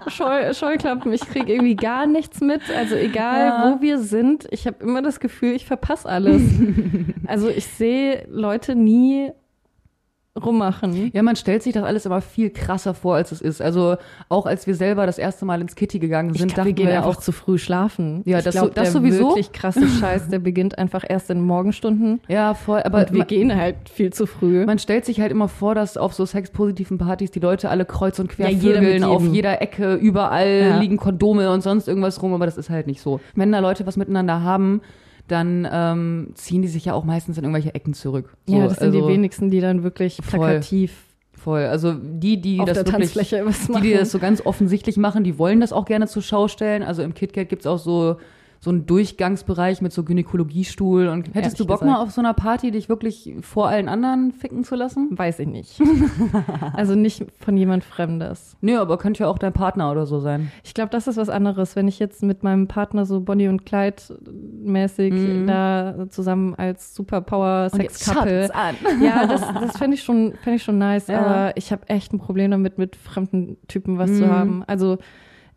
Scheu 0.08 0.52
Scheuklappen. 0.54 1.12
Ich 1.12 1.20
kriege 1.22 1.52
irgendwie 1.52 1.76
gar 1.76 2.06
nichts 2.06 2.40
mit. 2.40 2.62
Also, 2.76 2.94
egal 2.94 3.46
Ja. 3.46 3.64
wo 3.76 3.80
wir 3.82 3.98
sind, 3.98 4.46
ich 4.50 4.66
habe 4.66 4.82
immer 4.82 5.02
das 5.02 5.20
Gefühl, 5.20 5.54
ich 5.54 5.66
verpasse 5.66 6.08
alles. 6.08 6.42
also, 7.26 7.48
ich 7.48 7.66
sehe 7.66 8.26
Leute 8.30 8.74
nie 8.74 9.30
rummachen. 10.44 11.10
Ja, 11.12 11.22
man 11.22 11.36
stellt 11.36 11.62
sich 11.62 11.72
das 11.72 11.84
alles 11.84 12.06
immer 12.06 12.20
viel 12.20 12.50
krasser 12.50 12.94
vor, 12.94 13.14
als 13.16 13.32
es 13.32 13.40
ist. 13.40 13.60
Also 13.62 13.96
auch 14.28 14.46
als 14.46 14.66
wir 14.66 14.74
selber 14.74 15.06
das 15.06 15.18
erste 15.18 15.44
Mal 15.44 15.60
ins 15.60 15.74
Kitty 15.74 15.98
gegangen 15.98 16.34
sind, 16.34 16.48
Ich 16.48 16.54
glaub, 16.54 16.66
wir 16.66 16.72
dachten 16.72 16.82
gehen 16.84 16.88
ja 16.92 16.98
einfach 16.98 17.16
auch, 17.16 17.20
zu 17.20 17.32
früh 17.32 17.58
schlafen. 17.58 18.22
Ja, 18.24 18.38
ich 18.38 18.44
das 18.44 18.54
glaub, 18.54 18.66
so- 18.66 18.72
das 18.74 18.84
der 18.84 18.92
sowieso. 18.92 19.28
wirklich 19.28 19.52
krasse 19.52 19.86
Scheiß, 19.88 20.28
der 20.28 20.38
beginnt 20.38 20.78
einfach 20.78 21.04
erst 21.08 21.30
in 21.30 21.40
Morgenstunden. 21.40 22.20
ja, 22.28 22.54
voll, 22.54 22.82
aber 22.82 22.98
Und 23.00 23.12
wir 23.12 23.18
man, 23.18 23.26
gehen 23.26 23.54
halt 23.56 23.76
viel 23.92 24.12
zu 24.12 24.26
früh. 24.26 24.64
man 24.66 24.78
stellt 24.78 25.04
sich 25.04 25.20
halt 25.20 25.30
immer 25.32 25.48
vor, 25.48 25.74
dass 25.74 25.96
auf 25.96 26.14
so 26.14 26.24
sexpositiven 26.26 26.98
Partys 26.98 27.30
die 27.30 27.40
Leute 27.40 27.68
alle 27.70 27.84
kreuz 27.84 28.18
und 28.18 28.28
quer 28.28 28.50
Ja, 28.50 28.58
vögeln, 28.58 29.04
auf 29.04 29.24
jeder 29.26 29.62
Ecke, 29.62 29.94
überall 29.94 30.60
Ja. 30.70 30.78
liegen 30.80 30.96
Kondome 30.96 31.50
und 31.50 31.62
sonst 31.62 31.88
irgendwas 31.88 32.22
rum, 32.22 32.34
aber 32.34 32.46
das 32.46 32.56
ist 32.56 32.70
halt 32.70 32.86
nicht 32.86 33.00
so. 33.00 33.20
Wenn 33.34 33.52
da 33.52 33.58
Leute 33.60 33.86
was 33.86 33.96
miteinander 33.96 34.42
haben, 34.42 34.80
dann 35.28 35.68
ähm, 35.70 36.30
ziehen 36.34 36.62
die 36.62 36.68
sich 36.68 36.84
ja 36.84 36.94
auch 36.94 37.04
meistens 37.04 37.38
in 37.38 37.44
irgendwelche 37.44 37.74
Ecken 37.74 37.94
zurück. 37.94 38.36
So, 38.46 38.56
ja, 38.56 38.64
das 38.64 38.78
sind 38.78 38.94
also, 38.94 39.06
die 39.06 39.12
wenigsten, 39.12 39.50
die 39.50 39.60
dann 39.60 39.82
wirklich 39.82 40.16
Voll. 40.22 40.38
plakativ 40.38 41.06
Voll. 41.46 41.66
Also 41.66 41.92
die, 41.92 42.40
die 42.40 42.58
auf 42.58 42.66
das 42.66 42.78
wirklich 42.78 43.12
die, 43.28 43.80
die 43.80 43.92
das 43.92 44.10
so 44.10 44.18
ganz 44.18 44.44
offensichtlich 44.44 44.96
machen, 44.96 45.22
die 45.22 45.38
wollen 45.38 45.60
das 45.60 45.72
auch 45.72 45.84
gerne 45.84 46.08
zur 46.08 46.22
Schau 46.22 46.48
stellen. 46.48 46.82
Also 46.82 47.02
im 47.02 47.14
KitKat 47.14 47.48
gibt's 47.48 47.68
auch 47.68 47.78
so, 47.78 48.16
so 48.60 48.70
einen 48.70 48.86
Durchgangsbereich 48.86 49.80
mit 49.82 49.92
so 49.92 50.02
Gynäkologiestuhl. 50.04 51.08
Und 51.08 51.34
hättest 51.34 51.60
du 51.60 51.66
Bock 51.66 51.80
gesagt. 51.80 51.90
mal 51.98 52.02
auf 52.02 52.10
so 52.10 52.20
einer 52.20 52.34
Party, 52.34 52.70
dich 52.70 52.88
wirklich 52.88 53.34
vor 53.42 53.68
allen 53.68 53.88
anderen 53.88 54.32
ficken 54.32 54.64
zu 54.64 54.74
lassen? 54.74 55.10
Weiß 55.12 55.38
ich 55.38 55.46
nicht. 55.46 55.80
also 56.74 56.94
nicht 56.94 57.26
von 57.38 57.56
jemand 57.56 57.84
Fremdes. 57.84 58.56
Nö, 58.60 58.78
aber 58.78 58.98
könnte 58.98 59.24
ja 59.24 59.28
auch 59.28 59.38
dein 59.38 59.52
Partner 59.52 59.90
oder 59.90 60.06
so 60.06 60.20
sein. 60.20 60.50
Ich 60.64 60.74
glaube, 60.74 60.90
das 60.90 61.06
ist 61.06 61.16
was 61.16 61.28
anderes, 61.28 61.76
wenn 61.76 61.88
ich 61.88 61.98
jetzt 61.98 62.22
mit 62.22 62.42
meinem 62.42 62.66
Partner 62.68 63.04
so 63.06 63.20
Bonnie 63.20 63.48
und 63.48 63.66
Clyde 63.66 63.96
mäßig 64.62 65.46
da 65.46 66.06
zusammen 66.08 66.54
als 66.54 66.94
Superpower 66.94 67.70
Sex 67.70 68.04
Couple. 68.10 68.54
an. 68.54 68.74
Ja, 69.02 69.26
das, 69.26 69.40
das 69.40 69.76
fände 69.76 69.94
ich 69.96 70.02
schon, 70.02 70.32
fände 70.42 70.56
ich 70.56 70.62
schon 70.62 70.78
nice, 70.78 71.08
Ja. 71.08 71.20
aber 71.20 71.56
ich 71.56 71.70
habe 71.72 71.88
echt 71.88 72.12
ein 72.12 72.18
Problem 72.18 72.50
damit, 72.50 72.78
mit 72.78 72.96
fremden 72.96 73.56
Typen 73.68 73.98
was 73.98 74.16
zu 74.16 74.28
haben. 74.28 74.64
Also 74.66 74.98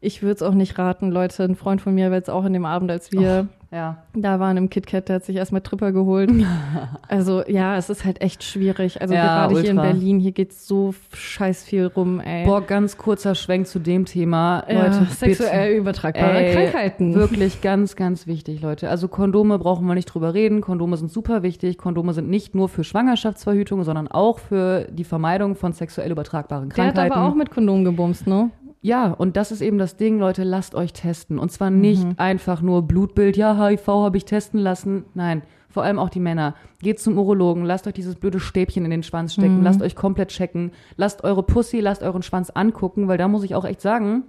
ich 0.02 0.22
würde 0.22 0.36
es 0.36 0.42
auch 0.42 0.54
nicht 0.54 0.78
raten, 0.78 1.12
Leute. 1.12 1.44
Ein 1.44 1.56
Freund 1.56 1.82
von 1.82 1.94
mir 1.94 2.10
war 2.10 2.18
jetzt 2.18 2.30
auch 2.30 2.46
in 2.46 2.54
dem 2.54 2.66
Abend, 2.66 2.90
als 2.90 3.12
wir 3.12 3.48
Ja. 3.72 3.98
da 4.16 4.40
waren 4.40 4.56
im 4.58 4.70
KitKat, 4.70 5.10
der 5.10 5.18
hat 5.18 5.26
sich 5.26 5.36
erstmal 5.36 5.62
Tripper 5.62 5.92
geholt. 5.92 6.32
also 7.08 7.44
ja, 7.48 7.76
es 7.78 7.90
ist 7.90 8.06
halt 8.06 8.22
echt 8.22 8.44
schwierig. 8.44 9.02
Also 9.02 9.14
Ja, 9.14 9.48
gerade 9.48 9.60
hier 9.60 9.70
in 9.72 9.78
ultra. 9.78 9.92
Berlin, 9.92 10.20
hier 10.20 10.32
geht's 10.32 10.66
so 10.68 10.94
scheiß 11.14 11.64
viel 11.66 11.86
rum, 11.88 12.20
ey. 12.20 12.46
Boah, 12.46 12.62
ganz 12.62 12.98
kurzer 12.98 13.36
Schwenk 13.36 13.68
zu 13.68 13.78
dem 13.80 14.06
Thema. 14.06 14.64
ja, 14.70 14.84
Leute, 14.86 15.06
sexuell 15.12 15.76
übertragbare 15.76 16.38
Ey, 16.46 16.56
Krankheiten. 16.56 17.14
Wirklich 17.14 17.62
ganz, 17.62 17.96
ganz 17.96 18.26
wichtig, 18.26 18.62
Leute. 18.62 18.90
Also 18.90 19.08
Kondome 19.10 19.60
brauchen 19.60 19.86
wir 19.86 19.96
nicht 19.96 20.06
drüber 20.06 20.34
reden. 20.34 20.62
Kondome 20.62 20.96
sind 20.98 21.12
super 21.12 21.44
wichtig. 21.44 21.78
Kondome 21.78 22.14
sind 22.14 22.30
nicht 22.30 22.56
nur 22.56 22.70
für 22.70 22.84
Schwangerschaftsverhütung, 22.84 23.84
sondern 23.84 24.08
auch 24.08 24.40
für 24.40 24.88
die 24.92 25.04
Vermeidung 25.04 25.56
von 25.56 25.74
sexuell 25.74 26.10
übertragbaren 26.12 26.70
Der 26.70 26.86
hat 26.88 26.96
Krankheiten. 26.96 27.14
aber 27.20 27.30
auch 27.30 27.36
mit 27.36 27.52
Kondom 27.52 27.84
gebumst, 27.84 28.26
ne? 28.28 28.50
Ja, 28.82 29.12
und 29.12 29.36
das 29.38 29.52
ist 29.52 29.62
eben 29.62 29.78
das 29.78 29.98
Ding, 29.98 30.20
Leute, 30.20 30.44
lasst 30.44 30.74
euch 30.76 30.94
testen. 30.94 31.38
Und 31.40 31.52
zwar 31.52 31.70
nicht 31.70 32.04
Mhm. 32.06 32.14
einfach 32.18 32.62
nur 32.62 32.84
Blutbild, 32.84 33.36
ja, 33.38 33.56
HIV 33.58 33.88
habe 33.88 34.18
ich 34.18 34.26
testen 34.26 34.60
lassen. 34.60 35.06
Nein, 35.14 35.42
vor 35.70 35.84
allem 35.84 36.00
auch 36.00 36.10
die 36.10 36.20
Männer. 36.22 36.56
Geht 36.82 37.00
zum 37.00 37.18
Urologen, 37.18 37.66
lasst 37.66 37.88
euch 37.88 37.94
dieses 37.94 38.16
blöde 38.16 38.40
Stäbchen 38.40 38.86
in 38.86 38.92
den 38.92 39.04
Schwanz 39.04 39.34
stecken, 39.34 39.58
Mhm. 39.58 39.64
lasst 39.64 39.82
euch 39.82 39.96
komplett 39.96 40.30
checken, 40.30 40.72
lasst 40.98 41.24
eure 41.24 41.44
Pussy, 41.44 41.80
lasst 41.82 42.04
euren 42.04 42.24
Schwanz 42.24 42.50
angucken, 42.52 43.08
weil 43.08 43.18
da 43.18 43.28
muss 43.28 43.44
ich 43.44 43.54
auch 43.56 43.66
echt 43.66 43.82
sagen, 43.82 44.24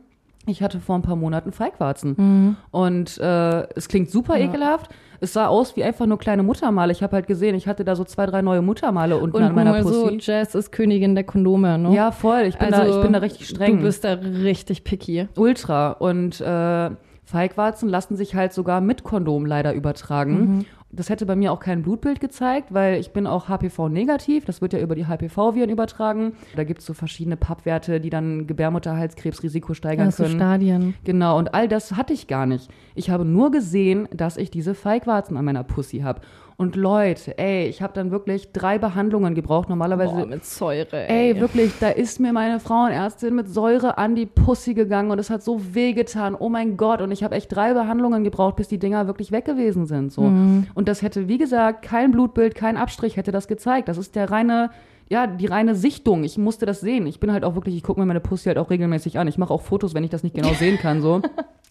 ich 0.47 0.63
hatte 0.63 0.81
vor 0.81 0.97
ein 0.97 1.03
paar 1.03 1.17
Monaten 1.17 1.53
Feigwarzen. 1.53 2.57
Und 2.71 3.19
äh, 3.19 3.69
es 3.77 3.89
klingt 3.89 4.11
super 4.11 4.35
Mhm. 4.35 4.41
Ja. 4.41 4.47
ekelhaft. 4.49 4.91
Es 5.21 5.35
sah 5.35 5.49
aus 5.49 5.77
wie 5.77 5.85
einfach 5.85 6.07
nur 6.07 6.19
kleine 6.19 6.43
Muttermale. 6.43 6.93
Ich 6.93 7.03
habe 7.03 7.15
halt 7.17 7.27
gesehen, 7.27 7.55
ich 7.55 7.67
hatte 7.67 7.85
da 7.85 7.95
so 7.95 8.05
zwei, 8.05 8.27
drei 8.27 8.41
neue 8.41 8.63
Muttermale 8.63 9.19
unten 9.19 9.37
Und 9.37 9.43
an 9.43 9.55
meiner 9.55 9.73
mal 9.73 9.83
so, 9.83 10.05
Pussy. 10.05 10.19
Jazz 10.21 10.55
ist 10.55 10.73
Königin 10.73 11.15
der 11.15 11.25
Kondome, 11.25 11.79
ne? 11.79 11.95
ja, 11.95 12.11
voll. 12.11 12.43
Ich 12.43 12.57
bin, 12.57 12.71
da, 12.71 12.87
ich 12.87 13.03
bin 13.03 13.13
da 13.13 13.19
richtig 13.19 13.49
streng. 13.49 13.79
Du 13.79 13.83
bist 13.83 14.05
da 14.05 14.15
richtig 14.15 14.85
picky. 14.85 15.29
Ultra. 15.37 15.93
Und 15.93 16.41
äh, 16.41 16.91
Feigwarzen 17.25 17.89
lassen 17.89 18.17
sich 18.17 18.35
halt 18.35 18.53
sogar 18.53 18.81
mit 18.81 19.05
Kondom 19.05 19.47
leider 19.47 19.75
übertragen. 19.75 20.67
Das 20.93 21.09
hätte 21.09 21.25
bei 21.25 21.37
mir 21.37 21.53
auch 21.53 21.61
kein 21.61 21.83
Blutbild 21.83 22.19
gezeigt, 22.21 22.75
weil 22.75 22.99
ich 22.99 23.13
bin 23.13 23.27
auch 23.29 23.49
HPV-negativ. 23.49 24.45
Das 24.45 24.61
wird 24.61 24.73
ja 24.73 24.81
über 24.81 24.97
die 24.97 25.07
HPV-Viren 25.07 25.71
übertragen. 25.71 26.33
Da 26.57 26.65
gibt 26.65 26.81
es 26.81 26.87
so 26.87 26.95
verschiedene 26.95 27.37
Pappwerte, 27.37 28.01
die 28.01 28.11
dann 28.11 28.49
Gebärmutterhalskrebsrisiko 28.49 29.75
steigern 29.75 30.07
Ja, 30.07 30.11
so 30.11 30.25
können. 30.25 30.37
Stadien. 30.37 30.95
Genau, 31.05 31.39
und 31.39 31.55
all 31.55 31.69
das 31.69 31.93
hatte 31.93 32.13
ich 32.13 32.27
gar 32.27 32.47
nicht. 32.47 32.71
Ich 32.97 33.09
habe 33.11 33.25
nur 33.25 33.53
gesehen, 33.53 34.09
dass 34.13 34.37
ich 34.37 34.51
diese 34.51 34.75
Feigwarzen 34.75 35.37
an 35.37 35.45
meiner 35.45 35.63
Pussy 35.63 36.01
habe. 36.01 36.23
Und 36.61 36.77
Leute, 36.77 37.39
ey, 37.39 37.69
ich 37.69 37.81
habe 37.81 37.95
dann 37.95 38.11
wirklich 38.11 38.53
drei 38.53 38.77
Behandlungen 38.77 39.35
gebraucht. 39.35 39.71
Normalerweise 39.71 40.13
Boah, 40.13 40.27
mit 40.27 40.45
Säure, 40.45 41.09
Ey, 41.09 41.41
wirklich, 41.41 41.73
da 41.81 41.89
ist 41.89 42.21
mir 42.21 42.35
meine 42.35 42.61
Frauenärztin 42.61 43.35
mit 43.35 43.49
Säure 43.49 43.97
an 43.97 44.15
die 44.15 44.27
Pussy 44.27 44.75
gegangen 44.75 45.11
und 45.11 45.19
es 45.19 45.31
hat 45.31 45.43
so 45.43 45.75
weh 45.75 45.95
getan. 45.95 46.37
Oh 46.39 46.51
mein 46.51 46.77
Gott. 46.77 47.01
Und 47.01 47.13
ich 47.13 47.25
habe 47.25 47.35
echt 47.35 47.51
drei 47.51 47.73
Behandlungen 47.73 48.25
gebraucht, 48.25 48.57
bis 48.57 48.69
die 48.69 48.79
Dinger 48.79 49.07
wirklich 49.07 49.33
weg 49.33 49.47
gewesen 49.47 49.87
sind. 49.87 50.13
So. 50.13 50.21
Mhm. 50.21 50.67
Und 50.75 50.87
das 50.89 51.01
hätte, 51.01 51.29
wie 51.29 51.39
gesagt, 51.39 51.81
kein 51.81 52.11
Blutbild, 52.11 52.55
kein 52.55 52.77
Abstrich 52.77 53.17
hätte 53.17 53.33
das 53.33 53.49
gezeigt. 53.49 53.89
Das 53.89 53.97
ist 53.97 54.15
der 54.15 54.31
reine, 54.31 54.69
ja, 55.09 55.27
die 55.27 55.47
reine 55.47 55.75
Sichtung. 55.75 56.25
Ich 56.25 56.37
musste 56.37 56.67
das 56.67 56.83
sehen. 56.83 57.07
Ich 57.07 57.21
bin 57.21 57.33
halt 57.33 57.43
auch 57.43 57.55
wirklich, 57.55 57.75
ich 57.75 57.83
gucke 57.83 57.99
mir 57.99 58.05
meine 58.05 58.21
Pussy 58.21 58.49
halt 58.49 58.59
auch 58.59 58.69
regelmäßig 58.69 59.19
an. 59.19 59.27
Ich 59.29 59.39
mache 59.39 59.55
auch 59.55 59.63
Fotos, 59.63 59.95
wenn 59.95 60.05
ich 60.05 60.11
das 60.11 60.23
nicht 60.23 60.35
genau 60.35 60.53
sehen 60.59 60.77
kann. 60.77 61.01
So. 61.01 61.23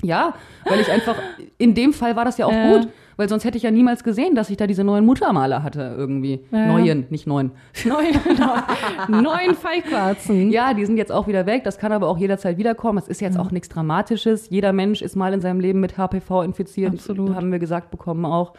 Ja, 0.02 0.34
weil 0.66 0.80
ich 0.80 0.90
einfach, 0.90 1.16
in 1.60 1.76
dem 1.76 1.94
Fall 1.94 2.16
war 2.16 2.26
das 2.26 2.40
ja 2.40 2.48
auch 2.48 2.52
Ja. 2.52 2.78
gut. 2.80 2.88
Weil 3.20 3.28
sonst 3.28 3.44
hätte 3.44 3.58
ich 3.58 3.64
ja 3.64 3.72
niemals 3.72 4.06
gesehen, 4.06 4.34
dass 4.34 4.50
ich 4.50 4.56
da 4.56 4.66
diese 4.66 4.86
neuen 4.86 5.06
Muttermale 5.06 5.62
hatte 5.62 5.94
irgendwie. 5.98 6.40
Ja. 6.52 6.68
Neuen, 6.68 7.06
nicht 7.10 7.28
neun. 7.28 7.52
Neun, 7.86 8.06
neun, 9.10 9.24
neun 9.24 9.56
Feigwarzen. 9.56 10.52
Ja, 10.52 10.74
die 10.74 10.86
sind 10.86 10.96
jetzt 10.96 11.12
auch 11.12 11.28
wieder 11.28 11.46
weg. 11.46 11.66
Das 11.66 11.78
kann 11.80 11.92
aber 11.92 12.08
auch 12.08 12.18
jederzeit 12.18 12.58
wiederkommen. 12.58 12.98
Es 12.98 13.10
ist 13.10 13.20
jetzt 13.20 13.34
Mhm. 13.36 13.42
auch 13.42 13.52
nichts 13.52 13.68
Dramatisches. 13.68 14.50
Jeder 14.50 14.72
Mensch 14.72 15.02
ist 15.02 15.18
mal 15.18 15.34
in 15.34 15.42
seinem 15.42 15.60
Leben 15.60 15.82
mit 15.82 15.98
HPV 15.98 16.44
infiziert. 16.44 16.94
Absolut. 16.94 17.36
Haben 17.36 17.52
wir 17.52 17.60
gesagt 17.60 17.92
bekommen 17.92 18.24
auch. 18.24 18.54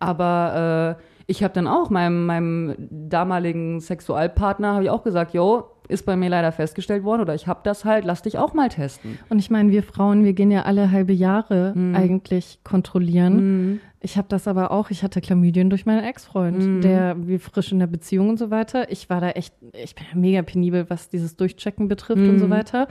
Aber 0.00 0.96
äh, 0.98 1.02
ich 1.28 1.44
habe 1.44 1.54
dann 1.54 1.68
auch 1.68 1.88
meinem, 1.88 2.26
meinem 2.26 2.74
damaligen 2.90 3.78
Sexualpartner, 3.78 4.72
habe 4.74 4.82
ich 4.82 4.90
auch 4.90 5.04
gesagt, 5.04 5.34
yo, 5.34 5.66
ist 5.90 6.06
bei 6.06 6.16
mir 6.16 6.28
leider 6.30 6.52
festgestellt 6.52 7.04
worden 7.04 7.20
oder 7.22 7.34
ich 7.34 7.46
habe 7.46 7.60
das 7.64 7.84
halt, 7.84 8.04
lass 8.04 8.22
dich 8.22 8.38
auch 8.38 8.54
mal 8.54 8.68
testen. 8.68 9.18
Und 9.28 9.38
ich 9.38 9.50
meine, 9.50 9.70
wir 9.70 9.82
Frauen, 9.82 10.24
wir 10.24 10.32
gehen 10.32 10.50
ja 10.50 10.62
alle 10.62 10.90
halbe 10.90 11.12
Jahre 11.12 11.72
Mhm. 11.74 11.94
eigentlich 11.94 12.60
kontrollieren. 12.64 13.80
Ich 14.00 14.16
habe 14.16 14.28
das 14.28 14.48
aber 14.48 14.70
auch, 14.70 14.90
ich 14.90 15.02
hatte 15.02 15.20
Chlamydien 15.20 15.68
durch 15.68 15.84
meinen 15.84 16.02
Ex-Freund, 16.04 16.56
Mhm. 16.66 16.80
der 16.80 17.16
wie 17.28 17.38
frisch 17.38 17.70
in 17.72 17.78
der 17.80 17.86
Beziehung 17.86 18.30
und 18.30 18.38
so 18.38 18.50
weiter. 18.50 18.90
Ich 18.90 19.10
war 19.10 19.20
da 19.20 19.30
echt, 19.30 19.54
ich 19.74 19.94
bin 19.94 20.06
ja 20.10 20.18
mega 20.18 20.42
penibel, 20.42 20.88
was 20.88 21.08
dieses 21.10 21.36
Durchchecken 21.36 21.88
betrifft 21.88 22.26
und 22.28 22.38
so 22.38 22.46
Mhm. 22.46 22.50
weiter. 22.50 22.88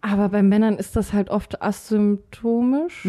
Aber 0.00 0.28
bei 0.28 0.42
Männern 0.42 0.76
ist 0.76 0.96
das 0.96 1.12
halt 1.14 1.30
oft 1.30 1.62
asymptomisch. 1.62 3.04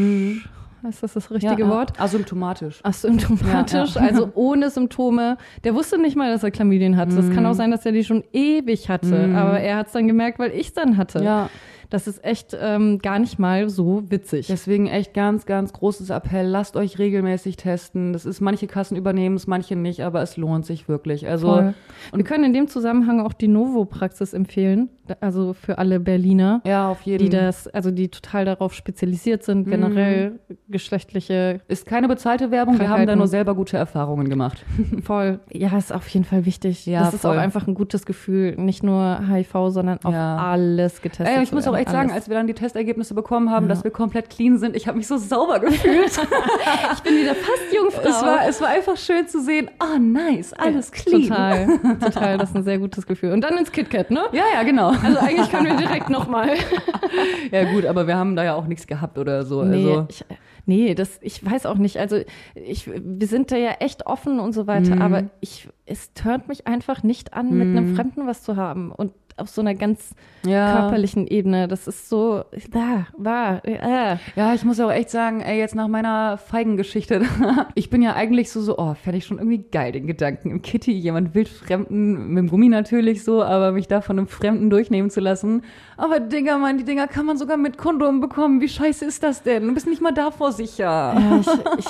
Ist 0.88 1.04
das 1.04 1.14
das 1.14 1.32
richtige 1.32 1.54
Mhm. 1.66 1.70
ja, 1.72 1.76
Wort? 1.76 2.00
Asymptomatisch. 2.00 2.80
Asymptomatisch, 2.84 3.96
Ja, 3.96 4.02
ja. 4.02 4.08
also 4.08 4.30
ohne 4.36 4.70
Symptome. 4.70 5.38
Der 5.64 5.74
wusste 5.76 6.00
nicht 6.00 6.16
mal, 6.16 6.32
dass 6.32 6.44
er 6.44 6.52
Chlamydien 6.52 6.98
hatte. 6.98 7.16
Das 7.16 7.26
Mhm. 7.26 7.34
kann 7.36 7.46
auch 7.46 7.54
sein, 7.54 7.72
dass 7.72 7.86
er 7.86 7.92
die 7.92 8.04
schon 8.04 8.24
ewig 8.34 8.90
hatte. 8.90 9.34
Aber 9.36 9.60
er 9.60 9.78
hat 9.78 9.88
es 9.88 9.94
dann 9.94 10.08
gemerkt, 10.08 10.40
weil 10.40 10.52
ich 10.52 10.68
es 10.68 10.74
dann 10.74 10.98
hatte. 10.98 11.24
Ja. 11.24 11.50
Das 11.92 12.08
ist 12.08 12.26
echt 12.26 12.58
ähm, 12.60 12.98
gar 13.00 13.20
nicht 13.20 13.38
mal 13.38 13.70
so 13.70 14.04
witzig. 14.10 14.48
Deswegen 14.48 14.88
echt 14.88 15.14
ganz, 15.14 15.46
ganz 15.46 15.72
großes 15.72 16.10
Appell. 16.10 16.48
Lasst 16.48 16.76
euch 16.76 16.98
regelmäßig 16.98 17.58
testen. 17.58 18.12
Das 18.12 18.26
ist, 18.26 18.42
manche 18.42 18.66
Kassen 18.66 18.96
übernehmen 18.98 19.36
es, 19.36 19.46
manche 19.46 19.76
nicht, 19.76 20.02
aber 20.02 20.22
es 20.24 20.36
lohnt 20.36 20.66
sich 20.66 20.90
wirklich. 20.90 21.28
Also, 21.28 21.48
Voll. 21.48 21.74
Wir 22.14 22.24
können 22.24 22.44
in 22.44 22.54
dem 22.54 22.68
Zusammenhang 22.68 23.20
auch 23.22 23.34
die 23.34 23.48
Novo-Praxis 23.48 24.34
empfehlen. 24.34 24.90
Also 25.20 25.54
für 25.54 25.78
alle 25.78 26.00
Berliner, 26.00 26.62
ja, 26.66 26.90
auf 26.90 27.02
jeden 27.02 27.24
die 27.24 27.30
das, 27.30 27.68
also 27.68 27.92
die 27.92 28.10
total 28.10 28.46
darauf 28.46 28.74
spezialisiert 28.74 29.44
sind, 29.44 29.66
generell 29.70 30.40
geschlechtliche 30.68 31.62
Ist 31.68 31.86
keine 31.86 32.08
bezahlte 32.08 32.52
Werbung, 32.52 32.80
wir 32.80 32.90
haben 32.90 33.08
da 33.08 33.16
nur 33.16 33.28
selber 33.28 33.56
gute 33.56 33.78
Erfahrungen 33.78 34.30
gemacht. 34.30 34.66
voll. 35.04 35.40
Ja, 35.52 35.78
ist 35.78 35.94
auf 35.94 36.08
jeden 36.10 36.26
Fall 36.26 36.46
wichtig. 36.46 36.86
Ja, 36.86 37.02
das 37.02 37.16
ist 37.16 37.22
voll. 37.22 37.38
auch 37.38 37.42
einfach 37.42 37.68
ein 37.68 37.74
gutes 37.74 38.06
Gefühl, 38.06 38.56
nicht 38.56 38.84
nur 38.84 39.20
HIV, 39.30 39.54
sondern 39.70 40.00
auf 40.04 40.14
Ja. 40.14 40.38
alles 40.38 41.02
getestet. 41.02 41.28
Ey, 41.28 41.44
ich 41.44 41.52
muss 41.52 41.68
auch 41.68 41.76
echt 41.76 41.90
sagen, 41.90 42.10
alles. 42.10 42.24
als 42.24 42.30
wir 42.30 42.36
dann 42.36 42.48
die 42.48 42.54
Testergebnisse 42.54 43.14
bekommen 43.14 43.52
haben, 43.52 43.68
dass 43.68 43.84
wir 43.84 43.92
komplett 43.92 44.30
clean 44.30 44.58
sind, 44.58 44.76
ich 44.76 44.88
habe 44.88 44.98
mich 44.98 45.08
so 45.08 45.18
sauber 45.18 45.60
gefühlt. 45.60 46.12
ich 46.94 47.04
bin 47.04 47.18
wieder 47.18 47.36
fast 47.36 47.74
Jungfrau. 47.74 48.02
es, 48.10 48.22
war, 48.22 48.48
es 48.48 48.62
war 48.62 48.70
einfach 48.70 48.98
schön 48.98 49.28
zu 49.28 49.42
sehen, 49.42 49.70
ah, 49.80 50.00
nice, 50.00 50.54
alles 50.54 50.92
clean. 50.92 51.24
Total, 51.24 51.80
total. 52.00 52.38
Das 52.38 52.50
ist 52.50 52.56
ein 52.56 52.64
sehr 52.64 52.80
gutes 52.80 53.06
Gefühl. 53.06 53.32
Und 53.32 53.42
dann 53.42 53.58
ins 53.58 53.72
KitKat, 53.72 54.12
ne? 54.12 54.22
Ja, 54.32 54.44
ja, 54.54 54.64
genau. 54.64 54.94
Also 55.04 55.20
eigentlich 55.20 55.50
können 55.52 55.66
wir 55.66 55.78
direkt 55.78 56.10
nochmal. 56.10 56.50
Ja, 57.52 57.64
gut, 57.72 57.86
aber 57.86 58.08
wir 58.08 58.18
haben 58.18 58.36
da 58.36 58.44
ja 58.44 58.56
auch 58.56 58.66
nichts 58.68 58.88
gehabt 58.88 59.18
oder 59.18 59.46
so. 59.46 59.64
Nee, 59.64 59.88
Also, 59.90 60.06
ich, 60.10 60.26
nee, 60.66 60.96
das, 60.96 61.20
ich 61.22 61.46
weiß 61.46 61.66
auch 61.66 61.76
nicht. 61.78 61.98
Also 61.98 62.18
ich, 62.56 62.88
wir 62.92 63.28
sind 63.28 63.52
da 63.52 63.56
ja 63.58 63.72
echt 63.80 64.06
offen 64.08 64.40
und 64.40 64.54
so 64.54 64.68
weiter, 64.68 65.00
aber 65.02 65.24
ich, 65.42 65.70
es 65.86 66.14
turnt 66.14 66.48
mich 66.48 66.68
einfach 66.68 67.04
nicht 67.04 67.34
an, 67.34 67.52
mit 67.58 67.68
einem 67.68 67.96
Fremden 67.96 68.28
was 68.28 68.44
zu 68.44 68.56
haben. 68.58 68.92
Und 68.92 69.12
auf 69.38 69.50
so 69.50 69.62
einer 69.62 69.76
ganz 69.76 70.16
Ja. 70.46 70.80
körperlichen 70.82 71.28
Ebene. 71.28 71.68
Das 71.68 71.88
ist 71.88 72.08
so, 72.10 72.44
da, 72.72 73.08
war, 73.18 73.66
äh. 73.66 74.18
Ja, 74.36 74.54
ich 74.54 74.64
muss 74.64 74.80
auch 74.80 74.92
echt 74.92 75.10
sagen, 75.10 75.42
ey, 75.42 75.58
jetzt 75.60 75.76
nach 75.76 75.88
meiner 75.88 76.38
Feigengeschichte, 76.38 77.22
ich 77.76 77.90
bin 77.90 78.02
ja 78.02 78.14
eigentlich 78.16 78.50
so, 78.52 78.62
so, 78.62 78.78
oh, 78.78 78.94
fände 78.94 79.18
ich 79.18 79.26
schon 79.26 79.38
irgendwie 79.40 79.66
geil, 79.72 79.92
den 79.92 80.08
Gedanken 80.08 80.52
im 80.52 80.62
Kitty, 80.62 80.92
jemand 80.94 81.36
wildfremden, 81.36 82.30
mit 82.30 82.38
dem 82.44 82.50
Gummi 82.50 82.70
natürlich 82.70 83.24
so, 83.24 83.44
aber 83.44 83.72
mich 83.72 83.88
da 83.88 84.02
von 84.02 84.18
einem 84.18 84.28
Fremden 84.28 84.70
durchnehmen 84.70 85.10
zu 85.10 85.20
lassen. 85.20 85.64
Aber 85.98 86.20
Digga, 86.20 86.58
Mann, 86.58 86.78
die 86.78 86.84
Dinger 86.86 87.08
kann 87.08 87.26
man 87.26 87.38
sogar 87.38 87.58
mit 87.58 87.78
Kondom 87.78 88.22
bekommen. 88.22 88.62
Wie 88.62 88.70
scheiße 88.70 89.06
ist 89.06 89.24
das 89.24 89.44
denn? 89.44 89.68
Du 89.68 89.74
bist 89.74 89.88
nicht 89.88 90.02
mal 90.02 90.14
davor 90.14 90.52
sicher. 90.52 90.86
Ja, 90.86 91.40
ich, 91.40 91.48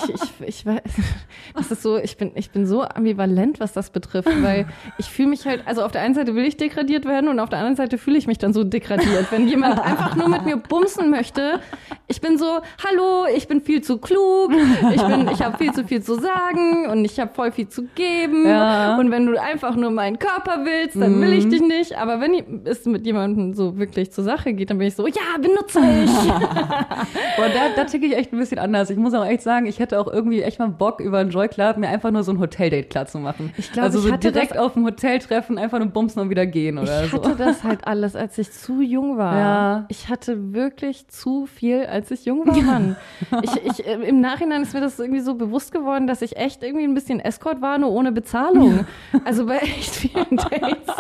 ich, 0.08 0.14
ich, 0.16 0.48
ich 0.48 0.66
weiß, 0.66 0.82
das 1.56 1.72
ist 1.72 1.82
so, 1.82 1.98
ich 1.98 2.18
bin, 2.18 2.32
ich 2.36 2.52
bin 2.52 2.66
so 2.66 2.84
ambivalent, 2.84 3.60
was 3.60 3.74
das 3.74 3.90
betrifft, 3.90 4.30
weil 4.42 4.68
ich 4.98 5.08
fühle 5.08 5.30
mich 5.30 5.46
halt, 5.46 5.64
also 5.68 5.84
auf 5.84 5.92
der 5.92 6.02
einen 6.02 6.16
Seite 6.16 6.36
will 6.36 6.46
ich 6.46 6.58
degradiert 6.58 7.06
werden 7.06 7.30
und 7.30 7.35
auf 7.40 7.50
der 7.50 7.60
anderen 7.60 7.76
Seite 7.76 7.98
fühle 7.98 8.18
ich 8.18 8.28
mich 8.28 8.38
dann 8.38 8.54
so 8.54 8.64
degradiert. 8.64 9.32
Wenn 9.32 9.48
jemand 9.48 9.80
einfach 9.80 10.16
nur 10.16 10.30
mit 10.30 10.46
mir 10.46 10.58
bumsen 10.58 11.10
möchte, 11.10 11.60
ich 12.08 12.22
bin 12.22 12.38
so, 12.38 12.46
hallo, 12.86 13.26
ich 13.36 13.48
bin 13.48 13.62
viel 13.62 13.82
zu 13.82 13.98
klug, 13.98 14.52
ich 14.94 15.02
bin, 15.02 15.28
ich 15.30 15.42
habe 15.42 15.58
viel 15.58 15.74
zu 15.74 15.86
viel 15.86 16.02
zu 16.02 16.16
sagen 16.16 16.88
und 16.90 17.04
ich 17.04 17.20
habe 17.20 17.34
voll 17.34 17.52
viel 17.52 17.68
zu 17.68 17.84
geben. 17.96 18.48
Ja. 18.48 18.98
Und 18.98 19.12
wenn 19.12 19.26
du 19.26 19.42
einfach 19.42 19.76
nur 19.76 19.92
meinen 19.92 20.20
Körper 20.20 20.66
willst, 20.66 20.96
dann 20.96 21.20
will 21.22 21.34
ich 21.34 21.48
dich 21.50 21.62
nicht. 21.62 21.98
Aber 21.98 22.22
wenn 22.22 22.66
es 22.66 22.86
mit 22.86 23.06
jemandem 23.06 23.54
so 23.54 23.78
wirklich 23.78 24.12
zur 24.12 24.24
Sache 24.24 24.54
geht, 24.54 24.70
dann 24.70 24.78
bin 24.78 24.88
ich 24.88 24.96
so, 24.96 25.08
ja, 25.08 25.38
benutze 25.42 25.80
ich. 26.04 26.12
Boah, 27.38 27.50
da, 27.54 27.70
da 27.76 27.84
ticke 27.86 28.06
ich 28.06 28.16
echt 28.16 28.34
ein 28.34 28.40
bisschen 28.40 28.60
anders. 28.60 28.90
Ich 28.90 28.98
muss 28.98 29.14
auch 29.14 29.26
echt 29.26 29.42
sagen, 29.42 29.66
ich 29.66 29.80
hätte 29.80 30.00
auch 30.00 30.08
irgendwie 30.08 30.42
echt 30.42 30.60
mal 30.60 30.70
Bock, 30.70 31.00
über 31.00 31.20
einen 31.20 31.30
Joy 31.32 31.48
Club 31.48 31.78
mir 31.78 31.90
einfach 31.90 32.12
nur 32.12 32.24
so 32.24 32.32
ein 32.32 32.40
Hoteldate 32.40 32.84
klar 32.84 33.06
zu 33.06 33.20
machen. 33.20 33.52
Ich 33.58 33.72
glaub, 33.72 33.86
also 33.86 34.00
so 34.00 34.16
direkt 34.16 34.58
auf 34.58 34.74
dem 34.74 34.86
Hotel 34.86 35.20
treffen, 35.20 35.58
einfach 35.58 35.80
nur 35.80 35.88
bumsen 35.88 36.22
und 36.22 36.30
wieder 36.30 36.46
gehen 36.46 36.78
oder 36.78 37.06
Ich 37.06 37.12
so. 37.12 37.18
Hatte 37.26 37.36
das 37.44 37.64
halt 37.64 37.88
alles, 37.88 38.16
als 38.16 38.38
ich 38.38 38.52
zu 38.52 38.82
jung 38.82 39.18
war. 39.18 39.38
Ja. 39.38 39.86
Ich 39.90 40.10
hatte 40.10 40.54
wirklich 40.54 41.08
zu 41.08 41.46
viel, 41.46 41.86
als 41.86 42.12
ich 42.12 42.26
jung 42.26 42.46
war, 42.48 42.62
Mann. 42.62 42.96
ich, 43.42 43.56
ich, 43.66 43.88
äh, 43.88 43.94
Im 44.08 44.22
Nachhinein 44.22 44.62
ist 44.62 44.74
mir 44.74 44.82
das 44.82 45.00
irgendwie 45.00 45.22
so 45.22 45.36
bewusst 45.36 45.72
geworden, 45.72 46.08
dass 46.08 46.22
ich 46.22 46.38
echt 46.38 46.64
irgendwie 46.64 46.86
ein 46.86 46.94
bisschen 46.94 47.20
Escort 47.20 47.62
war, 47.62 47.78
nur 47.78 47.92
ohne 47.92 48.12
Bezahlung. 48.12 48.86
Also 49.24 49.46
bei 49.46 49.58
echt 49.58 49.96
vielen 49.96 50.26
Dates. 50.38 50.96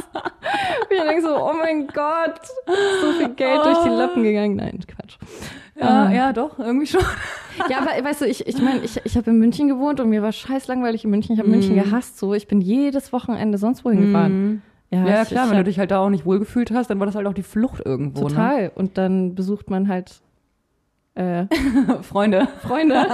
ich 0.89 1.01
denke 1.01 1.21
so, 1.21 1.35
oh 1.37 1.53
mein 1.53 1.87
Gott, 1.87 2.39
so 3.01 3.11
viel 3.13 3.29
Geld 3.29 3.63
durch 3.65 3.83
die 3.83 3.89
Lappen 3.89 4.23
gegangen. 4.23 4.55
Nein, 4.55 4.79
Quatsch. 4.87 5.17
Ja, 5.77 6.05
Ähm, 6.05 6.15
ja, 6.15 6.33
doch, 6.33 6.57
irgendwie 6.57 6.87
schon. 6.87 7.01
Ja, 7.69 7.79
aber 7.79 7.91
weißt 8.03 8.21
du, 8.21 8.25
ich, 8.25 8.47
ich 8.47 8.61
meine, 8.61 8.79
ich, 8.79 8.99
ich 9.03 9.17
habe 9.17 9.29
in 9.31 9.39
München 9.39 9.67
gewohnt 9.67 9.99
und 9.99 10.09
mir 10.09 10.21
war 10.21 10.31
scheiß 10.31 10.67
langweilig 10.67 11.03
in 11.03 11.09
München. 11.09 11.33
Ich 11.33 11.39
habe 11.39 11.49
München 11.49 11.75
gehasst 11.75 12.17
so. 12.17 12.33
Ich 12.33 12.47
bin 12.47 12.61
jedes 12.61 13.11
Wochenende 13.11 13.57
sonst 13.57 13.83
wohin 13.83 14.01
gefahren. 14.07 14.61
Ja, 14.91 15.23
ich, 15.23 15.27
klar, 15.29 15.49
wenn 15.49 15.57
du 15.57 15.63
dich 15.63 15.79
halt 15.79 15.91
da 15.91 15.99
auch 15.99 16.09
nicht 16.09 16.25
wohlgefühlt 16.25 16.71
hast, 16.71 16.89
dann 16.89 16.99
war 16.99 17.05
das 17.05 17.15
halt 17.15 17.27
auch 17.27 17.33
die 17.33 17.43
Flucht 17.43 17.81
irgendwo. 17.85 18.21
Total. 18.29 18.71
Und 18.75 18.97
dann 18.97 19.35
besucht 19.35 19.69
man 19.69 19.87
halt 19.87 20.21
äh, 21.15 21.43
Ne? 21.43 21.47
Freunde. 22.01 22.47
Freunde, 22.61 23.07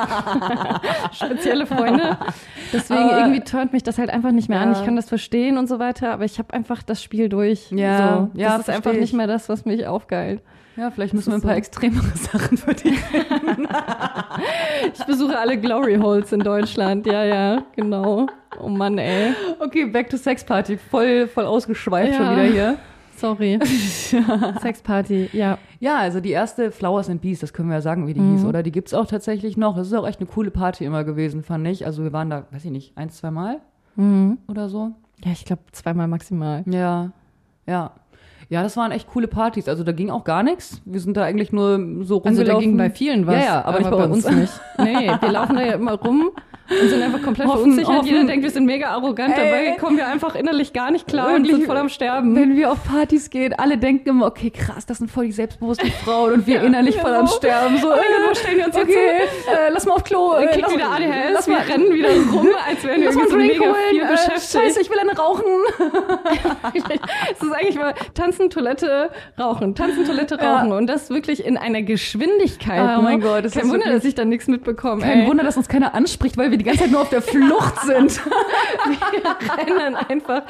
spezielle 1.12 1.66
Freunde. 1.68 2.18
Deswegen 2.74 3.00
Aber- 3.00 3.20
irgendwie 3.20 3.42
turnt 3.42 3.74
mich 3.74 3.84
das 3.84 3.98
halt 4.00 4.10
einfach 4.10 4.32
nicht 4.32 4.50
mehr 4.50 4.60
an. 4.60 4.72
Ja. 4.74 4.80
Ich 4.80 4.86
kann 4.86 4.96
das 4.96 5.08
verstehen 5.08 5.58
und 5.58 5.68
so 5.68 5.78
weiter, 5.80 6.12
aber 6.12 6.26
ich 6.26 6.40
habe 6.40 6.54
einfach 6.54 6.82
das 6.84 7.02
Spiel 7.04 7.30
durch. 7.30 7.72
Ja, 7.72 8.30
so. 8.34 8.40
ja, 8.40 8.50
das 8.58 8.62
ist 8.62 8.70
einfach 8.70 8.84
versteh 8.84 8.98
ich. 8.98 9.02
nicht 9.02 9.14
mehr 9.14 9.28
das, 9.28 9.50
was 9.50 9.66
mich 9.66 9.86
aufgeilt. 9.86 10.42
Ja, 10.82 10.90
vielleicht 10.90 11.14
müssen 11.14 11.30
wir 11.32 11.36
ein 11.36 11.42
paar 11.42 11.52
so. 11.52 11.58
extremere 11.58 12.08
Sachen 12.18 12.58
für 12.58 12.74
dich. 12.74 12.98
Ich 14.94 15.06
besuche 15.06 15.38
alle 15.38 15.60
Glory 15.60 15.96
Holes 15.98 16.32
in 16.32 16.40
Deutschland. 16.40 17.06
Ja, 17.06 17.24
ja, 17.24 17.64
genau. 17.76 18.26
Oh 18.60 18.68
Mann, 18.70 18.98
ey. 18.98 19.34
Okay, 19.60 19.86
back 19.86 20.10
to 20.10 20.18
Sex 20.18 20.44
Party. 20.44 20.78
Voll, 20.78 21.28
voll 21.28 21.46
ausgeschweift 21.46 22.16
schon 22.16 22.26
Ja. 22.26 22.32
wieder 22.32 22.44
hier. 22.44 22.78
Sorry. 23.16 23.60
Sexparty, 24.62 25.30
ja. 25.34 25.60
Ja, 25.80 25.98
also 25.98 26.20
die 26.20 26.32
erste 26.32 26.72
Flowers 26.72 27.10
and 27.10 27.22
Bees, 27.22 27.40
das 27.42 27.54
können 27.54 27.70
wir 27.70 27.76
ja 27.76 27.82
sagen, 27.82 28.08
wie 28.08 28.16
die 28.16 28.20
Mhm. 28.22 28.38
hieß, 28.38 28.46
oder? 28.46 28.64
Die 28.64 28.72
gibt's 28.72 28.96
auch 28.96 29.06
tatsächlich 29.06 29.58
noch. 29.58 29.76
Das 29.76 29.86
ist 29.88 29.94
auch 29.94 30.08
echt 30.08 30.20
eine 30.20 30.28
coole 30.28 30.50
Party 30.50 30.86
immer 30.86 31.04
gewesen, 31.04 31.44
fand 31.44 31.68
ich. 31.68 31.86
Also 31.86 32.02
wir 32.04 32.12
waren 32.14 32.32
da, 32.32 32.46
weiß 32.52 32.66
ich 32.66 32.72
nicht, 32.72 32.98
eins, 32.98 33.18
zwei 33.18 33.30
Mal 33.30 33.60
Mhm. 33.96 34.40
oder 34.48 34.70
so. 34.70 34.92
Ja, 35.24 35.32
ich 35.32 35.46
glaube 35.46 35.62
zweimal 35.72 36.08
maximal. 36.08 36.64
Ja, 36.66 37.12
ja. 37.68 37.92
Ja, 38.52 38.62
das 38.64 38.76
waren 38.76 38.92
echt 38.92 39.08
coole 39.08 39.28
Partys. 39.30 39.70
Also 39.70 39.84
da 39.86 39.94
ging 39.94 40.10
auch 40.10 40.26
gar 40.26 40.44
nichts. 40.44 40.82
Wir 40.84 41.00
sind 41.00 41.16
da 41.16 41.24
eigentlich 41.24 41.54
nur 41.54 41.78
so 42.04 42.18
rumgelaufen. 42.18 42.28
Also 42.28 42.44
da 42.44 42.60
ging 42.60 42.76
bei 42.78 42.90
vielen 42.90 43.26
was. 43.26 43.36
Ja, 43.36 43.42
ja, 43.42 43.66
aber, 43.66 43.80
nicht 43.80 43.90
bei 43.90 44.04
uns. 44.06 44.30
nicht. 44.30 44.54
Nee, 44.78 45.10
wir 45.22 45.30
laufen 45.32 45.56
da 45.56 45.62
ja 45.64 45.74
immer 45.76 45.94
rum 45.94 46.32
und 46.70 46.90
sind 46.90 47.02
einfach 47.02 47.22
komplett 47.22 47.48
Hoffen- 47.48 47.60
verunsichert. 47.76 47.96
hoffen- 47.96 48.08
Jeder 48.08 48.24
denkt, 48.26 48.44
wir 48.44 48.52
sind 48.52 48.66
mega 48.66 48.90
arrogant. 48.90 49.34
Ey. 49.38 49.46
Dabei 49.72 49.78
kommen 49.80 49.96
wir 49.98 50.06
einfach 50.08 50.36
innerlich 50.36 50.74
gar 50.74 50.92
nicht 50.92 51.08
klar 51.08 51.28
und 51.28 51.34
Wirklich. 51.44 51.52
sind 51.56 51.66
voll 51.66 51.78
am 51.78 51.88
Sterben. 51.90 52.36
Wenn 52.36 52.56
wir 52.58 52.72
auf 52.72 52.84
Partys 52.84 53.30
gehen, 53.30 53.54
alle 53.58 53.78
denken 53.78 54.10
immer, 54.10 54.26
okay, 54.28 54.50
krass, 54.50 54.86
das 54.86 54.98
sind 54.98 55.10
voll 55.10 55.26
die 55.28 55.32
selbstbewussten 55.34 55.90
Frauen 56.04 56.34
und 56.34 56.48
wir 56.48 56.62
innerlich 56.62 56.98
voll 56.98 57.14
am 57.14 57.28
so. 57.28 57.38
Sterben. 57.38 57.78
So, 57.78 57.90
äh, 57.92 57.96
wo 58.30 58.34
stellen 58.36 58.58
wir 58.58 58.66
uns 58.68 58.76
jetzt 58.76 58.86
okay, 58.90 58.96
äh, 59.50 59.72
lass 59.72 59.86
mal 59.86 59.94
auf 59.94 60.04
Klo. 60.04 60.34
Äh, 60.34 60.60
lass, 60.60 60.74
wieder 60.74 60.92
ADHS, 60.92 61.32
lass 61.34 61.48
wir 61.48 61.54
mal, 61.56 61.64
rennen 61.64 61.94
wieder 61.94 62.10
rum, 62.34 62.48
als 62.70 62.84
wären 62.84 63.02
wir 63.02 63.12
so 63.14 63.20
mega 63.38 63.60
holen. 63.64 63.76
viel 63.92 64.02
Äh, 64.04 64.08
beschäftigt. 64.08 64.52
scheiße, 64.64 64.82
ich 64.82 64.90
will 64.90 65.00
eine 65.00 65.18
rauchen. 65.18 65.46
Es 67.32 67.42
ist 67.44 67.52
eigentlich 67.54 67.76
mal 67.76 67.94
tanzen, 68.14 68.41
Toilette, 68.50 69.10
rauchen. 69.40 69.76
Tanzen, 69.76 70.06
Toilette, 70.06 70.38
Ja. 70.42 70.58
rauchen. 70.60 70.72
Und 70.72 70.88
das 70.88 71.10
wirklich 71.10 71.46
in 71.46 71.58
einer 71.58 71.82
Geschwindigkeit. 71.82 72.98
Oh 72.98 73.02
mein 73.02 73.20
ne? 73.20 73.26
Gott, 73.26 73.46
das 73.46 73.54
Kein 73.54 73.66
ist 73.66 73.72
Wunder, 73.72 73.92
dass 73.92 74.04
ich 74.06 74.16
da 74.16 74.26
nichts 74.26 74.48
mitbekomme. 74.48 75.02
Kein 75.02 75.22
ey. 75.22 75.28
Wunder, 75.28 75.44
dass 75.44 75.58
uns 75.58 75.68
keiner 75.68 75.94
anspricht, 75.94 76.38
weil 76.38 76.52
wir 76.52 76.58
die 76.58 76.64
ganze 76.64 76.82
Zeit 76.82 76.92
nur 76.92 77.02
auf 77.02 77.10
der 77.10 77.22
Flucht 77.22 77.80
sind. 77.86 78.20
Wir 78.90 79.58
rennen 79.58 79.96
einfach 79.96 80.44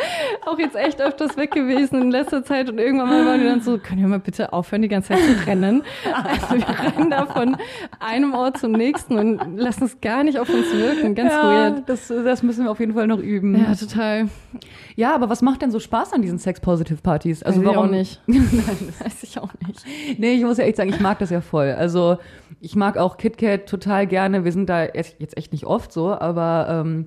auch 0.46 0.58
jetzt 0.60 0.76
echt 0.76 1.02
öfters 1.02 1.38
weg 1.38 1.52
gewesen 1.52 2.02
in 2.02 2.12
letzter 2.12 2.44
Zeit 2.44 2.70
und 2.70 2.80
irgendwann 2.80 3.10
mal 3.10 3.26
waren 3.26 3.42
wir 3.42 3.50
dann 3.50 3.62
so, 3.62 3.78
können 3.78 4.02
wir 4.02 4.08
mal 4.08 4.20
bitte 4.20 4.54
aufhören, 4.54 4.82
die 4.82 4.88
ganze 4.88 5.10
Zeit 5.10 5.20
zu 5.24 5.48
rennen? 5.48 5.84
Also 6.14 6.56
wir 6.56 6.68
rennen 6.98 7.10
da 7.10 7.26
von 7.26 7.58
einem 8.00 8.34
Ort 8.34 8.58
zum 8.58 8.72
nächsten 8.72 9.18
und 9.18 9.58
lassen 9.58 9.86
es 9.86 10.00
gar 10.02 10.24
nicht 10.24 10.40
auf 10.40 10.50
uns 10.50 10.72
wirken. 10.74 11.16
Ganz 11.16 11.32
weird. 11.34 11.84
das, 11.88 12.08
das 12.08 12.44
müssen 12.44 12.66
wir 12.66 12.72
auf 12.72 12.80
jeden 12.80 12.94
Fall 12.94 13.08
noch 13.08 13.20
üben. 13.20 13.56
Ja, 13.58 13.76
total. 13.76 14.28
Ja, 14.96 15.16
aber 15.16 15.30
was 15.30 15.42
macht 15.42 15.62
denn 15.62 15.72
so 15.72 15.80
Spaß 15.80 16.14
an 16.14 16.22
diesen 16.22 16.38
Sex-Positive-Partys? 16.38 17.44
Also 17.44 17.62
Also 17.62 17.74
warum 17.74 17.81
auch 17.82 17.90
nicht. 17.90 18.22
das 18.28 19.06
weiß 19.06 19.24
ich 19.24 19.38
auch 19.40 19.54
nicht. 19.68 19.84
Nee, 20.18 20.34
ich 20.34 20.44
muss 20.44 20.58
ja 20.58 20.64
echt 20.66 20.78
sagen, 20.78 20.90
ich 20.90 21.00
mag 21.00 21.20
das 21.20 21.30
ja 21.30 21.42
voll. 21.42 21.72
Also 21.78 22.18
ich 22.60 22.76
mag 22.76 22.98
auch 22.98 23.18
KitKat 23.18 23.68
total 23.68 24.08
gerne. 24.08 24.44
Wir 24.46 24.52
sind 24.52 24.70
da 24.70 24.84
jetzt 24.84 25.16
jetzt 25.20 25.38
echt 25.38 25.52
nicht 25.52 25.66
oft 25.66 25.92
so, 25.92 26.12
aber 26.14 26.68
ähm, 26.70 27.06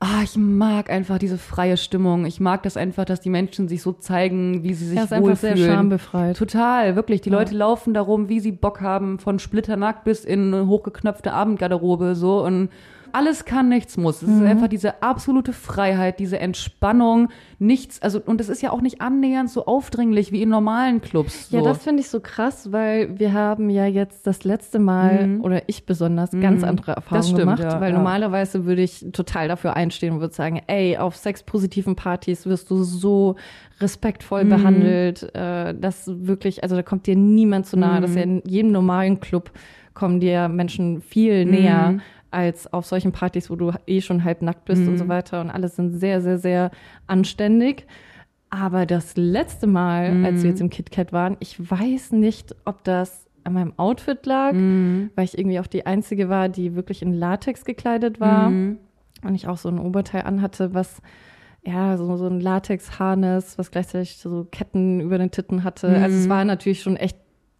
Ah, 0.00 0.22
ich 0.22 0.36
mag 0.36 0.90
einfach 0.90 1.16
diese 1.18 1.38
freie 1.38 1.78
Stimmung. 1.78 2.26
Ich 2.26 2.38
mag 2.38 2.62
das 2.64 2.76
einfach, 2.76 3.06
dass 3.06 3.20
die 3.22 3.30
Menschen 3.30 3.68
sich 3.68 3.80
so 3.80 3.92
zeigen, 3.92 4.62
wie 4.62 4.74
sie 4.74 4.86
sich 4.88 4.96
Ja, 4.98 5.04
ist 5.04 5.12
wohlfühlen. 5.12 5.52
einfach 5.52 5.56
sehr 5.64 5.74
schambefreit. 5.74 6.36
Total, 6.36 6.94
wirklich. 6.96 7.22
Die 7.22 7.30
Ja. 7.30 7.38
Leute 7.38 7.54
laufen 7.54 7.94
darum, 7.94 8.28
wie 8.28 8.40
sie 8.40 8.52
Bock 8.52 8.82
haben, 8.82 9.18
von 9.18 9.38
splitternackt 9.38 10.04
bis 10.04 10.24
in 10.26 10.52
eine 10.52 10.66
hochgeknöpfte 10.66 11.32
Abendgarderobe 11.32 12.16
so 12.16 12.44
und 12.44 12.68
alles 13.14 13.44
kann, 13.44 13.68
nichts 13.68 13.96
muss. 13.96 14.22
Es 14.22 14.28
Mhm. 14.28 14.42
ist 14.42 14.48
einfach 14.50 14.68
diese 14.68 15.02
absolute 15.02 15.52
Freiheit, 15.52 16.18
diese 16.18 16.38
Entspannung, 16.38 17.28
nichts, 17.58 18.02
also 18.02 18.20
und 18.24 18.40
es 18.40 18.48
ist 18.48 18.60
ja 18.62 18.70
auch 18.70 18.80
nicht 18.80 19.00
annähernd 19.00 19.48
so 19.50 19.66
aufdringlich 19.66 20.32
wie 20.32 20.42
in 20.42 20.48
normalen 20.48 21.00
Clubs. 21.00 21.48
So. 21.50 21.56
Ja, 21.58 21.62
das 21.62 21.82
finde 21.84 22.00
ich 22.02 22.08
so 22.08 22.20
krass, 22.20 22.72
weil 22.72 23.18
wir 23.18 23.32
haben 23.32 23.70
ja 23.70 23.86
jetzt 23.86 24.26
das 24.26 24.44
letzte 24.44 24.78
Mal, 24.78 25.38
oder 25.40 25.62
ich 25.68 25.86
besonders, 25.86 26.30
ganz 26.32 26.64
andere 26.64 26.92
Erfahrungen 26.92 27.22
Mhm. 27.32 27.36
stimmt, 27.36 27.56
gemacht. 27.56 27.72
ja, 27.72 27.80
weil 27.80 27.90
ja. 27.92 27.96
normalerweise 27.96 28.64
würde 28.66 28.82
ich 28.82 29.06
total 29.12 29.48
dafür 29.48 29.76
einstehen 29.76 30.14
und 30.14 30.20
würde 30.20 30.34
sagen, 30.34 30.60
ey, 30.66 30.96
auf 30.98 31.16
sexpositiven 31.16 31.96
Partys 31.96 32.46
wirst 32.46 32.70
du 32.70 32.82
so 32.82 33.36
respektvoll 33.80 34.44
Mhm. 34.44 34.48
behandelt, 34.50 35.34
äh, 35.34 35.74
dass 35.74 36.04
wirklich, 36.06 36.62
also 36.62 36.76
da 36.76 36.82
kommt 36.82 37.06
dir 37.06 37.16
niemand 37.16 37.66
zu 37.66 37.76
nahe. 37.76 38.00
Das 38.00 38.10
ist 38.10 38.16
ja 38.16 38.26
Mhm. 38.26 38.42
in 38.44 38.50
jedem 38.50 38.72
normalen 38.72 39.20
Club 39.20 39.50
kommen 39.94 40.18
dir 40.20 40.48
Menschen 40.48 41.00
viel 41.02 41.44
näher 41.44 41.98
als 42.34 42.70
auf 42.72 42.84
solchen 42.84 43.12
Partys, 43.12 43.48
wo 43.50 43.56
du 43.56 43.72
eh 43.86 44.00
schon 44.00 44.24
halb 44.24 44.42
nackt 44.42 44.64
bist 44.66 44.82
Mhm. 44.82 44.88
und 44.88 44.98
so 44.98 45.08
weiter. 45.08 45.40
Und 45.40 45.50
alles 45.50 45.76
sind 45.76 45.92
sehr, 45.98 46.20
sehr, 46.20 46.38
sehr 46.38 46.70
anständig. 47.06 47.86
Aber 48.50 48.86
das 48.86 49.16
letzte 49.16 49.66
Mal, 49.66 50.24
als 50.24 50.38
Mhm. 50.38 50.42
wir 50.42 50.50
jetzt 50.50 50.60
im 50.60 50.70
KitKat 50.70 51.12
waren, 51.12 51.36
ich 51.40 51.58
weiß 51.70 52.12
nicht, 52.12 52.54
ob 52.64 52.84
das 52.84 53.26
an 53.44 53.52
meinem 53.54 53.72
Outfit 53.78 54.24
lag, 54.26 54.52
Mhm. 54.52 55.10
weil 55.16 55.24
ich 55.24 55.36
irgendwie 55.38 55.60
auch 55.60 55.66
die 55.66 55.86
Einzige 55.86 56.28
war, 56.28 56.48
die 56.48 56.74
wirklich 56.74 57.02
in 57.02 57.12
Latex 57.12 57.64
gekleidet 57.64 58.20
war 58.20 58.50
Mhm. 58.50 58.78
und 59.22 59.34
ich 59.34 59.48
auch 59.48 59.58
so 59.58 59.68
ein 59.68 59.78
Oberteil 59.78 60.22
anhatte, 60.22 60.74
was 60.74 61.00
ja, 61.66 61.96
so, 61.96 62.14
so 62.18 62.26
ein 62.26 62.40
Latex-Harness, 62.40 63.56
was 63.56 63.70
gleichzeitig 63.70 64.18
so 64.18 64.46
Ketten 64.50 65.00
über 65.00 65.16
den 65.16 65.30
Titten 65.30 65.64
hatte. 65.64 65.88
Also 65.88 66.14
es 66.18 66.28
war 66.28 66.44
natürlich 66.44 66.82
schon 66.82 66.96
echt 66.96 67.16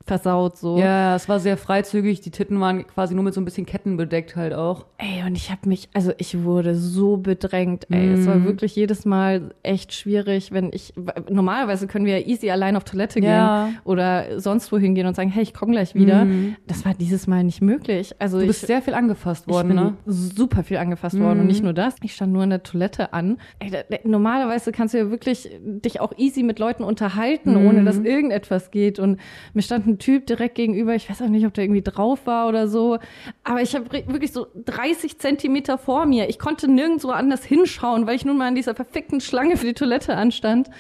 versaut 0.07 0.59
so. 0.59 0.75
Mhm. 0.77 0.83
Ja, 0.83 1.17
es 1.17 1.29
war 1.29 1.41
sehr 1.41 1.57
freizügig. 1.57 2.21
Die 2.21 2.31
Titten 2.31 2.61
waren 2.61 2.87
quasi 2.87 3.15
nur 3.15 3.25
mit 3.25 3.33
so 3.33 3.41
ein 3.41 3.45
bisschen 3.47 3.65
Ketten 3.65 3.97
bedeckt 3.97 4.37
halt 4.37 4.53
auch. 4.53 4.85
Ey, 4.99 5.27
und 5.27 5.35
ich 5.35 5.51
habe 5.51 5.67
mich, 5.69 5.89
also 5.95 6.13
ich 6.19 6.43
wurde 6.45 6.75
so 6.75 7.17
bedrängt. 7.17 7.87
Ey, 7.91 8.13
es 8.13 8.27
war 8.27 8.45
wirklich 8.45 8.77
jedes 8.77 9.07
Mal 9.07 9.55
echt 9.63 9.95
schwierig, 9.95 10.53
wenn 10.53 10.71
ich, 10.73 10.93
normalerweise 11.31 11.87
können 11.87 12.05
wir 12.05 12.19
ja 12.19 12.27
easy 12.27 12.51
allein 12.51 12.77
auf 12.77 12.85
Toilette 12.85 13.19
Ja. 13.21 13.67
gehen 13.67 13.79
oder 13.85 14.41
sonst 14.41 14.71
wohin 14.73 14.95
gehen 14.95 15.07
und 15.07 15.17
sagen, 15.17 15.31
hey, 15.31 15.43
ich 15.43 15.55
komme 15.55 15.73
gleich 15.73 15.95
wieder. 15.95 16.27
Das 16.67 16.85
war 16.85 16.93
dieses 16.93 17.27
Mal 17.27 17.43
nicht 17.45 17.63
möglich. 17.63 18.15
Also 18.19 18.41
Du 18.41 18.47
bist 18.47 18.63
ich, 18.63 18.67
sehr 18.67 18.83
viel 18.83 18.95
angefasst 18.95 19.45
ich 19.47 19.53
worden, 19.55 19.69
bin 19.69 19.77
ne? 19.77 19.95
super 20.07 20.63
viel 20.65 20.77
angefasst 20.77 21.19
worden 21.19 21.41
und 21.41 21.47
nicht 21.47 21.63
nur 21.63 21.73
das. 21.73 21.97
Ich 22.03 22.15
stand 22.15 22.33
nur 22.33 22.45
in 22.45 22.51
der 22.51 22.63
Toilette 22.63 23.13
an. 23.15 23.39
Ey, 23.59 23.71
da, 23.71 23.79
normalerweise 24.05 24.71
kannst 24.71 24.93
du 24.93 24.99
ja 24.99 25.11
wirklich 25.11 25.49
dich 25.63 26.01
auch 26.01 26.13
easy 26.19 26.43
mit 26.43 26.59
Leuten 26.59 26.85
unterhalten, 26.85 27.57
ohne 27.57 27.85
dass 27.85 27.99
irgendetwas 27.99 28.71
geht. 28.71 28.99
Und 28.99 29.19
mir 29.55 29.63
stand 29.63 29.94
ein 29.95 29.99
Typ 29.99 30.27
direkt 30.27 30.55
gegenüber. 30.57 30.95
Ich 30.95 31.09
weiß 31.09 31.23
auch 31.23 31.29
nicht, 31.29 31.47
ob 31.47 31.55
der 31.55 31.65
irgendwie 31.65 31.83
drauf 31.83 32.27
war 32.27 32.49
oder 32.49 32.69
so. 32.69 32.99
Aber 33.43 33.63
ich 33.63 33.75
habe 33.75 33.91
wirklich 33.93 34.33
so 34.33 34.47
30 34.55 35.19
Zentimeter 35.19 35.79
vor 35.79 36.07
mir. 36.07 36.29
Ich 36.29 36.39
konnte 36.39 36.69
nirgendwo 36.69 37.11
anders 37.11 37.45
hinschauen, 37.45 38.07
weil 38.07 38.17
ich 38.17 38.25
nun 38.25 38.39
mal 38.39 38.49
an 38.49 38.55
dieser 38.55 38.75
verfickten 38.75 39.21
Schlange 39.21 39.57
für 39.57 39.67
die 39.67 39.75
Toilette 39.75 40.17
anstand. 40.17 40.71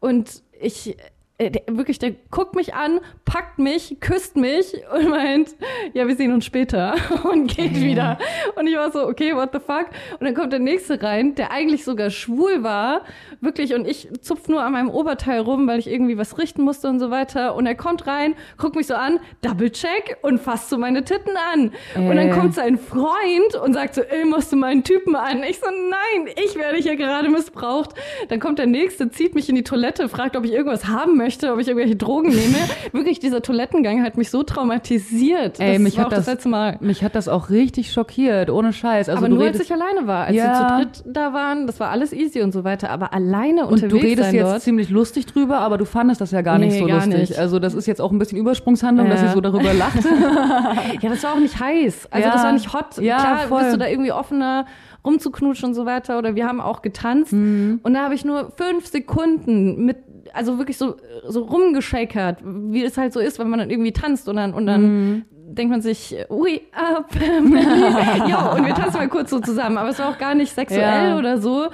Und 0.00 0.42
ich 0.60 0.96
äh, 1.40 1.50
der, 1.50 1.62
wirklich, 1.70 1.98
der 1.98 2.12
guckt 2.30 2.54
mich 2.54 2.74
an, 2.74 3.00
packt 3.32 3.60
mich, 3.60 3.96
küsst 4.00 4.34
mich 4.36 4.74
und 4.92 5.08
meint, 5.08 5.50
ja, 5.94 6.08
wir 6.08 6.16
sehen 6.16 6.32
uns 6.32 6.44
später 6.44 6.94
und 7.30 7.46
geht 7.46 7.80
wieder. 7.80 8.18
Und 8.56 8.66
ich 8.66 8.74
war 8.76 8.90
so, 8.90 9.06
okay, 9.06 9.36
what 9.36 9.50
the 9.52 9.60
fuck? 9.60 9.86
Und 10.18 10.26
dann 10.26 10.34
kommt 10.34 10.52
der 10.52 10.58
nächste 10.58 11.00
rein, 11.00 11.36
der 11.36 11.52
eigentlich 11.52 11.84
sogar 11.84 12.10
schwul 12.10 12.64
war, 12.64 13.02
wirklich, 13.40 13.72
und 13.74 13.86
ich 13.86 14.08
zupf 14.20 14.48
nur 14.48 14.62
an 14.64 14.72
meinem 14.72 14.90
Oberteil 14.90 15.38
rum, 15.40 15.68
weil 15.68 15.78
ich 15.78 15.86
irgendwie 15.88 16.18
was 16.18 16.38
richten 16.38 16.62
musste 16.62 16.88
und 16.88 16.98
so 16.98 17.12
weiter. 17.12 17.54
Und 17.54 17.66
er 17.66 17.76
kommt 17.76 18.08
rein, 18.08 18.34
guckt 18.58 18.74
mich 18.74 18.88
so 18.88 18.94
an, 18.94 19.20
double 19.42 19.70
check 19.70 20.16
und 20.22 20.40
fasst 20.40 20.68
so 20.68 20.76
meine 20.76 21.04
Titten 21.04 21.34
an. 21.52 21.70
Und 21.94 22.16
dann 22.16 22.30
Äh. 22.30 22.32
kommt 22.32 22.54
sein 22.56 22.78
Freund 22.78 23.54
und 23.64 23.74
sagt 23.74 23.94
so, 23.94 24.00
ey, 24.02 24.24
musst 24.24 24.50
du 24.50 24.56
meinen 24.56 24.82
Typen 24.82 25.14
an? 25.14 25.44
Ich 25.44 25.60
so, 25.60 25.66
nein, 25.70 26.34
ich 26.44 26.56
werde 26.56 26.78
hier 26.78 26.96
gerade 26.96 27.28
missbraucht. 27.28 27.90
Dann 28.28 28.40
kommt 28.40 28.58
der 28.58 28.66
nächste, 28.66 29.08
zieht 29.10 29.36
mich 29.36 29.48
in 29.48 29.54
die 29.54 29.62
Toilette, 29.62 30.08
fragt, 30.08 30.36
ob 30.36 30.44
ich 30.44 30.52
irgendwas 30.52 30.88
haben 30.88 31.16
möchte, 31.16 31.52
ob 31.52 31.60
ich 31.60 31.68
irgendwelche 31.68 31.94
Drogen 31.96 32.30
nehme. 32.30 32.58
Wirklich, 32.90 33.19
dieser 33.22 33.42
Toilettengang 33.42 34.02
hat 34.02 34.16
mich 34.16 34.30
so 34.30 34.42
traumatisiert. 34.42 35.60
Ey, 35.60 35.74
das 35.74 35.82
mich 35.82 35.98
hat 35.98 36.06
auch 36.06 36.10
das, 36.10 36.18
das- 36.20 36.34
letzte 36.34 36.48
Mal. 36.48 36.76
Mich 36.80 37.02
hat 37.04 37.14
das 37.14 37.28
auch 37.28 37.50
richtig 37.50 37.92
schockiert, 37.92 38.50
ohne 38.50 38.72
Scheiß. 38.72 39.08
Also 39.08 39.18
aber 39.18 39.28
du 39.28 39.34
nur 39.36 39.44
als 39.44 39.54
redest, 39.54 39.70
ich 39.70 39.72
alleine 39.74 40.06
war. 40.06 40.24
Als 40.26 40.36
Ja. 40.36 40.44
wir 40.44 40.54
zu 40.54 41.00
dritt 41.02 41.14
da 41.16 41.32
waren, 41.32 41.66
das 41.66 41.78
war 41.80 41.90
alles 41.90 42.12
easy 42.12 42.40
und 42.42 42.52
so 42.52 42.64
weiter. 42.64 42.90
Aber 42.90 43.12
alleine 43.12 43.66
und 43.66 43.74
unterwegs 43.74 43.92
du 43.92 43.96
redest 43.98 44.32
jetzt 44.32 44.44
dort. 44.50 44.62
ziemlich 44.62 44.90
lustig 44.90 45.26
drüber, 45.26 45.58
aber 45.58 45.78
du 45.78 45.84
fandest 45.84 46.20
das 46.20 46.30
ja 46.30 46.42
gar 46.42 46.58
nicht 46.58 46.72
Nee, 46.72 46.78
so 46.80 46.86
gar 46.86 46.96
lustig. 46.96 47.14
nicht. 47.30 47.38
Also 47.38 47.58
das 47.58 47.74
ist 47.74 47.86
jetzt 47.86 48.00
auch 48.00 48.10
ein 48.12 48.18
bisschen 48.18 48.38
Übersprungshandlung, 48.38 49.08
dass 49.08 49.20
Ja. 49.22 49.28
sie 49.28 49.34
so 49.34 49.40
darüber 49.40 49.72
lacht. 49.74 49.98
Ja, 51.00 51.08
das 51.10 51.22
war 51.22 51.34
auch 51.34 51.38
nicht 51.38 51.58
heiß. 51.60 52.08
Also 52.10 52.26
Ja. 52.28 52.32
das 52.34 52.42
war 52.44 52.52
nicht 52.52 52.72
hot. 52.72 52.98
Ja, 53.00 53.18
Klar 53.18 53.38
voll. 53.48 53.60
bist 53.62 53.74
du 53.74 53.78
da 53.78 53.86
irgendwie 53.88 54.12
offener 54.12 54.66
rumzuknutschen 55.04 55.68
und 55.70 55.74
so 55.74 55.86
weiter. 55.86 56.18
Oder 56.18 56.34
wir 56.34 56.46
haben 56.46 56.60
auch 56.60 56.82
getanzt. 56.82 57.32
Mhm. 57.32 57.80
Und 57.82 57.94
da 57.94 58.04
habe 58.04 58.14
ich 58.14 58.24
nur 58.24 58.52
fünf 58.56 58.86
Sekunden 58.86 59.84
mit, 59.84 59.96
also 60.34 60.58
wirklich 60.58 60.76
so, 60.78 60.96
so 61.28 61.42
rumgeschakert, 61.44 62.38
wie 62.44 62.84
es 62.84 62.96
halt 62.96 63.12
so 63.12 63.20
ist, 63.20 63.38
wenn 63.38 63.48
man 63.48 63.58
dann 63.60 63.70
irgendwie 63.70 63.92
tanzt 63.92 64.28
und 64.28 64.36
dann, 64.36 64.54
und 64.54 64.66
dann 64.66 64.82
Mhm. 64.82 65.24
denkt 65.30 65.70
man 65.70 65.80
sich, 65.82 66.16
are 66.28 67.04
family. 67.08 67.60
ja, 68.30 68.52
und 68.52 68.64
wir 68.66 68.74
tanzen 68.74 68.98
mal 68.98 69.08
kurz 69.08 69.30
so 69.30 69.40
zusammen. 69.40 69.78
Aber 69.78 69.88
es 69.90 69.98
war 69.98 70.08
auch 70.10 70.18
gar 70.18 70.34
nicht 70.34 70.52
sexuell 70.54 71.08
Ja. 71.10 71.18
oder 71.18 71.38
so. 71.38 71.68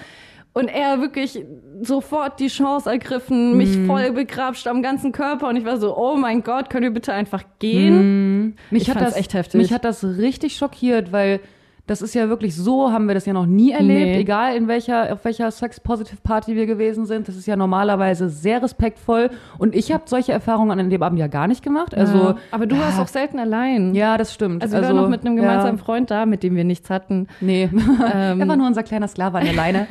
Und 0.52 0.68
er 0.68 1.02
wirklich 1.02 1.44
sofort 1.82 2.40
die 2.40 2.46
Chance 2.46 2.88
ergriffen, 2.88 3.58
mich 3.58 3.76
Mhm. 3.76 3.86
voll 3.86 4.10
begrapscht 4.12 4.66
am 4.68 4.80
ganzen 4.80 5.12
Körper. 5.12 5.48
Und 5.48 5.56
ich 5.56 5.66
war 5.66 5.76
so, 5.76 5.94
oh 5.96 6.16
mein 6.16 6.42
Gott, 6.42 6.70
können 6.70 6.84
wir 6.84 6.90
bitte 6.92 7.12
einfach 7.12 7.42
gehen? 7.58 8.56
Mich 8.70 8.84
Ich 8.84 8.90
hat 8.90 9.00
das 9.02 9.16
echt 9.16 9.34
heftig. 9.34 9.60
Mich 9.60 9.72
hat 9.74 9.84
das 9.84 10.02
richtig 10.02 10.56
schockiert, 10.56 11.12
weil 11.12 11.40
das 11.86 12.02
ist 12.02 12.14
ja 12.14 12.28
wirklich 12.28 12.56
so, 12.56 12.90
haben 12.90 13.06
wir 13.06 13.14
das 13.14 13.26
ja 13.26 13.32
noch 13.32 13.46
nie 13.46 13.70
erlebt, 13.70 14.06
Nee. 14.06 14.18
egal 14.20 14.56
in 14.56 14.66
welcher, 14.66 15.12
auf 15.12 15.24
welcher 15.24 15.50
Sex-Positive-Party 15.50 16.56
wir 16.56 16.66
gewesen 16.66 17.06
sind. 17.06 17.28
Das 17.28 17.36
ist 17.36 17.46
ja 17.46 17.54
normalerweise 17.54 18.28
sehr 18.28 18.60
respektvoll. 18.60 19.30
Und 19.58 19.74
ich 19.74 19.92
habe 19.92 20.02
solche 20.06 20.32
Erfahrungen 20.32 20.78
an 20.80 20.90
dem 20.90 21.02
Abend 21.02 21.20
ja 21.20 21.28
gar 21.28 21.46
nicht 21.46 21.62
gemacht. 21.62 21.94
Also, 21.94 22.18
ja. 22.18 22.36
aber 22.50 22.66
du 22.66 22.76
warst 22.76 22.98
auch 22.98 23.06
selten 23.06 23.38
allein. 23.38 23.94
ja, 23.94 24.16
das 24.18 24.34
stimmt. 24.34 24.62
Also 24.62 24.76
wir 24.76 24.82
waren 24.82 24.96
noch 24.96 25.08
mit 25.08 25.20
einem 25.20 25.36
gemeinsamen 25.36 25.78
ja, 25.78 25.84
Freund 25.84 26.10
da, 26.10 26.26
mit 26.26 26.42
dem 26.42 26.56
wir 26.56 26.64
nichts 26.64 26.90
hatten. 26.90 27.28
Nee, 27.40 27.70
Ähm, 27.72 28.40
er 28.40 28.48
war 28.48 28.56
nur 28.56 28.66
unser 28.66 28.82
kleiner 28.82 29.06
Sklave 29.06 29.38
an 29.38 29.44
der 29.44 29.54
Leine. 29.54 29.86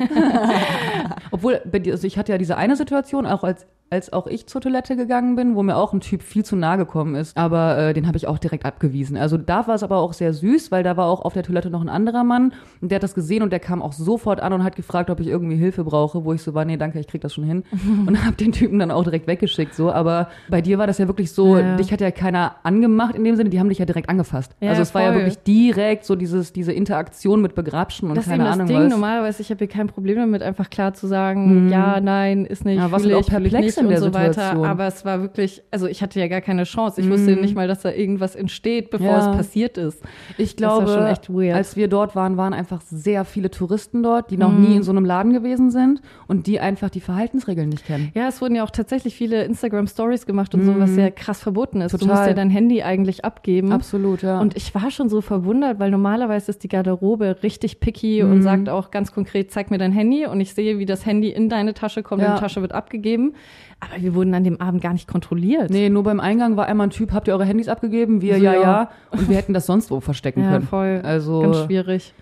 Obwohl, 1.30 1.60
also 1.90 2.06
ich 2.06 2.18
hatte 2.18 2.32
ja 2.32 2.38
diese 2.38 2.56
eine 2.56 2.76
Situation, 2.76 3.26
auch 3.26 3.42
als, 3.42 3.66
als 3.88 4.12
auch 4.12 4.26
ich 4.26 4.46
zur 4.48 4.60
Toilette 4.60 4.96
gegangen 4.96 5.36
bin, 5.36 5.54
wo 5.54 5.62
mir 5.62 5.76
auch 5.76 5.92
ein 5.92 6.00
Typ 6.00 6.22
viel 6.22 6.44
zu 6.44 6.56
nahe 6.56 6.76
gekommen 6.76 7.14
ist. 7.14 7.36
Aber 7.36 7.78
äh, 7.78 7.94
den 7.94 8.06
habe 8.08 8.16
ich 8.16 8.26
auch 8.26 8.38
direkt 8.38 8.64
abgewiesen. 8.64 9.16
Also 9.16 9.36
da 9.38 9.68
war 9.68 9.76
es 9.76 9.84
aber 9.84 9.98
auch 9.98 10.12
sehr 10.12 10.32
süß, 10.32 10.72
weil 10.72 10.82
da 10.82 10.96
war 10.96 11.06
auch 11.06 11.20
auf 11.22 11.34
der 11.34 11.44
Toilette 11.44 11.70
noch 11.70 11.80
ein 11.80 11.88
anderer 11.88 12.24
Mann 12.24 12.52
und 12.80 12.90
der 12.90 12.96
hat 12.96 13.04
das 13.04 13.14
gesehen 13.14 13.42
und 13.44 13.50
der 13.50 13.60
kam 13.60 13.82
auch 13.82 13.92
sofort 13.92 14.40
an 14.40 14.52
und 14.52 14.64
hat 14.64 14.74
gefragt, 14.74 15.08
ob 15.08 15.20
ich 15.20 15.28
irgendwie 15.28 15.54
Hilfe 15.56 15.84
brauche, 15.84 16.24
wo 16.24 16.32
ich 16.32 16.42
so 16.42 16.52
war, 16.52 16.64
nee, 16.64 16.76
danke, 16.76 16.98
ich 16.98 17.06
krieg 17.06 17.20
das 17.20 17.32
schon 17.32 17.44
hin. 17.44 17.62
und 18.06 18.24
habe 18.24 18.36
den 18.36 18.50
Typen 18.50 18.78
dann 18.80 18.90
auch 18.90 19.04
direkt 19.04 19.28
weggeschickt. 19.28 19.74
So, 19.74 19.92
aber 19.92 20.30
bei 20.48 20.60
dir 20.60 20.78
war 20.78 20.88
das 20.88 20.98
ja 20.98 21.06
wirklich 21.06 21.30
so, 21.30 21.56
Ja. 21.56 21.76
dich 21.76 21.92
hat 21.92 22.00
ja 22.00 22.10
keiner 22.10 22.56
angemacht 22.64 23.14
in 23.14 23.22
dem 23.22 23.36
Sinne, 23.36 23.50
die 23.50 23.60
haben 23.60 23.68
dich 23.68 23.78
ja 23.78 23.84
direkt 23.86 24.08
angefasst. 24.08 24.52
Ja, 24.60 24.70
also 24.70 24.82
es 24.82 24.94
war 24.94 25.02
ja 25.02 25.08
voll. 25.12 25.18
wirklich 25.20 25.38
direkt 25.44 26.04
so 26.04 26.16
dieses, 26.16 26.52
diese 26.52 26.72
Interaktion 26.72 27.40
mit 27.40 27.54
Begrabschen 27.54 28.08
und 28.08 28.16
Das 28.16 28.26
ist 28.26 28.32
eben 28.32 28.38
keine 28.38 28.48
das 28.50 28.54
Ahnung 28.54 28.66
Ding. 28.66 28.76
was. 28.78 28.90
Normalerweise, 28.90 29.42
ich 29.42 29.50
habe 29.50 29.58
hier 29.58 29.68
kein 29.68 29.86
Problem 29.86 30.16
damit, 30.16 30.42
einfach 30.42 30.70
klar 30.70 30.92
zu 30.94 31.06
sagen, 31.06 31.68
ja, 31.70 32.00
nein, 32.00 32.44
ist 32.46 32.64
nicht, 32.64 32.78
Ja, 32.78 32.90
was 32.90 33.04
auch 33.06 33.26
perplex 33.26 33.75
in 33.78 33.86
und 33.86 33.96
so 33.96 34.14
weiter. 34.14 34.32
Situation. 34.32 34.64
Aber 34.66 34.86
es 34.86 35.04
war 35.04 35.20
wirklich, 35.22 35.62
also 35.70 35.86
ich 35.86 36.02
hatte 36.02 36.18
ja 36.20 36.28
gar 36.28 36.40
keine 36.40 36.64
Chance. 36.64 37.00
Ich 37.00 37.08
wusste 37.10 37.32
nicht 37.36 37.54
mal, 37.54 37.68
dass 37.68 37.82
da 37.82 37.90
irgendwas 37.92 38.34
entsteht, 38.34 38.90
bevor 38.90 39.06
Ja. 39.06 39.30
es 39.30 39.36
passiert 39.36 39.78
ist. 39.78 40.02
Ich 40.38 40.56
glaube, 40.56 41.16
als 41.54 41.76
wir 41.76 41.88
dort 41.88 42.14
waren, 42.16 42.36
waren 42.36 42.52
einfach 42.54 42.80
sehr 42.82 43.24
viele 43.24 43.50
Touristen 43.50 44.02
dort, 44.02 44.30
die 44.30 44.36
noch 44.36 44.52
Mhm. 44.52 44.60
nie 44.64 44.76
in 44.76 44.82
so 44.82 44.90
einem 44.92 45.04
Laden 45.04 45.32
gewesen 45.32 45.70
sind 45.70 46.00
und 46.26 46.46
die 46.46 46.60
einfach 46.60 46.90
die 46.90 47.00
Verhaltensregeln 47.00 47.68
nicht 47.68 47.86
kennen. 47.86 48.10
Ja, 48.14 48.28
es 48.28 48.40
wurden 48.40 48.54
ja 48.56 48.64
auch 48.64 48.70
tatsächlich 48.70 49.14
viele 49.14 49.44
Instagram-Stories 49.44 50.26
gemacht 50.26 50.54
und 50.54 50.64
so, 50.64 50.78
was 50.78 50.96
ja 50.96 51.10
krass 51.10 51.40
verboten 51.42 51.80
ist. 51.80 51.92
Du 51.92 51.98
Total. 51.98 52.14
musst 52.16 52.28
ja 52.28 52.34
dein 52.34 52.50
Handy 52.50 52.82
eigentlich 52.82 53.24
abgeben. 53.24 53.72
Absolut, 53.72 54.22
ja. 54.22 54.40
Und 54.40 54.56
ich 54.56 54.74
war 54.74 54.90
schon 54.90 55.08
so 55.08 55.20
verwundert, 55.20 55.78
weil 55.78 55.90
normalerweise 55.90 56.50
ist 56.50 56.62
die 56.62 56.68
Garderobe 56.68 57.36
richtig 57.42 57.80
picky 57.80 58.22
Mhm. 58.22 58.30
und 58.32 58.42
sagt 58.42 58.68
auch 58.68 58.90
ganz 58.90 59.12
konkret, 59.12 59.50
zeig 59.50 59.70
mir 59.70 59.78
dein 59.78 59.92
Handy 59.92 60.26
und 60.26 60.40
ich 60.40 60.54
sehe, 60.54 60.78
wie 60.78 60.86
das 60.86 61.04
Handy 61.06 61.28
in 61.30 61.48
deine 61.48 61.74
Tasche 61.74 62.02
kommt 62.02 62.22
Ja. 62.22 62.28
und 62.30 62.36
die 62.36 62.40
Tasche 62.40 62.60
wird 62.60 62.72
abgegeben. 62.72 63.34
Aber 63.80 64.00
wir 64.00 64.14
wurden 64.14 64.34
an 64.34 64.42
dem 64.42 64.60
Abend 64.60 64.82
gar 64.82 64.92
nicht 64.92 65.06
kontrolliert. 65.06 65.70
nee, 65.70 65.88
nur 65.88 66.02
beim 66.02 66.18
Eingang 66.18 66.56
war 66.56 66.66
einmal 66.66 66.86
ein 66.86 66.90
Typ, 66.90 67.12
habt 67.12 67.28
ihr 67.28 67.34
eure 67.34 67.44
Handys 67.44 67.68
abgegeben? 67.68 68.22
Wir, 68.22 68.36
So, 68.36 68.42
ja, 68.42 68.54
ja. 68.54 68.60
ja. 68.60 68.90
Und 69.10 69.28
wir 69.28 69.36
hätten 69.36 69.52
das 69.52 69.66
sonst 69.66 69.90
wo 69.90 70.00
verstecken 70.00 70.42
ja, 70.42 70.52
können. 70.52 70.66
voll. 70.66 71.00
Also, 71.04 71.42
Ganz 71.42 71.64
schwierig. 71.64 72.14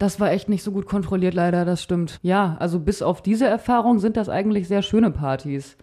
Das 0.00 0.18
war 0.18 0.32
echt 0.32 0.48
nicht 0.48 0.62
so 0.62 0.72
gut 0.72 0.86
kontrolliert, 0.86 1.34
leider, 1.34 1.66
das 1.66 1.82
stimmt. 1.82 2.18
Ja, 2.22 2.56
also 2.58 2.80
bis 2.80 3.02
auf 3.02 3.20
diese 3.20 3.46
Erfahrung 3.46 3.98
sind 3.98 4.16
das 4.16 4.30
eigentlich 4.30 4.66
sehr 4.66 4.80
schöne 4.80 5.10
Partys. 5.10 5.76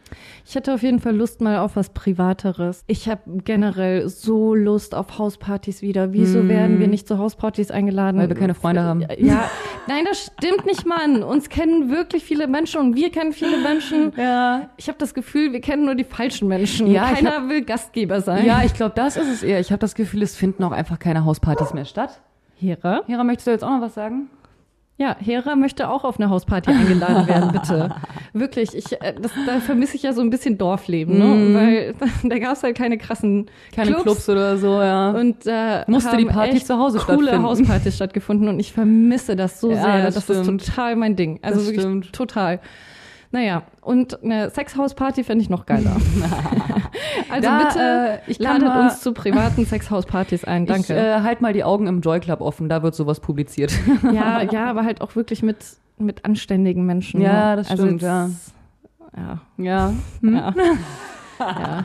Ich 0.43 0.55
hätte 0.55 0.73
auf 0.73 0.81
jeden 0.81 0.99
Fall 0.99 1.15
Lust 1.15 1.39
mal 1.39 1.59
auf 1.59 1.75
was 1.75 1.89
Privateres. 1.89 2.83
Ich 2.87 3.07
habe 3.07 3.21
generell 3.43 4.09
so 4.09 4.55
Lust 4.55 4.95
auf 4.95 5.19
Hauspartys 5.19 5.83
wieder. 5.83 6.13
Wieso 6.13 6.49
werden 6.49 6.79
wir 6.79 6.87
nicht 6.87 7.07
zu 7.07 7.19
Hauspartys 7.19 7.69
eingeladen? 7.69 8.17
Hm. 8.17 8.23
Weil 8.23 8.29
wir 8.29 8.39
keine 8.39 8.55
Freunde 8.55 8.81
haben. 8.81 9.05
Ja, 9.19 9.49
Nein, 9.87 10.05
das 10.05 10.31
stimmt 10.37 10.65
nicht, 10.65 10.85
Mann. 10.85 11.23
Uns 11.23 11.49
kennen 11.49 11.89
wirklich 11.89 12.23
viele 12.23 12.47
Menschen 12.47 12.81
und 12.81 12.95
wir 12.95 13.11
kennen 13.11 13.33
viele 13.33 13.57
Menschen. 13.57 14.13
Ja. 14.17 14.69
Ich 14.77 14.87
habe 14.87 14.97
das 14.97 15.13
Gefühl, 15.13 15.53
wir 15.53 15.61
kennen 15.61 15.85
nur 15.85 15.93
die 15.95 16.03
falschen 16.03 16.47
Menschen. 16.47 16.87
Ja, 16.87 17.13
Keiner 17.13 17.49
will 17.49 17.63
Gastgeber 17.63 18.19
sein. 18.21 18.45
Ja, 18.45 18.63
ich 18.63 18.73
glaube, 18.73 18.93
das 18.95 19.15
ist 19.15 19.27
es 19.27 19.43
eher. 19.43 19.59
Ich 19.59 19.71
habe 19.71 19.79
das 19.79 19.93
Gefühl, 19.95 20.23
es 20.23 20.35
finden 20.35 20.63
auch 20.63 20.71
einfach 20.71 20.97
keine 20.97 21.23
Hauspartys 21.23 21.73
mehr 21.73 21.85
statt. 21.85 22.19
Hera? 22.59 23.01
Hera, 23.07 23.23
möchtest 23.23 23.47
du 23.47 23.51
jetzt 23.51 23.63
auch 23.63 23.69
noch 23.69 23.81
was 23.81 23.93
sagen? 23.93 24.29
Ja, 24.99 25.15
Hera 25.19 25.55
möchte 25.55 25.89
auch 25.89 26.03
auf 26.03 26.19
eine 26.19 26.31
Hausparty 26.31 26.71
eingeladen 26.71 27.27
werden, 27.27 27.51
bitte. 27.51 27.91
Wirklich, 28.33 28.75
ich, 28.75 28.99
äh, 28.99 29.13
das, 29.21 29.31
da 29.45 29.59
vermisse 29.59 29.95
ich 29.95 30.01
ja 30.01 30.11
so 30.11 30.21
ein 30.21 30.31
bisschen 30.31 30.57
Dorfleben, 30.57 31.19
ne? 31.19 31.53
Weil 31.53 31.93
da 32.23 32.39
gab 32.39 32.53
es 32.53 32.63
halt 32.63 32.75
keine 32.75 32.97
krassen 32.97 33.45
Keine 33.75 33.93
Clubs, 33.93 34.27
oder 34.27 34.57
so, 34.57 34.81
ja. 34.81 35.11
Und 35.11 35.45
äh, 35.45 35.83
Musste 35.85 36.17
die 36.17 36.25
Party 36.25 36.63
zu 36.63 36.79
Hause 36.79 36.97
coole 36.97 37.17
stattfinden. 37.27 37.43
Hauspartys 37.45 37.95
stattgefunden 37.95 38.47
und 38.49 38.59
ich 38.59 38.73
vermisse 38.73 39.35
das 39.35 39.59
so 39.61 39.71
Ja, 39.71 39.83
sehr. 39.83 40.03
das 40.05 40.25
Das, 40.25 40.29
ist 40.29 40.45
total 40.47 40.95
mein 40.95 41.15
Ding. 41.15 41.37
Also 41.43 41.59
Das 41.59 41.67
wirklich 41.67 41.81
stimmt. 41.81 42.13
total. 42.13 42.59
Naja, 43.31 43.63
und 43.81 44.23
eine 44.23 44.49
Sexhausparty 44.49 45.23
fände 45.23 45.41
ich 45.43 45.49
noch 45.49 45.65
geiler. 45.65 45.91
also 47.29 47.41
Da, 47.49 47.57
bitte 47.59 47.79
äh, 48.25 48.31
ich 48.31 48.39
ladet 48.39 48.63
mal- 48.67 48.83
uns 48.85 49.01
zu 49.01 49.13
privaten 49.13 49.65
Sexhauspartys 49.65 50.45
ein. 50.45 50.63
Ich 50.63 50.69
Danke. 50.69 50.95
äh, 50.95 51.21
halt 51.21 51.41
mal 51.41 51.51
die 51.53 51.63
Augen 51.65 51.87
im 51.87 51.99
Joy 52.01 52.19
Club 52.21 52.39
offen, 52.41 52.69
da 52.69 52.83
wird 52.83 52.95
sowas 52.95 53.19
publiziert. 53.19 53.73
ja, 54.13 54.41
ja, 54.51 54.69
aber 54.69 54.83
halt 54.85 55.01
auch 55.01 55.15
wirklich 55.15 55.43
mit, 55.43 55.57
mit 55.97 56.23
anständigen 56.25 56.85
Menschen. 56.85 57.19
Ja, 57.21 57.51
ne? 57.51 57.55
das 57.57 57.69
Also 57.69 57.83
stimmt, 57.85 58.01
jetzt- 58.01 58.53
Ja, 59.17 59.39
ja. 59.57 59.93
ja. 60.21 60.21
ja. 60.21 60.53
Ja, 61.39 61.83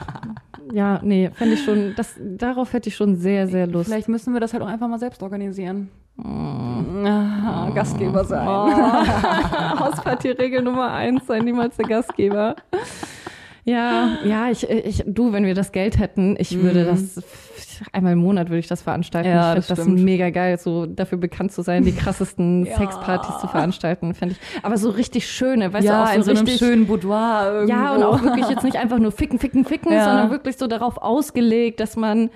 nee, 1.03 1.31
fände 1.35 1.55
ich 1.55 1.65
schon, 1.65 1.95
das, 1.97 2.15
darauf 2.19 2.73
hätte 2.73 2.89
ich 2.89 2.97
schon 2.97 3.17
sehr, 3.17 3.47
sehr 3.49 3.67
Lust. 3.67 3.89
Vielleicht 3.89 4.09
müssen 4.09 4.33
wir 4.33 4.41
das 4.41 4.53
halt 4.53 4.63
auch 4.63 4.69
einfach 4.69 4.89
mal 4.89 4.99
selbst 4.99 5.23
organisieren. 5.23 5.91
Ah, 6.19 7.71
Gastgeber 7.75 8.25
sein. 8.25 8.47
Oh. 8.47 8.71
Hauspartierregel 9.81 10.63
Nummer 10.63 10.93
eins, 10.93 11.27
sei 11.27 11.41
niemals 11.41 11.77
der 11.77 11.87
Gastgeber. 11.87 12.57
Ja, 13.65 14.19
ja, 14.25 14.51
ich, 14.51 14.69
ich, 14.69 15.05
du, 15.07 15.33
wenn 15.33 15.45
wir 15.45 15.55
das 15.55 15.71
Geld 15.71 15.99
hätten, 15.99 16.35
ich 16.39 16.61
würde 16.61 16.85
das 16.85 17.23
einmal 17.93 18.15
im 18.15 18.19
Monat 18.19 18.49
würde 18.49 18.59
ich 18.59 18.67
das 18.67 18.83
veranstalten. 18.83 19.29
Mhm. 19.29 19.35
Ja, 19.35 19.51
ich 19.53 19.57
das 19.57 19.67
finde 19.67 19.77
das, 19.83 19.87
stimmt. 19.87 20.05
mega 20.05 20.31
geil, 20.31 20.59
so 20.59 20.87
dafür 20.87 21.19
bekannt 21.19 21.53
zu 21.53 21.63
sein, 21.63 21.85
die 21.85 21.93
krassesten 21.93 22.67
Ja. 22.73 22.77
Sexpartys 22.77 23.39
zu 23.39 23.47
veranstalten, 23.47 24.15
finde 24.15 24.35
ich. 24.35 24.65
Aber 24.65 24.77
so 24.79 24.91
richtig 24.91 25.29
schöne, 25.29 25.73
weißt 25.73 25.87
ja, 25.87 26.05
du, 26.05 26.11
auch 26.11 26.15
in 26.15 26.23
so 26.23 26.33
so 26.33 26.39
einem 26.39 26.47
richtig 26.47 26.59
schönen 26.59 26.87
Boudoir 26.87 27.53
irgendwo. 27.53 27.73
Ja, 27.73 27.95
und 27.95 28.03
auch 28.03 28.23
wirklich 28.23 28.49
jetzt 28.49 28.65
nicht 28.65 28.77
einfach 28.77 28.99
nur 28.99 29.13
ficken, 29.13 29.39
ficken, 29.39 29.65
ficken, 29.65 29.93
Ja. 29.93 30.05
sondern 30.05 30.31
wirklich 30.31 30.57
so 30.57 30.67
darauf 30.67 30.99
ausgelegt, 30.99 31.81
dass 31.81 31.97
man 31.97 32.31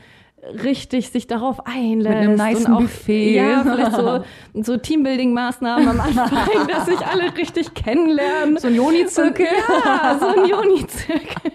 richtig 0.62 1.10
sich 1.10 1.26
darauf 1.26 1.66
einlässt. 1.66 2.14
Mit 2.14 2.16
einem 2.16 2.34
nicen 2.34 2.66
und 2.66 2.72
auch, 2.72 2.80
Buffet. 2.80 3.34
Ja, 3.34 3.62
vielleicht 3.62 3.92
so, 3.92 4.24
so 4.62 4.76
Teambuilding-Maßnahmen 4.76 5.88
am 5.88 6.00
Anfang, 6.00 6.66
dass 6.68 6.86
sich 6.86 7.00
alle 7.06 7.36
richtig 7.36 7.74
kennenlernen. 7.74 8.58
so 8.58 8.68
ein 8.68 8.74
Joni-Zirkel. 8.74 9.46
Ja, 9.84 10.18
so 10.18 10.26
ein 10.26 10.48
Joni-Zirkel. 10.48 11.52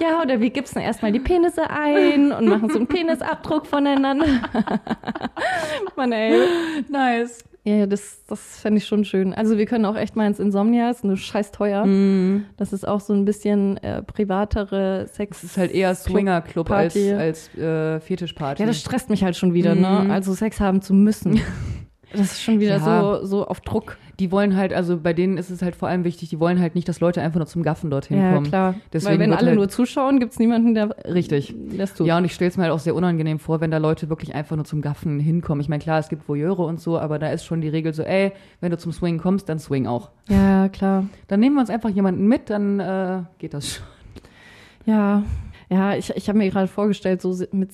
Ja, 0.00 0.22
oder 0.22 0.40
wir 0.40 0.50
gipsen 0.50 0.80
erstmal 0.80 1.12
die 1.12 1.20
Penisse 1.20 1.68
ein 1.68 2.32
und 2.32 2.48
machen 2.48 2.70
so 2.70 2.76
einen 2.76 2.86
Penisabdruck 2.86 3.66
voneinander. 3.66 4.26
Mann, 5.96 6.12
ey. 6.12 6.48
Nice. 6.88 7.44
Ja, 7.66 7.86
das, 7.86 8.24
das 8.26 8.58
fände 8.60 8.76
ich 8.78 8.86
schon 8.86 9.06
schön. 9.06 9.32
Also 9.32 9.56
wir 9.56 9.64
können 9.64 9.86
auch 9.86 9.96
echt 9.96 10.16
mal 10.16 10.26
ins 10.26 10.38
Insomnia, 10.38 10.90
ist 10.90 11.02
nur 11.02 11.16
scheiß 11.16 11.50
teuer. 11.50 11.86
Mhm. 11.86 12.44
Das 12.58 12.74
ist 12.74 12.86
auch 12.86 13.00
so 13.00 13.14
ein 13.14 13.24
bisschen 13.24 13.78
äh, 13.78 14.02
privatere 14.02 15.06
Sex. 15.10 15.38
Es 15.38 15.44
ist 15.52 15.56
halt 15.56 15.72
eher 15.72 15.94
Swinger-Club 15.94 16.70
als, 16.70 16.94
als 16.94 17.54
äh, 17.56 18.00
Fetischparty. 18.00 18.60
Ja, 18.62 18.66
das 18.66 18.78
stresst 18.80 19.08
mich 19.08 19.24
halt 19.24 19.36
schon 19.36 19.54
wieder, 19.54 19.74
ne? 19.74 20.06
Also 20.10 20.34
Sex 20.34 20.60
haben 20.60 20.82
zu 20.82 20.94
müssen. 20.94 21.40
Das 22.16 22.30
ist 22.30 22.42
schon 22.44 22.60
wieder 22.60 22.78
Mhm. 22.78 22.84
Ja. 22.86 23.00
so, 23.20 23.26
so 23.26 23.46
auf 23.48 23.60
Druck. 23.60 23.96
Die 24.20 24.30
wollen 24.30 24.56
halt, 24.56 24.72
also 24.72 24.98
bei 24.98 25.12
denen 25.12 25.38
ist 25.38 25.50
es 25.50 25.60
halt 25.62 25.74
vor 25.74 25.88
allem 25.88 26.04
wichtig, 26.04 26.28
die 26.28 26.38
wollen 26.38 26.60
halt 26.60 26.74
nicht, 26.74 26.88
dass 26.88 27.00
Leute 27.00 27.20
einfach 27.20 27.38
nur 27.38 27.46
zum 27.46 27.62
Gaffen 27.62 27.90
dorthin 27.90 28.18
Ja, 28.18 28.32
kommen. 28.34 28.46
klar. 28.46 28.74
Deswegen 28.92 29.12
Weil 29.14 29.18
wenn 29.18 29.32
alle 29.32 29.46
halt- 29.48 29.56
nur 29.56 29.68
zuschauen, 29.68 30.20
gibt's 30.20 30.38
niemanden, 30.38 30.74
der 30.74 30.94
Richtig. 31.12 31.54
das 31.76 31.94
tut. 31.94 32.06
Ja, 32.06 32.18
und 32.18 32.24
ich 32.24 32.32
stelle 32.32 32.48
es 32.50 32.56
mir 32.56 32.62
halt 32.64 32.72
auch 32.72 32.78
sehr 32.78 32.94
unangenehm 32.94 33.38
vor, 33.38 33.60
wenn 33.60 33.70
da 33.70 33.78
Leute 33.78 34.08
wirklich 34.08 34.34
einfach 34.34 34.56
nur 34.56 34.64
zum 34.64 34.82
Gaffen 34.82 35.18
hinkommen. 35.18 35.60
Ich 35.60 35.68
meine, 35.68 35.82
klar, 35.82 35.98
es 35.98 36.08
gibt 36.08 36.28
Voyeure 36.28 36.62
und 36.64 36.80
so, 36.80 36.98
aber 36.98 37.18
da 37.18 37.30
ist 37.30 37.44
schon 37.44 37.60
die 37.60 37.68
Regel 37.68 37.92
so, 37.92 38.02
ey, 38.02 38.32
wenn 38.60 38.70
du 38.70 38.78
zum 38.78 38.92
Swing 38.92 39.18
kommst, 39.18 39.48
dann 39.48 39.58
swing 39.58 39.86
auch. 39.86 40.10
ja, 40.28 40.68
klar. 40.68 41.06
Dann 41.28 41.40
nehmen 41.40 41.56
wir 41.56 41.60
uns 41.60 41.70
einfach 41.70 41.90
jemanden 41.90 42.26
mit, 42.28 42.50
dann 42.50 42.80
äh, 42.80 43.22
geht 43.38 43.54
das 43.54 43.68
schon. 43.74 43.84
Ja. 44.86 45.22
Ja, 45.70 45.96
ich, 45.96 46.10
ich 46.14 46.28
habe 46.28 46.38
mir 46.38 46.50
gerade 46.50 46.68
vorgestellt, 46.68 47.22
so 47.22 47.34
mit, 47.52 47.70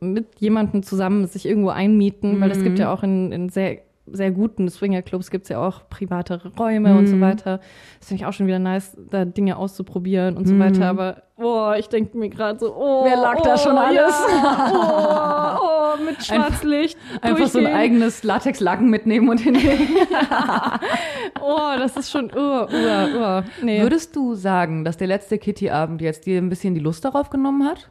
mit 0.00 0.26
jemandem 0.40 0.82
zusammen 0.82 1.26
sich 1.26 1.46
irgendwo 1.46 1.68
einmieten, 1.68 2.40
weil 2.40 2.50
es 2.50 2.62
gibt 2.62 2.76
Mhm. 2.78 2.80
ja 2.80 2.92
auch 2.92 3.02
in, 3.02 3.30
in 3.30 3.48
sehr, 3.50 3.78
sehr 4.06 4.30
guten 4.32 4.68
Swingerclubs 4.68 5.30
gibt's 5.30 5.48
ja 5.50 5.58
auch 5.64 5.88
privatere 5.88 6.50
Räume 6.58 6.94
und 6.96 7.02
Mhm. 7.02 7.06
so 7.06 7.20
weiter. 7.20 7.60
Das 7.98 8.08
finde 8.08 8.22
ich 8.22 8.26
auch 8.26 8.32
schon 8.32 8.46
wieder 8.48 8.58
nice, 8.58 8.96
da 9.10 9.24
Dinge 9.24 9.56
auszuprobieren 9.56 10.36
und 10.36 10.48
so 10.48 10.54
Mhm. 10.54 10.58
weiter. 10.60 10.88
Aber 10.88 11.22
oh, 11.36 11.72
ich 11.78 11.88
denke 11.88 12.16
mir 12.18 12.28
gerade 12.28 12.58
so, 12.58 12.74
oh, 12.74 13.04
Wer 13.04 13.16
lag 13.16 13.36
oh, 13.38 13.44
da 13.44 13.56
schon 13.56 13.78
alles? 13.78 14.14
Ja, 14.42 15.60
oh, 15.62 15.96
oh, 15.98 16.04
mit 16.04 16.24
Schwarzlicht. 16.24 16.98
Einfach 17.20 17.46
so 17.46 17.60
ein 17.60 17.66
eigenes 17.68 18.24
Latexlaken 18.24 18.88
mitnehmen 18.90 19.28
und 19.28 19.38
hinlegen. 19.38 19.88
Oh, 21.42 21.70
das 21.78 21.96
ist 21.96 22.10
schon, 22.10 22.30
oh, 22.36 22.66
oh, 22.70 23.06
oh. 23.18 23.42
Nee. 23.62 23.82
Würdest 23.82 24.14
du 24.14 24.34
sagen, 24.34 24.84
dass 24.84 24.96
der 24.96 25.06
letzte 25.06 25.38
Kitty-Abend 25.38 26.00
jetzt 26.02 26.26
dir 26.26 26.38
ein 26.38 26.48
bisschen 26.48 26.74
die 26.74 26.80
Lust 26.80 27.04
darauf 27.04 27.30
genommen 27.30 27.66
hat? 27.66 27.88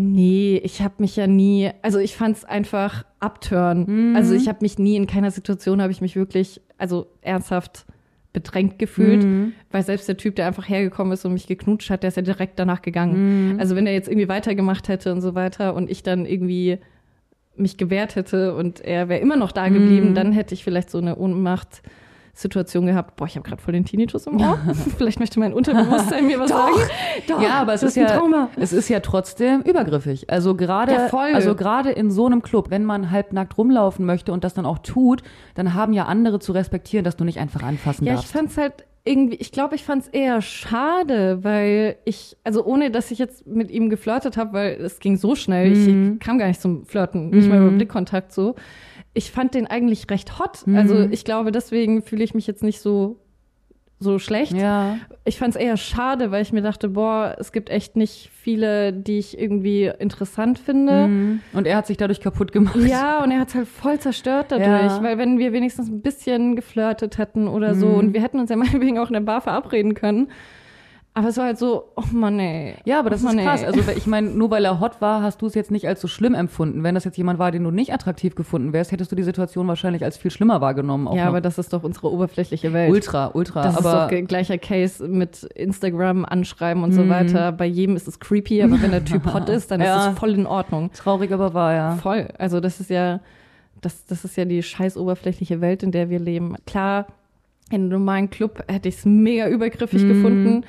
Nee, 0.00 0.60
ich 0.62 0.80
habe 0.80 0.94
mich 0.98 1.16
ja 1.16 1.26
nie, 1.26 1.70
also 1.82 1.98
ich 1.98 2.14
fand 2.14 2.36
es 2.36 2.44
einfach 2.44 3.04
abtören. 3.18 4.14
Also 4.14 4.32
ich 4.32 4.46
habe 4.46 4.58
mich 4.62 4.78
nie 4.78 4.94
in 4.94 5.08
keiner 5.08 5.32
Situation 5.32 5.82
habe 5.82 5.90
ich 5.90 6.00
mich 6.00 6.14
wirklich, 6.14 6.60
also 6.78 7.08
ernsthaft 7.20 7.84
bedrängt 8.32 8.78
gefühlt, 8.78 9.26
weil 9.72 9.82
selbst 9.82 10.06
der 10.06 10.16
Typ, 10.16 10.36
der 10.36 10.46
einfach 10.46 10.68
hergekommen 10.68 11.12
ist 11.12 11.24
und 11.24 11.32
mich 11.32 11.48
geknutscht 11.48 11.90
hat, 11.90 12.04
der 12.04 12.08
ist 12.08 12.16
ja 12.16 12.22
direkt 12.22 12.60
danach 12.60 12.80
gegangen. 12.80 13.56
Also 13.58 13.74
wenn 13.74 13.88
er 13.88 13.92
jetzt 13.92 14.06
irgendwie 14.08 14.28
weitergemacht 14.28 14.86
hätte 14.86 15.12
und 15.12 15.20
so 15.20 15.34
weiter 15.34 15.74
und 15.74 15.90
ich 15.90 16.04
dann 16.04 16.26
irgendwie 16.26 16.78
mich 17.56 17.76
gewehrt 17.76 18.14
hätte 18.14 18.54
und 18.54 18.80
er 18.80 19.08
wäre 19.08 19.20
immer 19.20 19.36
noch 19.36 19.50
da 19.50 19.68
geblieben, 19.68 20.14
dann 20.14 20.30
hätte 20.30 20.54
ich 20.54 20.62
vielleicht 20.62 20.90
so 20.90 20.98
eine 20.98 21.16
Ohnmacht-Situation 22.38 22.86
gehabt. 22.86 23.16
Boah, 23.16 23.26
ich 23.26 23.36
habe 23.36 23.46
gerade 23.48 23.60
voll 23.60 23.72
den 23.72 23.84
Tinnitus 23.84 24.26
im 24.26 24.40
Ohr. 24.40 24.58
vielleicht 24.96 25.18
möchte 25.20 25.40
mein 25.40 25.52
Unterbewusstsein 25.52 26.26
mir 26.26 26.38
was 26.38 26.50
sagen. 26.50 26.72
Doch, 27.26 27.42
ja, 27.42 27.60
aber 27.60 27.74
es 27.74 27.82
ist, 27.82 27.96
ein 27.98 28.04
ja, 28.06 28.16
Trauma. 28.16 28.48
es 28.56 28.72
ist 28.72 28.88
ja 28.88 29.00
trotzdem 29.00 29.60
übergriffig. 29.62 30.30
Also 30.30 30.54
gerade, 30.54 30.92
Ja, 30.92 31.08
also 31.34 31.54
gerade 31.54 31.90
in 31.90 32.10
so 32.10 32.26
einem 32.26 32.42
Club, 32.42 32.70
wenn 32.70 32.84
man 32.84 33.10
halbnackt 33.10 33.58
rumlaufen 33.58 34.06
möchte 34.06 34.32
und 34.32 34.44
das 34.44 34.54
dann 34.54 34.66
auch 34.66 34.78
tut, 34.78 35.22
dann 35.54 35.74
haben 35.74 35.92
ja 35.92 36.04
andere 36.06 36.38
zu 36.38 36.52
respektieren, 36.52 37.04
dass 37.04 37.16
du 37.16 37.24
nicht 37.24 37.38
einfach 37.38 37.62
anfassen 37.62 38.04
Ja, 38.04 38.14
ich 38.14 38.20
darfst. 38.20 38.32
fand's 38.32 38.56
halt 38.56 38.84
irgendwie, 39.04 39.36
ich 39.36 39.52
glaube, 39.52 39.74
ich 39.74 39.84
fand's 39.84 40.06
eher 40.08 40.42
schade, 40.42 41.38
weil 41.42 41.96
ich, 42.04 42.36
also 42.44 42.64
ohne 42.64 42.90
dass 42.90 43.10
ich 43.10 43.18
jetzt 43.18 43.46
mit 43.46 43.70
ihm 43.70 43.88
geflirtet 43.88 44.36
habe, 44.36 44.52
weil 44.52 44.72
es 44.82 44.98
ging 45.00 45.16
so 45.16 45.34
schnell, 45.34 45.70
Mhm. 45.70 46.14
ich 46.14 46.20
kam 46.26 46.38
gar 46.38 46.46
nicht 46.46 46.60
zum 46.60 46.84
Flirten, 46.84 47.30
nicht 47.30 47.48
mal 47.48 47.58
über 47.58 47.70
Blickkontakt 47.70 48.32
so. 48.32 48.54
Ich 49.18 49.30
fand 49.32 49.54
den 49.54 49.66
eigentlich 49.66 50.08
recht 50.10 50.38
hot. 50.38 50.66
Mhm. 50.66 50.76
Also 50.76 50.94
ich 51.10 51.24
glaube, 51.24 51.50
deswegen 51.52 52.02
fühle 52.02 52.22
ich 52.24 52.34
mich 52.34 52.46
jetzt 52.46 52.62
nicht 52.62 52.80
so 52.80 53.18
so 54.00 54.20
schlecht. 54.20 54.52
ja. 54.52 54.96
Ich 55.24 55.38
fand's 55.38 55.56
eher 55.56 55.76
schade, 55.76 56.30
weil 56.30 56.40
ich 56.42 56.52
mir 56.52 56.62
dachte, 56.62 56.88
boah, 56.90 57.34
es 57.40 57.50
gibt 57.50 57.68
echt 57.68 57.96
nicht 57.96 58.30
viele, 58.32 58.92
die 58.92 59.18
ich 59.18 59.36
irgendwie 59.36 59.90
interessant 59.98 60.60
finde. 60.60 61.08
Mhm. 61.08 61.40
Und 61.52 61.66
er 61.66 61.76
hat 61.78 61.88
sich 61.88 61.96
dadurch 61.96 62.20
kaputt 62.20 62.52
gemacht. 62.52 62.76
Ja, 62.76 63.24
und 63.24 63.32
er 63.32 63.40
hat's 63.40 63.56
halt 63.56 63.66
voll 63.66 63.98
zerstört 63.98 64.46
dadurch, 64.52 64.68
Ja. 64.68 65.02
weil 65.02 65.18
wenn 65.18 65.38
wir 65.40 65.52
wenigstens 65.52 65.88
ein 65.88 66.00
bisschen 66.00 66.54
geflirtet 66.54 67.18
hätten 67.18 67.48
oder 67.48 67.74
so 67.74 67.86
Mhm. 67.88 67.94
und 67.96 68.14
wir 68.14 68.22
hätten 68.22 68.38
uns 68.38 68.50
ja 68.50 68.56
meinetwegen 68.86 69.00
auch 69.00 69.08
in 69.08 69.14
der 69.14 69.20
Bar 69.20 69.40
verabreden 69.40 69.94
können. 69.94 70.28
Aber 71.18 71.28
es 71.30 71.36
war 71.36 71.46
halt 71.46 71.58
so, 71.58 71.84
oh 71.96 72.02
Mann, 72.12 72.38
ey. 72.38 72.74
Ja, 72.84 73.00
aber 73.00 73.10
das 73.10 73.24
oh 73.24 73.28
ist 73.28 73.34
Mann, 73.34 73.44
krass. 73.44 73.62
ey. 73.62 73.66
Also 73.66 73.80
ich 73.96 74.06
meine, 74.06 74.28
nur 74.30 74.52
weil 74.52 74.64
er 74.64 74.78
hot 74.78 75.00
war, 75.00 75.20
hast 75.20 75.42
du 75.42 75.46
es 75.46 75.54
jetzt 75.54 75.72
nicht 75.72 75.88
als 75.88 76.00
so 76.00 76.06
schlimm 76.06 76.32
empfunden. 76.34 76.84
Wenn 76.84 76.94
das 76.94 77.02
jetzt 77.02 77.16
jemand 77.18 77.40
war, 77.40 77.50
den 77.50 77.64
du 77.64 77.72
nicht 77.72 77.92
attraktiv 77.92 78.36
gefunden 78.36 78.72
wärst, 78.72 78.92
hättest 78.92 79.10
du 79.10 79.16
die 79.16 79.24
Situation 79.24 79.66
wahrscheinlich 79.66 80.04
als 80.04 80.16
viel 80.16 80.30
schlimmer 80.30 80.60
wahrgenommen. 80.60 81.08
Ja, 81.16 81.22
noch. 81.24 81.28
aber 81.30 81.40
das 81.40 81.58
ist 81.58 81.72
doch 81.72 81.82
unsere 81.82 82.12
oberflächliche 82.12 82.72
Welt. 82.72 82.92
ultra, 82.92 83.32
ultra. 83.34 83.62
das 83.62 83.76
aber 83.84 84.12
ist 84.12 84.20
doch 84.22 84.28
gleicher 84.28 84.58
Case 84.58 85.08
mit 85.08 85.42
Instagram 85.42 86.24
anschreiben 86.24 86.84
und 86.84 86.90
Mhm. 86.90 86.94
so 86.94 87.08
weiter. 87.08 87.50
Bei 87.50 87.66
jedem 87.66 87.96
ist 87.96 88.06
es 88.06 88.20
creepy, 88.20 88.62
aber 88.62 88.80
wenn 88.80 88.92
der 88.92 89.04
Typ 89.04 89.32
hot 89.34 89.48
ist, 89.48 89.72
dann 89.72 89.80
Ja. 89.80 90.06
ist 90.06 90.12
es 90.12 90.18
voll 90.20 90.34
in 90.34 90.46
Ordnung. 90.46 90.92
traurig, 90.92 91.32
aber 91.32 91.52
wahr, 91.52 91.74
ja. 91.74 91.96
Voll. 91.96 92.28
Also 92.38 92.60
das 92.60 92.78
ist 92.78 92.90
ja, 92.90 93.18
das, 93.80 94.04
das 94.06 94.24
ist 94.24 94.36
ja 94.36 94.44
die 94.44 94.62
scheiß 94.62 94.96
oberflächliche 94.96 95.60
Welt, 95.60 95.82
in 95.82 95.90
der 95.90 96.10
wir 96.10 96.20
leben. 96.20 96.54
Klar, 96.64 97.06
in 97.70 97.82
einem 97.82 97.88
normalen 97.88 98.30
Club 98.30 98.62
hätte 98.68 98.88
ich 98.88 98.98
es 98.98 99.04
mega 99.04 99.48
übergriffig 99.48 100.04
Mhm. 100.04 100.08
gefunden. 100.08 100.64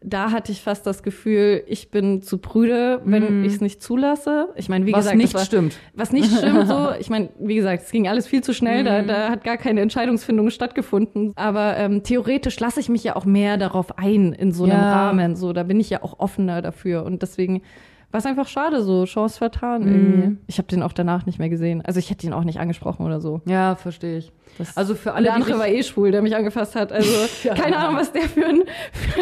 Da 0.00 0.30
hatte 0.30 0.52
ich 0.52 0.62
fast 0.62 0.86
das 0.86 1.02
Gefühl, 1.02 1.64
ich 1.66 1.90
bin 1.90 2.22
zu 2.22 2.38
prüde, 2.38 3.00
wenn 3.04 3.44
ich 3.44 3.54
es 3.54 3.60
nicht 3.60 3.82
zulasse. 3.82 4.48
Ich 4.54 4.68
meine, 4.68 4.86
wie. 4.86 4.92
Was 4.92 5.00
gesagt, 5.00 5.16
nicht 5.16 5.34
war, 5.34 5.44
stimmt. 5.44 5.76
was 5.92 6.12
nicht 6.12 6.30
stimmt, 6.38 6.68
so. 6.68 6.90
Ich 7.00 7.10
meine, 7.10 7.30
wie 7.40 7.56
gesagt, 7.56 7.82
es 7.82 7.90
ging 7.90 8.06
alles 8.06 8.28
viel 8.28 8.42
zu 8.42 8.54
schnell, 8.54 8.84
da, 8.84 9.02
Mhm. 9.02 9.06
da 9.08 9.28
hat 9.28 9.42
gar 9.42 9.56
keine 9.56 9.80
Entscheidungsfindung 9.80 10.50
stattgefunden. 10.50 11.32
Aber 11.34 11.76
ähm, 11.78 12.04
theoretisch 12.04 12.60
lasse 12.60 12.78
ich 12.78 12.88
mich 12.88 13.02
ja 13.02 13.16
auch 13.16 13.24
mehr 13.24 13.56
darauf 13.56 13.98
ein 13.98 14.32
in 14.34 14.52
so 14.52 14.64
einem 14.64 14.72
Ja. 14.74 14.92
Rahmen. 15.08 15.34
So, 15.34 15.52
da 15.52 15.64
bin 15.64 15.80
ich 15.80 15.90
ja 15.90 16.02
auch 16.04 16.20
offener 16.20 16.62
dafür. 16.62 17.04
Und 17.04 17.22
deswegen 17.22 17.62
Was 18.10 18.24
einfach 18.24 18.48
schade 18.48 18.82
so, 18.82 19.04
Chance 19.04 19.36
vertan 19.36 19.82
Mhm. 19.82 19.88
irgendwie. 19.88 20.36
Ich 20.46 20.56
habe 20.56 20.66
den 20.68 20.82
auch 20.82 20.94
danach 20.94 21.26
nicht 21.26 21.38
mehr 21.38 21.50
gesehen. 21.50 21.82
Also 21.84 21.98
ich 21.98 22.08
hätte 22.08 22.26
ihn 22.26 22.32
auch 22.32 22.42
nicht 22.44 22.58
angesprochen 22.58 23.04
oder 23.04 23.20
so. 23.20 23.42
Ja, 23.44 23.74
verstehe 23.76 24.16
ich. 24.16 24.32
Das 24.56 24.74
Also 24.78 24.94
für 24.94 25.12
alle, 25.12 25.24
der 25.24 25.34
andere 25.34 25.58
war 25.58 25.68
eh 25.68 25.82
schwul, 25.82 26.10
der 26.10 26.22
mich 26.22 26.34
angefasst 26.34 26.74
hat. 26.74 26.90
Also 26.90 27.10
keine 27.54 27.76
Ahnung, 27.76 27.96
was 28.00 28.10
der 28.10 28.22
für 28.22 28.46
ein, 28.46 28.62
für, 28.92 29.20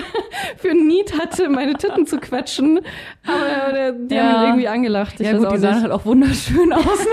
für 0.58 0.70
ein 0.70 0.86
Need 0.86 1.18
hatte, 1.18 1.48
meine 1.48 1.74
Titten 1.74 2.06
zu 2.06 2.18
quetschen. 2.18 2.80
Aber 3.26 3.72
der, 3.72 3.92
die 3.92 4.14
Ja. 4.14 4.22
haben 4.24 4.36
ihn 4.40 4.46
irgendwie 4.48 4.68
angelacht. 4.68 5.14
Ich 5.20 5.26
ja 5.26 5.36
gut, 5.36 5.52
die 5.52 5.58
sahen 5.58 5.82
halt 5.82 5.92
auch 5.92 6.04
wunderschön 6.04 6.72
aus. 6.72 6.84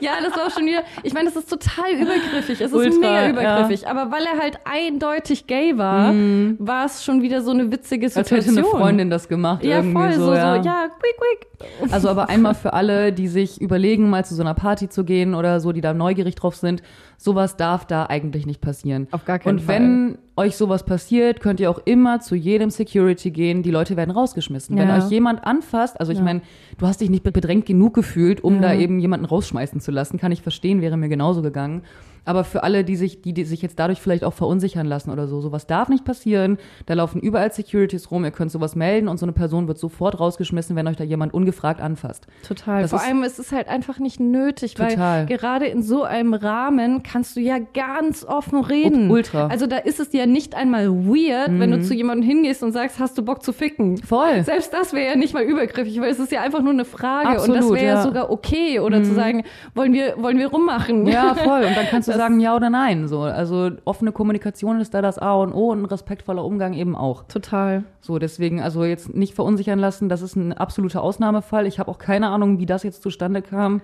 Ja, 0.00 0.12
das 0.22 0.34
war 0.34 0.46
auch 0.46 0.50
schon 0.50 0.64
wieder. 0.64 0.82
Ich 1.02 1.12
meine, 1.12 1.26
das 1.30 1.36
ist 1.36 1.50
total 1.50 1.92
übergriffig. 1.92 2.60
Es 2.60 2.68
ist 2.68 2.72
Ultra, 2.72 2.98
mega 2.98 3.28
übergriffig. 3.28 3.86
Aber 3.86 4.10
weil 4.10 4.24
er 4.24 4.40
halt 4.40 4.58
eindeutig 4.64 5.46
gay 5.46 5.76
war, 5.76 6.14
war 6.58 6.86
es 6.86 7.04
schon 7.04 7.20
wieder 7.20 7.42
so 7.42 7.50
eine 7.50 7.70
witzige 7.70 8.06
Mhm. 8.06 8.12
Als 8.16 8.28
Situation. 8.28 8.56
hätte 8.56 8.66
eine 8.70 8.78
Freundin 8.78 9.10
das 9.10 9.28
gemacht. 9.28 9.62
Ja, 9.62 9.76
irgendwie 9.76 9.92
voll. 10.00 10.12
so, 10.14 10.24
So, 10.26 10.34
ja. 10.34 10.56
so, 10.62 10.66
ja, 10.66 10.86
quick, 10.88 11.16
quick. 11.18 11.92
Also 11.92 12.08
aber 12.08 12.30
einmal 12.30 12.54
für 12.54 12.72
alle, 12.72 13.12
die 13.12 13.28
sich 13.28 13.60
überlegen, 13.60 14.08
mal 14.08 14.24
zu 14.24 14.34
so 14.34 14.42
einer 14.42 14.54
Party 14.54 14.88
zu 14.88 15.04
gehen 15.04 15.34
oder 15.34 15.60
so, 15.60 15.72
die 15.72 15.82
da 15.82 15.92
neugierig 15.92 16.34
drauf 16.36 16.56
sind, 16.56 16.82
sowas 17.22 17.56
darf 17.58 17.84
da 17.84 18.06
eigentlich 18.06 18.46
nicht 18.46 18.62
passieren. 18.62 19.06
Auf 19.10 19.26
gar 19.26 19.38
keinen 19.38 19.58
Und 19.58 19.68
wenn 19.68 20.18
euch 20.36 20.56
sowas 20.56 20.84
passiert, 20.86 21.40
könnt 21.40 21.60
ihr 21.60 21.70
auch 21.70 21.80
immer 21.84 22.20
zu 22.20 22.34
jedem 22.34 22.70
Security 22.70 23.30
gehen. 23.30 23.62
Die 23.62 23.70
Leute 23.70 23.94
werden 23.94 24.10
rausgeschmissen. 24.10 24.74
Wenn 24.78 24.88
Ja. 24.88 24.96
euch 24.96 25.10
jemand 25.10 25.44
anfasst, 25.44 26.00
also 26.00 26.12
ich 26.12 26.18
Ja. 26.18 26.24
meine, 26.24 26.40
du 26.78 26.86
hast 26.86 27.02
dich 27.02 27.10
nicht 27.10 27.22
bedrängt 27.22 27.66
genug 27.66 27.92
gefühlt, 27.92 28.42
um 28.42 28.54
Ja. 28.54 28.60
da 28.62 28.74
eben 28.74 28.98
jemanden 29.00 29.26
rausschmeißen 29.26 29.80
zu 29.80 29.90
lassen, 29.90 30.18
kann 30.18 30.32
ich 30.32 30.40
verstehen, 30.40 30.80
wäre 30.80 30.96
mir 30.96 31.10
genauso 31.10 31.42
gegangen. 31.42 31.82
Aber 32.24 32.44
für 32.44 32.62
alle, 32.62 32.84
die 32.84 32.96
sich, 32.96 33.22
die, 33.22 33.32
die 33.32 33.44
sich 33.44 33.62
jetzt 33.62 33.78
dadurch 33.78 34.00
vielleicht 34.00 34.24
auch 34.24 34.34
verunsichern 34.34 34.86
lassen 34.86 35.10
oder 35.10 35.26
so, 35.26 35.40
sowas 35.40 35.66
darf 35.66 35.88
nicht 35.88 36.04
passieren. 36.04 36.58
Da 36.86 36.94
laufen 36.94 37.20
überall 37.20 37.50
Securities 37.52 38.10
rum, 38.10 38.24
ihr 38.24 38.30
könnt 38.30 38.50
sowas 38.52 38.76
melden 38.76 39.08
und 39.08 39.18
so 39.18 39.24
eine 39.26 39.32
Person 39.32 39.68
wird 39.68 39.78
sofort 39.78 40.20
rausgeschmissen, 40.20 40.76
wenn 40.76 40.86
euch 40.86 40.96
da 40.96 41.04
jemand 41.04 41.32
ungefragt 41.34 41.80
anfasst. 41.80 42.26
Total. 42.46 42.82
Das 42.82 42.90
Vor 42.90 42.98
ist- 43.00 43.06
allem 43.06 43.22
ist 43.22 43.38
es 43.38 43.52
halt 43.52 43.68
einfach 43.68 43.98
nicht 43.98 44.20
nötig, 44.20 44.74
Total. 44.74 45.26
weil 45.28 45.36
gerade 45.36 45.66
in 45.66 45.82
so 45.82 46.02
einem 46.04 46.34
Rahmen 46.34 47.02
kannst 47.02 47.36
du 47.36 47.40
ja 47.40 47.58
ganz 47.58 48.24
offen 48.24 48.60
reden. 48.64 49.10
ultra. 49.10 49.46
Mhm. 49.46 49.50
Also 49.50 49.66
da 49.66 49.76
ist 49.78 50.00
es 50.00 50.12
ja 50.12 50.26
nicht 50.26 50.54
einmal 50.54 50.88
weird, 50.90 51.58
wenn 51.58 51.70
du 51.70 51.80
zu 51.82 51.94
jemandem 51.94 52.28
hingehst 52.28 52.62
und 52.62 52.72
sagst, 52.72 52.98
hast 52.98 53.16
du 53.18 53.22
Bock 53.24 53.42
zu 53.42 53.52
ficken? 53.52 53.96
Voll. 53.98 54.44
Selbst 54.44 54.72
das 54.72 54.92
wäre 54.92 55.10
ja 55.12 55.16
nicht 55.16 55.34
mal 55.34 55.42
übergriffig, 55.42 56.00
weil 56.00 56.10
es 56.10 56.18
ist 56.18 56.32
ja 56.32 56.42
einfach 56.42 56.60
nur 56.62 56.72
eine 56.72 56.84
Frage 56.84 57.40
und 57.40 57.48
das 57.48 57.56
Absolut, 57.58 57.74
wäre 57.80 57.86
ja. 57.86 58.00
Mhm. 58.00 58.04
sogar 58.04 58.30
okay 58.30 58.80
oder 58.80 59.02
zu 59.02 59.14
sagen, 59.14 59.44
wollen 59.74 59.92
wir 59.92 60.14
wollen 60.18 60.38
wir 60.38 60.48
rummachen? 60.48 61.06
Ja, 61.06 61.34
voll. 61.34 61.62
Und 61.64 61.76
dann 61.76 61.86
kannst 61.90 62.08
du 62.08 62.09
Das- 62.10 62.18
sagen 62.18 62.40
ja 62.40 62.54
oder 62.56 62.70
nein. 62.70 63.08
So, 63.08 63.22
also 63.22 63.70
offene 63.84 64.12
Kommunikation 64.12 64.80
ist 64.80 64.94
da 64.94 65.02
das 65.02 65.18
A 65.18 65.34
und 65.34 65.52
O 65.52 65.70
und 65.70 65.82
ein 65.82 65.86
respektvoller 65.86 66.44
Umgang 66.44 66.72
eben 66.74 66.96
auch. 66.96 67.24
Total. 67.24 67.84
So, 68.00 68.18
deswegen 68.18 68.60
also 68.60 68.84
jetzt 68.84 69.14
nicht 69.14 69.34
verunsichern 69.34 69.78
lassen. 69.78 70.08
Das 70.08 70.22
ist 70.22 70.36
ein 70.36 70.52
absoluter 70.52 71.02
Ausnahmefall. 71.02 71.66
Ich 71.66 71.78
habe 71.78 71.90
auch 71.90 71.98
keine 71.98 72.28
Ahnung, 72.28 72.58
wie 72.58 72.66
das 72.66 72.82
jetzt 72.82 73.02
zustande 73.02 73.42
kam. 73.42 73.80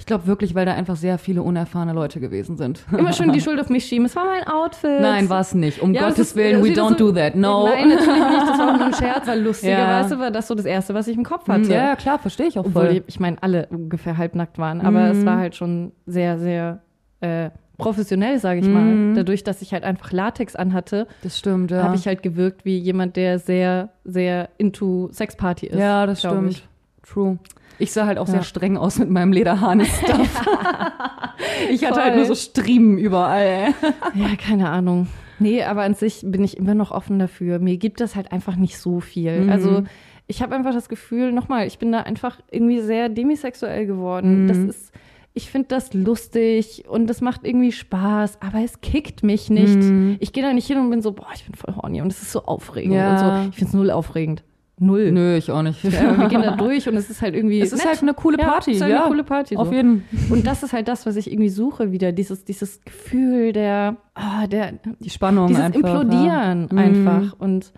Ich 0.00 0.06
glaube 0.06 0.28
wirklich, 0.28 0.54
weil 0.54 0.64
da 0.64 0.74
einfach 0.74 0.94
sehr 0.94 1.18
viele 1.18 1.42
unerfahrene 1.42 1.92
Leute 1.92 2.20
gewesen 2.20 2.56
sind. 2.56 2.84
Immer 2.96 3.12
schön 3.12 3.32
die 3.32 3.40
Schuld 3.42 3.60
auf 3.60 3.68
mich 3.68 3.84
schieben. 3.84 4.06
Es 4.06 4.14
war 4.14 4.26
mein 4.26 4.46
Outfit. 4.46 5.00
Nein, 5.00 5.28
war 5.28 5.40
es 5.40 5.54
nicht. 5.56 5.82
Um 5.82 5.92
Ja, 5.92 6.02
Gottes 6.02 6.18
ist- 6.20 6.36
Willen, 6.36 6.60
das 6.60 6.68
we 6.68 6.72
don't 6.72 6.90
so- 6.90 7.10
do 7.10 7.12
that. 7.12 7.34
No. 7.34 7.66
Nein, 7.66 7.88
natürlich 7.88 8.14
nicht. 8.14 8.48
Das 8.48 8.58
war 8.60 8.76
nur 8.76 8.86
ein 8.86 8.94
Scherz, 8.98 9.26
weil 9.26 9.42
lustigerweise 9.42 10.14
Ja. 10.14 10.20
war 10.20 10.30
das 10.30 10.46
so 10.46 10.54
das 10.54 10.66
Erste, 10.66 10.94
was 10.94 11.08
ich 11.08 11.16
im 11.16 11.24
Kopf 11.24 11.48
hatte. 11.48 11.72
ja, 11.72 11.96
klar, 11.96 12.20
verstehe 12.20 12.46
ich 12.46 12.58
auch 12.60 12.64
Obwohl, 12.66 12.84
voll. 12.84 12.94
die, 12.94 13.02
ich 13.08 13.18
meine, 13.18 13.42
alle 13.42 13.66
ungefähr 13.70 14.16
halbnackt 14.16 14.56
waren, 14.58 14.80
aber 14.82 15.10
es 15.10 15.26
war 15.26 15.38
halt 15.38 15.56
schon 15.56 15.90
sehr, 16.06 16.38
sehr 16.38 16.80
äh, 17.20 17.50
professionell, 17.78 18.38
sage 18.38 18.60
ich 18.60 18.66
mal. 18.68 19.14
Dadurch, 19.14 19.44
dass 19.44 19.62
ich 19.62 19.72
halt 19.72 19.84
einfach 19.84 20.12
Latex 20.12 20.54
anhatte, 20.56 21.06
Das 21.22 21.38
stimmt, 21.38 21.70
ja. 21.70 21.82
habe 21.84 21.96
ich 21.96 22.06
halt 22.06 22.22
gewirkt 22.22 22.64
wie 22.64 22.76
jemand, 22.78 23.16
der 23.16 23.38
sehr, 23.38 23.90
sehr 24.04 24.50
into 24.58 25.08
Sexparty 25.12 25.68
ist. 25.68 25.78
ja, 25.78 26.04
das 26.04 26.18
stimmt. 26.20 26.50
Ich. 26.50 26.68
True. 27.02 27.38
Ich 27.78 27.92
sah 27.92 28.06
halt 28.06 28.18
auch 28.18 28.26
Ja. 28.26 28.32
sehr 28.34 28.42
streng 28.42 28.76
aus 28.76 28.98
mit 28.98 29.08
meinem 29.08 29.32
Lederharnis-Stuff. 29.32 30.44
ich 31.70 31.84
hatte 31.86 32.00
halt 32.02 32.08
Voll. 32.14 32.16
nur 32.16 32.24
so 32.26 32.34
Striemen 32.34 32.98
überall. 32.98 33.74
Ja, 34.14 34.26
keine 34.36 34.68
Ahnung. 34.68 35.06
Nee, 35.38 35.62
aber 35.62 35.82
an 35.82 35.94
sich 35.94 36.22
bin 36.24 36.42
ich 36.42 36.56
immer 36.56 36.74
noch 36.74 36.90
offen 36.90 37.18
dafür. 37.20 37.60
Mir 37.60 37.76
gibt 37.76 38.00
das 38.00 38.16
halt 38.16 38.32
einfach 38.32 38.56
nicht 38.56 38.78
so 38.78 38.98
viel. 39.00 39.42
Mhm. 39.42 39.50
Also 39.50 39.82
ich 40.26 40.42
habe 40.42 40.54
einfach 40.56 40.72
das 40.74 40.88
Gefühl, 40.88 41.30
nochmal, 41.32 41.66
ich 41.68 41.78
bin 41.78 41.92
da 41.92 42.00
einfach 42.00 42.40
irgendwie 42.50 42.80
sehr 42.80 43.08
demisexuell 43.08 43.86
geworden. 43.86 44.44
Mhm. 44.44 44.48
Das 44.48 44.58
ist, 44.58 44.92
ich 45.38 45.50
finde 45.50 45.68
das 45.68 45.94
lustig 45.94 46.84
und 46.88 47.06
das 47.06 47.20
macht 47.20 47.44
irgendwie 47.46 47.70
Spaß, 47.70 48.42
aber 48.42 48.58
es 48.64 48.80
kickt 48.80 49.22
mich 49.22 49.50
nicht. 49.50 49.76
Mhm. 49.76 50.16
Ich 50.18 50.32
gehe 50.32 50.42
da 50.42 50.52
nicht 50.52 50.66
hin 50.66 50.78
und 50.78 50.90
bin 50.90 51.00
so, 51.00 51.12
boah, 51.12 51.28
ich 51.32 51.44
bin 51.44 51.54
voll 51.54 51.76
horny 51.76 52.02
und 52.02 52.10
es 52.12 52.20
ist 52.20 52.32
so 52.32 52.42
aufregend 52.42 52.94
Ja. 52.96 53.12
und 53.12 53.18
so. 53.44 53.48
Ich 53.50 53.56
finde 53.56 53.68
es 53.68 53.74
null 53.74 53.90
aufregend. 53.92 54.42
Null. 54.80 55.12
Nö, 55.12 55.36
ich 55.36 55.50
auch 55.52 55.62
nicht. 55.62 55.82
Ja, 55.84 56.18
wir 56.18 56.28
gehen 56.28 56.42
da 56.42 56.56
durch 56.56 56.88
und 56.88 56.96
es 56.96 57.08
ist 57.08 57.22
halt 57.22 57.34
irgendwie. 57.36 57.60
Es 57.60 57.72
ist 57.72 57.78
nett. 57.78 57.86
halt 57.88 58.02
eine 58.02 58.14
coole 58.14 58.38
Ja, 58.38 58.48
Party, 58.48 58.70
es 58.72 58.76
ist 58.78 58.82
halt 58.82 58.92
ja. 58.92 59.00
eine 59.02 59.08
coole 59.08 59.24
Party. 59.24 59.54
So. 59.54 59.60
Auf 59.60 59.72
jeden 59.72 60.04
Und 60.28 60.44
das 60.46 60.62
ist 60.64 60.72
halt 60.72 60.88
das, 60.88 61.06
was 61.06 61.14
ich 61.16 61.30
irgendwie 61.30 61.48
suche 61.48 61.92
wieder. 61.92 62.10
Dieses, 62.12 62.44
dieses 62.44 62.80
Gefühl 62.84 63.52
der, 63.52 63.96
ah, 64.14 64.46
der, 64.48 64.72
Die 65.00 65.10
Spannung 65.10 65.46
dieses 65.48 65.62
einfach. 65.62 65.78
Implodieren 65.80 66.68
ja. 66.68 66.72
Mhm. 66.72 66.78
einfach. 66.78 67.38
Und 67.38 67.72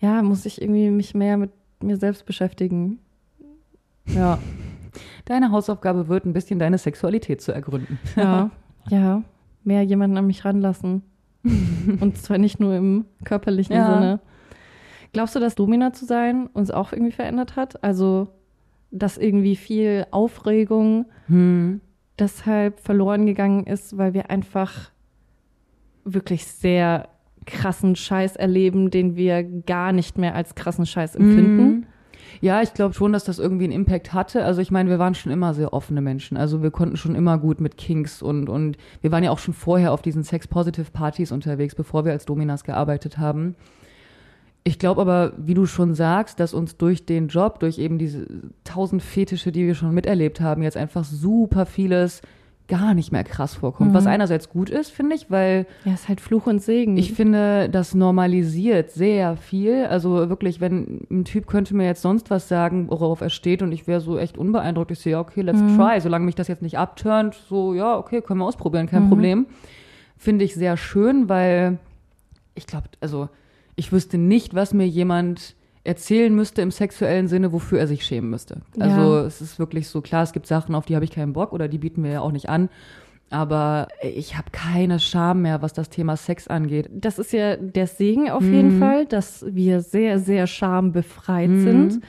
ja, 0.00 0.22
muss 0.22 0.44
ich 0.44 0.60
irgendwie 0.60 0.90
mich 0.90 1.14
mehr 1.14 1.36
mit 1.36 1.50
mir 1.82 1.96
selbst 1.96 2.26
beschäftigen. 2.26 2.98
Ja, 4.06 4.38
Deine 5.24 5.50
Hausaufgabe 5.50 6.08
wird, 6.08 6.24
ein 6.26 6.32
bisschen 6.32 6.58
deine 6.58 6.78
Sexualität 6.78 7.40
zu 7.40 7.52
ergründen. 7.52 7.98
ja, 8.16 8.50
ja. 8.88 9.22
Mehr 9.64 9.82
jemanden 9.82 10.16
an 10.18 10.26
mich 10.26 10.44
ranlassen. 10.44 11.02
Und 12.00 12.16
zwar 12.18 12.38
nicht 12.38 12.60
nur 12.60 12.74
im 12.74 13.04
körperlichen 13.24 13.74
Ja. 13.74 13.94
Sinne. 13.94 14.20
Glaubst 15.12 15.34
du, 15.36 15.40
dass 15.40 15.54
Domina 15.54 15.92
zu 15.92 16.04
sein 16.06 16.48
uns 16.52 16.70
auch 16.70 16.92
irgendwie 16.92 17.12
verändert 17.12 17.56
hat? 17.56 17.82
Also, 17.84 18.28
dass 18.90 19.16
irgendwie 19.18 19.56
viel 19.56 20.06
Aufregung 20.10 21.06
Hm. 21.26 21.80
deshalb 22.18 22.80
verloren 22.80 23.24
gegangen 23.26 23.64
ist, 23.64 23.96
weil 23.96 24.12
wir 24.14 24.30
einfach 24.30 24.90
wirklich 26.04 26.46
sehr 26.46 27.08
krassen 27.46 27.94
Scheiß 27.96 28.36
erleben, 28.36 28.90
den 28.90 29.16
wir 29.16 29.42
gar 29.42 29.92
nicht 29.92 30.18
mehr 30.18 30.34
als 30.34 30.54
krassen 30.54 30.86
Scheiß 30.86 31.14
empfinden. 31.16 31.86
Ja, 32.44 32.60
ich 32.60 32.74
glaube 32.74 32.92
schon, 32.92 33.14
dass 33.14 33.24
das 33.24 33.38
irgendwie 33.38 33.64
einen 33.64 33.72
Impact 33.72 34.12
hatte. 34.12 34.44
Also 34.44 34.60
ich 34.60 34.70
meine, 34.70 34.90
wir 34.90 34.98
waren 34.98 35.14
schon 35.14 35.32
immer 35.32 35.54
sehr 35.54 35.72
offene 35.72 36.02
Menschen. 36.02 36.36
Also 36.36 36.62
wir 36.62 36.70
konnten 36.70 36.98
schon 36.98 37.14
immer 37.14 37.38
gut 37.38 37.58
mit 37.58 37.78
Kinks 37.78 38.20
und, 38.20 38.50
und 38.50 38.76
wir 39.00 39.10
waren 39.12 39.24
ja 39.24 39.30
auch 39.30 39.38
schon 39.38 39.54
vorher 39.54 39.94
auf 39.94 40.02
diesen 40.02 40.24
Sex-Positive-Partys 40.24 41.32
unterwegs, 41.32 41.74
bevor 41.74 42.04
wir 42.04 42.12
als 42.12 42.26
Dominas 42.26 42.62
gearbeitet 42.62 43.16
haben. 43.16 43.54
Ich 44.62 44.78
glaube 44.78 45.00
aber, 45.00 45.32
wie 45.38 45.54
du 45.54 45.64
schon 45.64 45.94
sagst, 45.94 46.38
dass 46.38 46.52
uns 46.52 46.76
durch 46.76 47.06
den 47.06 47.28
Job, 47.28 47.60
durch 47.60 47.78
eben 47.78 47.96
diese 47.96 48.26
tausend 48.62 49.02
Fetische, 49.02 49.50
die 49.50 49.66
wir 49.66 49.74
schon 49.74 49.94
miterlebt 49.94 50.42
haben, 50.42 50.62
jetzt 50.62 50.76
einfach 50.76 51.04
super 51.04 51.64
vieles 51.64 52.20
gar 52.66 52.94
nicht 52.94 53.12
mehr 53.12 53.24
krass 53.24 53.54
vorkommt. 53.56 53.92
Was 53.92 54.06
einerseits 54.06 54.48
gut 54.48 54.70
ist, 54.70 54.90
finde 54.90 55.14
ich, 55.16 55.30
weil 55.30 55.66
Ja, 55.84 55.92
ist 55.92 56.08
halt 56.08 56.20
Fluch 56.20 56.46
und 56.46 56.62
Segen. 56.62 56.96
ich 56.96 57.12
finde, 57.12 57.68
das 57.68 57.94
normalisiert 57.94 58.90
sehr 58.90 59.36
viel. 59.36 59.84
Also 59.84 60.30
wirklich, 60.30 60.60
wenn 60.62 61.06
ein 61.10 61.24
Typ 61.26 61.46
könnte 61.46 61.76
mir 61.76 61.84
jetzt 61.84 62.00
sonst 62.00 62.30
was 62.30 62.48
sagen, 62.48 62.86
worauf 62.88 63.20
er 63.20 63.28
steht 63.28 63.60
und 63.60 63.70
ich 63.72 63.86
wäre 63.86 64.00
so 64.00 64.18
echt 64.18 64.38
unbeeindruckt. 64.38 64.90
Ich 64.92 65.00
sehe, 65.00 65.12
ja, 65.12 65.20
okay, 65.20 65.42
let's 65.42 65.60
try. 65.76 66.00
Solange 66.00 66.24
mich 66.24 66.36
das 66.36 66.48
jetzt 66.48 66.62
nicht 66.62 66.78
abturnt, 66.78 67.34
so, 67.48 67.74
ja, 67.74 67.98
okay, 67.98 68.22
können 68.22 68.40
wir 68.40 68.46
ausprobieren, 68.46 68.86
kein 68.86 69.08
Problem. 69.10 69.46
Finde 70.16 70.44
ich 70.44 70.54
sehr 70.54 70.78
schön, 70.78 71.28
weil 71.28 71.78
ich 72.54 72.66
glaube, 72.66 72.86
also 73.00 73.28
ich 73.76 73.92
wüsste 73.92 74.16
nicht, 74.16 74.54
was 74.54 74.72
mir 74.72 74.86
jemand 74.88 75.54
erzählen 75.84 76.34
müsste 76.34 76.62
im 76.62 76.70
sexuellen 76.70 77.28
Sinne, 77.28 77.52
wofür 77.52 77.78
er 77.78 77.86
sich 77.86 78.04
schämen 78.04 78.30
müsste. 78.30 78.62
Also 78.78 79.00
Ja. 79.16 79.26
es 79.26 79.40
ist 79.40 79.58
wirklich 79.58 79.86
so, 79.88 80.00
klar, 80.00 80.22
es 80.22 80.32
gibt 80.32 80.46
Sachen, 80.46 80.74
auf 80.74 80.86
die 80.86 80.94
habe 80.94 81.04
ich 81.04 81.10
keinen 81.10 81.32
Bock 81.34 81.52
oder 81.52 81.68
die 81.68 81.78
bieten 81.78 82.02
wir 82.02 82.10
ja 82.10 82.20
auch 82.20 82.32
nicht 82.32 82.48
an. 82.48 82.68
Aber 83.30 83.88
ich 84.02 84.36
habe 84.36 84.50
keine 84.52 85.00
Scham 85.00 85.42
mehr, 85.42 85.60
was 85.62 85.72
das 85.72 85.88
Thema 85.90 86.16
Sex 86.16 86.46
angeht. 86.48 86.88
das 86.92 87.18
ist 87.18 87.32
ja 87.32 87.56
der 87.56 87.86
Segen 87.86 88.30
auf 88.30 88.42
Mhm. 88.42 88.52
jeden 88.54 88.78
Fall, 88.78 89.06
dass 89.06 89.44
wir 89.48 89.80
sehr, 89.80 90.18
sehr 90.18 90.46
schambefreit 90.46 91.48
Mhm. 91.50 91.62
sind. 91.64 92.00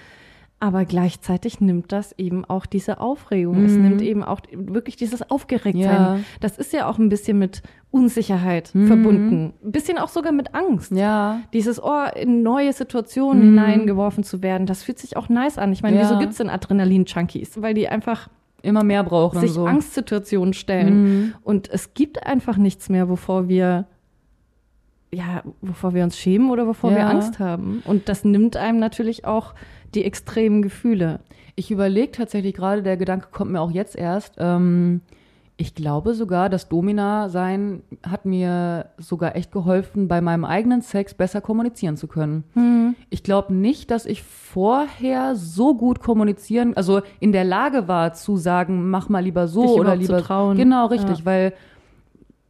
Aber 0.65 0.83
gleichzeitig 0.85 1.61
nimmt 1.61 1.91
das 1.91 2.11
eben 2.17 2.43
auch 2.43 2.65
diese 2.65 2.99
Aufregung. 2.99 3.63
Es 3.65 3.73
nimmt 3.73 4.01
eben 4.01 4.23
auch 4.23 4.39
wirklich 4.51 4.95
dieses 4.95 5.29
Aufgeregtsein. 5.29 5.73
Mhm. 5.83 6.17
Ja. 6.17 6.19
Das 6.39 6.57
ist 6.57 6.73
ja 6.73 6.87
auch 6.89 6.97
ein 6.97 7.09
bisschen 7.09 7.37
mit 7.37 7.61
Unsicherheit 7.91 8.71
Mhm. 8.73 8.87
verbunden. 8.87 9.53
Ein 9.63 9.71
bisschen 9.71 9.99
auch 9.99 10.07
sogar 10.07 10.31
mit 10.31 10.55
Angst. 10.55 10.91
Ja. 10.91 11.41
Dieses 11.53 11.79
oh, 11.83 12.05
in 12.15 12.41
neue 12.41 12.73
Situationen 12.73 13.43
hineingeworfen 13.43 14.23
zu 14.23 14.41
werden, 14.41 14.65
das 14.65 14.81
fühlt 14.81 14.97
sich 14.97 15.17
auch 15.17 15.29
nice 15.29 15.59
an. 15.59 15.71
Ich 15.71 15.83
meine, 15.83 15.97
Mhm. 15.97 16.01
Ja. 16.01 16.09
wieso 16.09 16.19
gibt's 16.19 16.37
denn 16.37 16.49
Adrenalin-Junkies? 16.49 17.61
Weil 17.61 17.75
die 17.75 17.87
einfach 17.87 18.27
Immer 18.63 18.83
mehr 18.83 19.03
brauchen 19.03 19.39
sich 19.41 19.51
so. 19.51 19.67
Angstsituationen 19.67 20.53
stellen. 20.55 21.03
Mhm. 21.03 21.33
Und 21.43 21.69
es 21.69 21.93
gibt 21.93 22.25
einfach 22.25 22.57
nichts 22.57 22.89
mehr, 22.89 23.07
wovor 23.09 23.47
wir 23.47 23.85
ja, 25.13 25.43
wovor 25.61 25.93
wir 25.93 26.03
uns 26.03 26.17
schämen 26.17 26.49
oder 26.49 26.67
wovor 26.67 26.89
wir 26.91 26.97
Ja. 26.99 27.09
Angst 27.09 27.39
haben. 27.39 27.81
Und 27.85 28.09
das 28.09 28.25
nimmt 28.25 28.57
einem 28.57 28.79
natürlich 28.79 29.23
auch 29.23 29.53
die 29.95 30.03
extremen 30.03 30.61
Gefühle. 30.61 31.19
Ich 31.55 31.71
überlege 31.71 32.11
tatsächlich 32.11 32.53
gerade, 32.53 32.83
der 32.83 32.97
Gedanke 32.97 33.27
kommt 33.31 33.51
mir 33.51 33.61
auch 33.61 33.71
jetzt 33.71 33.95
erst. 33.95 34.35
Ähm, 34.37 35.01
Ich 35.57 35.73
glaube 35.73 36.15
sogar, 36.15 36.49
das 36.49 36.67
Domina-Sein 36.67 37.81
hat 38.05 38.25
mir 38.25 38.87
sogar 38.97 39.37
echt 39.37 39.53
geholfen, 39.53 40.09
bei 40.09 40.19
meinem 40.19 40.43
eigenen 40.43 40.81
Sex 40.81 41.13
besser 41.13 41.39
kommunizieren 41.39 41.95
zu 41.95 42.07
können. 42.07 42.43
Hm. 42.55 42.95
Ich 43.09 43.23
glaube 43.23 43.53
nicht, 43.53 43.89
dass 43.89 44.05
ich 44.05 44.21
vorher 44.21 45.35
so 45.37 45.73
gut 45.75 46.01
kommunizieren, 46.01 46.75
also 46.75 47.01
in 47.21 47.31
der 47.31 47.45
Lage 47.45 47.87
war 47.87 48.11
zu 48.11 48.35
sagen, 48.35 48.89
mach 48.89 49.07
mal 49.07 49.23
lieber 49.23 49.47
so 49.47 49.61
Dich 49.61 49.71
oder 49.71 49.81
überhaupt 49.95 50.05
zu 50.05 50.11
lieber 50.11 50.21
trauen. 50.23 50.57
Genau, 50.57 50.87
richtig, 50.87 51.19
Ja. 51.19 51.25
weil 51.25 51.53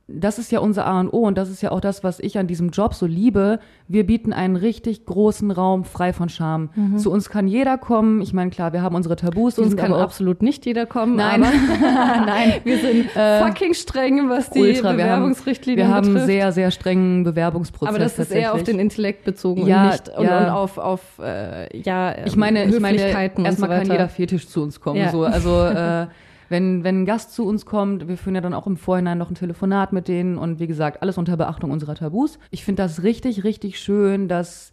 das 0.07 0.38
ist 0.38 0.52
ja 0.52 0.60
unser 0.60 0.86
A 0.86 0.99
und 0.99 1.11
O 1.11 1.26
und 1.26 1.36
das 1.36 1.49
ist 1.49 1.64
ja 1.64 1.72
auch 1.72 1.82
das, 1.82 2.03
was 2.03 2.19
ich 2.19 2.38
an 2.38 2.45
diesem 2.45 2.69
Job 2.69 2.94
so 2.94 3.07
liebe. 3.07 3.60
Wir 3.88 4.06
bieten 4.06 4.34
einen 4.34 4.56
richtig 4.56 5.06
großen 5.06 5.49
Raum 5.49 5.84
frei 5.84 6.14
von 6.14 6.30
Scham. 6.30 6.69
Zu 6.98 7.11
uns 7.11 7.30
kann 7.30 7.48
jeder 7.48 7.80
kommen. 7.80 8.22
Ich 8.22 8.32
meine, 8.32 8.52
klar, 8.52 8.72
wir 8.72 8.84
haben 8.84 8.95
unsere 8.95 9.15
Tabus. 9.15 9.56
Zu 9.56 9.64
uns 9.64 9.76
kann 9.76 9.94
absolut 9.94 10.44
nicht 10.44 10.65
jeder 10.65 10.86
kommen. 10.86 11.15
Nein. 11.15 11.44
aber 11.44 11.52
Nein, 12.26 12.53
wir 12.64 12.77
sind 12.77 13.10
fucking 13.11 13.73
streng, 13.73 14.30
was 14.30 14.52
die 14.52 14.60
ultra. 14.61 14.91
Bewerbungsrichtlinien 14.91 15.88
wir 15.88 15.95
haben 15.95 16.07
betrifft. 16.07 16.26
sehr, 16.27 16.52
sehr 16.52 16.69
strengen 16.69 17.23
Bewerbungsprozess. 17.23 17.90
aber 17.90 17.99
das 17.99 18.19
ist 18.19 18.32
eher 18.32 18.53
auf 18.53 18.64
den. 18.64 18.76
Intellekt 18.86 19.23
bezogen 19.23 19.65
Ja, 19.65 19.84
und 19.86 19.91
nicht 19.91 20.07
ja. 20.07 20.40
und 20.40 20.49
auf, 20.49 20.77
auf 20.77 21.02
äh, 21.19 21.76
ja, 21.77 22.14
Ich 22.26 22.36
meine, 22.36 22.65
ich 22.65 22.80
meine, 22.80 23.02
erstmal 23.02 23.53
so 23.56 23.65
kann 23.68 23.86
jeder 23.86 24.10
Fetisch 24.10 24.48
zu 24.48 24.61
uns 24.61 24.80
kommen. 24.80 24.99
Ja. 24.99 25.11
So, 25.11 25.23
also 25.23 25.64
äh, 25.64 26.07
wenn, 26.49 26.84
wenn 26.84 27.01
ein 27.01 27.05
Gast 27.05 27.34
zu 27.34 27.45
uns 27.45 27.65
kommt, 27.65 28.07
wir 28.07 28.17
führen 28.17 28.35
ja 28.35 28.41
dann 28.41 28.53
auch 28.53 28.67
im 28.67 28.77
Vorhinein 28.77 29.17
noch 29.17 29.30
ein 29.30 29.35
Telefonat 29.35 29.93
mit 29.93 30.07
denen 30.07 30.38
und 30.38 30.59
wie 30.59 30.67
gesagt, 30.67 31.01
alles 31.01 31.17
unter 31.17 31.38
Beachtung 31.38 31.72
unserer 31.72 31.95
Tabus. 31.95 32.39
Ich 32.51 32.63
finde 32.63 32.84
das 32.84 33.03
richtig, 33.03 33.43
richtig 33.43 33.80
schön, 33.80 34.27
dass 34.27 34.72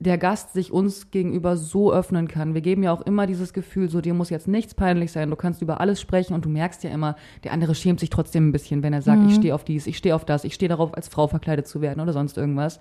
der 0.00 0.18
Gast 0.18 0.52
sich 0.52 0.72
uns 0.72 1.10
gegenüber 1.10 1.56
so 1.56 1.92
öffnen 1.92 2.28
kann. 2.28 2.54
Wir 2.54 2.60
geben 2.60 2.82
ja 2.82 2.92
auch 2.92 3.00
immer 3.00 3.26
dieses 3.26 3.52
Gefühl, 3.52 3.88
so 3.88 4.00
dir 4.00 4.14
muss 4.14 4.30
jetzt 4.30 4.46
nichts 4.46 4.74
peinlich 4.74 5.12
sein, 5.12 5.30
du 5.30 5.36
kannst 5.36 5.62
über 5.62 5.80
alles 5.80 6.00
sprechen 6.00 6.34
und 6.34 6.44
du 6.44 6.48
merkst 6.48 6.84
ja 6.84 6.90
immer, 6.90 7.16
der 7.42 7.52
andere 7.52 7.74
schämt 7.74 7.98
sich 7.98 8.10
trotzdem 8.10 8.48
ein 8.48 8.52
bisschen, 8.52 8.82
wenn 8.82 8.92
er 8.92 9.02
sagt, 9.02 9.22
ich 9.26 9.34
stehe 9.34 9.54
auf 9.54 9.64
dies, 9.64 9.86
ich 9.86 9.96
stehe 9.96 10.14
auf 10.14 10.24
das, 10.24 10.44
ich 10.44 10.54
stehe 10.54 10.68
darauf, 10.68 10.94
als 10.94 11.08
Frau 11.08 11.26
verkleidet 11.26 11.66
zu 11.66 11.80
werden 11.80 12.00
oder 12.00 12.12
sonst 12.12 12.36
irgendwas. 12.36 12.80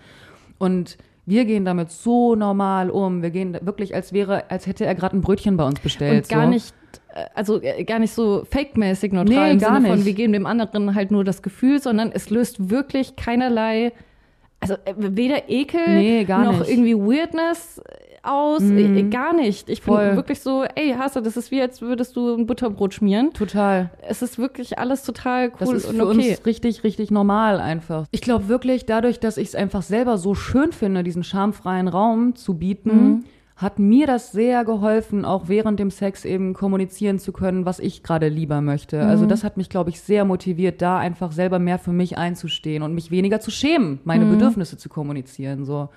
Und 0.58 0.98
wir 1.26 1.46
gehen 1.46 1.66
damit 1.66 1.92
so 1.92 2.36
normal 2.36 2.90
um. 2.90 3.22
Wir 3.22 3.32
gehen 3.32 3.58
wirklich, 3.62 3.94
als 3.94 4.14
wäre, 4.14 4.50
als 4.50 4.66
hätte 4.66 4.86
er 4.86 4.96
gerade 4.96 5.18
ein 5.18 5.22
Brötchen 5.22 5.58
bei 5.58 5.66
uns 5.66 5.80
bestellt. 5.80 6.24
und 6.24 6.30
gar 6.30 6.44
so. 6.44 6.50
nicht 6.50 6.74
äh, 7.14 7.26
also 7.36 7.62
äh, 7.62 7.84
gar 7.84 8.00
nicht 8.00 8.14
so 8.14 8.44
fake-mäßig 8.50 9.12
neutral 9.14 9.46
Nee, 9.48 9.52
im 9.54 9.60
gar 9.60 9.76
Sinne 9.76 9.88
von, 9.88 9.98
nicht. 9.98 10.06
wir 10.06 10.14
geben 10.14 10.34
dem 10.34 10.46
anderen 10.46 10.96
halt 10.96 11.12
nur 11.12 11.24
das 11.24 11.42
Gefühl, 11.42 11.82
sondern 11.82 12.12
es 12.14 12.30
löst 12.30 12.70
wirklich 12.70 13.16
keinerlei, 13.16 13.92
also 14.60 14.74
äh, 14.86 14.94
weder 14.98 15.50
Ekel 15.50 15.82
Nee, 15.88 16.26
noch 16.28 16.60
nicht. 16.60 16.70
irgendwie 16.72 16.96
Weirdness 16.96 17.82
aus, 18.24 18.62
äh, 18.62 19.04
gar 19.04 19.34
nicht. 19.34 19.70
Ich 19.70 19.82
bin 19.84 19.94
Voll. 19.94 20.16
wirklich 20.18 20.42
so, 20.42 20.66
ey, 20.76 20.94
Hasse, 21.00 21.22
das 21.22 21.38
ist 21.38 21.50
wie, 21.52 21.62
als 21.62 21.82
würdest 21.82 22.16
du 22.18 22.36
ein 22.36 22.46
Butterbrot 22.46 22.94
schmieren. 22.94 23.32
Total. 23.32 23.90
Es 24.06 24.22
ist 24.22 24.38
wirklich 24.38 24.80
alles 24.80 25.04
total 25.04 25.52
Das 25.58 25.70
cool 25.70 25.76
ist 25.78 25.86
und 25.86 25.96
für 25.96 26.08
okay. 26.08 26.32
uns 26.32 26.46
richtig, 26.46 26.84
richtig 26.84 27.10
normal 27.10 27.62
einfach. 27.62 28.06
Ich 28.12 28.20
glaube 28.20 28.50
wirklich, 28.50 28.86
dadurch, 28.86 29.22
dass 29.22 29.38
ich 29.38 29.50
es 29.50 29.56
einfach 29.56 29.82
selber 29.82 30.18
so 30.18 30.36
schön 30.36 30.74
finde, 30.74 31.04
diesen 31.04 31.24
schamfreien 31.24 31.88
Raum 31.88 32.36
zu 32.36 32.56
bieten, 32.56 32.90
Mhm. 33.08 33.24
Hat 33.58 33.80
mir 33.80 34.06
das 34.06 34.32
sehr 34.32 34.64
geholfen, 34.64 35.26
auch 35.26 35.48
während 35.48 35.80
dem 35.80 35.90
Sex 35.90 36.26
eben 36.26 36.54
kommunizieren 36.54 37.18
zu 37.18 37.32
können, 37.34 37.66
was 37.66 37.80
ich 37.80 38.04
gerade 38.04 38.28
lieber 38.30 38.62
möchte. 38.62 39.04
Also 39.04 39.26
Mhm. 39.26 39.30
das 39.30 39.44
hat 39.44 39.58
mich, 39.58 39.68
glaube 39.70 39.90
ich, 39.90 40.00
sehr 40.00 40.26
motiviert, 40.26 40.80
da 40.82 41.00
einfach 41.00 41.32
selber 41.32 41.58
mehr 41.58 41.80
für 41.80 41.92
mich 41.92 42.20
einzustehen 42.20 42.84
und 42.84 42.94
mich 42.94 43.10
weniger 43.10 43.40
zu 43.40 43.50
schämen, 43.50 44.00
meine 44.04 44.26
Mhm. 44.26 44.30
Bedürfnisse 44.30 44.78
zu 44.78 44.90
kommunizieren. 44.90 45.66
So 45.66 45.90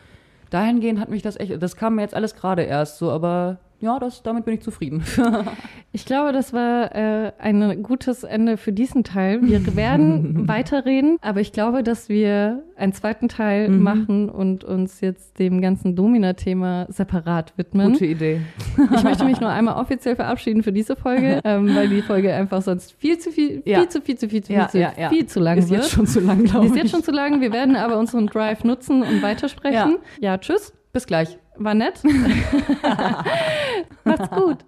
dahingehend 0.49 0.99
hat 1.01 1.11
mich 1.11 1.21
das 1.23 1.39
echt, 1.39 1.63
das 1.63 1.77
kam 1.77 1.97
mir 1.97 2.03
jetzt 2.03 2.15
alles 2.15 2.35
gerade 2.35 2.63
erst 2.63 2.97
so, 2.97 3.11
aber 3.11 3.59
ja, 3.81 3.99
das, 3.99 4.23
damit 4.23 4.45
bin 4.45 4.55
ich 4.55 4.63
zufrieden. 4.63 5.03
Ich 5.93 6.05
glaube, 6.07 6.33
das 6.33 6.53
war 6.53 6.95
äh, 6.95 7.33
ein 7.41 7.83
gutes 7.83 8.23
Ende 8.23 8.57
für 8.59 8.73
diesen 8.73 9.03
Teil. 9.03 9.41
Wir 9.43 9.61
werden 9.75 10.47
weiterreden, 10.47 11.17
aber 11.21 11.41
ich 11.41 11.51
glaube, 11.51 11.83
dass 11.83 12.09
wir 12.09 12.63
einen 12.77 12.93
zweiten 12.93 13.27
Teil 13.27 13.69
Mhm. 13.69 13.83
machen 13.83 14.29
und 14.29 14.63
uns 14.63 15.01
jetzt 15.01 15.41
dem 15.41 15.61
ganzen 15.61 15.97
Domina-Thema 15.97 16.87
separat 16.91 17.55
widmen. 17.57 17.91
Gute 17.95 18.07
Idee. 18.07 18.41
Ich 18.95 19.03
möchte 19.03 19.25
mich 19.25 19.41
nur 19.41 19.51
einmal 19.51 19.75
offiziell 19.81 20.15
verabschieden 20.15 20.63
für 20.63 20.73
diese 20.73 20.95
Folge, 20.95 21.41
ähm, 21.43 21.75
weil 21.75 21.89
die 21.89 22.03
Folge 22.03 22.33
einfach 22.33 22.63
sonst 22.63 22.93
viel 22.93 23.19
zu 23.19 23.33
viel, 23.33 23.63
viel 23.63 23.73
Ja. 23.73 23.89
zu 23.89 24.01
viel 24.01 24.17
zu 24.17 24.29
viel 24.29 24.45
zu 24.45 24.53
Ja, 24.53 24.69
viel, 24.69 24.87
zu, 24.89 25.01
ja, 25.01 25.09
viel 25.09 25.27
zu 25.27 25.41
lang 25.41 25.59
Ist 25.59 25.71
wird. 25.71 25.83
jetzt 25.83 25.91
schon 25.93 26.07
zu 26.07 26.21
lang, 26.21 26.39
Die 26.45 26.51
glaube 26.51 26.67
ist 26.67 26.77
ich. 26.77 26.83
jetzt 26.83 26.93
schon 26.93 27.03
zu 27.03 27.11
lang. 27.11 27.41
Wir 27.41 27.53
werden 27.53 27.75
aber 27.75 27.99
unseren 27.99 28.29
Drive 28.29 28.63
nutzen 28.63 29.03
und 29.03 29.23
weitersprechen. 29.25 29.97
Ja, 30.21 30.39
tschüss. 30.39 30.73
Bis 30.93 31.07
gleich. 31.07 31.39
War 31.57 31.75
nett. 31.75 32.01
Macht's 34.05 34.31
gut. 34.31 34.59